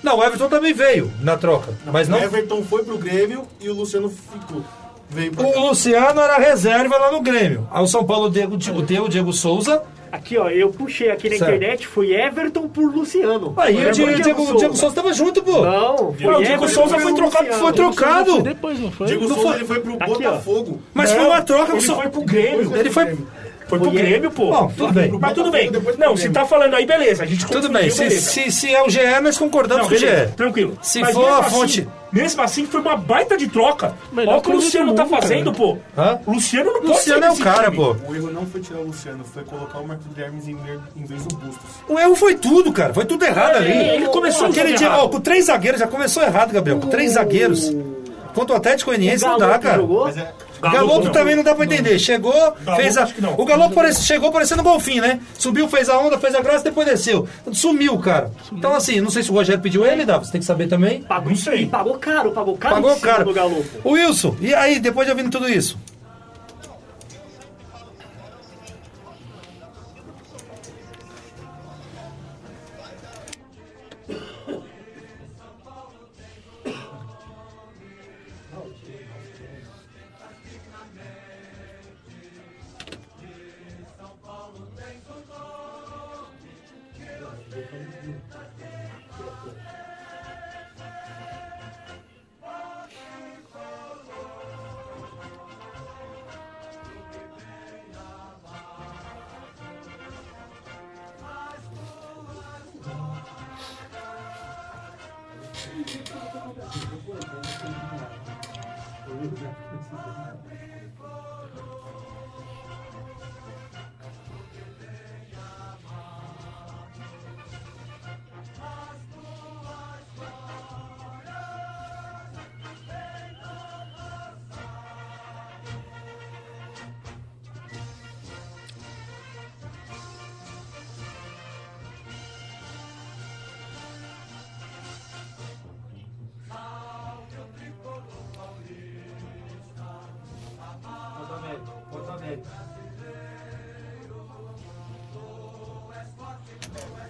Não, 0.04 0.18
o 0.18 0.22
Everton 0.24 0.48
também 0.48 0.72
veio 0.74 1.10
na 1.20 1.36
troca. 1.36 1.72
Mas 1.86 2.08
não. 2.08 2.18
O 2.18 2.22
Everton 2.22 2.62
foi 2.62 2.84
pro 2.84 2.98
Grêmio 2.98 3.42
e 3.60 3.68
o 3.70 3.74
Luciano 3.74 4.08
ficou. 4.10 4.62
O 5.56 5.68
Luciano 5.68 6.20
era 6.20 6.36
reserva 6.38 6.96
lá 6.98 7.10
no 7.10 7.20
Grêmio. 7.22 7.66
Aí 7.72 7.82
o 7.82 7.86
São 7.86 8.04
Paulo 8.04 8.28
deu, 8.28 8.48
deu 8.48 9.04
o 9.04 9.08
Diego 9.08 9.32
Souza. 9.32 9.82
Aqui, 10.12 10.36
ó, 10.38 10.48
eu 10.48 10.70
puxei 10.70 11.10
aqui 11.10 11.28
na 11.28 11.36
Certo. 11.38 11.54
internet, 11.54 11.86
foi 11.88 12.12
Everton 12.14 12.68
por 12.68 12.84
Luciano. 12.94 13.52
Aí 13.56 13.74
o 13.74 13.90
Diego, 13.92 14.22
Diego, 14.22 14.44
Souza. 14.44 14.58
Diego 14.58 14.76
Souza 14.76 14.94
tava 14.94 15.12
junto, 15.12 15.42
pô. 15.42 15.62
Não, 15.64 15.96
Não, 15.96 16.14
foi 16.14 16.34
o 16.34 16.42
Diego 16.44 16.68
Souza 16.68 16.98
foi 17.00 17.14
trocado, 17.14 17.44
Luciano. 17.46 17.62
Foi 17.64 17.72
trocado. 17.72 18.30
Foi 18.32 18.42
depois, 18.42 18.78
não 18.80 18.90
foi? 18.92 19.06
Diego 19.08 19.22
não 19.22 19.28
Souza 19.34 19.42
foi- 19.48 19.56
ele 19.56 19.64
foi 19.64 19.80
pro 19.80 19.94
Aqui. 19.94 20.06
Botafogo. 20.06 20.80
Mas 20.94 21.10
Não, 21.10 21.16
foi 21.16 21.26
uma 21.26 21.42
troca. 21.42 21.72
Ele 21.72 21.80
só- 21.80 21.96
foi 21.96 22.08
pro 22.10 22.22
Grêmio. 22.22 22.76
Ele 22.76 22.90
foi. 22.90 23.18
Foi 23.66 23.78
pro 23.78 23.90
Grêmio, 23.90 24.30
pô. 24.30 24.50
Bom, 24.50 24.72
tudo 24.76 24.92
bem. 24.92 25.10
Mas 25.18 25.32
tudo 25.32 25.50
bem. 25.50 25.70
Não, 25.98 26.16
se 26.16 26.28
tá 26.30 26.44
falando 26.44 26.74
aí, 26.74 26.84
beleza. 26.84 27.22
A 27.22 27.26
gente 27.26 27.46
Tudo 27.46 27.68
bem. 27.70 27.88
Se, 27.90 28.10
se, 28.10 28.50
se 28.52 28.74
é 28.74 28.82
o 28.82 28.90
GE, 28.90 29.00
nós 29.22 29.38
concordamos 29.38 29.84
Não, 29.84 29.88
com 29.88 29.94
o 29.94 29.98
GE. 29.98 30.06
tranquilo. 30.36 30.78
Se 30.82 31.00
Mas 31.00 31.12
for 31.14 31.26
a 31.28 31.38
assim- 31.38 31.50
fonte- 31.50 31.88
mesmo 32.12 32.42
assim, 32.42 32.66
foi 32.66 32.80
uma 32.80 32.96
baita 32.96 33.36
de 33.36 33.48
troca. 33.48 33.94
Melhor 34.12 34.32
Olha 34.32 34.38
o 34.38 34.42
que 34.42 34.50
o 34.50 34.54
Luciano 34.54 34.94
tá 34.94 35.04
mundo, 35.04 35.20
fazendo, 35.20 35.50
cara. 35.52 35.56
pô. 35.56 35.78
Hã? 35.98 36.18
O 36.26 36.32
Luciano 36.34 36.66
não 36.72 36.80
pode 36.80 36.86
Luciano 36.92 37.22
ser 37.22 37.26
é 37.28 37.32
o 37.32 37.36
cara, 37.38 37.64
time. 37.64 37.76
pô. 37.76 37.96
O 38.06 38.14
erro 38.14 38.30
não 38.30 38.46
foi 38.46 38.60
tirar 38.60 38.78
o 38.80 38.84
Luciano, 38.84 39.24
foi 39.24 39.42
colocar 39.44 39.78
o 39.78 39.88
Marcos 39.88 40.06
Guilherme 40.14 40.40
em, 40.46 41.00
em 41.02 41.04
vez 41.06 41.24
do 41.26 41.34
Bustos. 41.36 41.64
O 41.88 41.98
erro 41.98 42.14
foi 42.14 42.34
tudo, 42.34 42.70
cara. 42.72 42.92
Foi 42.94 43.04
tudo 43.06 43.24
errado 43.24 43.56
ali. 43.56 43.72
ele 43.72 44.06
começou 44.08 44.46
Aquele 44.46 44.74
dia, 44.74 44.92
ó, 44.92 45.08
com 45.08 45.20
três 45.20 45.46
zagueiros, 45.46 45.80
já 45.80 45.86
começou 45.88 46.22
errado, 46.22 46.52
Gabriel. 46.52 46.78
Com 46.78 46.88
três 46.88 47.12
zagueiros. 47.12 47.74
Contra 48.34 48.54
o 48.54 48.58
Atlético 48.58 48.90
Goianiense 48.90 49.24
não 49.24 49.38
dá, 49.38 49.58
cara. 49.58 49.76
jogou? 49.78 50.04
Mas 50.04 50.16
é, 50.18 50.32
Galopo 50.70 51.10
também 51.10 51.34
não 51.36 51.42
dá 51.42 51.54
pra 51.54 51.64
entender. 51.64 51.98
Chegou, 51.98 52.54
fez 52.76 52.96
a. 52.96 53.08
O 53.36 53.44
Galopo 53.44 53.74
parece- 53.74 54.04
chegou 54.04 54.30
parecendo 54.32 54.62
golfinho, 54.62 55.02
né? 55.02 55.20
Subiu, 55.38 55.68
fez 55.68 55.88
a 55.88 55.98
onda, 55.98 56.18
fez 56.18 56.34
a 56.34 56.40
graça, 56.40 56.64
depois 56.64 56.86
desceu. 56.86 57.28
Sumiu, 57.52 57.98
cara. 57.98 58.30
Então, 58.52 58.74
assim, 58.74 59.00
não 59.00 59.10
sei 59.10 59.22
se 59.22 59.30
o 59.30 59.34
Rogério 59.34 59.62
pediu 59.62 59.84
ele, 59.84 60.04
Davi. 60.04 60.26
Você 60.26 60.32
tem 60.32 60.40
que 60.40 60.46
saber 60.46 60.66
também. 60.66 61.02
Pagou, 61.02 61.28
Não 61.30 61.36
sei. 61.36 61.62
E 61.62 61.66
pagou 61.66 61.94
caro, 61.98 62.30
pagou 62.32 62.56
caro 62.56 62.74
Pagou 62.76 62.96
caro. 63.00 63.24
do 63.24 63.32
Galo. 63.32 63.64
O 63.82 63.90
Wilson, 63.92 64.36
e 64.40 64.54
aí, 64.54 64.78
depois 64.80 65.06
de 65.06 65.12
ouvindo 65.12 65.30
tudo 65.30 65.48
isso? 65.48 65.78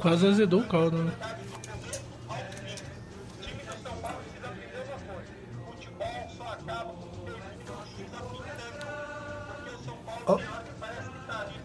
Quase 0.05 0.27
azedou 0.27 0.61
o 0.61 0.65
caldo, 0.69 0.99
né? 0.99 1.13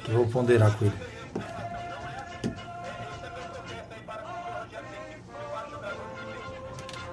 Eu 0.08 0.16
vou 0.16 0.28
ponderar 0.28 0.74
com 0.78 0.86
ele. 0.86 0.94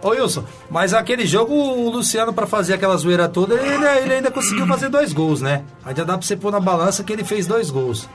Ô 0.01 0.11
Wilson, 0.11 0.45
mas 0.71 0.95
aquele 0.95 1.27
jogo, 1.27 1.53
o 1.53 1.91
Luciano, 1.91 2.33
pra 2.33 2.47
fazer 2.47 2.75
aquela 2.75 2.97
zoeira 2.97 3.29
toda, 3.29 3.57
ele, 3.57 3.85
ele 3.85 4.15
ainda 4.15 4.31
conseguiu 4.31 4.65
fazer 4.69 4.89
dois 4.89 5.13
gols, 5.13 5.41
né? 5.41 5.65
Ainda 5.85 6.05
dá 6.05 6.17
pra 6.17 6.25
você 6.25 6.37
pôr 6.37 6.53
na 6.53 6.61
balança 6.61 7.03
que 7.03 7.13
ele 7.13 7.25
fez 7.25 7.49
dois 7.49 7.69
gols. 7.69 8.09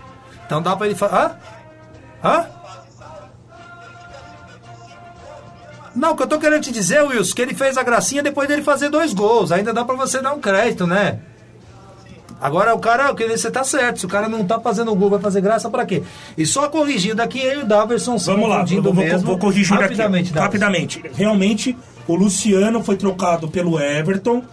Então 0.45 0.61
dá 0.61 0.77
pra 0.77 0.85
ele 0.85 0.95
fazer. 0.95 1.13
Hã? 1.13 1.37
Não, 6.11 6.15
o 6.15 6.17
que 6.17 6.23
eu 6.23 6.27
tô 6.27 6.39
querendo 6.39 6.61
te 6.61 6.73
dizer, 6.73 7.01
Wilson, 7.03 7.33
que 7.33 7.41
ele 7.41 7.53
fez 7.53 7.77
a 7.77 7.83
gracinha 7.83 8.21
depois 8.21 8.45
dele 8.45 8.61
fazer 8.61 8.89
dois 8.89 9.13
gols. 9.13 9.49
Ainda 9.49 9.71
dá 9.71 9.85
pra 9.85 9.95
você 9.95 10.21
dar 10.21 10.33
um 10.33 10.41
crédito, 10.41 10.85
né? 10.85 11.19
Agora 12.41 12.73
o 12.75 12.79
cara, 12.79 13.11
o 13.11 13.15
que 13.15 13.25
você 13.25 13.49
tá 13.49 13.63
certo. 13.63 13.99
Se 13.99 14.05
o 14.05 14.09
cara 14.09 14.27
não 14.27 14.43
tá 14.43 14.59
fazendo 14.59 14.93
gol, 14.93 15.09
vai 15.09 15.19
fazer 15.19 15.39
graça 15.39 15.69
pra 15.69 15.85
quê? 15.85 16.03
E 16.37 16.45
só 16.45 16.67
corrigindo 16.67 17.21
aqui, 17.21 17.39
eu 17.39 17.61
e 17.61 17.63
o 17.63 17.65
Daverson 17.65 18.17
Vamos 18.17 18.49
lá, 18.49 18.65
vou, 18.65 18.93
mesmo. 18.93 19.27
vou 19.27 19.37
corrigir 19.37 19.77
rapidamente, 19.77 20.25
aqui. 20.25 20.33
Daverson. 20.33 20.41
Rapidamente. 20.41 21.03
Realmente, 21.13 21.77
o 22.05 22.15
Luciano 22.15 22.83
foi 22.83 22.97
trocado 22.97 23.47
pelo 23.47 23.79
Everton 23.79 24.43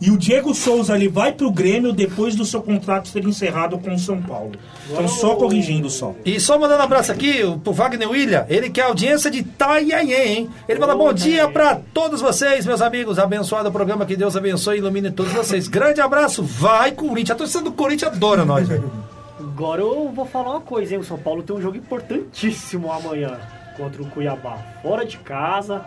E 0.00 0.10
o 0.10 0.16
Diego 0.18 0.54
Souza 0.54 0.94
ele 0.94 1.08
vai 1.08 1.32
pro 1.32 1.50
Grêmio 1.50 1.92
depois 1.92 2.34
do 2.36 2.44
seu 2.44 2.60
contrato 2.62 3.08
ser 3.08 3.24
encerrado 3.24 3.78
com 3.78 3.94
o 3.94 3.98
São 3.98 4.20
Paulo. 4.20 4.52
Então 4.90 5.08
só 5.08 5.36
corrigindo 5.36 5.88
só. 5.88 6.14
E 6.24 6.38
só 6.38 6.58
mandando 6.58 6.80
um 6.80 6.84
abraço 6.84 7.10
aqui 7.12 7.42
o- 7.42 7.58
pro 7.58 7.72
Wagner 7.72 8.10
William, 8.10 8.44
ele 8.48 8.68
quer 8.68 8.82
audiência 8.82 9.30
de 9.30 9.38
Itanhaém, 9.38 10.12
hein? 10.12 10.50
Ele 10.68 10.78
fala 10.78 10.94
bom 10.94 11.12
dia 11.12 11.48
pra 11.48 11.80
todos 11.94 12.20
vocês, 12.20 12.66
meus 12.66 12.82
amigos. 12.82 13.18
Abençoado 13.18 13.68
o 13.70 13.72
programa, 13.72 14.04
que 14.04 14.16
Deus 14.16 14.36
abençoe 14.36 14.76
e 14.76 14.78
ilumine 14.80 15.10
todos 15.10 15.32
vocês. 15.32 15.66
Grande 15.66 16.00
abraço, 16.00 16.42
vai 16.42 16.92
Corinthians. 16.92 17.30
A 17.30 17.34
torcida 17.34 17.64
do 17.64 17.72
Corinthians 17.72 18.12
adora 18.12 18.44
nós, 18.44 18.68
velho. 18.68 18.92
Agora 19.40 19.80
eu 19.80 20.10
vou 20.14 20.26
falar 20.26 20.50
uma 20.50 20.60
coisa, 20.60 20.92
hein? 20.94 21.00
O 21.00 21.04
São 21.04 21.16
Paulo 21.18 21.42
tem 21.42 21.56
um 21.56 21.62
jogo 21.62 21.76
importantíssimo 21.78 22.92
amanhã 22.92 23.38
contra 23.76 24.02
o 24.02 24.06
Cuiabá. 24.06 24.58
Fora 24.82 25.04
de 25.06 25.16
casa. 25.18 25.82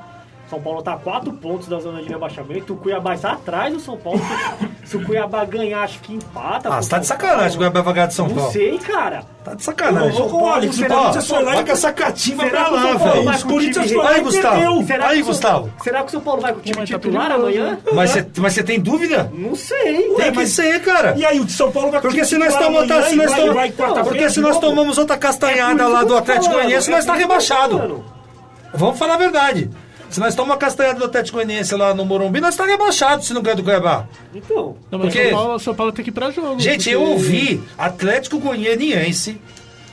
São 0.50 0.60
Paulo 0.60 0.82
tá 0.82 0.94
a 0.94 0.98
4 0.98 1.32
pontos 1.34 1.68
da 1.68 1.80
zona 1.80 2.02
de 2.02 2.10
rebaixamento. 2.10 2.74
O 2.74 2.78
Cuiabá 2.78 3.14
está 3.14 3.34
atrás 3.34 3.72
do 3.72 3.80
São 3.80 3.96
Paulo. 3.98 4.20
Se 4.84 4.98
o 4.98 5.06
Cuiabá 5.06 5.46
ganhar, 5.46 5.82
acho 5.84 6.00
que 6.00 6.14
empata. 6.14 6.70
Ah, 6.74 6.82
você 6.82 6.90
tá 6.90 6.98
de 7.00 7.06
sacanagem 7.06 7.56
o 7.56 7.58
Cuiabá 7.58 7.82
vai 7.82 7.94
ganhar 7.94 8.08
de 8.08 8.14
São 8.16 8.28
Não 8.28 8.36
Paulo. 8.36 8.52
sei, 8.52 8.78
cara. 8.80 9.22
Tá 9.44 9.54
de 9.54 9.64
sacanagem. 9.64 10.20
Ô, 10.22 10.48
Alex, 10.48 10.80
o 10.80 10.86
Corinthians 10.88 11.28
foi 11.28 11.44
lá 11.44 11.52
e- 11.52 11.56
vai 11.56 11.66
com 11.66 11.72
essa 11.72 11.94
Será 11.96 12.50
pra 12.50 12.70
lá, 12.70 12.82
São 12.82 12.98
Paulo 13.00 13.14
velho. 13.24 13.30
Os 13.36 13.44
Corinthians 13.44 13.92
foi 13.92 13.98
lá 14.04 14.12
e 14.12 14.16
Aí, 14.16 14.22
Gustavo. 14.22 14.84
Será 14.88 15.06
que 15.06 15.12
Aí, 15.14 15.20
o 15.22 15.24
São- 15.24 15.26
Gustavo. 15.34 15.72
Será 15.84 16.00
que 16.02 16.08
o 16.08 16.12
São 16.12 16.22
Paulo 16.22 16.42
vai 16.42 16.54
com 16.54 16.60
o 16.60 16.62
time 16.64 16.76
tá 16.78 16.86
titular 16.86 17.32
amanhã? 17.32 17.78
Mas 17.94 18.10
você, 18.12 18.28
mas 18.38 18.54
você 18.54 18.64
tem 18.64 18.80
dúvida? 18.80 19.32
Não 19.34 19.56
sei. 19.56 20.10
Tem 20.16 20.32
que 20.32 20.48
ser, 20.48 20.82
cara. 20.82 21.14
E 21.16 21.26
aí, 21.26 21.40
o 21.40 21.48
São 21.48 21.72
Paulo 21.72 21.92
vai 21.92 22.02
com 22.02 22.08
Porque 22.08 22.22
o 22.22 22.26
se 22.26 22.32
time 22.36 22.46
nós 22.46 22.56
tomamos, 22.56 22.88
porque 24.04 24.30
se 24.30 24.36
de 24.36 24.42
nós 24.42 24.60
tomamos 24.60 24.98
outra 24.98 25.16
É 25.16 25.20
castanhada 25.20 25.88
lá 25.88 26.04
do 26.04 26.18
Atlético 26.18 26.54
Goianiense, 26.56 26.90
é 26.90 26.96
nós 26.96 27.06
tá 27.06 27.14
tô 27.14 27.20
rebaixado. 27.20 28.04
Vamos 28.74 28.98
falar 29.00 29.14
a 29.14 29.18
verdade. 29.18 29.70
Se 30.10 30.20
nós 30.20 30.34
tomamos 30.34 30.56
uma 30.56 30.60
castanhada 30.60 30.98
do 31.00 31.06
Atlético 31.06 31.38
Goianiense 31.38 31.76
lá 31.76 31.94
no 31.94 32.04
Morumbi, 32.04 32.42
nós 32.42 32.56
tá 32.56 32.66
rebaixado 32.66 33.24
se 33.24 33.34
não 33.34 33.42
ganhar 33.44 33.56
do 33.56 33.64
Cuiabá. 33.64 34.08
Então. 34.34 34.76
Não, 34.90 34.98
mas 35.00 35.14
Porque- 35.14 35.30
São 35.30 35.38
Paulo, 35.38 35.60
São 35.60 35.76
Paulo 35.76 35.92
tem 35.92 36.04
que 36.04 36.10
ir 36.10 36.14
pra 36.14 36.32
jogo. 36.32 36.60
Gente, 36.60 36.76
porque- 36.78 36.96
eu 36.96 37.02
ouvi 37.04 37.62
Atlético 37.78 38.40
Goianiense 38.40 39.40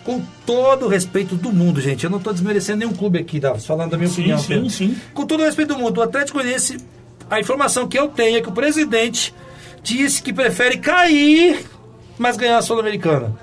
com 0.05 0.23
todo 0.47 0.87
o 0.87 0.89
respeito 0.89 1.35
do 1.35 1.53
mundo, 1.53 1.81
gente. 1.81 2.05
Eu 2.05 2.11
não 2.11 2.19
tô 2.21 2.33
desmerecendo 2.33 2.79
nenhum 2.79 2.93
clube 2.95 3.19
aqui, 3.19 3.39
Davos, 3.41 3.67
falando 3.67 3.91
da 3.91 3.97
minha 3.99 4.09
Sim, 4.09 4.21
opinião. 4.21 4.39
sim, 4.39 4.47
Pedro. 4.49 4.71
sim. 4.71 4.97
Com 5.13 5.27
todo 5.27 5.41
o 5.41 5.45
respeito 5.45 5.75
do 5.75 5.79
mundo, 5.81 5.99
o 5.99 6.03
Atlético 6.03 6.39
Goianiense, 6.39 6.79
a 7.29 7.39
informação 7.41 7.87
que 7.87 7.99
eu 7.99 8.09
tenho 8.09 8.39
é 8.39 8.41
que 8.41 8.49
o 8.49 8.53
presidente 8.53 9.35
disse 9.83 10.23
que 10.23 10.33
prefere 10.33 10.79
cair, 10.79 11.65
mas 12.17 12.37
ganhar 12.37 12.57
a 12.59 12.63
Sul-Americana. 12.63 13.35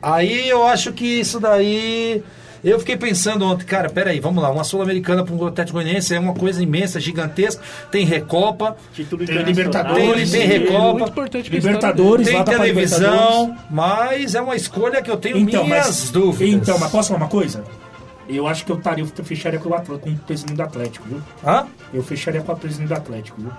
Aí 0.00 0.48
eu 0.48 0.66
acho 0.66 0.92
que 0.92 1.04
isso 1.20 1.38
daí. 1.38 2.22
Eu 2.64 2.78
fiquei 2.78 2.96
pensando 2.96 3.44
ontem, 3.44 3.64
cara, 3.64 3.90
peraí, 3.90 4.20
vamos 4.20 4.40
lá, 4.40 4.48
uma 4.50 4.62
Sul-Americana 4.62 5.24
para 5.24 5.34
um 5.34 5.46
Atlético 5.46 5.78
Goianiense 5.78 6.14
é 6.14 6.20
uma 6.20 6.32
coisa 6.32 6.62
imensa, 6.62 7.00
gigantesca. 7.00 7.60
Tem 7.90 8.04
Recopa, 8.06 8.76
Título 8.94 9.26
Tem. 9.26 9.42
Libertadores, 9.42 10.30
tem, 10.30 10.40
tem 10.48 10.50
É 10.50 10.58
Recopa, 10.58 11.10
pra 11.10 11.24
Libertadores, 11.40 12.28
tem 12.28 12.44
televisão, 12.44 13.56
mas 13.68 14.36
é 14.36 14.40
uma 14.40 14.54
escolha 14.54 15.02
que 15.02 15.10
eu 15.10 15.16
tenho 15.16 15.38
Então, 15.38 15.64
minhas 15.64 15.86
mas, 15.86 16.10
dúvidas. 16.10 16.54
então, 16.62 16.78
mas 16.78 16.90
posso 16.90 17.08
falar 17.08 17.20
uma 17.20 17.28
coisa? 17.28 17.64
Eu 18.28 18.46
acho 18.46 18.64
que 18.64 18.70
eu 18.70 18.76
estaria, 18.78 19.04
eu 19.04 19.24
fecharia 19.24 19.58
com 19.58 19.68
o, 19.68 19.74
Atlético, 19.74 19.98
com 20.08 20.10
o 20.10 20.18
presidente 20.18 20.56
do 20.56 20.62
Atlético, 20.62 21.08
viu? 21.08 21.20
Hã? 21.44 21.66
Eu 21.92 22.02
fecharia 22.02 22.40
com 22.42 22.52
o 22.52 22.56
presidente 22.56 22.88
do 22.88 22.94
Atlético, 22.94 23.40
viu? 23.40 23.50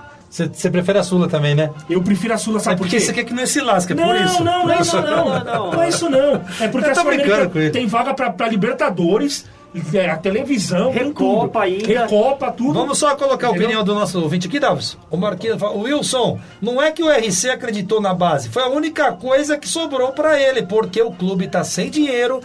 Você 0.52 0.70
prefere 0.72 0.98
a 0.98 1.04
Sula 1.04 1.28
também, 1.30 1.54
né? 1.54 1.70
Eu 1.88 2.02
prefiro 2.02 2.34
a 2.34 2.38
Sula, 2.38 2.58
É 2.58 2.62
sabe 2.62 2.78
por 2.78 2.86
porque 2.86 2.98
quê? 2.98 3.06
você 3.06 3.14
quer 3.14 3.24
que 3.24 3.34
não 3.34 3.46
se 3.46 3.62
lasque, 3.62 3.94
é 3.94 3.96
Não, 3.96 4.08
por 4.08 4.16
isso. 4.16 4.44
não, 4.44 4.66
não, 4.68 4.82
Isso. 4.82 4.96
não, 4.96 5.04
não, 5.04 5.26
não, 5.26 5.44
não, 5.44 5.72
não 5.74 5.84
é 5.84 5.90
isso 5.90 6.10
não. 6.10 6.42
É 6.60 6.68
porque 6.68 6.90
a 6.90 7.60
ele. 7.60 7.70
tem 7.70 7.86
vaga 7.86 8.16
pra, 8.16 8.32
pra 8.32 8.48
Libertadores, 8.48 9.46
é, 9.94 10.10
a 10.10 10.18
televisão, 10.18 10.92
Recopa 10.92 11.48
tudo. 11.48 11.60
ainda. 11.60 11.88
Recopa, 11.88 12.52
tudo. 12.52 12.74
Vamos 12.74 12.98
só 12.98 13.16
colocar 13.16 13.48
a 13.48 13.50
Entendeu? 13.52 13.68
opinião 13.68 13.84
do 13.84 13.94
nosso 13.94 14.20
ouvinte 14.22 14.48
aqui, 14.48 14.60
Davos. 14.60 14.98
O 15.12 15.18
Marquinhos 15.18 15.60
fala, 15.60 15.78
Wilson, 15.78 16.40
não 16.60 16.82
é 16.82 16.92
que 16.92 17.04
o 17.04 17.12
RC 17.12 17.50
acreditou 17.52 18.02
na 18.02 18.14
base, 18.16 18.50
foi 18.50 18.64
a 18.64 18.70
única 18.70 19.12
coisa 19.14 19.56
que 19.56 19.68
sobrou 19.70 20.14
pra 20.14 20.40
ele, 20.42 20.64
porque 20.64 21.00
o 21.00 21.12
clube 21.12 21.48
tá 21.48 21.64
sem 21.64 21.92
dinheiro 21.92 22.40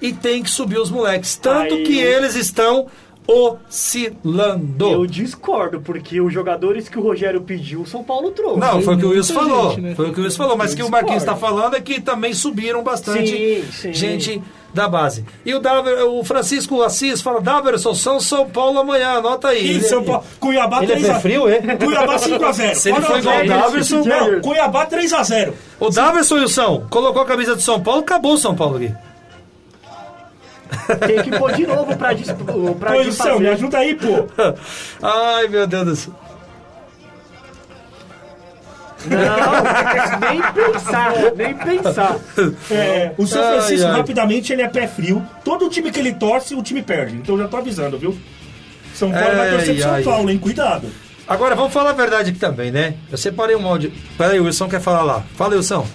e 0.00 0.12
tem 0.12 0.42
que 0.44 0.50
subir 0.50 0.78
os 0.78 0.90
moleques. 0.92 1.36
Tanto 1.36 1.74
Aí 1.74 1.82
que 1.82 1.98
eles 1.98 2.36
estão 2.36 2.86
oscilando. 3.26 4.86
Eu 4.90 5.06
discordo, 5.06 5.80
porque 5.80 6.20
os 6.20 6.32
jogadores 6.32 6.88
que 6.88 6.98
o 6.98 7.02
Rogério 7.02 7.40
pediu, 7.40 7.82
o 7.82 7.86
São 7.86 8.02
Paulo 8.02 8.30
trouxe. 8.30 8.60
Não, 8.60 8.82
foi 8.82 8.94
o 8.94 8.98
que 8.98 9.06
o 9.06 9.10
Wilson 9.10 9.34
falou. 9.34 9.70
gente, 9.70 9.80
né? 9.80 9.94
Foi 9.94 10.10
o 10.10 10.12
que 10.12 10.20
o 10.20 10.24
Wilson 10.24 10.38
falou. 10.38 10.56
Mas 10.56 10.72
o 10.72 10.76
que 10.76 10.82
o 10.82 10.90
Marquinhos 10.90 11.22
está 11.22 11.36
falando 11.36 11.74
é 11.76 11.80
que 11.80 12.00
também 12.00 12.32
subiram 12.34 12.82
bastante 12.82 13.28
Sim, 13.30 13.64
sim. 13.70 13.92
gente 13.92 14.42
da 14.74 14.88
base. 14.88 15.24
E 15.44 15.54
o, 15.54 15.60
Daver, 15.60 16.04
o 16.06 16.24
Francisco 16.24 16.82
Assis 16.82 17.20
fala: 17.20 17.40
Daverson, 17.40 17.94
São 17.94 18.18
São 18.20 18.48
Paulo 18.48 18.78
amanhã, 18.78 19.18
anota 19.18 19.48
aí. 19.48 19.68
Ele- 19.70 19.80
São 19.82 20.02
Paulo, 20.02 20.24
Cuiabá 20.40 20.82
Ele 20.82 20.92
é 20.92 20.96
3 20.96 21.10
a 21.10 21.14
pé 21.14 21.20
frio, 21.20 21.48
é? 21.48 21.58
Cuiabá 21.76 22.16
5x0. 22.18 22.74
Se 22.74 22.90
ele 22.90 23.00
for 23.02 23.18
igual 23.18 23.42
o 23.42 23.46
Daverson. 23.46 24.02
Não, 24.04 24.40
Cuiabá 24.40 24.86
3x0. 24.86 25.52
O 25.78 25.90
Daverson 25.90 26.36
Wilson 26.36 26.86
colocou 26.90 27.22
a 27.22 27.26
camisa 27.26 27.54
do 27.54 27.60
São 27.62 27.80
Paulo, 27.80 28.00
acabou 28.00 28.34
o 28.34 28.38
São 28.38 28.54
Paulo 28.54 28.76
aqui. 28.76 28.92
Tem 31.06 31.22
que 31.22 31.30
pôr 31.38 31.52
de 31.52 31.66
novo 31.66 31.96
pra, 31.96 32.12
dis 32.12 32.30
pra 32.32 32.44
Pô, 32.44 33.38
me 33.38 33.48
ajuda 33.48 33.78
aí, 33.78 33.94
pô. 33.94 34.26
Ai, 35.02 35.48
meu 35.48 35.66
Deus 35.66 35.84
do 35.86 35.96
céu. 35.96 36.14
Não, 39.04 40.30
nem 40.30 40.42
pensar, 40.52 41.12
nem 41.36 41.54
pensar. 41.54 42.16
É, 42.70 43.12
o 43.18 43.26
São 43.26 43.42
Ai, 43.42 43.58
Francisco, 43.58 43.86
ai. 43.88 43.96
rapidamente, 43.96 44.52
ele 44.52 44.62
é 44.62 44.68
pé 44.68 44.86
frio. 44.86 45.26
Todo 45.44 45.68
time 45.68 45.90
que 45.90 45.98
ele 45.98 46.12
torce, 46.12 46.54
o 46.54 46.62
time 46.62 46.82
perde. 46.82 47.16
Então 47.16 47.34
eu 47.34 47.42
já 47.42 47.48
tô 47.48 47.56
avisando, 47.56 47.98
viu? 47.98 48.16
São 48.94 49.10
Paulo 49.10 49.36
vai 49.36 49.48
Ai, 49.48 49.56
torcer 49.56 49.74
pro 49.74 49.82
São 49.82 49.94
ai. 49.94 50.02
Paulo, 50.04 50.30
hein? 50.30 50.38
Cuidado. 50.38 50.88
Agora, 51.26 51.54
vamos 51.54 51.72
falar 51.72 51.90
a 51.90 51.94
verdade 51.94 52.30
aqui 52.30 52.38
também, 52.38 52.70
né? 52.70 52.94
Eu 53.10 53.18
separei 53.18 53.56
um 53.56 53.66
áudio. 53.66 53.92
Peraí, 54.18 54.38
o 54.38 54.44
Wilson 54.44 54.68
quer 54.68 54.80
falar 54.80 55.02
lá. 55.02 55.24
Fala, 55.36 55.56
Wilson. 55.56 55.86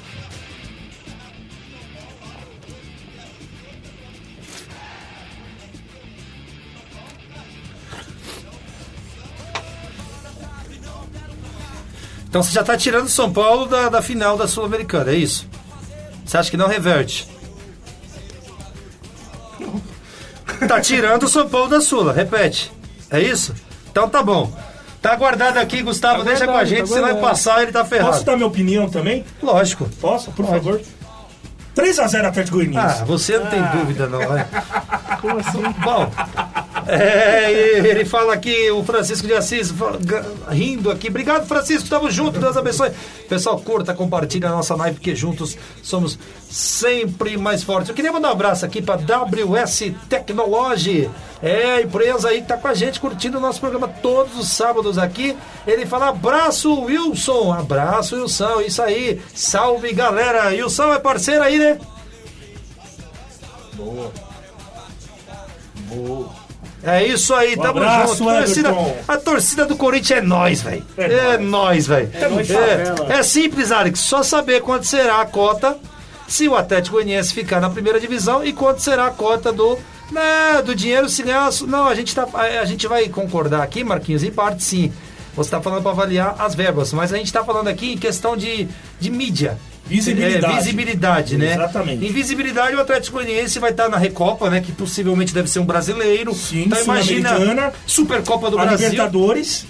Então 12.28 12.44
você 12.44 12.52
já 12.52 12.64
tá 12.64 12.78
tirando 12.78 13.08
São 13.08 13.32
Paulo 13.32 13.66
da, 13.66 13.90
da 13.90 14.02
final 14.02 14.38
da 14.38 14.48
Sul-Americana, 14.48 15.12
é 15.12 15.16
isso? 15.16 15.48
Você 16.26 16.38
acha 16.38 16.52
que 16.52 16.58
não 16.58 16.68
reverte? 16.68 17.28
Tá 20.68 20.82
tirando 20.82 21.24
o 21.24 21.28
São 21.28 21.48
Paulo 21.48 21.70
da 21.70 21.80
Sula, 21.80 22.12
repete. 22.12 22.72
É 23.10 23.20
isso? 23.22 23.54
Então 23.91 24.10
tá 24.10 24.22
bom. 24.22 24.52
Tá 25.02 25.16
guardado 25.16 25.58
aqui, 25.58 25.82
Gustavo, 25.82 26.24
deixa 26.24 26.45
com 26.45 26.58
a 26.58 26.66
gente, 26.66 26.82
tá 26.82 26.88
se 26.88 26.99
vai 26.99 27.16
passar, 27.16 27.62
ele 27.62 27.72
tá 27.72 27.86
ferrado. 27.86 28.12
Posso 28.12 28.26
dar 28.26 28.36
minha 28.36 28.48
opinião 28.48 28.90
também? 28.90 29.24
Lógico. 29.41 29.88
Posso, 30.02 30.32
por 30.32 30.45
favor? 30.45 30.82
3x0 31.76 32.26
Atlético 32.26 32.58
Goianiense. 32.58 33.02
Ah, 33.02 33.06
você 33.06 33.38
não 33.38 33.45
tem 33.48 33.62
dúvida 33.68 34.08
não, 34.08 34.20
né? 34.34 34.48
Como 35.22 35.38
assim? 35.38 35.62
Bom, 35.84 36.12
é, 36.88 37.51
ele 37.88 38.05
fala 38.05 38.34
aqui, 38.34 38.72
o 38.72 38.84
Francisco 38.84 39.27
de 39.27 39.34
Assis, 39.34 39.73
rindo 40.49 40.89
aqui. 40.89 41.09
Obrigado, 41.09 41.47
Francisco, 41.47 41.89
tamo 41.89 42.09
junto, 42.09 42.39
Deus 42.39 42.55
abençoe. 42.55 42.91
Pessoal, 43.27 43.59
curta, 43.59 43.93
compartilha 43.93 44.47
a 44.47 44.51
nossa 44.51 44.76
live, 44.76 44.95
porque 44.95 45.15
juntos 45.15 45.57
somos 45.84 46.18
sempre 46.49 47.38
mais 47.38 47.64
fortes. 47.64 47.89
Eu 47.89 47.95
queria 47.95 48.11
mandar 48.11 48.30
um 48.30 48.31
abraço 48.31 48.65
aqui 48.65 48.81
para 48.81 48.95
WS 48.95 49.93
Technology, 50.09 51.09
é 51.41 51.73
a 51.73 51.81
empresa 51.81 52.30
aí 52.30 52.41
que 52.41 52.47
tá 52.47 52.57
com 52.57 52.68
a 52.68 52.73
gente, 52.73 52.99
curtindo 52.99 53.38
o 53.38 53.41
nosso 53.41 53.59
programa 53.59 53.88
todos 53.88 54.38
os 54.38 54.47
sábados 54.47 54.97
aqui. 54.97 55.38
Ele 55.65 55.85
fala, 55.85 56.09
abraço, 56.09 56.84
Wilson, 56.84 57.53
abraço, 57.53 58.15
Wilson, 58.15 58.61
isso 58.61 58.81
aí, 58.81 59.22
salve, 59.35 59.93
galera. 59.93 60.49
Wilson 60.49 60.93
é 60.93 60.99
parceiro 60.99 61.43
aí, 61.43 61.57
né? 61.57 61.80
Boa. 65.88 66.36
É 66.88 67.05
isso 67.05 67.34
aí, 67.35 67.53
Um 67.55 67.57
tamo 67.61 67.80
abraço, 67.80 68.18
junto. 68.18 68.34
Torcida- 68.34 68.73
a 69.07 69.18
torcida 69.18 69.65
do 69.65 69.76
Corinthians 69.76 70.19
é 70.19 70.22
nós, 70.22 70.61
velho. 70.61 70.84
É 70.97 71.03
É 71.34 71.38
nós, 71.38 71.85
velho. 71.88 72.09
nóis, 72.31 72.49
É, 72.49 72.85
favela. 72.85 73.14
é 73.14 73.23
simples, 73.23 73.72
Alex. 73.72 73.99
Só 73.99 74.23
saber 74.23 74.61
quanto 74.61 74.85
será 74.85 75.19
a 75.22 75.26
cota 75.26 75.77
se 76.27 76.47
o 76.47 76.55
Atlético 76.55 76.95
Goianiense 76.95 77.34
ficar 77.34 77.59
na 77.59 77.69
primeira 77.69 77.99
divisão 77.99 78.43
e 78.43 78.53
quanto 78.53 78.81
será 78.81 79.07
a 79.07 79.11
cota 79.11 79.51
do 79.51 79.77
né, 80.11 80.61
do 80.65 80.73
dinheiro 80.73 81.09
se 81.09 81.22
ganhar. 81.23 81.49
Não, 81.68 81.85
a 81.85 81.93
gente, 81.93 82.15
tá, 82.15 82.26
a, 82.34 82.61
a 82.61 82.65
gente 82.65 82.88
vai 82.88 83.09
concordar 83.09 83.61
aqui, 83.61 83.84
Marquinhos, 83.84 84.23
em 84.23 84.31
parte 84.31 84.64
sim. 84.64 84.93
Você 85.35 85.47
está 85.49 85.61
falando 85.61 85.81
para 85.84 85.91
avaliar 85.91 86.35
as 86.39 86.55
verbas, 86.55 86.93
mas 86.93 87.14
a 87.14 87.18
gente 87.18 87.27
está 87.27 87.43
falando 87.43 87.68
aqui 87.68 87.91
em 87.93 87.97
questão 87.97 88.38
de, 88.38 88.68
de 88.99 89.11
mídia. 89.11 89.57
Visibilidade. 89.88 90.53
É, 90.53 90.57
visibilidade, 90.57 91.38
né? 91.38 91.53
Exatamente. 91.53 92.05
Em 92.05 92.11
visibilidade, 92.11 92.76
o 92.76 92.81
Atlético 92.81 93.18
Goianiense 93.18 93.59
vai 93.59 93.72
estar 93.72 93.89
na 93.89 93.97
Recopa, 93.97 94.49
né? 94.49 94.61
Que 94.61 94.72
possivelmente 94.72 95.34
deve 95.34 95.49
ser 95.49 95.59
um 95.59 95.65
brasileiro. 95.65 96.34
Sim, 96.34 96.65
então 96.65 96.81
imagina 96.84 97.73
Supercopa 97.85 98.49
do 98.49 98.59
a 98.59 98.65
Brasil. 98.65 98.89
Libertadores. 98.89 99.65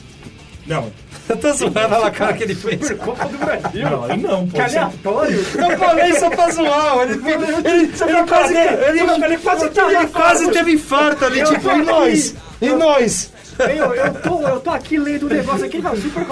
Não, 0.66 0.92
Eu 1.30 1.38
tô 1.38 1.54
zoando 1.54 1.78
a 1.78 2.12
cara 2.12 2.34
que 2.34 2.44
ele 2.44 2.56
fez. 2.56 2.92
Copa 2.92 3.26
do 3.26 3.38
Brasil. 3.38 3.90
não, 3.90 4.04
aí 4.04 4.18
não, 4.18 4.48
pô. 4.48 4.56
Que 4.56 4.62
aleatório. 4.62 5.46
Eu 5.56 5.78
falei 5.78 6.14
só 6.14 6.30
pra 6.30 6.50
zoar. 6.52 7.02
Ele, 7.04 7.14
ele, 7.14 7.46
ele, 7.70 7.94
ele 8.02 8.24
quase, 8.28 8.54
ele, 8.56 9.00
ele 9.26 9.38
quase 9.38 9.66
ele 9.66 10.08
quase 10.08 10.52
teve 10.52 10.72
infarto 10.74 11.26
ali. 11.26 11.40
Eu 11.40 11.54
Tipo, 11.54 11.72
e 11.72 11.82
nós? 11.84 12.36
E 12.62 12.70
nós? 12.70 13.32
Eu, 13.60 13.94
eu, 13.96 14.14
tô, 14.22 14.42
eu 14.48 14.60
tô 14.60 14.70
aqui 14.70 14.98
lendo 14.98 15.26
o 15.26 15.30
negócio 15.30 15.66
aqui, 15.66 15.80
não, 15.80 15.96
super 15.96 16.26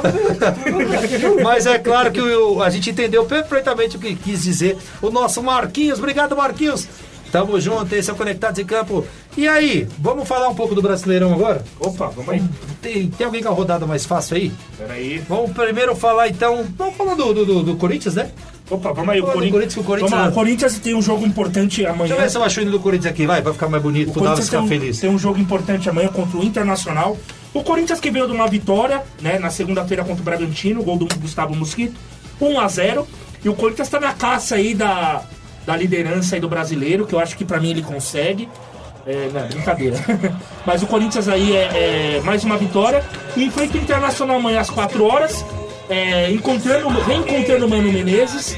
Mas 1.44 1.66
é 1.66 1.78
claro 1.80 2.12
que 2.12 2.22
o- 2.22 2.62
a 2.62 2.70
gente 2.70 2.90
entendeu 2.90 3.26
perfeitamente 3.26 3.98
o 3.98 4.00
que 4.00 4.16
quis 4.16 4.44
dizer 4.44 4.78
o 5.02 5.10
nosso 5.10 5.42
Marquinhos. 5.42 6.00
Obrigado, 6.00 6.36
Marquinhos. 6.36 6.88
Tamo 7.32 7.60
junto, 7.60 7.94
esse 7.94 8.10
é 8.10 8.14
o 8.14 8.16
Conectados 8.16 8.60
em 8.60 8.66
Campo. 8.66 9.06
E 9.36 9.48
aí, 9.48 9.88
vamos 10.00 10.28
falar 10.28 10.48
um 10.48 10.56
pouco 10.56 10.74
do 10.74 10.82
Brasileirão 10.82 11.34
agora? 11.34 11.64
Opa, 11.80 12.08
vamos 12.08 12.30
aí. 12.30 12.42
Tem, 12.82 13.10
tem 13.10 13.26
alguém 13.26 13.44
com 13.44 13.50
a 13.50 13.52
rodada 13.52 13.86
mais 13.86 14.06
fácil 14.06 14.38
aí? 14.38 14.52
Peraí. 14.78 15.18
Vamos 15.28 15.52
primeiro 15.52 15.96
falar 15.96 16.30
então. 16.30 16.66
Vamos 16.78 16.96
falar 16.96 17.16
do, 17.16 17.34
do, 17.34 17.46
do- 17.46 17.64
do 17.64 17.76
Corinthians, 17.76 18.16
né? 18.16 18.32
Opa, 18.70 18.92
vamos 18.94 19.14
aí. 19.14 19.22
O 19.22 19.26
do 19.26 19.32
Corinthians, 19.32 19.78
o 19.78 19.84
Corinthians- 19.84 20.12
Vamos 20.12 20.26
lá, 20.26 20.32
o 20.32 20.34
Corinthians 20.34 20.80
tem 20.80 20.96
um 20.96 21.02
jogo 21.02 21.26
importante 21.26 21.86
amanhã. 21.86 22.00
Deixa 22.08 22.14
eu 22.16 22.22
ver 22.22 22.30
se 22.32 22.38
eu 22.38 22.44
acho 22.44 22.60
o 22.60 22.64
hino 22.64 22.72
do 22.72 22.80
Corinthians 22.80 23.12
aqui, 23.14 23.26
vai, 23.28 23.42
vai 23.42 23.54
ficar 23.54 23.70
mais 23.70 23.84
bonito, 23.84 24.10
O 24.10 24.14
pro 24.14 24.22
Corinthians 24.24 24.46
ficar 24.48 24.58
tem 24.58 24.66
um, 24.66 24.70
feliz. 24.70 25.00
tem 25.00 25.10
um 25.10 25.20
jogo 25.20 25.40
importante 25.40 25.88
amanhã 25.90 26.08
contra 26.10 26.38
o 26.40 26.44
Internacional. 26.44 27.16
O 27.54 27.62
Corinthians 27.64 28.00
que 28.00 28.10
veio 28.10 28.26
de 28.26 28.34
uma 28.34 28.48
vitória, 28.48 29.04
né, 29.22 29.38
na 29.40 29.50
segunda-feira 29.50 30.04
contra 30.04 30.22
o 30.22 30.26
Bragantino, 30.26 30.82
gol 30.84 30.98
do 30.98 31.08
Gustavo 31.20 31.56
Mosquito, 31.56 31.94
1 32.42 32.60
a 32.60 32.68
0 32.68 33.08
E 33.44 33.50
o 33.50 33.54
Corinthians 33.54 33.88
tá 33.88 34.00
na 34.00 34.14
caça 34.14 34.56
aí 34.56 34.74
da, 34.74 35.22
da 35.66 35.78
liderança 35.78 36.36
aí 36.36 36.42
do 36.42 36.50
brasileiro, 36.50 37.06
que 37.06 37.14
eu 37.14 37.20
acho 37.20 37.38
que 37.38 37.46
pra 37.46 37.60
mim 37.60 37.70
ele 37.70 37.84
consegue. 37.84 38.50
É, 39.08 39.30
não, 39.32 39.48
brincadeira. 39.48 39.98
Mas 40.66 40.82
o 40.82 40.88
Corinthians 40.88 41.28
aí 41.28 41.56
é, 41.56 42.18
é 42.18 42.22
mais 42.26 42.44
uma 42.44 42.58
vitória. 42.58 43.04
E 43.38 43.44
enfrenta 43.46 43.78
o 43.78 43.82
Internacional 43.82 44.38
amanhã 44.38 44.60
às 44.62 44.70
4 44.72 45.04
horas. 45.06 45.46
É, 45.90 46.32
encontrando, 46.32 46.88
reencontrando 47.02 47.66
o 47.66 47.70
Mano 47.70 47.92
Menezes. 47.92 48.58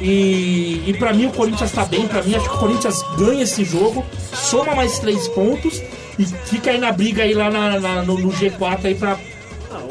E, 0.00 0.82
e 0.86 0.94
para 0.98 1.12
mim 1.12 1.26
o 1.26 1.30
Corinthians 1.32 1.70
tá 1.70 1.84
bem, 1.84 2.08
pra 2.08 2.22
mim 2.22 2.34
acho 2.34 2.48
que 2.48 2.56
o 2.56 2.58
Corinthians 2.58 2.96
ganha 3.16 3.42
esse 3.42 3.62
jogo, 3.64 4.04
soma 4.32 4.74
mais 4.74 4.98
três 4.98 5.28
pontos 5.28 5.80
e 6.18 6.24
fica 6.24 6.70
aí 6.70 6.78
na 6.78 6.90
briga 6.90 7.22
aí 7.22 7.34
lá 7.34 7.50
na- 7.50 7.78
na- 7.78 8.02
no, 8.02 8.18
no 8.18 8.30
G4 8.32 8.86
aí 8.86 8.94
pra 8.94 9.16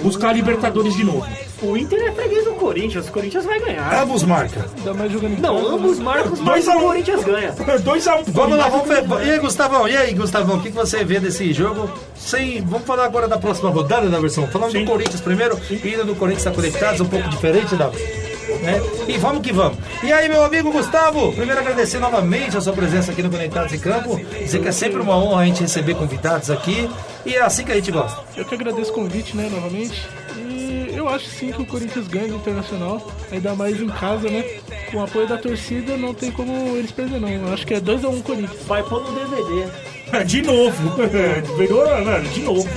buscar 0.01 0.29
a 0.29 0.33
Libertadores 0.33 0.95
de 0.95 1.03
novo. 1.03 1.25
O 1.61 1.77
Inter 1.77 2.01
é 2.07 2.11
freguês 2.11 2.43
do 2.45 2.53
Corinthians, 2.53 3.07
o 3.07 3.11
Corinthians 3.11 3.45
vai 3.45 3.59
ganhar. 3.59 4.01
Ambos 4.01 4.23
marcam. 4.23 4.63
Ainda 4.77 4.93
mais 4.93 5.11
jogando 5.11 5.33
em 5.37 5.41
Não, 5.41 5.55
casa, 5.57 5.75
ambos 5.75 5.97
né? 5.99 6.03
marcam, 6.05 6.31
mas 6.41 6.65
Dois 6.65 6.67
a 6.67 6.75
o 6.75 6.77
um. 6.77 6.81
Corinthians 6.81 7.23
ganha. 7.23 7.51
2x1 7.55 8.19
um, 8.27 8.31
Vamos 8.31 8.57
lá, 8.57 8.69
vamos 8.69 8.87
ver. 8.87 9.03
E 9.25 9.31
aí, 9.31 9.39
Gustavão? 9.39 9.87
E 9.87 9.95
aí, 9.97 10.13
Gustavão? 10.13 10.57
O 10.57 10.61
que 10.61 10.69
que 10.69 10.75
você 10.75 11.03
vê 11.03 11.19
desse 11.19 11.53
jogo? 11.53 11.89
Sem, 12.15 12.61
vamos 12.61 12.85
falar 12.87 13.05
agora 13.05 13.27
da 13.27 13.37
próxima 13.37 13.69
rodada 13.69 14.09
da 14.09 14.19
versão. 14.19 14.47
Falando 14.47 14.73
do 14.73 14.85
Corinthians 14.85 15.21
primeiro. 15.21 15.59
Hino 15.69 16.03
do 16.05 16.15
Corinthians 16.15 16.45
está 16.45 16.51
conectado, 16.51 17.03
um 17.03 17.07
pouco 17.07 17.29
diferente, 17.29 17.75
Davi. 17.75 18.30
Né? 18.61 18.81
E 19.07 19.17
vamos 19.17 19.41
que 19.41 19.51
vamos. 19.51 19.77
E 20.03 20.11
aí, 20.11 20.27
meu 20.27 20.43
amigo 20.43 20.71
Gustavo, 20.71 21.31
primeiro 21.33 21.59
agradecer 21.59 21.99
novamente 21.99 22.57
a 22.57 22.61
sua 22.61 22.73
presença 22.73 23.11
aqui 23.11 23.21
no 23.21 23.29
Conectados 23.29 23.73
em 23.73 23.79
Campo. 23.79 24.19
Dizer 24.39 24.61
que 24.61 24.67
é 24.67 24.71
sempre 24.71 24.99
uma 24.99 25.15
honra 25.15 25.43
a 25.43 25.45
gente 25.45 25.61
receber 25.61 25.95
convidados 25.95 26.49
aqui. 26.49 26.89
E 27.25 27.35
é 27.35 27.41
assim 27.41 27.63
que 27.63 27.71
a 27.71 27.75
gente 27.75 27.91
gosta. 27.91 28.23
Eu 28.35 28.45
que 28.45 28.55
agradeço 28.55 28.91
o 28.91 28.95
convite, 28.95 29.35
né, 29.37 29.49
novamente. 29.51 30.07
E 30.35 30.91
eu 30.95 31.07
acho 31.07 31.25
sim 31.25 31.51
que 31.51 31.61
o 31.61 31.65
Corinthians 31.65 32.07
ganha 32.07 32.27
do 32.27 32.35
Internacional, 32.35 33.11
ainda 33.31 33.55
mais 33.55 33.79
em 33.79 33.87
casa, 33.87 34.29
né? 34.29 34.43
Com 34.91 34.97
o 34.97 35.03
apoio 35.03 35.27
da 35.27 35.37
torcida, 35.37 35.95
não 35.97 36.13
tem 36.13 36.31
como 36.31 36.75
eles 36.75 36.91
perder, 36.91 37.19
não. 37.19 37.29
Eu 37.29 37.53
acho 37.53 37.65
que 37.65 37.73
é 37.73 37.79
2x1 37.79 38.23
Corinthians. 38.23 38.63
Vai 38.65 38.83
pôr 38.83 39.03
no 39.03 39.11
DVD. 39.11 39.67
De 40.25 40.41
novo. 40.41 40.97
Mano, 40.97 42.29
de 42.33 42.41
novo. 42.41 42.69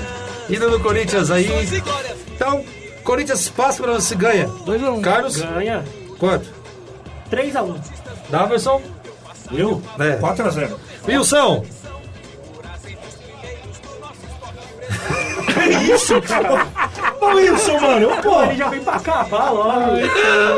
Hino 0.49 0.71
do 0.71 0.79
Corinthians 0.81 1.31
aí. 1.31 1.49
Então, 2.37 2.65
Corinthians 3.05 3.49
passa 3.51 3.83
para 3.83 3.93
você 3.95 4.15
ganha. 4.15 4.49
2x1. 4.67 5.01
Carlos, 5.03 5.37
Ganha. 5.37 5.85
quanto? 6.19 6.49
3x1. 7.31 7.77
Daverson? 8.31 8.81
Eu? 9.53 9.83
É. 9.99 10.17
4x0. 10.19 10.71
Wilson? 11.07 11.65
Que 15.55 15.93
isso, 15.93 16.21
cara? 16.23 16.67
Ô 17.21 17.27
Wilson, 17.35 17.81
mano, 17.81 18.09
pô, 18.23 18.43
Ele 18.43 18.57
já 18.57 18.69
vem 18.69 18.81
pra 18.81 18.99
cá, 19.01 19.25
fala, 19.25 19.89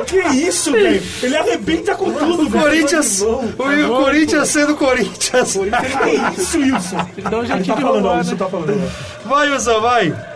ó. 0.01 0.05
que 0.05 0.18
isso, 0.18 0.73
velho? 0.73 1.02
Ele 1.23 1.36
arrebenta 1.36 1.94
com 1.94 2.10
tudo, 2.12 2.43
O 2.44 2.48
velho. 2.48 2.64
Corinthians, 2.64 3.20
o, 3.20 3.35
o 3.35 4.02
Corinthians 4.05 4.48
sendo 4.48 4.74
Corinthians. 4.77 5.52
Que 5.55 6.40
isso, 6.40 6.59
Wilson? 6.59 7.05
Que 7.14 7.23
dar 7.23 7.39
um 7.39 7.44
jeitinho 7.47 7.77
tá 7.77 7.82
falando, 7.82 8.09
Wilson 8.10 8.31
né? 8.32 8.36
tá 8.36 8.47
falando. 8.48 8.93
Vai, 9.27 9.51
Wilson, 9.51 9.81
vai. 9.81 10.35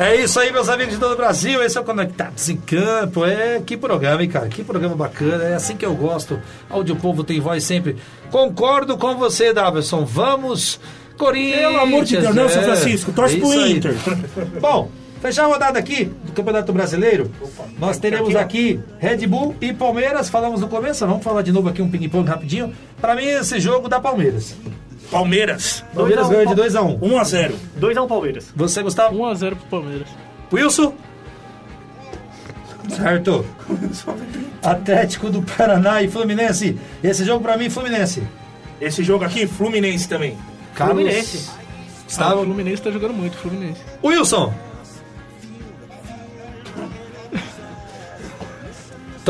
É 0.00 0.16
isso 0.16 0.40
aí, 0.40 0.50
meus 0.50 0.70
amigos 0.70 0.94
de 0.94 0.98
todo 0.98 1.12
o 1.12 1.16
Brasil. 1.16 1.62
Esse 1.62 1.76
é 1.76 1.80
o 1.82 1.84
Conectados 1.84 2.48
em 2.48 2.56
Campo. 2.56 3.22
É, 3.26 3.60
que 3.60 3.76
programa, 3.76 4.22
hein, 4.22 4.30
cara? 4.30 4.48
Que 4.48 4.64
programa 4.64 4.96
bacana. 4.96 5.44
É 5.44 5.54
assim 5.54 5.76
que 5.76 5.84
eu 5.84 5.94
gosto. 5.94 6.40
Onde 6.70 6.90
o 6.90 6.96
povo 6.96 7.22
tem 7.22 7.38
voz 7.38 7.64
sempre. 7.64 7.96
Concordo 8.30 8.96
com 8.96 9.14
você, 9.16 9.52
Davidson. 9.52 10.06
Vamos, 10.06 10.80
Corinthians. 11.18 11.60
Pelo 11.60 11.80
amor 11.80 12.04
de 12.04 12.16
Deus, 12.16 12.34
não, 12.34 12.48
São 12.48 12.62
É, 12.62 12.64
Francisco, 12.64 13.12
torce 13.12 13.36
é 13.36 13.40
pro 13.40 13.48
isso 13.50 13.60
aí. 13.60 13.72
Inter. 13.72 13.94
Bom, 14.58 14.90
fechar 15.20 15.44
a 15.44 15.46
rodada 15.46 15.78
aqui 15.78 16.04
do 16.04 16.32
Campeonato 16.32 16.72
Brasileiro. 16.72 17.30
Nós 17.78 17.98
teremos 17.98 18.34
aqui 18.34 18.80
Red 18.98 19.26
Bull 19.26 19.54
e 19.60 19.72
Palmeiras. 19.72 20.28
Falamos 20.28 20.60
no 20.60 20.68
começo, 20.68 21.06
vamos 21.06 21.22
falar 21.22 21.42
de 21.42 21.52
novo 21.52 21.68
aqui 21.68 21.82
um 21.82 21.90
ping-pong 21.90 22.28
rapidinho. 22.28 22.72
Pra 23.00 23.14
mim, 23.14 23.26
esse 23.26 23.60
jogo 23.60 23.88
dá 23.88 24.00
Palmeiras. 24.00 24.56
Palmeiras, 25.10 25.84
Palmeiras 25.92 26.28
Dois 26.28 26.76
a 26.76 26.82
um, 26.82 26.98
ganha 26.98 27.00
de 27.00 27.10
2x1. 27.10 27.50
1x0. 27.50 27.52
2x1 27.80 28.08
Palmeiras. 28.08 28.52
Você, 28.54 28.82
Gustavo? 28.82 29.16
1x0 29.16 29.56
pro 29.56 29.80
Palmeiras. 29.80 30.08
Wilson? 30.52 30.94
Certo. 32.88 33.44
Atlético 34.62 35.30
do 35.30 35.42
Paraná 35.42 36.02
e 36.02 36.08
Fluminense. 36.08 36.78
Esse 37.02 37.24
jogo 37.24 37.42
pra 37.42 37.56
mim, 37.56 37.68
Fluminense. 37.70 38.22
Esse 38.80 39.02
jogo 39.02 39.24
aqui, 39.24 39.46
Fluminense 39.46 40.08
também. 40.08 40.36
Carlos. 40.74 41.02
Fluminense. 41.02 41.50
Ah, 41.50 41.60
o 42.00 42.04
Gustavo. 42.04 42.44
Fluminense 42.44 42.82
tá 42.82 42.90
jogando 42.90 43.14
muito, 43.14 43.36
Fluminense. 43.36 43.80
Wilson. 44.02 44.52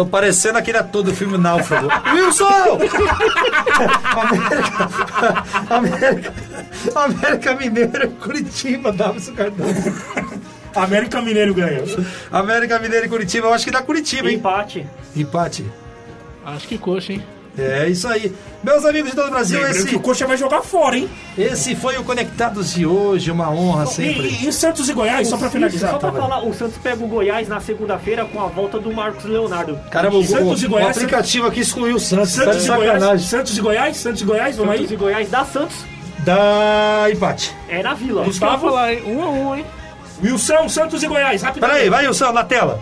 Tô 0.00 0.06
parecendo 0.06 0.56
aquele 0.56 0.78
ator 0.78 1.02
do 1.02 1.14
filme 1.14 1.36
Náufrago. 1.36 1.86
Wilson! 2.14 2.78
América, 4.08 5.52
América, 5.68 6.34
América 6.94 7.54
Mineiro, 7.54 8.10
Curitiba, 8.12 8.92
Davidson 8.92 9.34
Cardoso. 9.34 9.92
América 10.74 11.20
Mineiro 11.20 11.52
ganha. 11.52 11.82
América 12.32 12.78
Mineiro 12.78 13.04
e 13.04 13.08
Curitiba, 13.10 13.48
eu 13.48 13.52
acho 13.52 13.66
que 13.66 13.70
dá 13.70 13.82
Curitiba, 13.82 14.30
hein? 14.30 14.36
Empate. 14.38 14.86
Empate. 15.14 15.66
Acho 16.46 16.66
que 16.66 16.78
coxa, 16.78 17.12
hein? 17.12 17.22
É 17.62 17.88
isso 17.88 18.06
aí. 18.08 18.32
Meus 18.62 18.84
amigos 18.84 19.10
de 19.10 19.16
todo 19.16 19.28
o 19.28 19.30
Brasil, 19.30 19.58
Lembrando 19.58 19.76
esse, 19.78 19.86
que 19.88 19.96
o 19.96 20.00
Coxa 20.00 20.26
vai 20.26 20.36
jogar 20.36 20.60
fora, 20.62 20.96
hein? 20.98 21.08
esse 21.38 21.74
foi 21.74 21.96
o 21.96 22.04
Conectados 22.04 22.74
de 22.74 22.84
hoje, 22.84 23.30
uma 23.30 23.50
honra 23.50 23.86
sempre. 23.86 24.28
E, 24.28 24.48
e 24.48 24.52
Santos 24.52 24.88
e 24.88 24.92
Goiás, 24.92 25.28
só 25.28 25.38
pra 25.38 25.48
finalizar. 25.50 25.92
Só 25.92 25.98
pra 25.98 26.10
tá, 26.10 26.16
velho? 26.18 26.28
falar, 26.28 26.44
o 26.46 26.52
Santos 26.52 26.76
pega 26.82 27.02
o 27.02 27.08
Goiás 27.08 27.48
na 27.48 27.58
segunda-feira 27.60 28.24
com 28.26 28.40
a 28.40 28.46
volta 28.46 28.78
do 28.78 28.92
Marcos 28.92 29.24
Leonardo. 29.24 29.78
Caramba, 29.90 30.18
o, 30.18 30.24
Santos 30.24 30.62
e 30.62 30.66
o, 30.66 30.68
o 30.68 30.72
Goiás- 30.72 30.96
aplicativo 30.96 31.46
aqui 31.46 31.60
excluiu 31.60 31.96
o 31.96 32.00
Santos, 32.00 32.34
tá 32.34 32.44
Santos 32.44 32.64
de 32.64 32.70
e 32.70 32.74
Goiás, 32.74 32.92
sacanagem. 33.00 33.26
Santos 33.28 33.56
e 33.56 33.60
Goiás, 33.60 33.96
Santos 33.96 34.20
e 34.20 34.24
Goiás, 34.24 34.56
vamos 34.56 34.72
Santos 34.76 34.90
aí. 34.90 34.94
e 34.94 34.98
Goiás 34.98 35.30
da 35.30 35.44
Santos 35.44 35.76
Dá 36.24 37.06
empate. 37.10 37.54
é 37.68 37.82
na 37.82 37.94
Vila. 37.94 38.26
Isso 38.26 38.38
que 38.38 38.44
eu 38.44 38.50
ia 38.52 38.58
falar, 38.58 38.92
hein? 38.92 39.02
1x1, 39.06 39.56
hein? 39.58 39.64
Wilson, 40.22 40.68
Santos 40.68 41.02
e 41.02 41.06
Goiás, 41.08 41.40
rapidamente. 41.40 41.76
Peraí, 41.78 41.88
vai, 41.90 42.06
Wilson, 42.06 42.32
na 42.32 42.44
tela. 42.44 42.78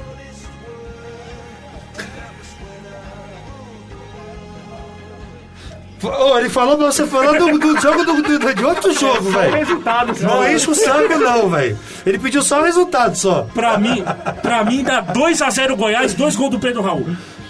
Ô, 6.02 6.38
ele 6.38 6.48
falou 6.48 6.76
você 6.76 7.06
falar 7.06 7.38
do, 7.38 7.58
do 7.58 7.80
jogo 7.80 8.04
do, 8.04 8.22
do- 8.38 8.54
de 8.54 8.64
outro 8.64 8.92
jogo, 8.92 9.30
velho. 9.30 9.52
resultado. 9.54 10.08
Não 10.20 10.30
só. 10.30 10.48
enche 10.50 10.70
o 10.70 10.74
saco, 10.74 11.18
não, 11.18 11.50
velho. 11.50 11.76
Ele 12.06 12.18
pediu 12.18 12.40
só 12.42 12.60
o 12.60 12.64
resultado 12.64 13.16
só. 13.16 13.48
Pra 13.52 13.76
mim, 13.78 14.04
pra 14.40 14.64
mim 14.64 14.84
dá 14.84 15.02
2x0 15.02 15.74
Goiás, 15.76 16.14
dois 16.14 16.36
gols 16.36 16.50
do 16.52 16.58
Pedro 16.60 16.82
Raul. 16.82 17.04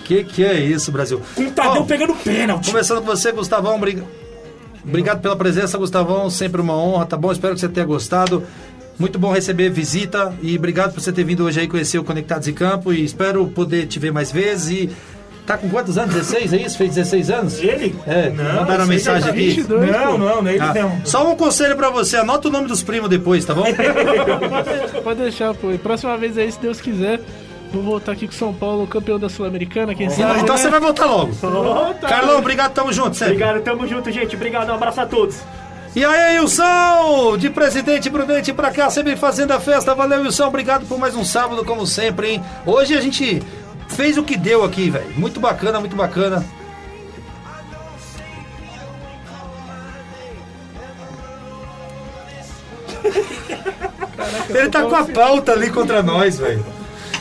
Que 0.04 0.24
que 0.24 0.42
é 0.42 0.54
isso, 0.58 0.90
Brasil? 0.90 1.20
Com 1.34 1.42
o 1.42 1.50
Tadeu 1.50 1.82
Ó, 1.82 1.84
pegando 1.84 2.14
pênalti. 2.14 2.70
Começando 2.70 3.00
com 3.00 3.06
você, 3.06 3.30
Gustavão. 3.32 3.76
obrig- 3.76 4.02
Obrigado 4.82 5.20
pela 5.20 5.36
presença, 5.36 5.76
Gustavão. 5.76 6.30
Sempre 6.30 6.62
uma 6.62 6.74
honra, 6.74 7.04
tá 7.04 7.16
bom? 7.16 7.30
Espero 7.30 7.52
que 7.54 7.60
você 7.60 7.68
tenha 7.68 7.84
gostado. 7.84 8.44
Muito 8.98 9.18
bom 9.18 9.30
receber 9.30 9.68
visita 9.70 10.34
e 10.42 10.56
obrigado 10.56 10.94
por 10.94 11.00
você 11.02 11.12
ter 11.12 11.22
vindo 11.24 11.44
hoje 11.44 11.60
aí 11.60 11.68
conhecer 11.68 11.98
o 11.98 12.04
Conectados 12.04 12.48
em 12.48 12.54
Campo 12.54 12.92
e 12.92 13.04
espero 13.04 13.46
poder 13.48 13.86
te 13.86 13.98
ver 13.98 14.10
mais 14.10 14.32
vezes. 14.32 14.70
E 14.70 14.90
tá 15.48 15.58
com 15.58 15.68
quantos 15.68 15.96
anos? 15.98 16.14
16, 16.14 16.52
é 16.52 16.56
isso? 16.58 16.76
Fez 16.78 16.94
16 16.94 17.30
anos? 17.30 17.58
Ele? 17.58 17.94
É, 18.06 18.30
Não, 18.30 18.44
mandaram 18.44 18.84
uma 18.84 18.86
mensagem 18.86 19.22
tá 19.24 19.30
aqui. 19.30 19.50
22, 19.50 19.90
Não, 19.90 20.12
pô. 20.12 20.18
não, 20.18 20.48
ele 20.48 20.60
Ah, 20.60 20.74
não. 20.74 21.00
só 21.04 21.26
um 21.30 21.34
conselho 21.34 21.74
pra 21.76 21.90
você, 21.90 22.18
anota 22.18 22.48
o 22.48 22.50
nome 22.50 22.68
dos 22.68 22.82
primos 22.82 23.08
depois, 23.08 23.44
tá 23.44 23.54
bom? 23.54 23.64
Pode 25.02 25.20
deixar, 25.20 25.54
pô. 25.54 25.72
E 25.72 25.78
próxima 25.78 26.16
vez 26.16 26.36
aí, 26.36 26.50
se 26.52 26.60
Deus 26.60 26.80
quiser, 26.80 27.20
vou 27.72 27.82
voltar 27.82 28.12
aqui 28.12 28.26
com 28.26 28.32
São 28.32 28.52
Paulo, 28.52 28.86
campeão 28.86 29.18
da 29.18 29.28
Sul-Americana, 29.28 29.94
quem 29.94 30.08
sabe. 30.10 30.40
então 30.40 30.54
né? 30.54 30.60
você 30.62 30.68
vai 30.68 30.80
voltar 30.80 31.06
logo. 31.06 31.32
Tá. 32.00 32.08
Carlão, 32.08 32.38
obrigado, 32.38 32.72
tamo 32.72 32.92
junto, 32.92 33.16
sempre. 33.16 33.34
Obrigado, 33.34 33.62
tamo 33.62 33.86
junto, 33.86 34.10
gente. 34.12 34.36
Obrigado, 34.36 34.68
um 34.70 34.74
abraço 34.74 35.00
a 35.00 35.06
todos. 35.06 35.38
E 35.96 36.04
aí, 36.04 36.38
Wilson, 36.38 37.38
de 37.38 37.48
Presidente 37.48 38.10
Prudente 38.10 38.52
pra 38.52 38.70
cá, 38.70 38.90
sempre 38.90 39.16
fazendo 39.16 39.52
a 39.52 39.58
festa. 39.58 39.94
Valeu, 39.94 40.20
Wilson, 40.20 40.46
obrigado 40.46 40.86
por 40.86 40.98
mais 40.98 41.16
um 41.16 41.24
sábado, 41.24 41.64
como 41.64 41.86
sempre, 41.86 42.32
hein? 42.32 42.42
Hoje 42.66 42.94
a 42.94 43.00
gente 43.00 43.42
fez 43.88 44.16
o 44.16 44.22
que 44.22 44.36
deu 44.36 44.64
aqui, 44.64 44.90
velho. 44.90 45.12
Muito 45.16 45.40
bacana, 45.40 45.80
muito 45.80 45.96
bacana. 45.96 46.44
Ele 54.48 54.68
tá 54.68 54.82
com 54.82 54.96
a 54.96 55.04
pauta 55.04 55.52
ali 55.52 55.70
contra 55.70 56.02
nós, 56.02 56.38
velho. 56.38 56.64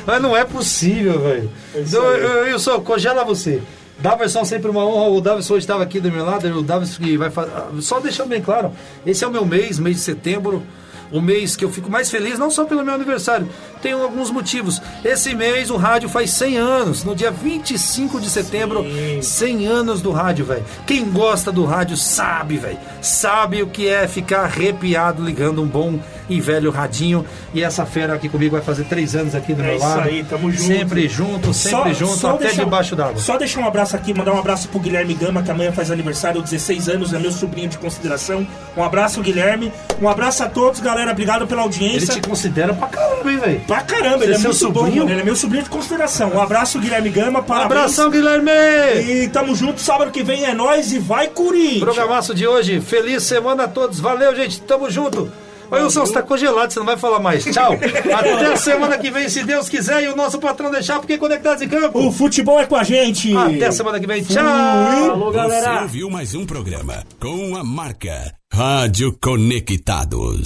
Mas 0.06 0.22
não 0.22 0.36
é 0.36 0.46
possível, 0.46 1.20
velho. 1.20 1.52
Então, 1.76 2.04
eu, 2.04 2.48
eu 2.48 2.60
sou, 2.60 2.82
congela 2.82 3.24
você. 3.24 3.62
Daverson 4.00 4.46
sempre 4.46 4.70
uma 4.70 4.86
honra. 4.86 5.10
O 5.10 5.22
Davidson 5.22 5.56
hoje 5.56 5.64
estava 5.64 5.84
aqui 5.84 6.00
do 6.00 6.12
meu 6.12 6.26
lado. 6.26 6.48
O 6.58 6.62
Davidson 6.62 7.04
que 7.04 7.18
vai 7.18 7.30
fazer. 7.30 7.52
Só 7.82 8.00
deixando 8.00 8.30
bem 8.30 8.42
claro, 8.42 8.72
esse 9.06 9.24
é 9.24 9.28
o 9.28 9.32
meu 9.32 9.46
mês, 9.46 9.80
mês 9.80 9.98
de 9.98 10.02
setembro. 10.02 10.64
O 11.12 11.22
mês 11.22 11.56
que 11.56 11.64
eu 11.64 11.70
fico 11.70 11.90
mais 11.90 12.12
feliz, 12.12 12.38
não 12.38 12.52
só 12.52 12.66
pelo 12.66 12.84
meu 12.84 12.94
aniversário, 12.94 13.48
tem 13.82 13.94
alguns 13.94 14.30
motivos. 14.32 14.82
Esse 15.04 15.34
mês 15.36 15.70
o 15.70 15.78
rádio 15.78 16.10
faz 16.10 16.32
100 16.32 16.58
anos, 16.58 17.04
no 17.04 17.16
dia 17.16 17.32
25 17.32 18.20
de 18.20 18.30
setembro, 18.30 18.86
100 19.22 19.66
anos 19.68 20.02
do 20.02 20.12
rádio, 20.12 20.46
velho. 20.46 20.66
Quem 20.86 21.06
gosta 21.10 21.52
do 21.52 21.66
rádio 21.66 21.98
sabe, 21.98 22.58
velho. 22.58 22.78
Sabe 23.02 23.62
o 23.64 23.68
que 23.68 23.88
é 23.88 24.08
ficar 24.08 24.42
arrepiado 24.46 25.24
ligando 25.24 25.62
um 25.62 25.68
bom 25.68 26.00
e 26.30 26.42
velho 26.42 26.72
radinho. 26.72 27.26
E 27.54 27.64
essa 27.64 27.86
fera 27.86 28.14
aqui 28.14 28.28
comigo 28.28 28.54
vai 28.54 28.62
fazer 28.62 28.84
três 28.86 29.16
anos 29.16 29.34
aqui 29.34 29.54
do 29.54 29.62
É 29.62 29.66
meu 29.68 29.76
isso 29.78 29.86
lado. 29.86 30.02
aí, 30.10 30.24
tamo 30.24 30.52
junto. 30.52 30.64
Sempre 30.64 31.08
junto, 31.08 31.54
sempre 31.54 31.94
junto, 31.94 32.28
até 32.28 32.46
deixar- 32.48 32.64
debaixo 32.64 32.96
d'água. 32.96 33.18
Só 33.22 33.38
deixar 33.38 33.62
um 33.62 33.68
abraço 33.68 33.96
aqui, 33.96 34.14
mandar 34.14 34.34
um 34.34 34.40
abraço 34.40 34.68
pro 34.68 34.80
Guilherme 34.80 35.14
Gama, 35.14 35.42
que 35.42 35.50
amanhã 35.52 35.72
faz 35.72 35.90
aniversário, 35.90 36.42
16 36.42 36.90
anos, 36.90 37.14
é 37.14 37.20
meu 37.20 37.32
sobrinho 37.32 37.70
de 37.70 37.78
consideração. 37.78 38.46
Um 38.76 38.84
abraço, 38.84 39.22
Guilherme. 39.22 39.72
Um 40.02 40.10
abraço 40.10 40.44
a 40.44 40.50
todos, 40.50 40.80
galera. 40.82 41.12
Obrigado 41.12 41.48
pela 41.48 41.62
Ele 41.62 41.68
audiência. 41.70 42.14
te 42.14 42.22
considera 42.22 42.74
pra 42.74 42.88
caramba, 42.88 43.32
hein, 43.32 43.38
velho? 43.40 43.62
Pra 43.68 43.82
caramba, 43.82 44.20
Você 44.20 44.24
ele 44.24 44.34
é 44.34 44.36
é 44.36 44.40
seu 44.40 44.50
muito 44.52 44.70
bom, 44.72 44.80
sobrinho? 44.80 44.98
mano. 45.04 45.12
Ele 45.12 45.22
é 45.22 45.24
meu 45.26 45.36
sobrinho 45.36 45.64
de 45.66 45.70
consideração. 45.70 46.32
Um 46.34 46.42
abraço, 46.42 46.80
Guilherme 46.80 47.10
Gama. 47.10 47.44
Parabéns. 47.44 47.72
Abração, 47.72 48.10
Guilherme! 48.10 48.50
E 49.06 49.28
tamo 49.28 49.54
junto, 49.54 49.82
sábado 49.82 50.10
que 50.12 50.24
vem 50.24 50.46
é 50.46 50.54
nós 50.54 50.92
e 50.94 51.00
vai 51.00 51.28
Corinthians. 51.28 51.80
Programaço 51.82 52.34
de 52.34 52.48
hoje. 52.48 52.80
Feliz 52.80 53.24
semana 53.24 53.66
a 53.66 53.68
todos. 53.68 54.00
Valeu, 54.00 54.34
gente. 54.36 54.62
Tamo 54.62 54.90
junto. 54.90 55.30
Ô, 55.70 55.76
Wilson, 55.76 56.06
você 56.06 56.14
tá 56.14 56.22
congelado, 56.22 56.72
você 56.72 56.80
não 56.80 56.86
vai 56.86 56.96
falar 56.96 57.20
mais. 57.20 57.44
Tchau. 57.44 57.74
Até 58.18 58.56
semana 58.56 58.98
que 58.98 59.12
vem, 59.12 59.28
se 59.28 59.44
Deus 59.44 59.68
quiser, 59.68 60.02
e 60.02 60.08
o 60.08 60.16
nosso 60.16 60.40
patrão 60.40 60.72
deixar, 60.72 60.98
porque 61.00 61.18
conectados 61.18 61.62
em 61.62 61.68
campo. 61.68 62.00
O 62.00 62.10
futebol 62.10 62.58
é 62.58 62.66
com 62.66 62.78
a 62.78 62.84
gente. 62.84 63.36
Até 63.36 63.70
semana 63.72 64.00
que 64.00 64.08
vem. 64.08 64.24
Tchau. 64.24 64.44
Falou, 64.46 65.30
Você 65.30 65.36
galera. 65.38 65.82
ouviu 65.82 66.10
mais 66.10 66.34
um 66.34 66.46
programa 66.46 67.04
com 67.20 67.58
a 67.58 67.66
marca 67.66 68.34
Rádio 68.54 69.18
Conectados. 69.22 70.40